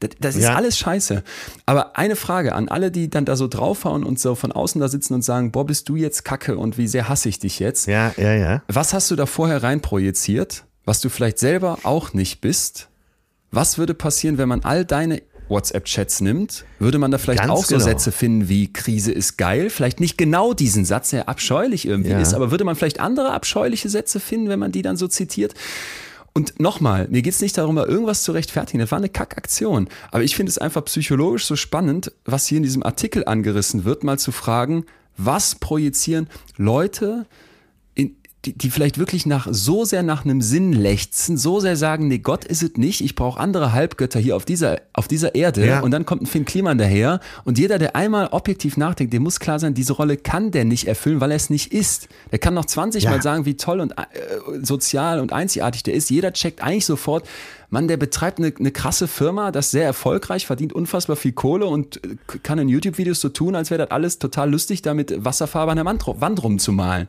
das, 0.00 0.10
das 0.20 0.36
ist 0.36 0.42
Ja. 0.44 0.54
alles 0.54 0.76
scheiße. 0.78 1.22
Aber 1.66 1.96
eine 1.96 2.16
Frage 2.16 2.54
an 2.54 2.68
alle, 2.68 2.90
die 2.90 3.08
dann 3.08 3.24
da 3.24 3.36
so 3.36 3.48
draufhauen 3.48 4.04
und 4.04 4.18
so 4.18 4.34
von 4.34 4.52
außen 4.52 4.80
da 4.80 4.88
sitzen 4.88 5.14
und 5.14 5.22
sagen, 5.22 5.52
boah, 5.52 5.64
bist 5.66 5.88
du 5.88 5.96
jetzt 5.96 6.24
kacke 6.24 6.56
und 6.58 6.78
wie 6.78 6.88
sehr 6.88 7.08
hasse 7.08 7.28
ich 7.28 7.38
dich 7.38 7.58
jetzt? 7.58 7.86
Ja, 7.86 8.12
ja, 8.16 8.34
ja. 8.34 8.62
Was 8.68 8.92
hast 8.92 9.10
du 9.10 9.16
da 9.16 9.26
vorher 9.26 9.62
reinprojiziert, 9.62 10.64
was 10.84 11.00
du 11.00 11.08
vielleicht 11.08 11.38
selber 11.38 11.78
auch 11.84 12.12
nicht 12.12 12.40
bist? 12.40 12.88
Was 13.54 13.78
würde 13.78 13.94
passieren, 13.94 14.36
wenn 14.38 14.48
man 14.48 14.62
all 14.64 14.84
deine 14.84 15.22
WhatsApp-Chats 15.48 16.20
nimmt? 16.22 16.64
Würde 16.78 16.98
man 16.98 17.10
da 17.10 17.18
vielleicht 17.18 17.40
Ganz 17.40 17.52
auch 17.52 17.64
so 17.64 17.76
genau. 17.76 17.84
Sätze 17.84 18.10
finden 18.12 18.48
wie 18.48 18.72
Krise 18.72 19.12
ist 19.12 19.36
geil? 19.36 19.70
Vielleicht 19.70 20.00
nicht 20.00 20.18
genau 20.18 20.54
diesen 20.54 20.84
Satz, 20.84 21.10
der 21.10 21.28
abscheulich 21.28 21.86
irgendwie 21.86 22.10
Ja. 22.10 22.20
ist, 22.20 22.34
aber 22.34 22.50
würde 22.50 22.64
man 22.64 22.76
vielleicht 22.76 23.00
andere 23.00 23.32
abscheuliche 23.32 23.88
Sätze 23.88 24.20
finden, 24.20 24.48
wenn 24.48 24.58
man 24.58 24.72
die 24.72 24.82
dann 24.82 24.96
so 24.96 25.06
zitiert? 25.06 25.54
Und 26.32 26.58
nochmal, 26.58 27.06
mir 27.10 27.22
geht's 27.22 27.40
nicht 27.40 27.56
darum, 27.56 27.78
irgendwas 27.78 28.24
zu 28.24 28.32
rechtfertigen. 28.32 28.80
Das 28.80 28.90
war 28.90 28.98
eine 28.98 29.08
Kackaktion. 29.08 29.88
Aber 30.10 30.24
ich 30.24 30.34
finde 30.34 30.50
es 30.50 30.58
einfach 30.58 30.84
psychologisch 30.86 31.46
so 31.46 31.54
spannend, 31.54 32.10
was 32.24 32.46
hier 32.48 32.56
in 32.56 32.64
diesem 32.64 32.82
Artikel 32.82 33.24
angerissen 33.24 33.84
wird, 33.84 34.02
mal 34.02 34.18
zu 34.18 34.32
fragen, 34.32 34.84
was 35.16 35.54
projizieren 35.54 36.28
Leute, 36.56 37.26
die, 38.44 38.52
die 38.52 38.70
vielleicht 38.70 38.98
wirklich 38.98 39.26
nach 39.26 39.48
so 39.50 39.84
sehr 39.84 40.02
nach 40.02 40.24
einem 40.24 40.40
Sinn 40.40 40.72
lechzen, 40.72 41.36
so 41.36 41.60
sehr 41.60 41.76
sagen, 41.76 42.08
nee, 42.08 42.18
Gott 42.18 42.44
ist 42.44 42.62
es 42.62 42.76
nicht, 42.76 43.00
ich 43.00 43.14
brauche 43.14 43.40
andere 43.40 43.72
Halbgötter 43.72 44.20
hier 44.20 44.36
auf 44.36 44.44
dieser, 44.44 44.80
auf 44.92 45.08
dieser 45.08 45.34
Erde. 45.34 45.66
Ja. 45.66 45.80
Und 45.80 45.90
dann 45.90 46.04
kommt 46.04 46.22
ein 46.22 46.26
Finn 46.26 46.44
Kliman 46.44 46.78
daher. 46.78 47.20
Und 47.44 47.58
jeder, 47.58 47.78
der 47.78 47.96
einmal 47.96 48.28
objektiv 48.28 48.76
nachdenkt, 48.76 49.12
dem 49.12 49.22
muss 49.22 49.40
klar 49.40 49.58
sein, 49.58 49.74
diese 49.74 49.94
Rolle 49.94 50.16
kann 50.16 50.50
der 50.50 50.64
nicht 50.64 50.86
erfüllen, 50.86 51.20
weil 51.20 51.30
er 51.30 51.36
es 51.36 51.50
nicht 51.50 51.72
ist. 51.72 52.08
Der 52.32 52.38
kann 52.38 52.54
noch 52.54 52.66
20 52.66 53.04
Ja. 53.04 53.10
Mal 53.10 53.22
sagen, 53.22 53.46
wie 53.46 53.56
toll 53.56 53.80
und 53.80 53.92
äh, 53.92 54.04
sozial 54.62 55.20
und 55.20 55.32
einzigartig 55.32 55.82
der 55.82 55.94
ist. 55.94 56.10
Jeder 56.10 56.32
checkt 56.32 56.62
eigentlich 56.62 56.86
sofort, 56.86 57.26
Mann, 57.70 57.88
der 57.88 57.96
betreibt 57.96 58.38
eine, 58.38 58.52
eine 58.56 58.70
krasse 58.70 59.08
Firma, 59.08 59.50
das 59.50 59.66
ist 59.66 59.70
sehr 59.72 59.84
erfolgreich, 59.84 60.46
verdient 60.46 60.72
unfassbar 60.72 61.16
viel 61.16 61.32
Kohle 61.32 61.66
und 61.66 61.96
äh, 62.04 62.16
kann 62.42 62.58
in 62.58 62.68
YouTube-Videos 62.68 63.20
so 63.20 63.30
tun, 63.30 63.54
als 63.54 63.70
wäre 63.70 63.82
das 63.82 63.90
alles 63.90 64.18
total 64.18 64.50
lustig, 64.50 64.82
da 64.82 64.94
mit 64.94 65.24
Wasserfarbe 65.24 65.72
an 65.72 65.76
der 65.76 65.84
Wand, 65.84 66.06
Wand 66.06 66.42
rumzumalen. 66.42 67.08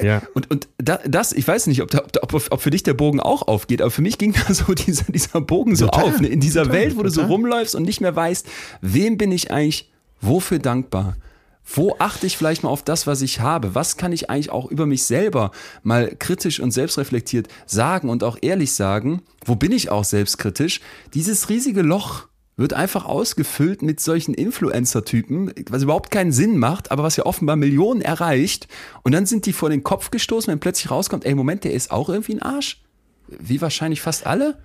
Ja. 0.00 0.22
Und, 0.34 0.50
und 0.50 0.68
da, 0.78 0.98
das, 1.06 1.32
ich 1.32 1.46
weiß 1.46 1.66
nicht, 1.66 1.82
ob, 1.82 1.90
da, 1.90 2.02
ob, 2.22 2.34
ob 2.34 2.60
für 2.60 2.70
dich 2.70 2.82
der 2.82 2.94
Bogen 2.94 3.20
auch 3.20 3.42
aufgeht, 3.48 3.82
aber 3.82 3.90
für 3.90 4.02
mich 4.02 4.18
ging 4.18 4.34
da 4.46 4.54
so 4.54 4.74
dieser, 4.74 5.10
dieser 5.12 5.40
Bogen 5.40 5.76
so 5.76 5.86
Total, 5.86 6.04
auf. 6.04 6.20
Ne? 6.20 6.28
In 6.28 6.40
dieser 6.40 6.64
total, 6.64 6.78
Welt, 6.78 6.96
wo 6.96 7.02
du 7.02 7.10
so 7.10 7.22
total. 7.22 7.32
rumläufst 7.32 7.74
und 7.74 7.82
nicht 7.84 8.00
mehr 8.00 8.14
weißt, 8.14 8.46
wem 8.80 9.18
bin 9.18 9.32
ich 9.32 9.50
eigentlich, 9.50 9.90
wofür 10.20 10.58
dankbar? 10.58 11.16
Wo 11.64 11.96
achte 11.98 12.26
ich 12.26 12.36
vielleicht 12.36 12.64
mal 12.64 12.70
auf 12.70 12.82
das, 12.82 13.06
was 13.06 13.22
ich 13.22 13.40
habe? 13.40 13.74
Was 13.74 13.96
kann 13.96 14.12
ich 14.12 14.28
eigentlich 14.28 14.50
auch 14.50 14.70
über 14.70 14.84
mich 14.84 15.04
selber 15.04 15.52
mal 15.82 16.14
kritisch 16.18 16.58
und 16.58 16.72
selbstreflektiert 16.72 17.48
sagen 17.66 18.08
und 18.10 18.24
auch 18.24 18.36
ehrlich 18.40 18.72
sagen? 18.72 19.22
Wo 19.44 19.54
bin 19.54 19.70
ich 19.70 19.90
auch 19.90 20.04
selbstkritisch? 20.04 20.80
Dieses 21.14 21.48
riesige 21.48 21.82
Loch 21.82 22.26
wird 22.56 22.74
einfach 22.74 23.04
ausgefüllt 23.06 23.82
mit 23.82 24.00
solchen 24.00 24.34
Influencer-Typen, 24.34 25.52
was 25.70 25.82
überhaupt 25.82 26.10
keinen 26.10 26.32
Sinn 26.32 26.58
macht, 26.58 26.90
aber 26.90 27.02
was 27.02 27.16
ja 27.16 27.24
offenbar 27.24 27.56
Millionen 27.56 28.02
erreicht. 28.02 28.68
Und 29.02 29.12
dann 29.12 29.26
sind 29.26 29.46
die 29.46 29.52
vor 29.52 29.70
den 29.70 29.82
Kopf 29.82 30.10
gestoßen, 30.10 30.50
wenn 30.50 30.60
plötzlich 30.60 30.90
rauskommt, 30.90 31.24
ey, 31.24 31.34
Moment, 31.34 31.64
der 31.64 31.72
ist 31.72 31.90
auch 31.90 32.08
irgendwie 32.08 32.34
ein 32.34 32.42
Arsch. 32.42 32.82
Wie 33.28 33.60
wahrscheinlich 33.60 34.02
fast 34.02 34.26
alle. 34.26 34.58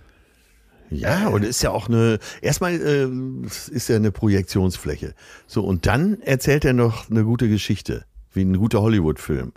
Ja, 0.90 1.28
und 1.28 1.44
ist 1.44 1.62
ja 1.64 1.72
auch 1.72 1.88
eine, 1.88 2.20
erstmal 2.42 2.74
äh, 2.74 3.10
ist 3.72 3.90
ja 3.90 3.98
eine 3.98 4.12
Projektionsfläche. 4.12 5.14
So, 5.46 5.64
und 5.64 5.86
dann 5.86 6.22
erzählt 6.22 6.66
er 6.66 6.74
noch 6.74 7.10
eine 7.10 7.24
gute 7.24 7.50
Geschichte, 7.50 8.06
wie 8.34 8.44
ein 8.44 8.58
guter 8.58 8.82
Hollywood-Film. 8.82 9.54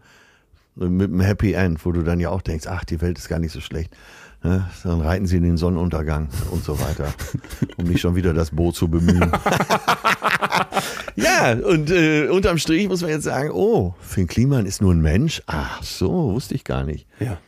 Mit 0.77 1.11
einem 1.11 1.21
Happy 1.21 1.53
End, 1.53 1.85
wo 1.85 1.93
du 1.93 2.03
dann 2.03 2.21
ja 2.21 2.31
auch 2.31 2.43
denkst, 2.43 2.67
ach, 2.67 2.85
die 2.85 3.01
Welt 3.01 3.19
ist 3.19 3.29
gar 3.29 3.39
nicht 3.39 3.53
so 3.53 3.61
schlecht. 3.61 3.95
Ne? 4.43 4.67
Dann 4.85 5.01
reiten 5.03 5.27
sie 5.27 5.37
in 5.37 5.43
den 5.43 5.57
Sonnenuntergang 5.59 6.29
und 6.51 6.65
so 6.65 6.81
weiter, 6.81 7.13
um 7.77 7.85
nicht 7.85 8.01
schon 8.01 8.17
wieder 8.17 8.33
das 8.33 8.51
Boot 8.51 8.75
zu 8.75 8.89
bemühen. 8.89 9.31
ja, 11.17 11.53
und 11.53 11.91
äh, 11.91 12.29
unterm 12.29 12.57
Strich 12.57 12.89
muss 12.89 13.03
man 13.03 13.11
jetzt 13.11 13.25
sagen, 13.25 13.51
oh, 13.51 13.95
Finn 14.01 14.27
Kliman 14.27 14.65
ist 14.65 14.81
nur 14.81 14.95
ein 14.95 15.03
Mensch? 15.03 15.43
Ach 15.47 15.83
so, 15.83 16.33
wusste 16.33 16.55
ich 16.55 16.65
gar 16.65 16.85
nicht. 16.85 17.07
Ja. 17.19 17.39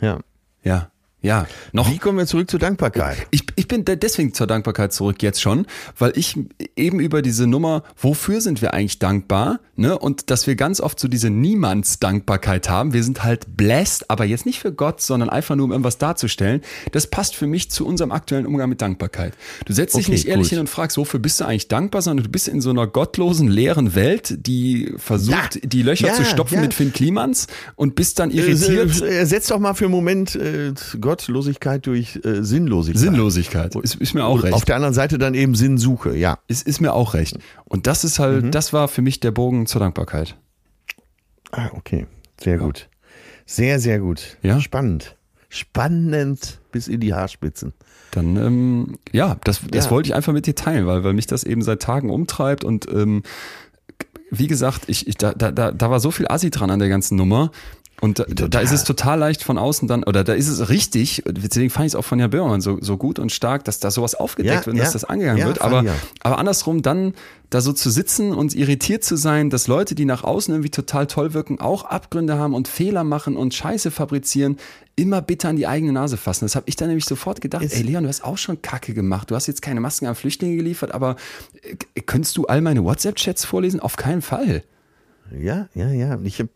Ja. 0.00 0.20
Ja. 0.62 0.90
Ja. 1.22 1.46
Noch 1.72 1.90
Wie 1.90 1.98
kommen 1.98 2.16
wir 2.18 2.26
zurück 2.26 2.50
zur 2.50 2.58
Dankbarkeit? 2.60 3.26
Ich, 3.30 3.44
ich 3.56 3.68
bin 3.68 3.84
de- 3.84 3.96
deswegen 3.96 4.32
zur 4.32 4.46
Dankbarkeit 4.46 4.92
zurück 4.94 5.22
jetzt 5.22 5.40
schon, 5.42 5.66
weil 5.98 6.12
ich 6.16 6.38
eben 6.76 6.98
über 6.98 7.20
diese 7.20 7.46
Nummer, 7.46 7.82
wofür 8.00 8.40
sind 8.40 8.62
wir 8.62 8.72
eigentlich 8.72 8.98
dankbar, 8.98 9.60
ne? 9.76 9.98
Und 9.98 10.30
dass 10.30 10.46
wir 10.46 10.56
ganz 10.56 10.80
oft 10.80 10.98
so 10.98 11.08
diese 11.08 11.28
Niemandsdankbarkeit 11.84 12.68
haben. 12.68 12.92
Wir 12.92 13.02
sind 13.04 13.24
halt 13.24 13.56
blessed, 13.56 14.08
aber 14.08 14.24
jetzt 14.24 14.46
nicht 14.46 14.60
für 14.60 14.72
Gott, 14.72 15.00
sondern 15.00 15.28
einfach 15.30 15.56
nur, 15.56 15.64
um 15.64 15.72
irgendwas 15.72 15.98
darzustellen. 15.98 16.62
Das 16.92 17.06
passt 17.06 17.34
für 17.36 17.46
mich 17.46 17.70
zu 17.70 17.86
unserem 17.86 18.12
aktuellen 18.12 18.46
Umgang 18.46 18.68
mit 18.68 18.80
Dankbarkeit. 18.80 19.34
Du 19.66 19.72
setzt 19.72 19.96
dich 19.96 20.06
Okay, 20.06 20.12
nicht 20.12 20.26
ehrlich 20.26 20.44
gut. 20.46 20.50
hin 20.50 20.58
und 20.60 20.68
fragst, 20.68 20.96
wofür 20.96 21.20
bist 21.20 21.40
du 21.40 21.44
eigentlich 21.44 21.68
dankbar, 21.68 22.02
sondern 22.02 22.24
du 22.24 22.30
bist 22.30 22.48
in 22.48 22.60
so 22.60 22.70
einer 22.70 22.86
gottlosen, 22.86 23.48
leeren 23.48 23.94
Welt, 23.94 24.46
die 24.46 24.92
versucht, 24.96 25.56
Ja. 25.56 25.60
die 25.62 25.82
Löcher 25.82 26.08
Ja, 26.08 26.14
zu 26.14 26.24
stopfen 26.24 26.56
ja. 26.56 26.60
mit 26.62 26.74
Finn 26.74 26.92
Klimans 26.92 27.46
und 27.76 27.94
bist 27.94 28.18
dann 28.18 28.30
irritiert. 28.30 29.00
Äh, 29.02 29.18
Ersetz 29.18 29.48
doch 29.48 29.58
mal 29.58 29.74
für 29.74 29.84
einen 29.84 29.92
Moment 29.92 30.34
äh, 30.34 30.72
Gottlosigkeit 31.10 31.86
durch 31.86 32.20
äh, 32.24 32.42
Sinnlosigkeit. 32.42 33.00
Sinnlosigkeit. 33.02 33.74
Ist, 33.76 33.96
ist 33.96 34.14
mir 34.14 34.24
auch 34.24 34.34
Und 34.36 34.44
recht. 34.44 34.54
Auf 34.54 34.64
der 34.64 34.76
anderen 34.76 34.94
Seite 34.94 35.18
dann 35.18 35.34
eben 35.34 35.54
Sinnsuche, 35.54 36.16
ja. 36.16 36.38
Es 36.46 36.62
ist 36.62 36.80
mir 36.80 36.92
auch 36.92 37.14
recht. 37.14 37.38
Und 37.64 37.86
das 37.86 38.04
ist 38.04 38.18
halt, 38.18 38.44
Mhm. 38.44 38.50
das 38.52 38.72
war 38.72 38.86
für 38.88 39.02
mich 39.02 39.18
der 39.20 39.32
Bogen 39.32 39.66
zur 39.66 39.80
Dankbarkeit. 39.80 40.36
Ah, 41.52 41.68
okay. 41.74 42.06
Sehr 42.40 42.58
gut. 42.58 42.88
Sehr, 43.44 43.80
sehr 43.80 43.98
gut. 43.98 44.36
Ja. 44.42 44.60
Spannend. 44.60 45.16
Spannend 45.48 46.60
bis 46.70 46.86
in 46.86 47.00
die 47.00 47.12
Haarspitzen. 47.12 47.72
Dann, 48.12 48.36
ähm, 48.36 48.98
ja, 49.12 49.36
das, 49.44 49.60
das 49.70 49.86
Ja. 49.86 49.90
wollte 49.90 50.08
ich 50.08 50.14
einfach 50.14 50.32
mit 50.32 50.46
dir 50.46 50.54
teilen, 50.54 50.86
weil, 50.86 51.02
weil 51.02 51.12
mich 51.12 51.26
das 51.26 51.42
eben 51.44 51.62
seit 51.62 51.82
Tagen 51.82 52.10
umtreibt 52.10 52.62
und 52.64 52.86
ähm, 52.92 53.22
wie 54.30 54.46
gesagt, 54.46 54.82
ich, 54.86 55.08
ich, 55.08 55.16
da, 55.16 55.32
da, 55.34 55.50
da 55.50 55.72
da 55.72 55.90
war 55.90 55.98
so 55.98 56.12
viel 56.12 56.28
Assi 56.28 56.50
dran 56.50 56.70
an 56.70 56.78
der 56.78 56.88
ganzen 56.88 57.16
Nummer. 57.16 57.50
Und 58.00 58.18
da, 58.18 58.24
da 58.24 58.60
ist 58.60 58.72
es 58.72 58.84
total 58.84 59.18
leicht 59.18 59.42
von 59.44 59.58
außen 59.58 59.86
dann, 59.86 60.04
oder 60.04 60.24
da 60.24 60.32
ist 60.32 60.48
es 60.48 60.70
richtig, 60.70 61.22
deswegen 61.26 61.68
fand 61.68 61.86
ich 61.86 61.92
es 61.92 61.94
auch 61.96 62.04
von 62.04 62.18
Jan 62.18 62.30
Böhmermann 62.30 62.62
so, 62.62 62.78
so 62.80 62.96
gut 62.96 63.18
und 63.18 63.30
stark, 63.30 63.64
dass 63.64 63.78
da 63.78 63.90
sowas 63.90 64.14
aufgedeckt 64.14 64.54
Ja, 64.54 64.66
wird 64.66 64.74
und 64.74 64.78
dass 64.78 64.88
ja. 64.88 64.92
das 64.94 65.04
angegangen 65.04 65.38
Ja, 65.38 65.46
wird. 65.46 65.60
Aber, 65.60 65.84
aber 66.20 66.38
andersrum 66.38 66.80
dann 66.80 67.12
da 67.50 67.60
so 67.60 67.72
zu 67.74 67.90
sitzen 67.90 68.32
und 68.32 68.54
irritiert 68.54 69.04
zu 69.04 69.16
sein, 69.16 69.50
dass 69.50 69.66
Leute, 69.66 69.94
die 69.94 70.06
nach 70.06 70.24
außen 70.24 70.54
irgendwie 70.54 70.70
total 70.70 71.08
toll 71.08 71.34
wirken, 71.34 71.60
auch 71.60 71.84
Abgründe 71.84 72.38
haben 72.38 72.54
und 72.54 72.68
Fehler 72.68 73.04
machen 73.04 73.36
und 73.36 73.52
Scheiße 73.52 73.90
fabrizieren, 73.90 74.56
immer 74.96 75.20
bitter 75.20 75.48
an 75.50 75.56
die 75.56 75.66
eigene 75.66 75.92
Nase 75.92 76.16
fassen. 76.16 76.44
Das 76.46 76.56
habe 76.56 76.64
ich 76.68 76.76
dann 76.76 76.88
nämlich 76.88 77.04
sofort 77.04 77.40
gedacht, 77.40 77.64
Ist- 77.64 77.74
ey 77.74 77.82
Leon, 77.82 78.04
du 78.04 78.08
hast 78.08 78.24
auch 78.24 78.38
schon 78.38 78.62
Kacke 78.62 78.94
gemacht. 78.94 79.30
Du 79.30 79.34
hast 79.34 79.46
jetzt 79.46 79.60
keine 79.62 79.80
Masken 79.80 80.06
an 80.06 80.14
Flüchtlinge 80.14 80.56
geliefert, 80.56 80.94
aber 80.94 81.16
äh, 81.62 82.00
könntest 82.02 82.36
du 82.38 82.46
all 82.46 82.60
meine 82.62 82.82
WhatsApp-Chats 82.84 83.44
vorlesen? 83.44 83.80
Auf 83.80 83.96
keinen 83.96 84.22
Fall. 84.22 84.62
Ja, 85.38 85.68
ja, 85.74 85.88
ja. 85.90 86.18
Ich 86.24 86.38
habe 86.40 86.48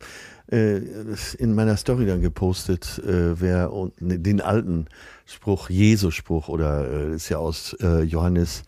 in 0.49 1.55
meiner 1.55 1.77
Story 1.77 2.07
dann 2.07 2.21
gepostet, 2.21 3.01
äh, 3.05 3.41
wer 3.41 3.71
ne, 3.99 4.19
den 4.19 4.41
alten 4.41 4.87
Spruch, 5.27 5.71
Jesus-Spruch, 5.71 6.49
oder 6.49 6.91
äh, 6.91 7.15
ist 7.15 7.31
ja 7.31 7.39
aus 7.39 7.75
äh, 7.81 8.03
Johannes 8.03 8.63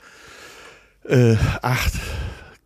äh, 1.04 1.36
8, 1.62 1.92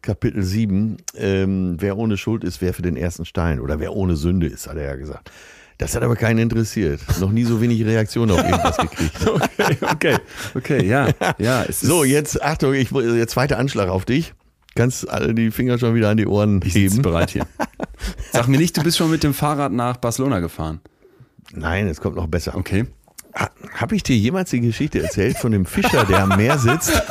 Kapitel 0.02 0.42
7, 0.42 0.98
ähm, 1.16 1.76
wer 1.78 1.98
ohne 1.98 2.16
Schuld 2.16 2.44
ist, 2.44 2.60
wer 2.62 2.72
für 2.72 2.82
den 2.82 2.96
ersten 2.96 3.24
Stein, 3.24 3.60
oder 3.60 3.80
wer 3.80 3.94
ohne 3.94 4.16
Sünde 4.16 4.46
ist, 4.46 4.68
hat 4.68 4.76
er 4.76 4.84
ja 4.84 4.94
gesagt. 4.94 5.30
Das 5.78 5.94
hat 5.94 6.02
aber 6.02 6.14
keinen 6.14 6.38
interessiert. 6.38 7.00
Noch 7.20 7.32
nie 7.32 7.44
so 7.44 7.60
wenig 7.60 7.82
Reaktionen 7.84 8.32
auf 8.32 8.44
irgendwas 8.44 8.76
gekriegt. 8.76 9.12
Okay, 9.26 9.76
okay, 9.80 10.16
okay, 10.54 10.86
ja, 10.86 11.08
ja. 11.38 11.64
So, 11.70 12.04
jetzt, 12.04 12.42
Achtung, 12.42 12.74
ich, 12.74 12.90
der 12.90 13.28
zweite 13.28 13.56
Anschlag 13.56 13.88
auf 13.88 14.04
dich. 14.04 14.34
Kannst 14.74 15.08
alle 15.08 15.34
die 15.34 15.50
Finger 15.50 15.78
schon 15.78 15.94
wieder 15.94 16.10
an 16.10 16.16
die 16.16 16.26
Ohren 16.26 16.60
ich 16.64 16.74
heben. 16.74 17.02
bereit 17.02 17.30
hier. 17.30 17.46
Sag 18.32 18.48
mir 18.48 18.58
nicht, 18.58 18.76
du 18.76 18.82
bist 18.82 18.96
schon 18.96 19.10
mit 19.10 19.22
dem 19.22 19.34
Fahrrad 19.34 19.72
nach 19.72 19.96
Barcelona 19.96 20.40
gefahren. 20.40 20.80
Nein, 21.52 21.88
es 21.88 22.00
kommt 22.00 22.16
noch 22.16 22.28
besser. 22.28 22.54
Okay. 22.56 22.86
Ha, 23.36 23.50
Habe 23.74 23.96
ich 23.96 24.02
dir 24.02 24.16
jemals 24.16 24.50
die 24.50 24.60
Geschichte 24.60 25.02
erzählt 25.02 25.38
von 25.38 25.52
dem 25.52 25.66
Fischer, 25.66 26.04
der 26.04 26.20
am 26.22 26.36
Meer 26.36 26.58
sitzt? 26.58 26.92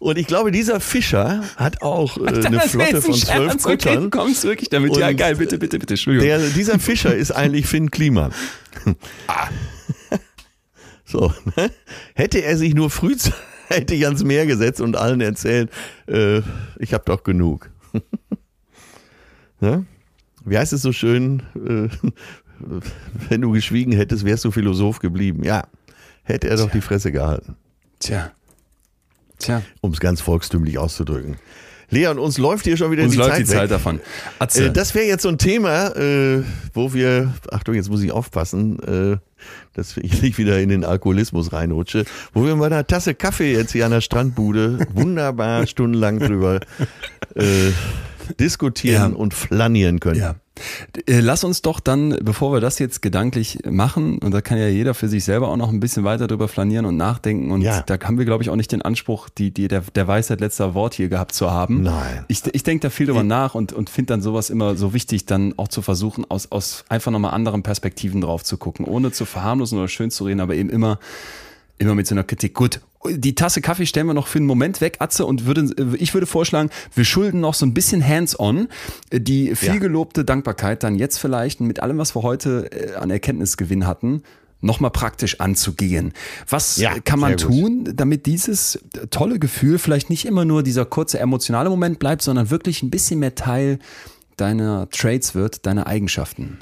Und 0.00 0.18
ich 0.18 0.26
glaube, 0.26 0.50
dieser 0.52 0.80
Fischer 0.80 1.42
hat 1.56 1.82
auch 1.82 2.16
äh, 2.18 2.44
eine 2.46 2.60
Flotte 2.60 3.02
von 3.02 3.14
zwölf 3.14 3.54
Okay, 3.64 3.76
Kuttern. 3.76 4.10
kommst 4.10 4.44
du 4.44 4.48
wirklich 4.48 4.68
damit? 4.68 4.96
ja, 4.96 5.08
Und 5.08 5.16
geil, 5.16 5.36
bitte, 5.36 5.58
bitte, 5.58 5.78
bitte, 5.78 5.94
Entschuldigung. 5.94 6.26
Der, 6.26 6.38
dieser 6.50 6.78
Fischer 6.78 7.14
ist 7.14 7.32
eigentlich 7.32 7.66
Finn 7.66 7.90
Kliman. 7.90 8.32
So, 11.06 11.32
ne? 11.56 11.70
hätte 12.14 12.42
er 12.42 12.58
sich 12.58 12.74
nur 12.74 12.90
frühzeitig 12.90 14.04
ans 14.04 14.24
Meer 14.24 14.44
gesetzt 14.44 14.80
und 14.80 14.96
allen 14.96 15.20
erzählt, 15.20 15.70
äh, 16.08 16.42
ich 16.78 16.92
habe 16.92 17.04
doch 17.06 17.22
genug. 17.22 17.70
ne? 19.60 19.86
Wie 20.44 20.58
heißt 20.58 20.72
es 20.72 20.82
so 20.82 20.92
schön, 20.92 21.42
äh, 21.54 21.88
wenn 23.28 23.40
du 23.40 23.52
geschwiegen 23.52 23.92
hättest, 23.92 24.24
wärst 24.24 24.44
du 24.44 24.50
Philosoph 24.50 24.98
geblieben. 24.98 25.44
Ja, 25.44 25.68
hätte 26.24 26.48
er 26.48 26.56
doch 26.56 26.70
die 26.70 26.80
Fresse 26.80 27.12
gehalten, 27.12 27.56
Tja. 28.00 28.32
Tja, 29.38 29.62
um 29.80 29.92
es 29.92 30.00
ganz 30.00 30.20
volkstümlich 30.20 30.78
auszudrücken. 30.78 31.36
Leon, 31.90 32.18
uns 32.18 32.38
läuft 32.38 32.64
hier 32.64 32.76
schon 32.76 32.90
wieder 32.90 33.04
uns 33.04 33.12
die 33.12 33.18
läuft 33.18 33.30
Zeit 33.30 33.40
die 33.40 33.48
weg. 33.48 33.56
Zeit 33.56 33.70
davon. 33.70 34.00
Atze, 34.38 34.66
Äh, 34.66 34.70
das 34.72 34.94
wäre 34.94 35.06
jetzt 35.06 35.22
so 35.22 35.28
ein 35.28 35.38
Thema, 35.38 35.94
äh, 35.96 36.42
wo 36.74 36.92
wir, 36.92 37.32
Achtung, 37.52 37.74
jetzt 37.74 37.90
muss 37.90 38.02
ich 38.02 38.10
aufpassen, 38.12 38.78
äh, 38.80 39.16
dass 39.74 39.96
ich 39.96 40.22
nicht 40.22 40.38
wieder 40.38 40.58
in 40.60 40.68
den 40.68 40.84
Alkoholismus 40.84 41.52
reinrutsche, 41.52 42.04
wo 42.32 42.44
wir 42.44 42.56
bei 42.56 42.66
einer 42.66 42.86
Tasse 42.86 43.14
Kaffee 43.14 43.52
jetzt 43.52 43.72
hier 43.72 43.84
an 43.84 43.92
der 43.92 44.00
Strandbude 44.00 44.86
wunderbar 44.94 45.66
stundenlang 45.66 46.18
drüber 46.18 46.60
äh, 47.34 47.70
diskutieren 48.40 49.12
Ja. 49.12 49.16
und 49.18 49.34
flanieren 49.34 50.00
können. 50.00 50.20
Ja. 50.20 50.34
Äh, 51.06 51.20
Lass 51.20 51.44
uns 51.44 51.60
doch 51.60 51.80
dann, 51.80 52.18
bevor 52.22 52.52
wir 52.52 52.60
das 52.60 52.78
jetzt 52.78 53.02
gedanklich 53.02 53.58
machen, 53.68 54.18
und 54.18 54.32
da 54.32 54.40
kann 54.40 54.56
ja 54.58 54.68
jeder 54.68 54.94
für 54.94 55.06
sich 55.08 55.22
selber 55.24 55.48
auch 55.48 55.56
noch 55.58 55.70
ein 55.70 55.80
bisschen 55.80 56.04
weiter 56.04 56.26
drüber 56.26 56.48
flanieren 56.48 56.86
und 56.86 56.96
nachdenken. 56.96 57.50
Und 57.50 57.60
Ja. 57.60 57.82
da 57.82 57.98
haben 58.02 58.16
wir, 58.18 58.24
glaube 58.24 58.42
ich, 58.42 58.48
auch 58.50 58.56
nicht 58.56 58.72
den 58.72 58.80
Anspruch, 58.82 59.28
die, 59.28 59.50
die 59.50 59.68
der, 59.68 59.82
der 59.94 60.08
Weisheit 60.08 60.40
letzter 60.40 60.72
Wort 60.74 60.94
hier 60.94 61.08
gehabt 61.08 61.34
zu 61.34 61.50
haben. 61.50 61.82
Nein. 61.82 62.24
Ich, 62.28 62.42
ich 62.50 62.62
denke 62.62 62.82
da 62.84 62.90
viel 62.90 63.06
drüber 63.06 63.22
nach 63.22 63.54
und, 63.54 63.72
und 63.74 63.90
finde 63.90 64.14
dann 64.14 64.22
sowas 64.22 64.48
immer 64.48 64.76
so 64.76 64.94
wichtig, 64.94 65.26
dann 65.26 65.52
auch 65.58 65.68
zu 65.68 65.82
versuchen, 65.82 66.24
aus, 66.30 66.50
aus 66.50 66.84
einfach 66.88 67.12
nochmal 67.12 67.32
anderen 67.34 67.62
Perspektiven 67.62 68.22
drauf 68.22 68.42
zu 68.42 68.56
gucken, 68.56 68.86
ohne 68.86 69.12
zu 69.12 69.26
verharmlosen 69.26 69.78
oder 69.78 69.88
schön 69.88 70.10
zu 70.10 70.24
reden, 70.24 70.40
aber 70.40 70.54
eben 70.54 70.70
immer, 70.70 70.98
immer 71.78 71.94
mit 71.94 72.06
so 72.06 72.14
einer 72.14 72.24
Kritik. 72.24 72.54
Gut, 72.54 72.80
die 73.08 73.34
Tasse 73.34 73.60
Kaffee 73.60 73.86
stellen 73.86 74.06
wir 74.06 74.14
noch 74.14 74.26
für 74.26 74.38
einen 74.38 74.46
Moment 74.46 74.80
weg, 74.80 74.96
Atze, 75.00 75.26
und 75.26 75.46
würde, 75.46 75.94
ich 75.98 76.14
würde 76.14 76.26
vorschlagen, 76.26 76.70
wir 76.94 77.04
schulden 77.04 77.40
noch 77.40 77.54
so 77.54 77.66
ein 77.66 77.74
bisschen 77.74 78.06
hands-on 78.06 78.68
die 79.12 79.54
vielgelobte 79.54 80.24
Dankbarkeit 80.24 80.82
dann 80.82 80.96
jetzt 80.96 81.18
vielleicht 81.18 81.60
mit 81.60 81.80
allem, 81.80 81.98
was 81.98 82.14
wir 82.14 82.22
heute 82.22 82.70
äh, 82.72 82.94
an 82.94 83.10
Erkenntnisgewinn 83.10 83.86
hatten, 83.86 84.22
nochmal 84.60 84.90
praktisch 84.90 85.40
anzugehen. 85.40 86.12
Was 86.48 86.76
Ja, 86.76 86.98
kann 86.98 87.20
man 87.20 87.32
gut. 87.32 87.40
tun, 87.40 87.92
damit 87.94 88.26
dieses 88.26 88.78
tolle 89.10 89.38
Gefühl 89.38 89.78
vielleicht 89.78 90.10
nicht 90.10 90.24
immer 90.24 90.44
nur 90.44 90.62
dieser 90.62 90.84
kurze 90.84 91.18
emotionale 91.18 91.68
Moment 91.68 91.98
bleibt, 91.98 92.22
sondern 92.22 92.50
wirklich 92.50 92.82
ein 92.82 92.90
bisschen 92.90 93.20
mehr 93.20 93.34
Teil 93.34 93.78
deiner 94.36 94.88
Traits 94.90 95.34
wird, 95.34 95.66
deiner 95.66 95.86
Eigenschaften? 95.86 96.58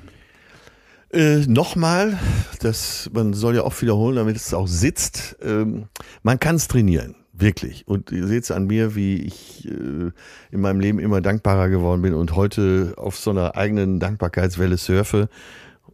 Äh, 1.15 1.47
Nochmal, 1.47 2.19
das, 2.59 3.09
man 3.15 3.35
soll 3.35 3.55
ja 3.55 3.63
oft 3.63 3.81
wiederholen, 3.81 4.17
damit 4.17 4.35
es 4.35 4.53
auch 4.53 4.67
sitzt. 4.67 5.37
Ähm, 5.43 5.85
man 6.25 6.41
kann 6.41 6.57
es 6.57 6.67
trainieren, 6.67 7.15
wirklich. 7.33 7.87
Und 7.87 8.11
ihr 8.11 8.27
seht 8.27 8.43
es 8.43 8.51
an 8.51 8.67
mir, 8.67 8.97
wie 8.97 9.19
ich 9.19 9.65
äh, 9.65 10.11
in 10.51 10.61
meinem 10.61 10.81
Leben 10.81 10.99
immer 10.99 11.21
dankbarer 11.21 11.69
geworden 11.69 12.03
bin 12.03 12.15
und 12.15 12.35
heute 12.35 12.95
auf 12.97 13.17
so 13.17 13.31
einer 13.31 13.57
eigenen 13.57 14.01
Dankbarkeitswelle 14.01 14.77
surfe 14.77 15.29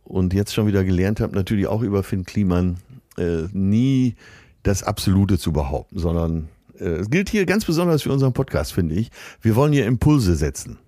und 0.05 0.33
jetzt 0.33 0.55
schon 0.55 0.67
wieder 0.67 0.85
gelernt 0.85 1.21
habe, 1.21 1.35
natürlich 1.35 1.67
auch 1.67 1.83
über 1.83 2.03
Finn 2.03 2.25
Kliman, 2.25 2.79
äh, 3.19 3.43
nie 3.53 4.15
das 4.63 4.83
Absolute 4.83 5.39
zu 5.39 5.53
behaupten, 5.53 5.99
sondern 5.99 6.49
äh, 6.79 6.85
es 6.85 7.11
gilt 7.11 7.29
hier 7.29 7.45
ganz 7.45 7.67
besonders 7.67 8.05
für 8.05 8.13
unseren 8.13 8.33
Podcast, 8.33 8.73
finde 8.73 8.95
ich. 8.95 9.11
Wir 9.43 9.55
wollen 9.55 9.75
hier 9.75 9.85
Impulse 9.85 10.35
setzen. 10.35 10.79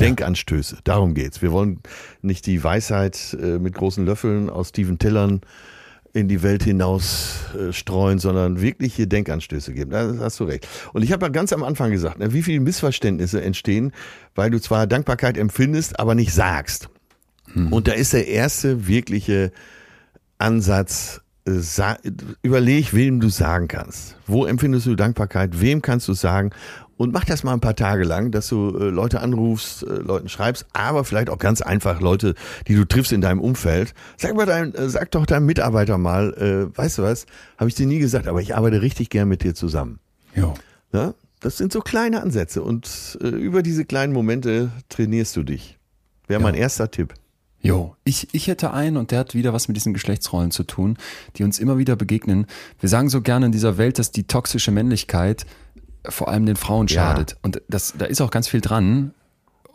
Denkanstöße, 0.00 0.78
darum 0.84 1.14
geht's. 1.14 1.42
Wir 1.42 1.52
wollen 1.52 1.80
nicht 2.22 2.46
die 2.46 2.62
Weisheit 2.62 3.36
äh, 3.40 3.58
mit 3.58 3.74
großen 3.74 4.04
Löffeln 4.04 4.50
aus 4.50 4.72
tiefen 4.72 4.98
Tellern 4.98 5.40
in 6.12 6.28
die 6.28 6.42
Welt 6.42 6.62
hinaus 6.62 7.40
äh, 7.58 7.72
streuen, 7.72 8.18
sondern 8.18 8.60
wirkliche 8.60 9.06
Denkanstöße 9.06 9.74
geben. 9.74 9.90
Da 9.90 10.14
hast 10.20 10.38
du 10.38 10.44
recht. 10.44 10.66
Und 10.92 11.02
ich 11.02 11.12
habe 11.12 11.26
ja 11.26 11.30
ganz 11.30 11.52
am 11.52 11.64
Anfang 11.64 11.90
gesagt, 11.90 12.20
ne, 12.20 12.32
wie 12.32 12.42
viele 12.42 12.60
Missverständnisse 12.60 13.42
entstehen, 13.42 13.92
weil 14.34 14.50
du 14.50 14.60
zwar 14.60 14.86
Dankbarkeit 14.86 15.36
empfindest, 15.36 15.98
aber 15.98 16.14
nicht 16.14 16.32
sagst. 16.32 16.88
Und 17.70 17.88
da 17.88 17.92
ist 17.92 18.12
der 18.12 18.26
erste 18.26 18.88
wirkliche 18.88 19.52
Ansatz, 20.38 21.20
äh, 21.46 21.60
überleg, 22.42 22.94
wem 22.94 23.20
du 23.20 23.28
sagen 23.28 23.68
kannst. 23.68 24.16
Wo 24.26 24.46
empfindest 24.46 24.86
du 24.86 24.94
Dankbarkeit? 24.94 25.60
Wem 25.60 25.82
kannst 25.82 26.08
du 26.08 26.14
sagen? 26.14 26.50
Und 26.96 27.12
mach 27.12 27.24
das 27.24 27.42
mal 27.42 27.52
ein 27.52 27.60
paar 27.60 27.74
Tage 27.74 28.04
lang, 28.04 28.30
dass 28.30 28.48
du 28.48 28.76
äh, 28.76 28.84
Leute 28.84 29.20
anrufst, 29.20 29.82
äh, 29.82 29.86
Leuten 29.86 30.28
schreibst, 30.28 30.66
aber 30.72 31.04
vielleicht 31.04 31.28
auch 31.28 31.38
ganz 31.38 31.60
einfach 31.60 32.00
Leute, 32.00 32.34
die 32.68 32.76
du 32.76 32.84
triffst 32.84 33.12
in 33.12 33.20
deinem 33.20 33.40
Umfeld. 33.40 33.94
Sag, 34.16 34.34
mal 34.36 34.46
dein, 34.46 34.74
äh, 34.74 34.88
sag 34.88 35.10
doch 35.10 35.26
deinem 35.26 35.46
Mitarbeiter 35.46 35.98
mal, 35.98 36.34
äh, 36.34 36.76
weißt 36.76 36.98
du 36.98 37.02
was, 37.02 37.26
habe 37.58 37.68
ich 37.68 37.74
dir 37.74 37.86
nie 37.86 37.98
gesagt, 37.98 38.28
aber 38.28 38.40
ich 38.40 38.54
arbeite 38.54 38.80
richtig 38.82 39.10
gern 39.10 39.28
mit 39.28 39.42
dir 39.42 39.54
zusammen. 39.54 39.98
Jo. 40.34 40.54
Ja? 40.92 41.14
Das 41.40 41.58
sind 41.58 41.72
so 41.72 41.80
kleine 41.80 42.22
Ansätze 42.22 42.62
und 42.62 43.18
äh, 43.20 43.28
über 43.28 43.62
diese 43.62 43.84
kleinen 43.84 44.12
Momente 44.12 44.70
trainierst 44.88 45.36
du 45.36 45.42
dich. 45.42 45.78
Wäre 46.26 46.40
mein 46.40 46.54
erster 46.54 46.90
Tipp. 46.90 47.14
Jo, 47.60 47.96
ich, 48.04 48.28
ich 48.32 48.46
hätte 48.46 48.72
einen 48.72 48.98
und 48.98 49.10
der 49.10 49.20
hat 49.20 49.34
wieder 49.34 49.54
was 49.54 49.68
mit 49.68 49.76
diesen 49.76 49.94
Geschlechtsrollen 49.94 50.50
zu 50.50 50.64
tun, 50.64 50.98
die 51.36 51.44
uns 51.44 51.58
immer 51.58 51.78
wieder 51.78 51.96
begegnen. 51.96 52.46
Wir 52.78 52.90
sagen 52.90 53.08
so 53.08 53.22
gerne 53.22 53.46
in 53.46 53.52
dieser 53.52 53.78
Welt, 53.78 53.98
dass 53.98 54.10
die 54.10 54.24
toxische 54.24 54.70
Männlichkeit 54.70 55.46
vor 56.08 56.28
allem 56.28 56.46
den 56.46 56.56
Frauen 56.56 56.86
Ja. 56.88 56.94
schadet. 57.08 57.36
Und 57.42 57.62
das, 57.68 57.94
da 57.96 58.04
ist 58.06 58.20
auch 58.20 58.30
ganz 58.30 58.48
viel 58.48 58.60
dran. 58.60 59.12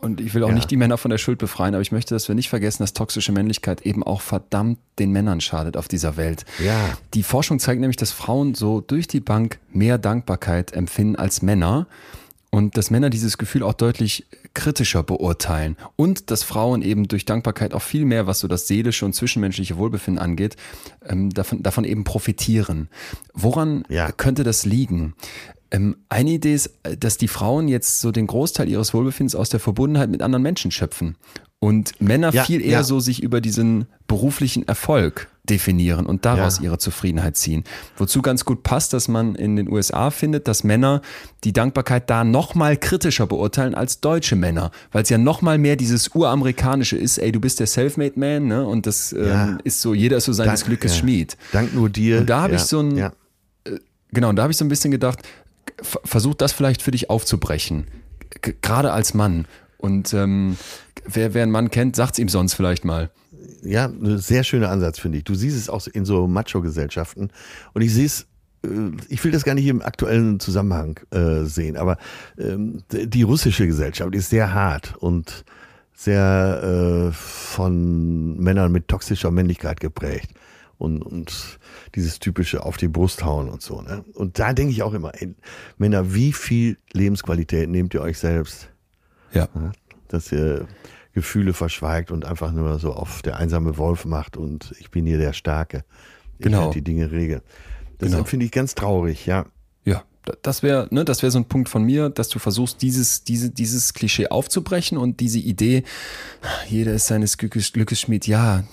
Und 0.00 0.18
ich 0.20 0.32
will 0.32 0.42
auch 0.44 0.48
Ja. 0.48 0.54
nicht 0.54 0.70
die 0.70 0.76
Männer 0.78 0.96
von 0.96 1.10
der 1.10 1.18
Schuld 1.18 1.38
befreien, 1.38 1.74
aber 1.74 1.82
ich 1.82 1.92
möchte, 1.92 2.14
dass 2.14 2.26
wir 2.26 2.34
nicht 2.34 2.48
vergessen, 2.48 2.82
dass 2.82 2.94
toxische 2.94 3.32
Männlichkeit 3.32 3.82
eben 3.82 4.02
auch 4.02 4.22
verdammt 4.22 4.78
den 4.98 5.10
Männern 5.12 5.42
schadet 5.42 5.76
auf 5.76 5.88
dieser 5.88 6.16
Welt. 6.16 6.46
Ja. 6.64 6.96
Die 7.12 7.22
Forschung 7.22 7.58
zeigt 7.58 7.80
nämlich, 7.82 7.98
dass 7.98 8.10
Frauen 8.10 8.54
so 8.54 8.80
durch 8.80 9.08
die 9.08 9.20
Bank 9.20 9.58
mehr 9.72 9.98
Dankbarkeit 9.98 10.72
empfinden 10.72 11.16
als 11.16 11.42
Männer 11.42 11.86
und 12.48 12.78
dass 12.78 12.90
Männer 12.90 13.10
dieses 13.10 13.36
Gefühl 13.36 13.62
auch 13.62 13.74
deutlich 13.74 14.26
kritischer 14.54 15.02
beurteilen 15.02 15.76
und 15.96 16.30
dass 16.30 16.44
Frauen 16.44 16.80
eben 16.80 17.06
durch 17.06 17.26
Dankbarkeit 17.26 17.74
auch 17.74 17.82
viel 17.82 18.06
mehr, 18.06 18.26
was 18.26 18.40
so 18.40 18.48
das 18.48 18.66
seelische 18.66 19.04
und 19.04 19.12
zwischenmenschliche 19.14 19.76
Wohlbefinden 19.76 20.20
angeht, 20.20 20.56
ähm, 21.06 21.28
davon, 21.28 21.62
davon 21.62 21.84
eben 21.84 22.04
profitieren. 22.04 22.88
Woran 23.34 23.84
Ja. 23.90 24.10
könnte 24.12 24.44
das 24.44 24.64
liegen? 24.64 25.14
Ähm, 25.72 25.96
eine 26.08 26.30
Idee 26.30 26.54
ist, 26.54 26.70
äh, 26.82 26.96
dass 26.96 27.16
die 27.16 27.28
Frauen 27.28 27.68
jetzt 27.68 28.00
so 28.00 28.10
den 28.10 28.26
Großteil 28.26 28.68
ihres 28.68 28.92
Wohlbefindens 28.92 29.34
aus 29.34 29.48
der 29.50 29.60
Verbundenheit 29.60 30.10
mit 30.10 30.20
anderen 30.22 30.42
Menschen 30.42 30.70
schöpfen 30.70 31.16
und 31.60 32.00
Männer 32.00 32.32
Ja, 32.32 32.44
viel 32.44 32.60
eher 32.62 32.70
ja. 32.70 32.82
so 32.82 32.98
sich 33.00 33.22
über 33.22 33.40
diesen 33.40 33.86
beruflichen 34.08 34.66
Erfolg 34.66 35.28
definieren 35.48 36.06
und 36.06 36.24
daraus 36.24 36.58
Ja. 36.58 36.64
ihre 36.64 36.78
Zufriedenheit 36.78 37.36
ziehen. 37.36 37.64
Wozu 37.96 38.22
ganz 38.22 38.44
gut 38.44 38.62
passt, 38.62 38.92
dass 38.92 39.08
man 39.08 39.34
in 39.34 39.56
den 39.56 39.70
USA 39.70 40.10
findet, 40.10 40.48
dass 40.48 40.64
Männer 40.64 41.02
die 41.44 41.52
Dankbarkeit 41.52 42.08
da 42.10 42.24
noch 42.24 42.54
mal 42.54 42.76
kritischer 42.76 43.26
beurteilen 43.26 43.74
als 43.74 44.00
deutsche 44.00 44.36
Männer, 44.36 44.70
weil 44.92 45.02
es 45.04 45.08
ja 45.08 45.18
noch 45.18 45.40
mal 45.42 45.58
mehr 45.58 45.76
dieses 45.76 46.14
uramerikanische 46.14 46.96
ist, 46.96 47.18
ey, 47.18 47.30
du 47.32 47.40
bist 47.40 47.60
der 47.60 47.66
Selfmade 47.66 48.18
Man, 48.18 48.46
ne? 48.48 48.66
Und 48.66 48.86
das 48.86 49.12
ähm, 49.12 49.58
ist 49.64 49.80
so, 49.80 49.92
jeder 49.94 50.16
ist 50.18 50.24
so 50.24 50.32
seines 50.32 50.60
Dank- 50.60 50.66
Glückes. 50.68 50.96
Schmied. 50.96 51.36
Dank 51.52 51.74
nur 51.74 51.88
dir. 51.90 52.18
Und 52.20 52.30
da 52.30 52.42
habe 52.42 52.54
ich 52.56 52.62
so 52.62 52.80
ein- 52.80 52.96
Ja. 52.96 53.12
Genau, 54.12 54.30
und 54.30 54.36
da 54.36 54.42
habe 54.42 54.50
ich 54.52 54.56
so 54.56 54.64
ein 54.64 54.68
bisschen 54.68 54.90
gedacht, 54.90 55.20
versuch 55.82 56.34
das 56.34 56.52
vielleicht 56.52 56.82
für 56.82 56.90
dich 56.90 57.10
aufzubrechen. 57.10 57.86
G- 58.42 58.54
Gerade 58.62 58.92
als 58.92 59.14
Mann. 59.14 59.46
Und 59.78 60.12
ähm, 60.14 60.56
wer, 61.04 61.34
wer 61.34 61.42
einen 61.42 61.52
Mann 61.52 61.70
kennt, 61.70 61.96
sagt's 61.96 62.18
ihm 62.18 62.28
sonst 62.28 62.54
vielleicht 62.54 62.84
mal. 62.84 63.10
ja, 63.62 63.86
ein 63.86 64.18
sehr 64.18 64.44
schöner 64.44 64.70
Ansatz, 64.70 64.98
finde 64.98 65.18
ich. 65.18 65.24
Du 65.24 65.34
siehst 65.34 65.56
es 65.56 65.68
auch 65.68 65.86
in 65.86 66.04
so 66.04 66.26
Macho-Gesellschaften. 66.26 67.30
Und 67.72 67.82
ich 67.82 67.92
sehe 67.94 68.06
es 68.06 68.26
äh, 68.64 68.68
ich 69.08 69.22
will 69.24 69.32
das 69.32 69.44
gar 69.44 69.54
nicht 69.54 69.66
im 69.66 69.82
aktuellen 69.82 70.40
Zusammenhang 70.40 71.00
äh, 71.10 71.44
sehen, 71.44 71.76
aber 71.76 71.96
ähm, 72.38 72.82
die 72.92 73.22
russische 73.22 73.66
Gesellschaft 73.66 74.14
ist 74.14 74.30
sehr 74.30 74.52
hart 74.52 74.96
und 74.98 75.44
sehr 75.94 77.08
äh, 77.10 77.12
von 77.12 78.38
Männern 78.38 78.72
mit 78.72 78.88
toxischer 78.88 79.30
Männlichkeit 79.30 79.80
geprägt 79.80 80.30
und, 80.80 81.02
und 81.02 81.58
dieses 81.94 82.18
typische 82.18 82.64
auf 82.64 82.76
die 82.76 82.88
Brust 82.88 83.24
hauen 83.24 83.48
und 83.48 83.62
so. 83.62 83.82
Ne? 83.82 84.04
Und 84.14 84.38
da 84.38 84.52
denke 84.52 84.72
ich 84.72 84.82
auch 84.82 84.94
immer, 84.94 85.12
ey, 85.14 85.34
Männer, 85.78 86.14
wie 86.14 86.32
viel 86.32 86.78
Lebensqualität 86.92 87.68
nehmt 87.68 87.94
ihr 87.94 88.00
euch 88.02 88.18
selbst? 88.18 88.70
Ja. 89.32 89.48
Dass 90.08 90.32
ihr 90.32 90.66
Gefühle 91.12 91.52
verschweigt 91.52 92.10
und 92.10 92.24
einfach 92.24 92.52
nur 92.52 92.78
so 92.78 92.92
auf 92.92 93.22
der 93.22 93.36
einsame 93.36 93.76
Wolf 93.76 94.04
macht 94.04 94.36
und 94.36 94.74
ich 94.78 94.90
bin 94.90 95.06
hier 95.06 95.18
der 95.18 95.32
Starke. 95.32 95.84
Ich 96.38 96.44
Genau. 96.44 96.64
halt 96.64 96.74
die 96.74 96.82
Dinge 96.82 97.10
regel. 97.12 97.42
Das 97.98 98.10
Genau. 98.10 98.24
finde 98.24 98.46
ich 98.46 98.52
ganz 98.52 98.74
traurig, 98.74 99.26
ja. 99.26 99.46
Das 100.42 100.62
wäre, 100.62 100.86
ne, 100.90 101.04
das 101.04 101.22
wäre 101.22 101.30
so 101.30 101.38
ein 101.38 101.46
Punkt 101.46 101.68
von 101.68 101.82
mir, 101.82 102.10
dass 102.10 102.28
du 102.28 102.38
versuchst, 102.38 102.82
dieses, 102.82 103.24
diese, 103.24 103.50
dieses 103.50 103.94
Klischee 103.94 104.28
aufzubrechen 104.28 104.98
und 104.98 105.20
diese 105.20 105.38
Idee, 105.38 105.82
jeder 106.68 106.92
ist 106.92 107.06
seines 107.06 107.38
Glückes, 107.38 107.72
Glückes 107.72 108.00
Schmied. 108.00 108.26
Ja, 108.26 108.64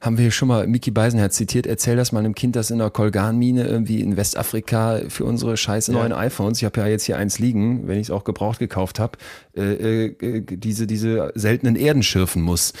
haben 0.00 0.18
wir 0.18 0.22
hier 0.24 0.30
schon 0.30 0.48
mal 0.48 0.66
Mickey 0.66 0.90
Beisenherz 0.90 1.36
zitiert. 1.36 1.66
Erzähl 1.66 1.96
das 1.96 2.12
mal 2.12 2.18
einem 2.20 2.34
Kind, 2.34 2.56
das 2.56 2.70
in 2.70 2.80
einer 2.80 2.90
Kolganmine 2.90 3.66
irgendwie 3.66 4.00
in 4.00 4.16
Westafrika 4.16 5.00
für 5.08 5.24
unsere 5.24 5.56
scheiße 5.56 5.92
Ja. 5.92 5.98
neuen 5.98 6.12
iPhones, 6.12 6.58
ich 6.58 6.64
habe 6.64 6.80
ja 6.80 6.86
jetzt 6.86 7.04
hier 7.04 7.16
eins 7.16 7.38
liegen, 7.38 7.88
wenn 7.88 7.98
ich 7.98 8.08
es 8.08 8.10
auch 8.10 8.24
gebraucht 8.24 8.58
gekauft 8.58 9.00
habe, 9.00 9.18
äh, 9.56 10.06
äh, 10.06 10.42
diese, 10.42 10.86
diese 10.86 11.32
seltenen 11.34 11.76
Erden 11.76 12.02
schürfen 12.02 12.42
muss. 12.42 12.74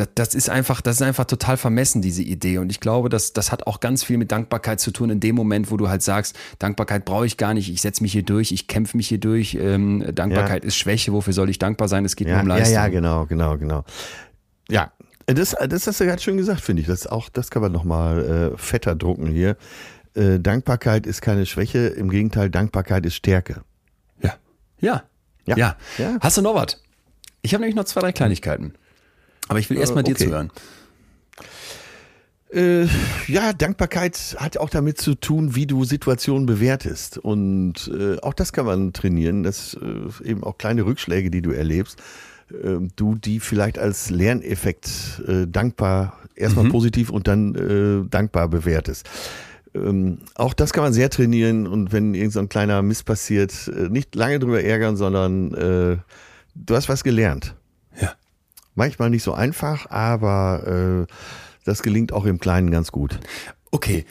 Das, 0.00 0.08
das 0.14 0.34
ist 0.34 0.48
einfach, 0.50 0.80
das 0.80 0.96
ist 0.96 1.02
einfach 1.02 1.26
total 1.26 1.56
vermessen, 1.56 2.00
diese 2.02 2.22
Idee. 2.22 2.58
Und 2.58 2.70
ich 2.70 2.80
glaube, 2.80 3.08
das, 3.08 3.32
das 3.32 3.52
hat 3.52 3.66
auch 3.66 3.80
ganz 3.80 4.02
viel 4.02 4.16
mit 4.18 4.32
Dankbarkeit 4.32 4.80
zu 4.80 4.90
tun 4.90 5.10
in 5.10 5.20
dem 5.20 5.34
Moment, 5.36 5.70
wo 5.70 5.76
du 5.76 5.88
halt 5.88 6.02
sagst, 6.02 6.36
Dankbarkeit 6.58 7.04
brauche 7.04 7.26
ich 7.26 7.36
gar 7.36 7.54
nicht, 7.54 7.70
ich 7.70 7.80
setze 7.80 8.02
mich 8.02 8.12
hier 8.12 8.22
durch, 8.22 8.52
ich 8.52 8.66
kämpfe 8.66 8.96
mich 8.96 9.08
hier 9.08 9.18
durch, 9.20 9.54
ähm, 9.54 10.04
Dankbarkeit 10.14 10.64
ist 10.64 10.76
Schwäche, 10.76 11.12
wofür 11.12 11.32
soll 11.32 11.50
ich 11.50 11.58
dankbar 11.58 11.88
sein? 11.88 12.04
Es 12.04 12.16
geht 12.16 12.26
nur 12.28 12.36
Ja, 12.36 12.42
um 12.42 12.48
ja, 12.48 12.56
Leistung. 12.56 12.74
ja, 12.74 12.88
genau, 12.88 13.26
genau, 13.26 13.58
genau. 13.58 13.84
Ja, 14.68 14.92
das, 15.26 15.54
das 15.68 15.86
hast 15.86 16.00
du 16.00 16.06
ganz 16.06 16.22
schön 16.22 16.36
gesagt, 16.36 16.60
finde 16.60 16.82
ich. 16.82 16.88
Das, 16.88 17.06
auch, 17.06 17.28
das 17.28 17.50
kann 17.50 17.62
man 17.62 17.72
nochmal 17.72 18.52
äh, 18.54 18.58
fetter 18.58 18.94
drucken 18.94 19.26
hier. 19.26 19.56
Äh, 20.14 20.40
Dankbarkeit 20.40 21.06
ist 21.06 21.22
keine 21.22 21.46
Schwäche, 21.46 21.78
im 21.88 22.10
Gegenteil, 22.10 22.50
Dankbarkeit 22.50 23.06
ist 23.06 23.14
Stärke. 23.14 23.62
Ja. 24.22 24.34
Ja. 24.80 25.02
Ja. 25.46 25.56
Ja. 25.56 25.76
Ja. 25.98 26.16
Hast 26.20 26.36
du 26.36 26.42
noch 26.42 26.54
was? 26.54 26.82
Ich 27.42 27.54
habe 27.54 27.62
nämlich 27.62 27.76
noch 27.76 27.84
zwei, 27.84 28.00
drei 28.00 28.12
Kleinigkeiten. 28.12 28.74
Aber 29.50 29.58
ich 29.58 29.68
will 29.68 29.78
erst 29.78 29.96
mal 29.96 30.04
dir 30.04 30.14
okay. 30.14 30.26
zuhören. 30.26 30.52
Äh, 32.52 32.86
ja, 33.26 33.52
Dankbarkeit 33.52 34.36
hat 34.38 34.58
auch 34.58 34.70
damit 34.70 34.98
zu 34.98 35.16
tun, 35.16 35.56
wie 35.56 35.66
du 35.66 35.82
Situationen 35.84 36.46
bewertest. 36.46 37.18
Und 37.18 37.90
äh, 37.92 38.20
auch 38.20 38.32
das 38.32 38.52
kann 38.52 38.64
man 38.64 38.92
trainieren, 38.92 39.42
dass 39.42 39.74
äh, 39.74 40.28
eben 40.28 40.44
auch 40.44 40.56
kleine 40.56 40.86
Rückschläge, 40.86 41.32
die 41.32 41.42
du 41.42 41.50
erlebst, 41.50 42.00
äh, 42.52 42.76
du 42.94 43.16
die 43.16 43.40
vielleicht 43.40 43.76
als 43.80 44.08
Lerneffekt 44.10 45.20
äh, 45.26 45.48
dankbar, 45.48 46.16
erstmal 46.36 46.68
positiv 46.68 47.10
und 47.10 47.26
dann 47.26 47.54
äh, 47.56 48.08
dankbar 48.08 48.46
bewertest. 48.48 49.10
Ähm, 49.74 50.18
auch 50.36 50.54
das 50.54 50.72
kann 50.72 50.84
man 50.84 50.92
sehr 50.92 51.10
trainieren 51.10 51.66
und 51.66 51.92
wenn 51.92 52.14
irgend 52.14 52.34
so 52.34 52.40
ein 52.40 52.48
kleiner 52.48 52.82
Mist 52.82 53.04
passiert, 53.04 53.52
äh, 53.68 53.88
nicht 53.88 54.14
lange 54.14 54.38
drüber 54.38 54.62
ärgern, 54.62 54.96
sondern 54.96 55.54
äh, 55.54 55.96
du 56.54 56.74
hast 56.76 56.88
was 56.88 57.02
gelernt. 57.02 57.56
Ja. 58.76 58.84
Manchmal 58.84 59.10
nicht 59.10 59.22
so 59.22 59.32
einfach, 59.34 59.90
aber 59.90 61.06
äh, 61.08 61.12
das 61.64 61.82
gelingt 61.82 62.12
auch 62.12 62.24
im 62.24 62.38
Kleinen 62.38 62.70
ganz 62.70 62.92
gut. 62.92 63.18
Okay, 63.70 64.04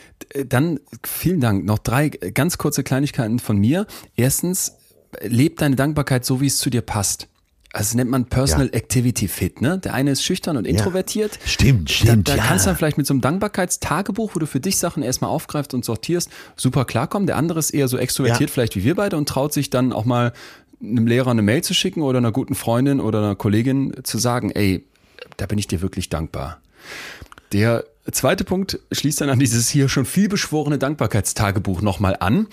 dann 0.46 0.80
vielen 1.04 1.40
Dank. 1.40 1.64
Noch 1.64 1.78
drei 1.78 2.08
ganz 2.08 2.56
kurze 2.56 2.82
Kleinigkeiten 2.82 3.38
von 3.38 3.58
mir. 3.58 3.86
Erstens, 4.16 4.76
leb 5.22 5.58
deine 5.58 5.76
Dankbarkeit 5.76 6.24
so, 6.24 6.40
wie 6.40 6.46
es 6.46 6.58
zu 6.58 6.70
dir 6.70 6.82
passt. 6.82 7.26
Also 7.72 7.90
das 7.90 7.94
nennt 7.94 8.10
man 8.10 8.24
Personal 8.24 8.68
Activity 8.72 9.28
Fit, 9.28 9.60
ne? 9.60 9.78
Der 9.78 9.94
eine 9.94 10.10
ist 10.10 10.24
schüchtern 10.24 10.56
und 10.56 10.66
introvertiert. 10.66 11.38
Stimmt, 11.44 11.88
stimmt, 11.90 12.28
Da, 12.28 12.32
da 12.32 12.38
ja. 12.38 12.44
kannst 12.48 12.64
du 12.64 12.70
dann 12.70 12.76
vielleicht 12.76 12.98
mit 12.98 13.06
so 13.06 13.14
einem 13.14 13.20
Dankbarkeitstagebuch, 13.20 14.34
wo 14.34 14.40
du 14.40 14.46
für 14.46 14.58
dich 14.58 14.76
Sachen 14.78 15.04
erstmal 15.04 15.30
aufgreifst 15.30 15.72
und 15.72 15.84
sortierst, 15.84 16.30
super 16.56 16.84
klarkommen. 16.84 17.26
Der 17.28 17.36
andere 17.36 17.60
ist 17.60 17.70
eher 17.70 17.86
so 17.86 17.96
extrovertiert, 17.96 18.50
Ja. 18.50 18.54
vielleicht 18.54 18.74
wie 18.74 18.82
wir 18.82 18.96
beide, 18.96 19.16
und 19.16 19.28
traut 19.28 19.52
sich 19.52 19.70
dann 19.70 19.92
auch 19.92 20.04
mal 20.04 20.32
einem 20.82 21.06
Lehrer 21.06 21.30
eine 21.30 21.42
Mail 21.42 21.62
zu 21.62 21.74
schicken 21.74 22.02
oder 22.02 22.18
einer 22.18 22.32
guten 22.32 22.54
Freundin 22.54 23.00
oder 23.00 23.18
einer 23.18 23.36
Kollegin 23.36 23.94
zu 24.02 24.18
sagen, 24.18 24.50
ey, 24.50 24.84
da 25.36 25.46
bin 25.46 25.58
ich 25.58 25.66
dir 25.66 25.82
wirklich 25.82 26.08
dankbar. 26.08 26.60
Der 27.52 27.84
zweite 28.10 28.44
Punkt 28.44 28.78
schließt 28.92 29.20
dann 29.20 29.30
an 29.30 29.38
dieses 29.38 29.68
hier 29.68 29.88
schon 29.88 30.04
viel 30.04 30.28
beschworene 30.28 30.78
Dankbarkeitstagebuch 30.78 31.82
nochmal 31.82 32.16
an. 32.18 32.46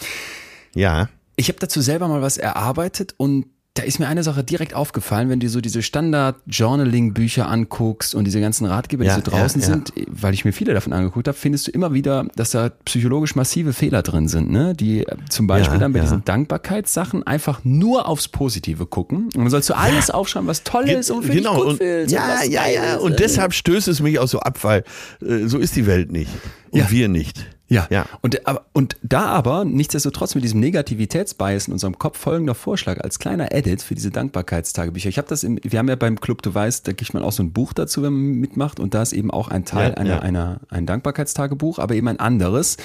Ja. 0.73 1.09
Ich 1.35 1.49
habe 1.49 1.59
dazu 1.59 1.81
selber 1.81 2.07
mal 2.07 2.21
was 2.21 2.37
erarbeitet 2.37 3.13
und 3.17 3.45
da 3.77 3.83
ist 3.83 3.99
mir 3.99 4.07
eine 4.07 4.23
Sache 4.23 4.43
direkt 4.43 4.73
aufgefallen, 4.73 5.29
wenn 5.29 5.39
du 5.39 5.49
so 5.49 5.61
diese 5.61 5.81
Standard-Journaling-Bücher 5.81 7.47
anguckst 7.47 8.15
und 8.15 8.25
diese 8.25 8.39
ganzen 8.41 8.65
Ratgeber, 8.65 9.03
Ja, 9.05 9.15
die 9.17 9.21
so 9.23 9.31
draußen 9.31 9.61
ja, 9.61 9.67
ja. 9.67 9.73
sind, 9.73 9.93
weil 10.07 10.33
ich 10.33 10.45
mir 10.45 10.53
viele 10.53 10.73
davon 10.73 10.93
angeguckt 10.93 11.27
habe, 11.27 11.37
findest 11.37 11.67
du 11.67 11.71
immer 11.71 11.93
wieder, 11.93 12.25
dass 12.35 12.51
da 12.51 12.69
psychologisch 12.85 13.35
massive 13.35 13.73
Fehler 13.73 14.01
drin 14.03 14.27
sind, 14.27 14.51
ne? 14.51 14.73
die 14.73 15.01
äh, 15.05 15.15
zum 15.29 15.47
Beispiel 15.47 15.75
Ja, 15.75 15.79
dann 15.79 15.93
bei 15.93 15.99
ja. 15.99 16.05
diesen 16.05 16.25
Dankbarkeitssachen 16.25 17.23
einfach 17.25 17.61
nur 17.63 18.07
aufs 18.07 18.27
Positive 18.27 18.85
gucken. 18.85 19.25
Und 19.25 19.35
dann 19.37 19.49
sollst 19.49 19.69
du 19.69 19.75
alles 19.77 20.09
aufschreiben, 20.09 20.47
was 20.47 20.63
toll 20.63 20.89
ist 20.89 21.11
und 21.11 21.23
für 21.23 21.31
dich 21.33 21.43
gut 21.45 21.79
Genau, 21.79 22.01
und, 22.03 22.09
ja, 22.11 22.43
ja, 22.43 22.67
ja. 22.67 22.97
Und 22.97 23.19
deshalb 23.19 23.53
stößt 23.53 23.87
es 23.87 24.01
mich 24.01 24.19
auch 24.19 24.27
so 24.27 24.39
ab, 24.39 24.63
weil 24.63 24.83
äh, 25.21 25.47
so 25.47 25.57
ist 25.59 25.75
die 25.75 25.85
Welt 25.85 26.11
nicht. 26.11 26.31
Und 26.71 26.79
Ja. 26.79 26.91
wir 26.91 27.07
nicht. 27.07 27.45
Ja. 27.69 27.87
Ja. 27.89 28.05
Und, 28.21 28.47
aber, 28.47 28.65
und 28.73 28.95
da 29.03 29.25
aber, 29.25 29.65
nichtsdestotrotz 29.65 30.35
mit 30.35 30.43
diesem 30.43 30.59
Negativitätsbias 30.59 31.67
in 31.67 31.73
unserem 31.73 31.97
Kopf 31.97 32.17
folgender 32.17 32.55
Vorschlag 32.55 32.99
als 32.99 33.19
kleiner 33.19 33.51
Edit 33.51 33.81
für 33.81 33.95
diese 33.95 34.11
Dankbarkeitstagebücher. 34.11 35.09
Ich 35.09 35.17
habe 35.17 35.27
das 35.27 35.43
im, 35.43 35.59
wir 35.61 35.79
haben 35.79 35.89
ja 35.89 35.95
beim 35.95 36.19
Club, 36.19 36.41
du 36.41 36.53
weißt, 36.53 36.87
da 36.87 36.93
kriegt 36.93 37.13
man 37.13 37.23
auch 37.23 37.31
so 37.31 37.43
ein 37.43 37.51
Buch 37.51 37.73
dazu, 37.73 38.03
wenn 38.03 38.13
man 38.13 38.31
mitmacht. 38.39 38.79
Und 38.79 38.93
da 38.93 39.01
ist 39.01 39.13
eben 39.13 39.31
auch 39.31 39.49
ein 39.49 39.65
Teil 39.65 39.89
Ja, 39.89 39.97
einer, 39.97 40.09
ja. 40.09 40.19
einer, 40.19 40.59
ein 40.69 40.85
Dankbarkeitstagebuch, 40.85 41.79
aber 41.79 41.95
eben 41.95 42.07
ein 42.07 42.19
anderes. 42.19 42.77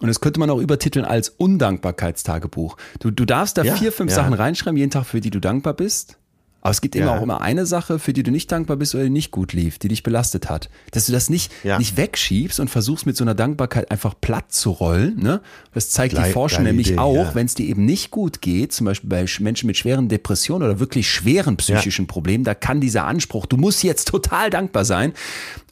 Und 0.00 0.08
das 0.08 0.20
könnte 0.20 0.40
man 0.40 0.50
auch 0.50 0.58
übertiteln 0.58 1.04
als 1.04 1.28
Undankbarkeitstagebuch. 1.28 2.76
Du, 3.00 3.10
du 3.10 3.24
darfst 3.24 3.58
da 3.58 3.62
Ja, 3.62 3.74
vier, 3.74 3.92
fünf. 3.92 4.12
Sachen 4.12 4.34
reinschreiben, 4.34 4.76
jeden 4.76 4.90
Tag, 4.90 5.04
für 5.06 5.20
die 5.20 5.30
du 5.30 5.40
dankbar 5.40 5.74
bist. 5.74 6.16
Aber 6.62 6.70
es 6.70 6.80
gibt 6.80 6.94
eben 6.96 7.06
Ja. 7.06 7.18
auch 7.18 7.22
immer 7.22 7.40
eine 7.40 7.66
Sache, 7.66 7.98
für 7.98 8.12
die 8.12 8.22
du 8.22 8.30
nicht 8.30 8.50
dankbar 8.52 8.76
bist 8.76 8.94
oder 8.94 9.02
die 9.04 9.10
nicht 9.10 9.32
gut 9.32 9.52
lief, 9.52 9.78
die 9.80 9.88
dich 9.88 10.02
belastet 10.04 10.48
hat. 10.48 10.70
Dass 10.92 11.06
du 11.06 11.12
das 11.12 11.28
nicht, 11.28 11.52
Ja. 11.64 11.76
nicht 11.76 11.96
wegschiebst 11.96 12.60
und 12.60 12.68
versuchst 12.70 13.04
mit 13.04 13.16
so 13.16 13.24
einer 13.24 13.34
Dankbarkeit 13.34 13.90
einfach 13.90 14.14
platt 14.20 14.52
zu 14.52 14.70
rollen. 14.70 15.18
Ne? 15.18 15.40
Das 15.74 15.90
zeigt 15.90 16.12
die 16.12 16.18
Geil- 16.22 16.32
Forschung 16.32 16.62
nämlich 16.62 16.90
Idee, 16.90 16.98
auch, 16.98 17.14
ja. 17.16 17.34
wenn 17.34 17.46
es 17.46 17.56
dir 17.56 17.66
eben 17.66 17.84
nicht 17.84 18.12
gut 18.12 18.40
geht, 18.40 18.72
zum 18.72 18.84
Beispiel 18.86 19.10
bei 19.10 19.24
Sch- 19.24 19.42
Menschen 19.42 19.66
mit 19.66 19.76
schweren 19.76 20.08
Depressionen 20.08 20.68
oder 20.68 20.78
wirklich 20.78 21.10
schweren 21.10 21.56
psychischen 21.56 22.06
Problemen, 22.06 22.44
da 22.44 22.54
kann 22.54 22.80
dieser 22.80 23.04
Anspruch, 23.06 23.46
du 23.46 23.56
musst 23.56 23.82
jetzt 23.82 24.06
total 24.08 24.48
dankbar 24.48 24.84
sein, 24.84 25.12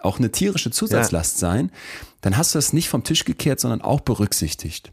auch 0.01 0.19
eine 0.19 0.33
tierische 0.33 0.71
Zusatzlast 0.73 1.39
sein. 1.39 1.71
Dann 2.21 2.37
hast 2.37 2.55
du 2.55 2.59
das 2.59 2.73
nicht 2.73 2.89
vom 2.89 3.05
Tisch 3.05 3.25
gekehrt, 3.25 3.61
sondern 3.61 3.81
auch 3.81 4.01
berücksichtigt. 4.01 4.93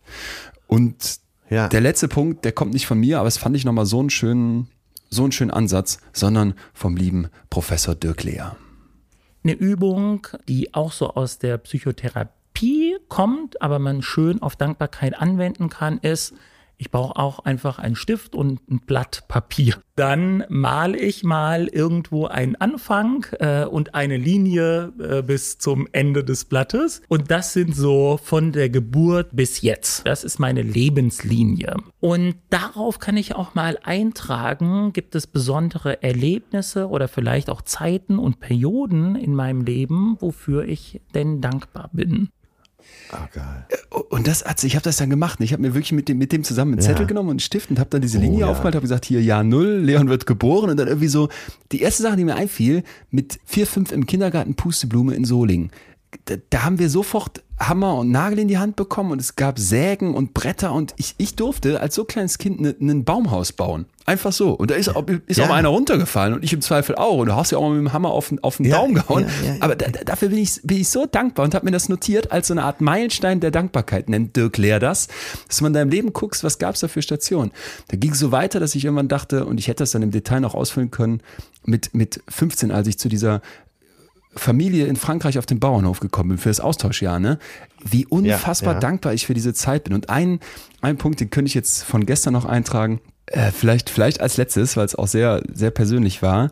Und 0.67 1.19
der 1.49 1.81
letzte 1.81 2.07
Punkt, 2.07 2.45
der 2.45 2.51
kommt 2.51 2.73
nicht 2.73 2.85
von 2.87 2.99
mir, 2.99 3.19
aber 3.19 3.27
es 3.29 3.37
fand 3.37 3.55
ich 3.55 3.65
nochmal 3.65 3.85
so 3.85 3.99
einen 3.99 4.09
schönen, 4.09 4.67
so 5.09 5.23
einen 5.23 5.31
schönen 5.31 5.51
Ansatz, 5.51 5.99
sondern 6.13 6.53
vom 6.73 6.95
lieben 6.95 7.29
Professor 7.49 7.95
Dirk 7.95 8.23
Lehr. 8.23 8.55
Eine 9.43 9.53
Übung, 9.53 10.27
die 10.47 10.73
auch 10.73 10.91
so 10.91 11.13
aus 11.13 11.39
der 11.39 11.57
Psychotherapie 11.57 12.97
kommt, 13.07 13.61
aber 13.61 13.79
man 13.79 14.01
schön 14.01 14.41
auf 14.41 14.55
Dankbarkeit 14.55 15.17
anwenden 15.17 15.69
kann, 15.69 15.99
ist, 15.99 16.33
ich 16.77 16.91
brauche 16.91 17.17
auch 17.17 17.39
einfach 17.39 17.79
einen 17.79 17.95
Stift 17.95 18.35
und 18.35 18.69
ein 18.69 18.79
Blatt 18.79 19.23
Papier. 19.27 19.75
Dann 19.95 20.43
male 20.47 20.99
ich 20.99 21.23
mal 21.23 21.67
irgendwo 21.67 22.27
einen 22.27 22.55
Anfang 22.55 23.25
äh, 23.39 23.65
und 23.65 23.95
eine 23.95 24.17
Linie 24.17 24.93
äh, 24.99 25.23
bis 25.23 25.57
zum 25.57 25.87
Ende 25.91 26.23
des 26.23 26.45
Blattes. 26.45 27.01
Und 27.07 27.31
das 27.31 27.53
sind 27.53 27.75
so 27.75 28.19
von 28.23 28.51
der 28.51 28.69
Geburt 28.69 29.29
bis 29.31 29.61
jetzt. 29.61 30.05
Das 30.05 30.23
ist 30.23 30.37
meine 30.37 30.61
Lebenslinie. 30.61 31.77
Und 31.99 32.35
darauf 32.51 32.99
kann 32.99 33.17
ich 33.17 33.33
auch 33.33 33.55
mal 33.55 33.79
eintragen, 33.83 34.93
gibt 34.93 35.15
es 35.15 35.25
besondere 35.25 36.03
Erlebnisse 36.03 36.89
oder 36.89 37.07
vielleicht 37.07 37.49
auch 37.49 37.63
Zeiten 37.63 38.19
und 38.19 38.39
Perioden 38.39 39.15
in 39.15 39.33
meinem 39.33 39.61
Leben, 39.61 40.17
wofür 40.19 40.65
ich 40.65 41.01
denn 41.15 41.41
dankbar 41.41 41.89
bin. 41.91 42.29
Ah, 43.11 43.27
geil. 43.33 43.65
Und 44.09 44.27
das 44.27 44.43
hat, 44.43 44.63
ich 44.63 44.75
habe 44.75 44.83
das 44.83 44.97
dann 44.97 45.09
gemacht. 45.09 45.39
Ich 45.39 45.53
habe 45.53 45.61
mir 45.61 45.73
wirklich 45.73 45.93
mit 45.93 46.09
dem, 46.09 46.17
mit 46.17 46.31
dem 46.31 46.43
zusammen 46.43 46.73
einen 46.73 46.81
Ja. 46.81 46.89
Zettel 46.89 47.07
genommen 47.07 47.29
und 47.29 47.33
einen 47.33 47.39
Stift 47.39 47.69
und 47.69 47.79
habe 47.79 47.89
dann 47.89 48.01
diese 48.01 48.17
Linie 48.17 48.41
ja. 48.41 48.47
aufgemalt, 48.47 48.75
habe 48.75 48.83
gesagt, 48.83 49.05
hier 49.05 49.21
Jahr 49.21 49.43
null, 49.43 49.79
Leon 49.83 50.09
wird 50.09 50.25
geboren 50.25 50.69
und 50.69 50.77
dann 50.77 50.87
irgendwie 50.87 51.07
so, 51.07 51.29
die 51.71 51.81
erste 51.81 52.03
Sache, 52.03 52.17
die 52.17 52.25
mir 52.25 52.35
einfiel, 52.35 52.83
mit 53.11 53.39
vier, 53.45 53.65
fünf 53.65 53.91
im 53.91 54.05
Kindergarten 54.05 54.55
Pusteblume 54.55 55.13
in 55.13 55.23
Solingen. 55.23 55.71
Da, 56.25 56.35
da 56.49 56.63
haben 56.63 56.79
wir 56.79 56.89
sofort 56.89 57.43
Hammer 57.59 57.95
und 57.95 58.11
Nagel 58.11 58.39
in 58.39 58.47
die 58.47 58.59
Hand 58.59 58.75
bekommen 58.75 59.11
und 59.11 59.19
es 59.19 59.35
gab 59.35 59.57
Sägen 59.57 60.13
und 60.13 60.33
Bretter 60.35 60.71
und 60.73 60.93
ich, 60.97 61.15
ich 61.17 61.35
durfte 61.35 61.81
als 61.81 61.95
so 61.95 62.05
kleines 62.05 62.37
Kind 62.37 62.59
ein 62.61 62.75
ne, 62.79 62.95
Baumhaus 62.95 63.51
bauen. 63.51 63.87
Einfach 64.05 64.31
so. 64.31 64.51
Und 64.51 64.69
da 64.71 64.75
ist, 64.75 64.91
ist 65.25 65.37
Ja. 65.37 65.43
auch 65.45 65.49
mal 65.49 65.55
einer 65.55 65.67
runtergefallen 65.69 66.35
und 66.35 66.43
ich 66.43 66.53
im 66.53 66.61
Zweifel 66.61 66.95
auch. 66.95 67.17
Und 67.17 67.27
du 67.27 67.35
hast 67.35 67.51
ja 67.51 67.57
auch 67.57 67.63
mal 67.63 67.71
mit 67.71 67.79
dem 67.79 67.93
Hammer 67.93 68.11
auf, 68.11 68.29
den- 68.29 68.41
auf 68.43 68.57
den 68.57 68.67
Ja, 68.67 68.77
Daumen 68.77 68.93
gehauen. 68.93 69.25
ja. 69.45 69.55
Aber 69.59 69.75
da, 69.75 69.89
da- 69.89 70.03
dafür 70.03 70.29
bin 70.29 70.37
ich, 70.37 70.61
bin 70.63 70.77
ich 70.77 70.87
so 70.87 71.07
dankbar 71.07 71.43
und 71.45 71.55
habe 71.55 71.65
mir 71.65 71.71
das 71.71 71.89
notiert 71.89 72.31
als 72.31 72.47
so 72.47 72.53
eine 72.53 72.63
Art 72.63 72.79
Meilenstein 72.79 73.39
der 73.39 73.51
Dankbarkeit, 73.51 74.07
nennt 74.07 74.35
Dirk 74.35 74.57
Lehr 74.57 74.79
das, 74.79 75.07
dass 75.47 75.59
man 75.61 75.71
in 75.71 75.73
deinem 75.73 75.89
Leben 75.89 76.13
guckst, 76.13 76.43
was 76.43 76.59
gab 76.59 76.75
es 76.75 76.81
da 76.81 76.87
für 76.87 77.01
Stationen. 77.01 77.51
Da 77.89 77.97
ging 77.97 78.11
es 78.11 78.19
so 78.19 78.31
weiter, 78.31 78.59
dass 78.61 78.75
ich 78.75 78.85
irgendwann 78.85 79.07
dachte, 79.09 79.45
und 79.45 79.59
ich 79.59 79.67
hätte 79.67 79.83
das 79.83 79.91
dann 79.91 80.03
im 80.03 80.11
Detail 80.11 80.39
noch 80.41 80.53
ausfüllen 80.53 80.91
können, 80.91 81.21
mit, 81.65 81.93
mit 81.93 82.21
15, 82.29 82.71
als 82.71 82.87
ich 82.87 82.97
zu 82.99 83.09
dieser 83.09 83.41
Familie 84.37 84.85
in 84.85 84.95
Frankreich 84.95 85.37
auf 85.37 85.45
den 85.45 85.59
Bauernhof 85.59 85.99
gekommen 85.99 86.29
bin 86.29 86.37
für 86.37 86.49
das 86.49 86.59
Austauschjahr, 86.59 87.19
ne? 87.19 87.39
Wie 87.83 88.05
unfassbar 88.05 88.75
ja. 88.75 88.79
dankbar 88.79 89.13
ich 89.13 89.25
für 89.25 89.33
diese 89.33 89.53
Zeit 89.53 89.85
bin. 89.85 89.93
Und 89.93 90.09
ein, 90.09 90.39
ein 90.81 90.97
Punkt, 90.97 91.19
den 91.19 91.29
könnte 91.29 91.47
ich 91.47 91.53
jetzt 91.53 91.83
von 91.83 92.05
gestern 92.05 92.33
noch 92.33 92.45
eintragen, 92.45 92.99
äh, 93.27 93.51
vielleicht, 93.51 93.89
vielleicht 93.89 94.21
als 94.21 94.37
letztes, 94.37 94.77
weil 94.77 94.85
es 94.85 94.95
auch 94.95 95.07
sehr, 95.07 95.43
sehr 95.53 95.71
persönlich 95.71 96.21
war. 96.21 96.51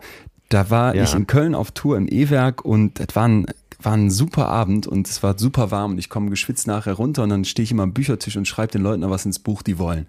Da 0.50 0.70
war 0.70 0.96
Ja. 0.96 1.04
ich 1.04 1.14
in 1.16 1.26
Köln 1.28 1.56
auf 1.56 1.72
Tour 1.72 1.98
im 1.98 2.08
E-Werk 2.08 2.64
und 2.64 3.00
das 3.00 3.16
war 3.16 3.28
ein, 3.28 3.46
war 3.82 3.94
ein 3.94 4.12
super 4.12 4.48
Abend 4.48 4.86
und 4.88 5.08
es 5.08 5.24
war 5.24 5.38
super 5.38 5.72
warm 5.72 5.92
und 5.94 5.98
ich 5.98 6.10
komme 6.10 6.30
geschwitzt 6.30 6.68
nachher 6.68 6.94
runter 6.94 7.24
und 7.24 7.30
dann 7.30 7.46
stehe 7.46 7.64
ich 7.64 7.72
immer 7.72 7.84
am 7.84 7.94
Büchertisch 7.94 8.36
und 8.38 8.48
schreibe 8.48 8.72
den 8.72 8.82
Leuten 8.82 9.02
noch 9.02 9.10
was 9.10 9.26
ins 9.26 9.40
Buch, 9.40 9.62
die 9.64 9.80
wollen. 9.80 10.06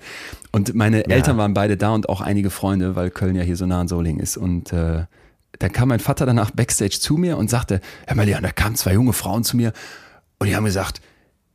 Und 0.53 0.75
meine 0.75 1.07
Eltern 1.09 1.37
waren 1.39 1.55
beide 1.55 1.77
da 1.77 1.93
und 1.93 2.09
auch 2.09 2.21
einige 2.21 2.51
Freunde, 2.51 2.97
weil 2.97 3.11
Köln 3.11 3.37
ja 3.37 3.43
hier 3.43 3.57
so 3.57 3.67
nah 3.67 3.81
an 3.81 3.89
Solingen 3.89 4.21
ist. 4.21 4.37
Und 4.37 4.73
äh, 4.73 5.05
dann 5.59 5.73
kam 5.73 5.89
mein 5.89 6.01
Vater 6.01 6.27
danach 6.27 6.51
backstage 6.51 6.99
zu 7.01 7.17
mir 7.17 7.37
und 7.39 7.49
sagte, 7.51 7.81
Herr 8.07 8.17
mal, 8.17 8.25
Leon, 8.27 8.43
da 8.43 8.51
kamen 8.53 8.77
zwei 8.77 8.93
junge 8.95 9.13
Frauen 9.13 9.45
zu 9.45 9.57
mir 9.57 9.73
und 10.39 10.47
die 10.49 10.57
haben 10.57 10.65
gesagt, 10.65 11.01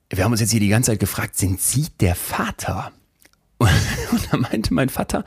wir 0.10 0.24
haben 0.24 0.32
uns 0.32 0.42
jetzt 0.42 0.52
hier 0.52 0.60
die 0.60 0.68
ganze 0.70 0.92
Zeit 0.92 1.00
gefragt, 1.00 1.38
sind 1.38 1.62
Sie 1.62 1.88
der 2.00 2.16
Vater? 2.16 2.92
Und, 3.58 3.70
und 4.12 4.28
dann 4.34 4.42
meinte 4.42 4.74
mein 4.74 4.90
Vater, 4.90 5.24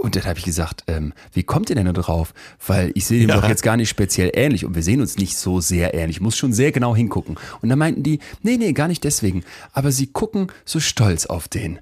und 0.00 0.16
dann 0.16 0.24
habe 0.24 0.38
ich 0.38 0.44
gesagt, 0.44 0.84
ähm, 0.86 1.12
wie 1.32 1.44
kommt 1.44 1.70
ihr 1.70 1.76
denn 1.76 1.86
da 1.86 1.92
drauf? 1.92 2.34
Weil 2.66 2.90
ich 2.94 3.06
sehe 3.06 3.22
ihm 3.22 3.28
Ja. 3.30 3.36
doch 3.40 3.48
jetzt 3.48 3.62
gar 3.62 3.76
nicht 3.76 3.88
speziell 3.88 4.30
ähnlich 4.34 4.64
und 4.66 4.74
wir 4.74 4.82
sehen 4.82 5.00
uns 5.00 5.16
nicht 5.16 5.36
so 5.36 5.60
sehr 5.60 5.94
ähnlich. 5.94 6.16
Ich 6.16 6.20
muss 6.20 6.36
schon 6.36 6.52
sehr 6.52 6.72
genau 6.72 6.94
hingucken. 6.94 7.36
Und 7.62 7.68
dann 7.70 7.78
meinten 7.78 8.02
die, 8.02 8.18
nee, 8.42 8.56
nee, 8.58 8.72
gar 8.72 8.88
nicht 8.88 9.02
deswegen. 9.04 9.44
Aber 9.72 9.92
sie 9.92 10.08
gucken 10.08 10.48
so 10.64 10.78
stolz 10.80 11.26
auf 11.26 11.48
den. 11.48 11.78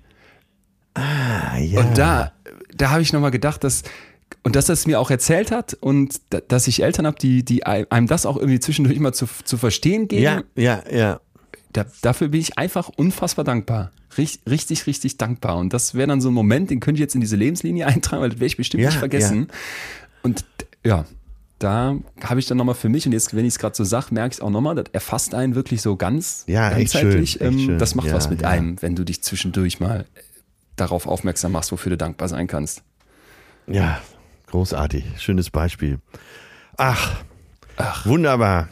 Ah, 0.95 1.57
ja. 1.59 1.81
Und 1.81 1.97
da, 1.99 2.33
da 2.77 2.91
habe 2.91 3.03
ich 3.03 3.13
nochmal 3.13 3.31
gedacht, 3.31 3.65
dass, 3.65 3.83
und 4.43 4.57
dass 4.57 4.69
er 4.69 4.75
es 4.75 4.87
mir 4.87 5.01
auch 5.01 5.11
erzählt 5.11 5.51
hat 5.51 5.75
und 5.75 6.21
da, 6.31 6.41
dass 6.41 6.67
ich 6.69 6.83
Eltern 6.83 7.07
habe, 7.07 7.19
die, 7.19 7.45
die 7.45 7.65
einem 7.67 8.07
das 8.07 8.27
auch 8.27 8.37
irgendwie 8.37 8.61
zwischendurch 8.61 8.99
mal 8.99 9.13
zu, 9.13 9.27
zu 9.45 9.57
verstehen 9.57 10.09
geben, 10.09 10.23
ja, 10.23 10.43
ja, 10.57 10.83
ja. 10.91 11.21
da, 11.73 11.87
dafür 12.03 12.29
bin 12.29 12.41
ich 12.41 12.59
einfach 12.59 12.89
unfassbar 12.89 13.45
dankbar. 13.45 13.93
Richtig, 14.19 14.43
richtig, 14.51 14.87
richtig 14.87 15.17
dankbar. 15.17 15.57
Und 15.57 15.73
das 15.73 15.95
wäre 15.95 16.07
dann 16.09 16.21
so 16.21 16.29
ein 16.31 16.35
Moment, 16.35 16.71
den 16.71 16.81
könnte 16.81 16.97
ich 16.99 17.01
jetzt 17.01 17.15
in 17.15 17.21
diese 17.23 17.37
Lebenslinie 17.37 17.87
eintragen, 17.89 18.23
weil 18.23 18.29
das 18.31 18.39
werde 18.39 18.47
ich 18.47 18.57
bestimmt 18.57 18.83
Ja, 18.83 18.91
nicht 18.91 18.99
vergessen. 18.99 19.49
Und 20.23 20.45
ja, 20.85 21.07
da 21.59 21.97
habe 22.23 22.41
ich 22.41 22.47
dann 22.47 22.59
nochmal 22.59 22.75
für 22.75 22.89
mich, 22.89 23.07
und 23.07 23.13
jetzt, 23.13 23.35
wenn 23.35 23.45
ich 23.45 23.55
es 23.55 23.59
gerade 23.59 23.75
so 23.77 23.85
sage, 23.85 24.09
merke 24.11 24.33
ich 24.33 24.39
es 24.39 24.41
auch 24.43 24.51
nochmal, 24.51 24.75
das 24.75 24.87
erfasst 24.93 25.35
einen 25.35 25.55
wirklich 25.55 25.81
so 25.81 25.97
ganz 25.97 26.45
Ja, 26.47 26.71
echt 26.73 26.93
ganzheitlich. 26.93 27.33
schön, 27.33 27.41
echt 27.49 27.55
ähm, 27.55 27.59
schön. 27.67 27.79
Das 27.79 27.95
macht 27.95 28.09
Ja, 28.09 28.15
was 28.15 28.29
mit 28.29 28.43
ja. 28.43 28.49
einem, 28.49 28.81
wenn 28.83 28.97
du 28.97 29.05
dich 29.05 29.23
zwischendurch 29.23 29.81
mal 29.81 30.05
darauf 30.77 31.07
aufmerksam 31.07 31.53
machst, 31.53 31.71
wofür 31.73 31.91
du 31.91 31.97
dankbar 31.97 32.29
sein 32.29 32.47
kannst. 32.49 32.83
Ja, 33.67 34.01
großartig. 34.53 35.05
Schönes 35.19 35.51
Beispiel. 35.51 35.99
Ach, 36.77 37.23
Ach. 37.77 38.07
wunderbar. 38.07 38.69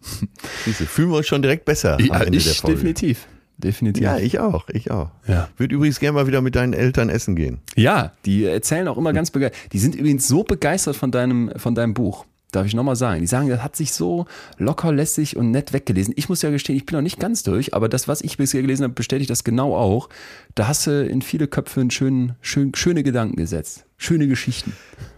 Siehste, 0.64 0.86
fühlen 0.86 1.10
wir 1.10 1.18
uns 1.18 1.26
schon 1.26 1.42
direkt 1.42 1.64
besser 1.64 1.94
am 1.94 2.00
Ende 2.00 2.38
der 2.38 2.54
Folge. 2.54 2.76
definitiv. 2.76 3.26
Definitiv. 3.56 4.02
Ja, 4.02 4.18
ich 4.18 4.40
auch, 4.40 4.68
ich 4.68 4.90
auch. 4.90 5.10
Ja. 5.28 5.48
Würde 5.56 5.74
übrigens 5.76 6.00
gerne 6.00 6.14
mal 6.14 6.26
wieder 6.26 6.40
mit 6.40 6.56
deinen 6.56 6.72
Eltern 6.72 7.08
essen 7.08 7.36
gehen. 7.36 7.60
Ja, 7.76 8.12
die 8.24 8.44
erzählen 8.44 8.88
auch 8.88 8.98
immer 8.98 9.12
ganz 9.12 9.30
begeistert. 9.30 9.72
Die 9.72 9.78
sind 9.78 9.94
übrigens 9.94 10.26
so 10.26 10.42
begeistert 10.42 10.96
von 10.96 11.12
deinem, 11.12 11.52
von 11.56 11.74
deinem 11.74 11.94
Buch. 11.94 12.24
Darf 12.54 12.66
ich 12.66 12.74
nochmal 12.74 12.94
sagen. 12.94 13.20
Die 13.20 13.26
sagen, 13.26 13.48
das 13.48 13.62
hat 13.62 13.74
sich 13.74 13.92
so 13.92 14.26
locker, 14.58 14.92
lässig 14.92 15.36
und 15.36 15.50
nett 15.50 15.72
weggelesen. 15.72 16.14
Ich 16.16 16.28
muss 16.28 16.42
ja 16.42 16.50
gestehen, 16.50 16.76
ich 16.76 16.86
bin 16.86 16.96
noch 16.96 17.02
nicht 17.02 17.18
ganz 17.18 17.42
durch, 17.42 17.74
aber 17.74 17.88
das, 17.88 18.06
was 18.06 18.20
ich 18.20 18.36
bisher 18.36 18.62
gelesen 18.62 18.84
habe, 18.84 18.94
bestätigt 18.94 19.30
das 19.30 19.42
genau 19.42 19.74
auch. 19.74 20.08
Da 20.54 20.68
hast 20.68 20.86
du 20.86 21.04
in 21.04 21.20
viele 21.20 21.48
Köpfe 21.48 21.80
einen 21.80 21.90
schönen, 21.90 22.36
schön, 22.40 22.72
schöne 22.74 23.02
Gedanken 23.02 23.36
gesetzt. 23.36 23.86
Schöne 23.96 24.28
Geschichten. 24.28 24.72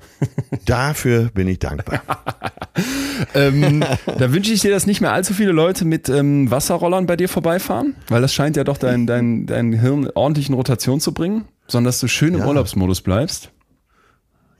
Dafür 0.64 1.30
bin 1.34 1.46
ich 1.48 1.58
dankbar. 1.58 2.00
ähm, 3.34 3.84
da 4.06 4.32
wünsche 4.32 4.52
ich 4.52 4.60
dir, 4.60 4.70
dass 4.70 4.86
nicht 4.86 5.02
mehr 5.02 5.12
allzu 5.12 5.34
viele 5.34 5.52
Leute 5.52 5.84
mit 5.84 6.08
ähm, 6.08 6.50
Wasserrollern 6.50 7.06
bei 7.06 7.16
dir 7.16 7.28
vorbeifahren, 7.28 7.96
weil 8.08 8.22
das 8.22 8.32
scheint 8.32 8.56
ja 8.56 8.64
doch 8.64 8.78
dein, 8.78 9.06
dein, 9.06 9.44
dein 9.44 9.74
Hirn 9.74 10.08
ordentlich 10.14 10.48
in 10.48 10.54
Rotation 10.54 11.00
zu 11.00 11.12
bringen, 11.12 11.44
sondern 11.68 11.88
dass 11.88 12.00
du 12.00 12.08
schön 12.08 12.32
im 12.32 12.40
Ja. 12.40 12.46
Urlaubsmodus 12.46 13.02
bleibst. 13.02 13.50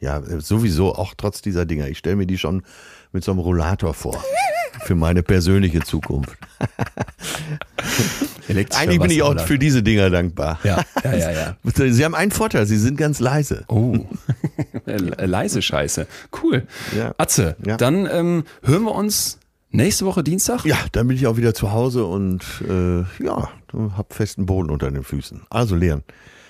Ja, 0.01 0.18
äh, 0.18 0.40
sowieso, 0.40 0.94
auch 0.94 1.14
trotz 1.16 1.43
dieser 1.43 1.66
Dinger. 1.66 1.89
Ich 1.89 1.98
stelle 1.98 2.16
mir 2.16 2.27
die 2.27 2.39
schon 2.39 2.62
mit 3.12 3.24
so 3.24 3.32
einem 3.32 3.40
Rollator 3.40 3.94
vor. 3.94 4.23
Für 4.85 4.94
meine 4.94 5.23
persönliche 5.23 5.81
Zukunft. 5.81 6.36
Eigentlich 8.77 9.01
bin 9.01 9.10
ich 9.10 9.23
auch 9.23 9.39
für 9.40 9.59
diese 9.59 9.82
Dinger 9.82 10.10
dankbar. 10.10 10.59
Ja, 10.62 10.85
ja, 11.02 11.14
ja, 11.16 11.31
ja. 11.32 11.56
Sie 11.90 12.05
haben 12.05 12.14
einen 12.14 12.31
Vorteil, 12.31 12.66
sie 12.66 12.77
sind 12.77 12.97
ganz 12.97 13.18
leise. 13.18 13.64
Oh, 13.68 13.97
leise 14.85 15.62
Scheiße. 15.62 16.06
Cool. 16.43 16.66
Ja. 16.97 17.14
Atze, 17.18 17.56
Ja. 17.64 17.77
dann 17.77 18.09
ähm, 18.10 18.44
hören 18.62 18.85
wir 18.85 18.94
uns 18.94 19.39
nächste 19.70 20.06
Woche 20.06 20.23
Dienstag. 20.23 20.64
Ja, 20.64 20.78
dann 20.93 21.09
bin 21.09 21.16
ich 21.16 21.27
auch 21.27 21.36
wieder 21.36 21.55
zu 21.55 21.73
Hause 21.73 22.05
und 22.05 22.43
äh, 22.68 23.01
ja, 23.24 23.48
hab 23.97 24.12
festen 24.12 24.47
Boden 24.47 24.70
unter 24.70 24.90
den 24.90 25.02
Füßen. 25.02 25.43
Also 25.51 25.74
Leon, 25.74 26.02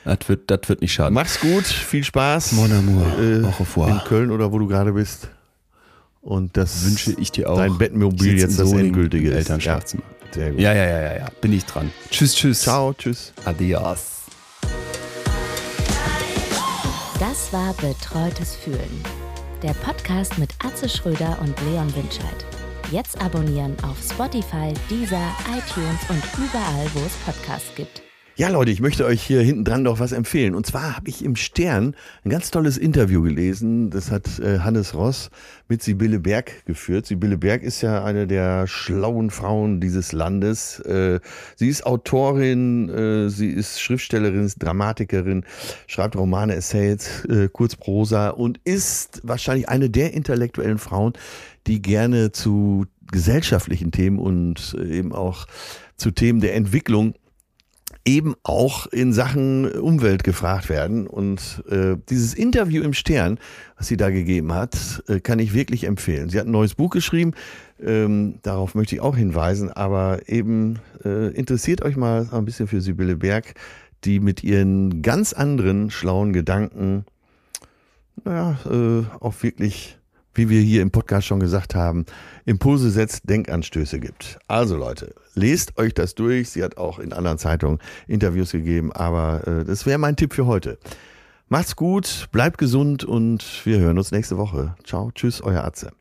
Das 0.06 0.28
wird, 0.28 0.48
das 0.52 0.60
wird 0.68 0.82
nicht 0.82 0.92
schaden. 0.92 1.14
mach's 1.14 1.40
gut, 1.40 1.64
viel 1.64 2.04
Spaß. 2.04 2.52
Mon 2.52 2.70
amour, 2.70 3.06
äh, 3.18 3.44
au 3.44 3.50
revoir. 3.58 3.88
in 3.88 3.98
Köln 4.06 4.30
oder 4.30 4.52
wo 4.52 4.58
du 4.60 4.68
gerade 4.68 4.92
bist. 4.92 5.28
Und 6.20 6.56
das 6.56 6.84
Wünsche 6.84 7.14
ich 7.18 7.32
dir 7.32 7.50
auch. 7.50 7.56
Dein 7.56 7.76
Bettmobil 7.76 8.38
jetzt 8.38 8.58
das 8.58 8.72
endgültige. 8.72 9.34
Elternschaftszimmer. 9.34 10.04
Ja, 10.04 10.32
sehr 10.32 10.50
gut. 10.52 10.60
Ja, 10.60 10.72
ja, 10.74 10.84
ja, 10.86 11.00
ja, 11.00 11.16
ja. 11.18 11.26
Bin 11.40 11.52
ich 11.52 11.64
dran. 11.64 11.90
Tschüss, 12.08 12.36
tschüss. 12.36 12.62
Ciao, 12.62 12.92
tschüss. 12.94 13.32
Adios. 13.44 14.22
Das 17.18 17.52
war 17.52 17.74
Betreutes 17.74 18.54
Fühlen. 18.54 19.02
Der 19.64 19.74
Podcast 19.74 20.38
mit 20.38 20.50
Atze 20.64 20.88
Schröder 20.88 21.36
und 21.40 21.54
Leon 21.62 21.92
Winscheid. 21.96 22.46
Jetzt 22.92 23.20
abonnieren 23.20 23.76
auf 23.82 23.96
Spotify, 24.08 24.72
Deezer, 24.88 25.34
iTunes 25.48 25.98
und 26.08 26.22
überall, 26.38 26.86
wo 26.94 27.00
es 27.00 27.14
Podcasts 27.24 27.74
gibt. 27.74 28.05
Ja, 28.38 28.50
Leute, 28.50 28.70
ich 28.70 28.82
möchte 28.82 29.06
euch 29.06 29.22
hier 29.22 29.40
hinten 29.40 29.64
dran 29.64 29.82
noch 29.82 29.98
was 29.98 30.12
empfehlen. 30.12 30.54
Und 30.54 30.66
zwar 30.66 30.94
habe 30.94 31.08
ich 31.08 31.24
im 31.24 31.36
Stern 31.36 31.96
ein 32.22 32.28
ganz 32.28 32.50
tolles 32.50 32.76
Interview 32.76 33.22
gelesen. 33.22 33.88
Das 33.88 34.10
hat 34.10 34.38
äh, 34.40 34.58
Hannes 34.58 34.92
Ross 34.92 35.30
mit 35.68 35.82
Sibylle 35.82 36.18
Berg 36.18 36.66
geführt. 36.66 37.06
Sibylle 37.06 37.38
Berg 37.38 37.62
ist 37.62 37.80
ja 37.80 38.04
eine 38.04 38.26
der 38.26 38.66
schlauen 38.66 39.30
Frauen 39.30 39.80
dieses 39.80 40.12
Landes. 40.12 40.80
Äh, 40.80 41.20
sie 41.54 41.68
ist 41.68 41.86
Autorin, 41.86 42.90
äh, 42.90 43.30
sie 43.30 43.48
ist 43.48 43.80
Schriftstellerin, 43.80 44.52
Dramatikerin, 44.58 45.46
schreibt 45.86 46.14
Romane, 46.14 46.56
Essays, 46.56 47.26
Kurzprosa 47.54 48.28
und 48.28 48.60
ist 48.64 49.22
wahrscheinlich 49.22 49.70
eine 49.70 49.88
der 49.88 50.12
intellektuellen 50.12 50.76
Frauen, 50.76 51.14
die 51.66 51.80
gerne 51.80 52.32
zu 52.32 52.84
gesellschaftlichen 53.10 53.92
Themen 53.92 54.18
und 54.18 54.76
eben 54.78 55.14
auch 55.14 55.46
zu 55.96 56.10
Themen 56.10 56.40
der 56.40 56.54
Entwicklung 56.54 57.14
eben 58.06 58.34
auch 58.44 58.86
in 58.86 59.12
Sachen 59.12 59.70
Umwelt 59.70 60.24
gefragt 60.24 60.68
werden. 60.68 61.06
Und 61.06 61.62
äh, 61.68 61.96
dieses 62.08 62.34
Interview 62.34 62.82
im 62.82 62.94
Stern, 62.94 63.38
was 63.76 63.88
sie 63.88 63.96
da 63.96 64.10
gegeben 64.10 64.54
hat, 64.54 65.02
äh, 65.08 65.20
kann 65.20 65.40
ich 65.40 65.52
wirklich 65.52 65.84
empfehlen. 65.84 66.30
Sie 66.30 66.38
hat 66.38 66.46
ein 66.46 66.52
neues 66.52 66.74
Buch 66.74 66.90
geschrieben, 66.90 67.32
ähm, 67.84 68.38
darauf 68.42 68.74
möchte 68.74 68.94
ich 68.94 69.00
auch 69.00 69.16
hinweisen, 69.16 69.70
aber 69.70 70.28
eben 70.28 70.78
äh, 71.04 71.34
interessiert 71.34 71.82
euch 71.82 71.96
mal 71.96 72.28
ein 72.32 72.44
bisschen 72.44 72.68
für 72.68 72.80
Sibylle 72.80 73.16
Berg, 73.16 73.54
die 74.04 74.20
mit 74.20 74.44
ihren 74.44 75.02
ganz 75.02 75.32
anderen 75.32 75.90
schlauen 75.90 76.32
Gedanken, 76.32 77.04
naja, 78.24 78.58
äh, 78.70 79.04
auch 79.20 79.42
wirklich 79.42 79.98
wie 80.36 80.50
wir 80.50 80.60
hier 80.60 80.82
im 80.82 80.90
Podcast 80.90 81.26
schon 81.26 81.40
gesagt 81.40 81.74
haben, 81.74 82.04
Impulse 82.44 82.90
setzt, 82.90 83.28
Denkanstöße 83.28 83.98
gibt. 83.98 84.38
Also 84.48 84.76
Leute, 84.76 85.14
lest 85.36 85.78
euch 85.78 85.94
das 85.94 86.14
durch. 86.14 86.50
Sie 86.50 86.64
hat 86.64 86.76
auch 86.76 86.98
in 86.98 87.12
anderen 87.12 87.38
Zeitungen 87.38 87.78
Interviews 88.08 88.50
gegeben, 88.50 88.92
aber 88.92 89.46
äh, 89.46 89.64
das 89.64 89.86
wäre 89.86 89.98
mein 89.98 90.16
Tipp 90.16 90.34
für 90.34 90.46
heute. 90.46 90.78
Macht's 91.48 91.76
gut, 91.76 92.28
bleibt 92.32 92.58
gesund 92.58 93.04
und 93.04 93.44
wir 93.64 93.78
hören 93.78 93.98
uns 93.98 94.10
nächste 94.10 94.36
Woche. 94.36 94.74
Ciao, 94.82 95.12
tschüss, 95.14 95.40
euer 95.40 95.62
Atze. 95.62 95.92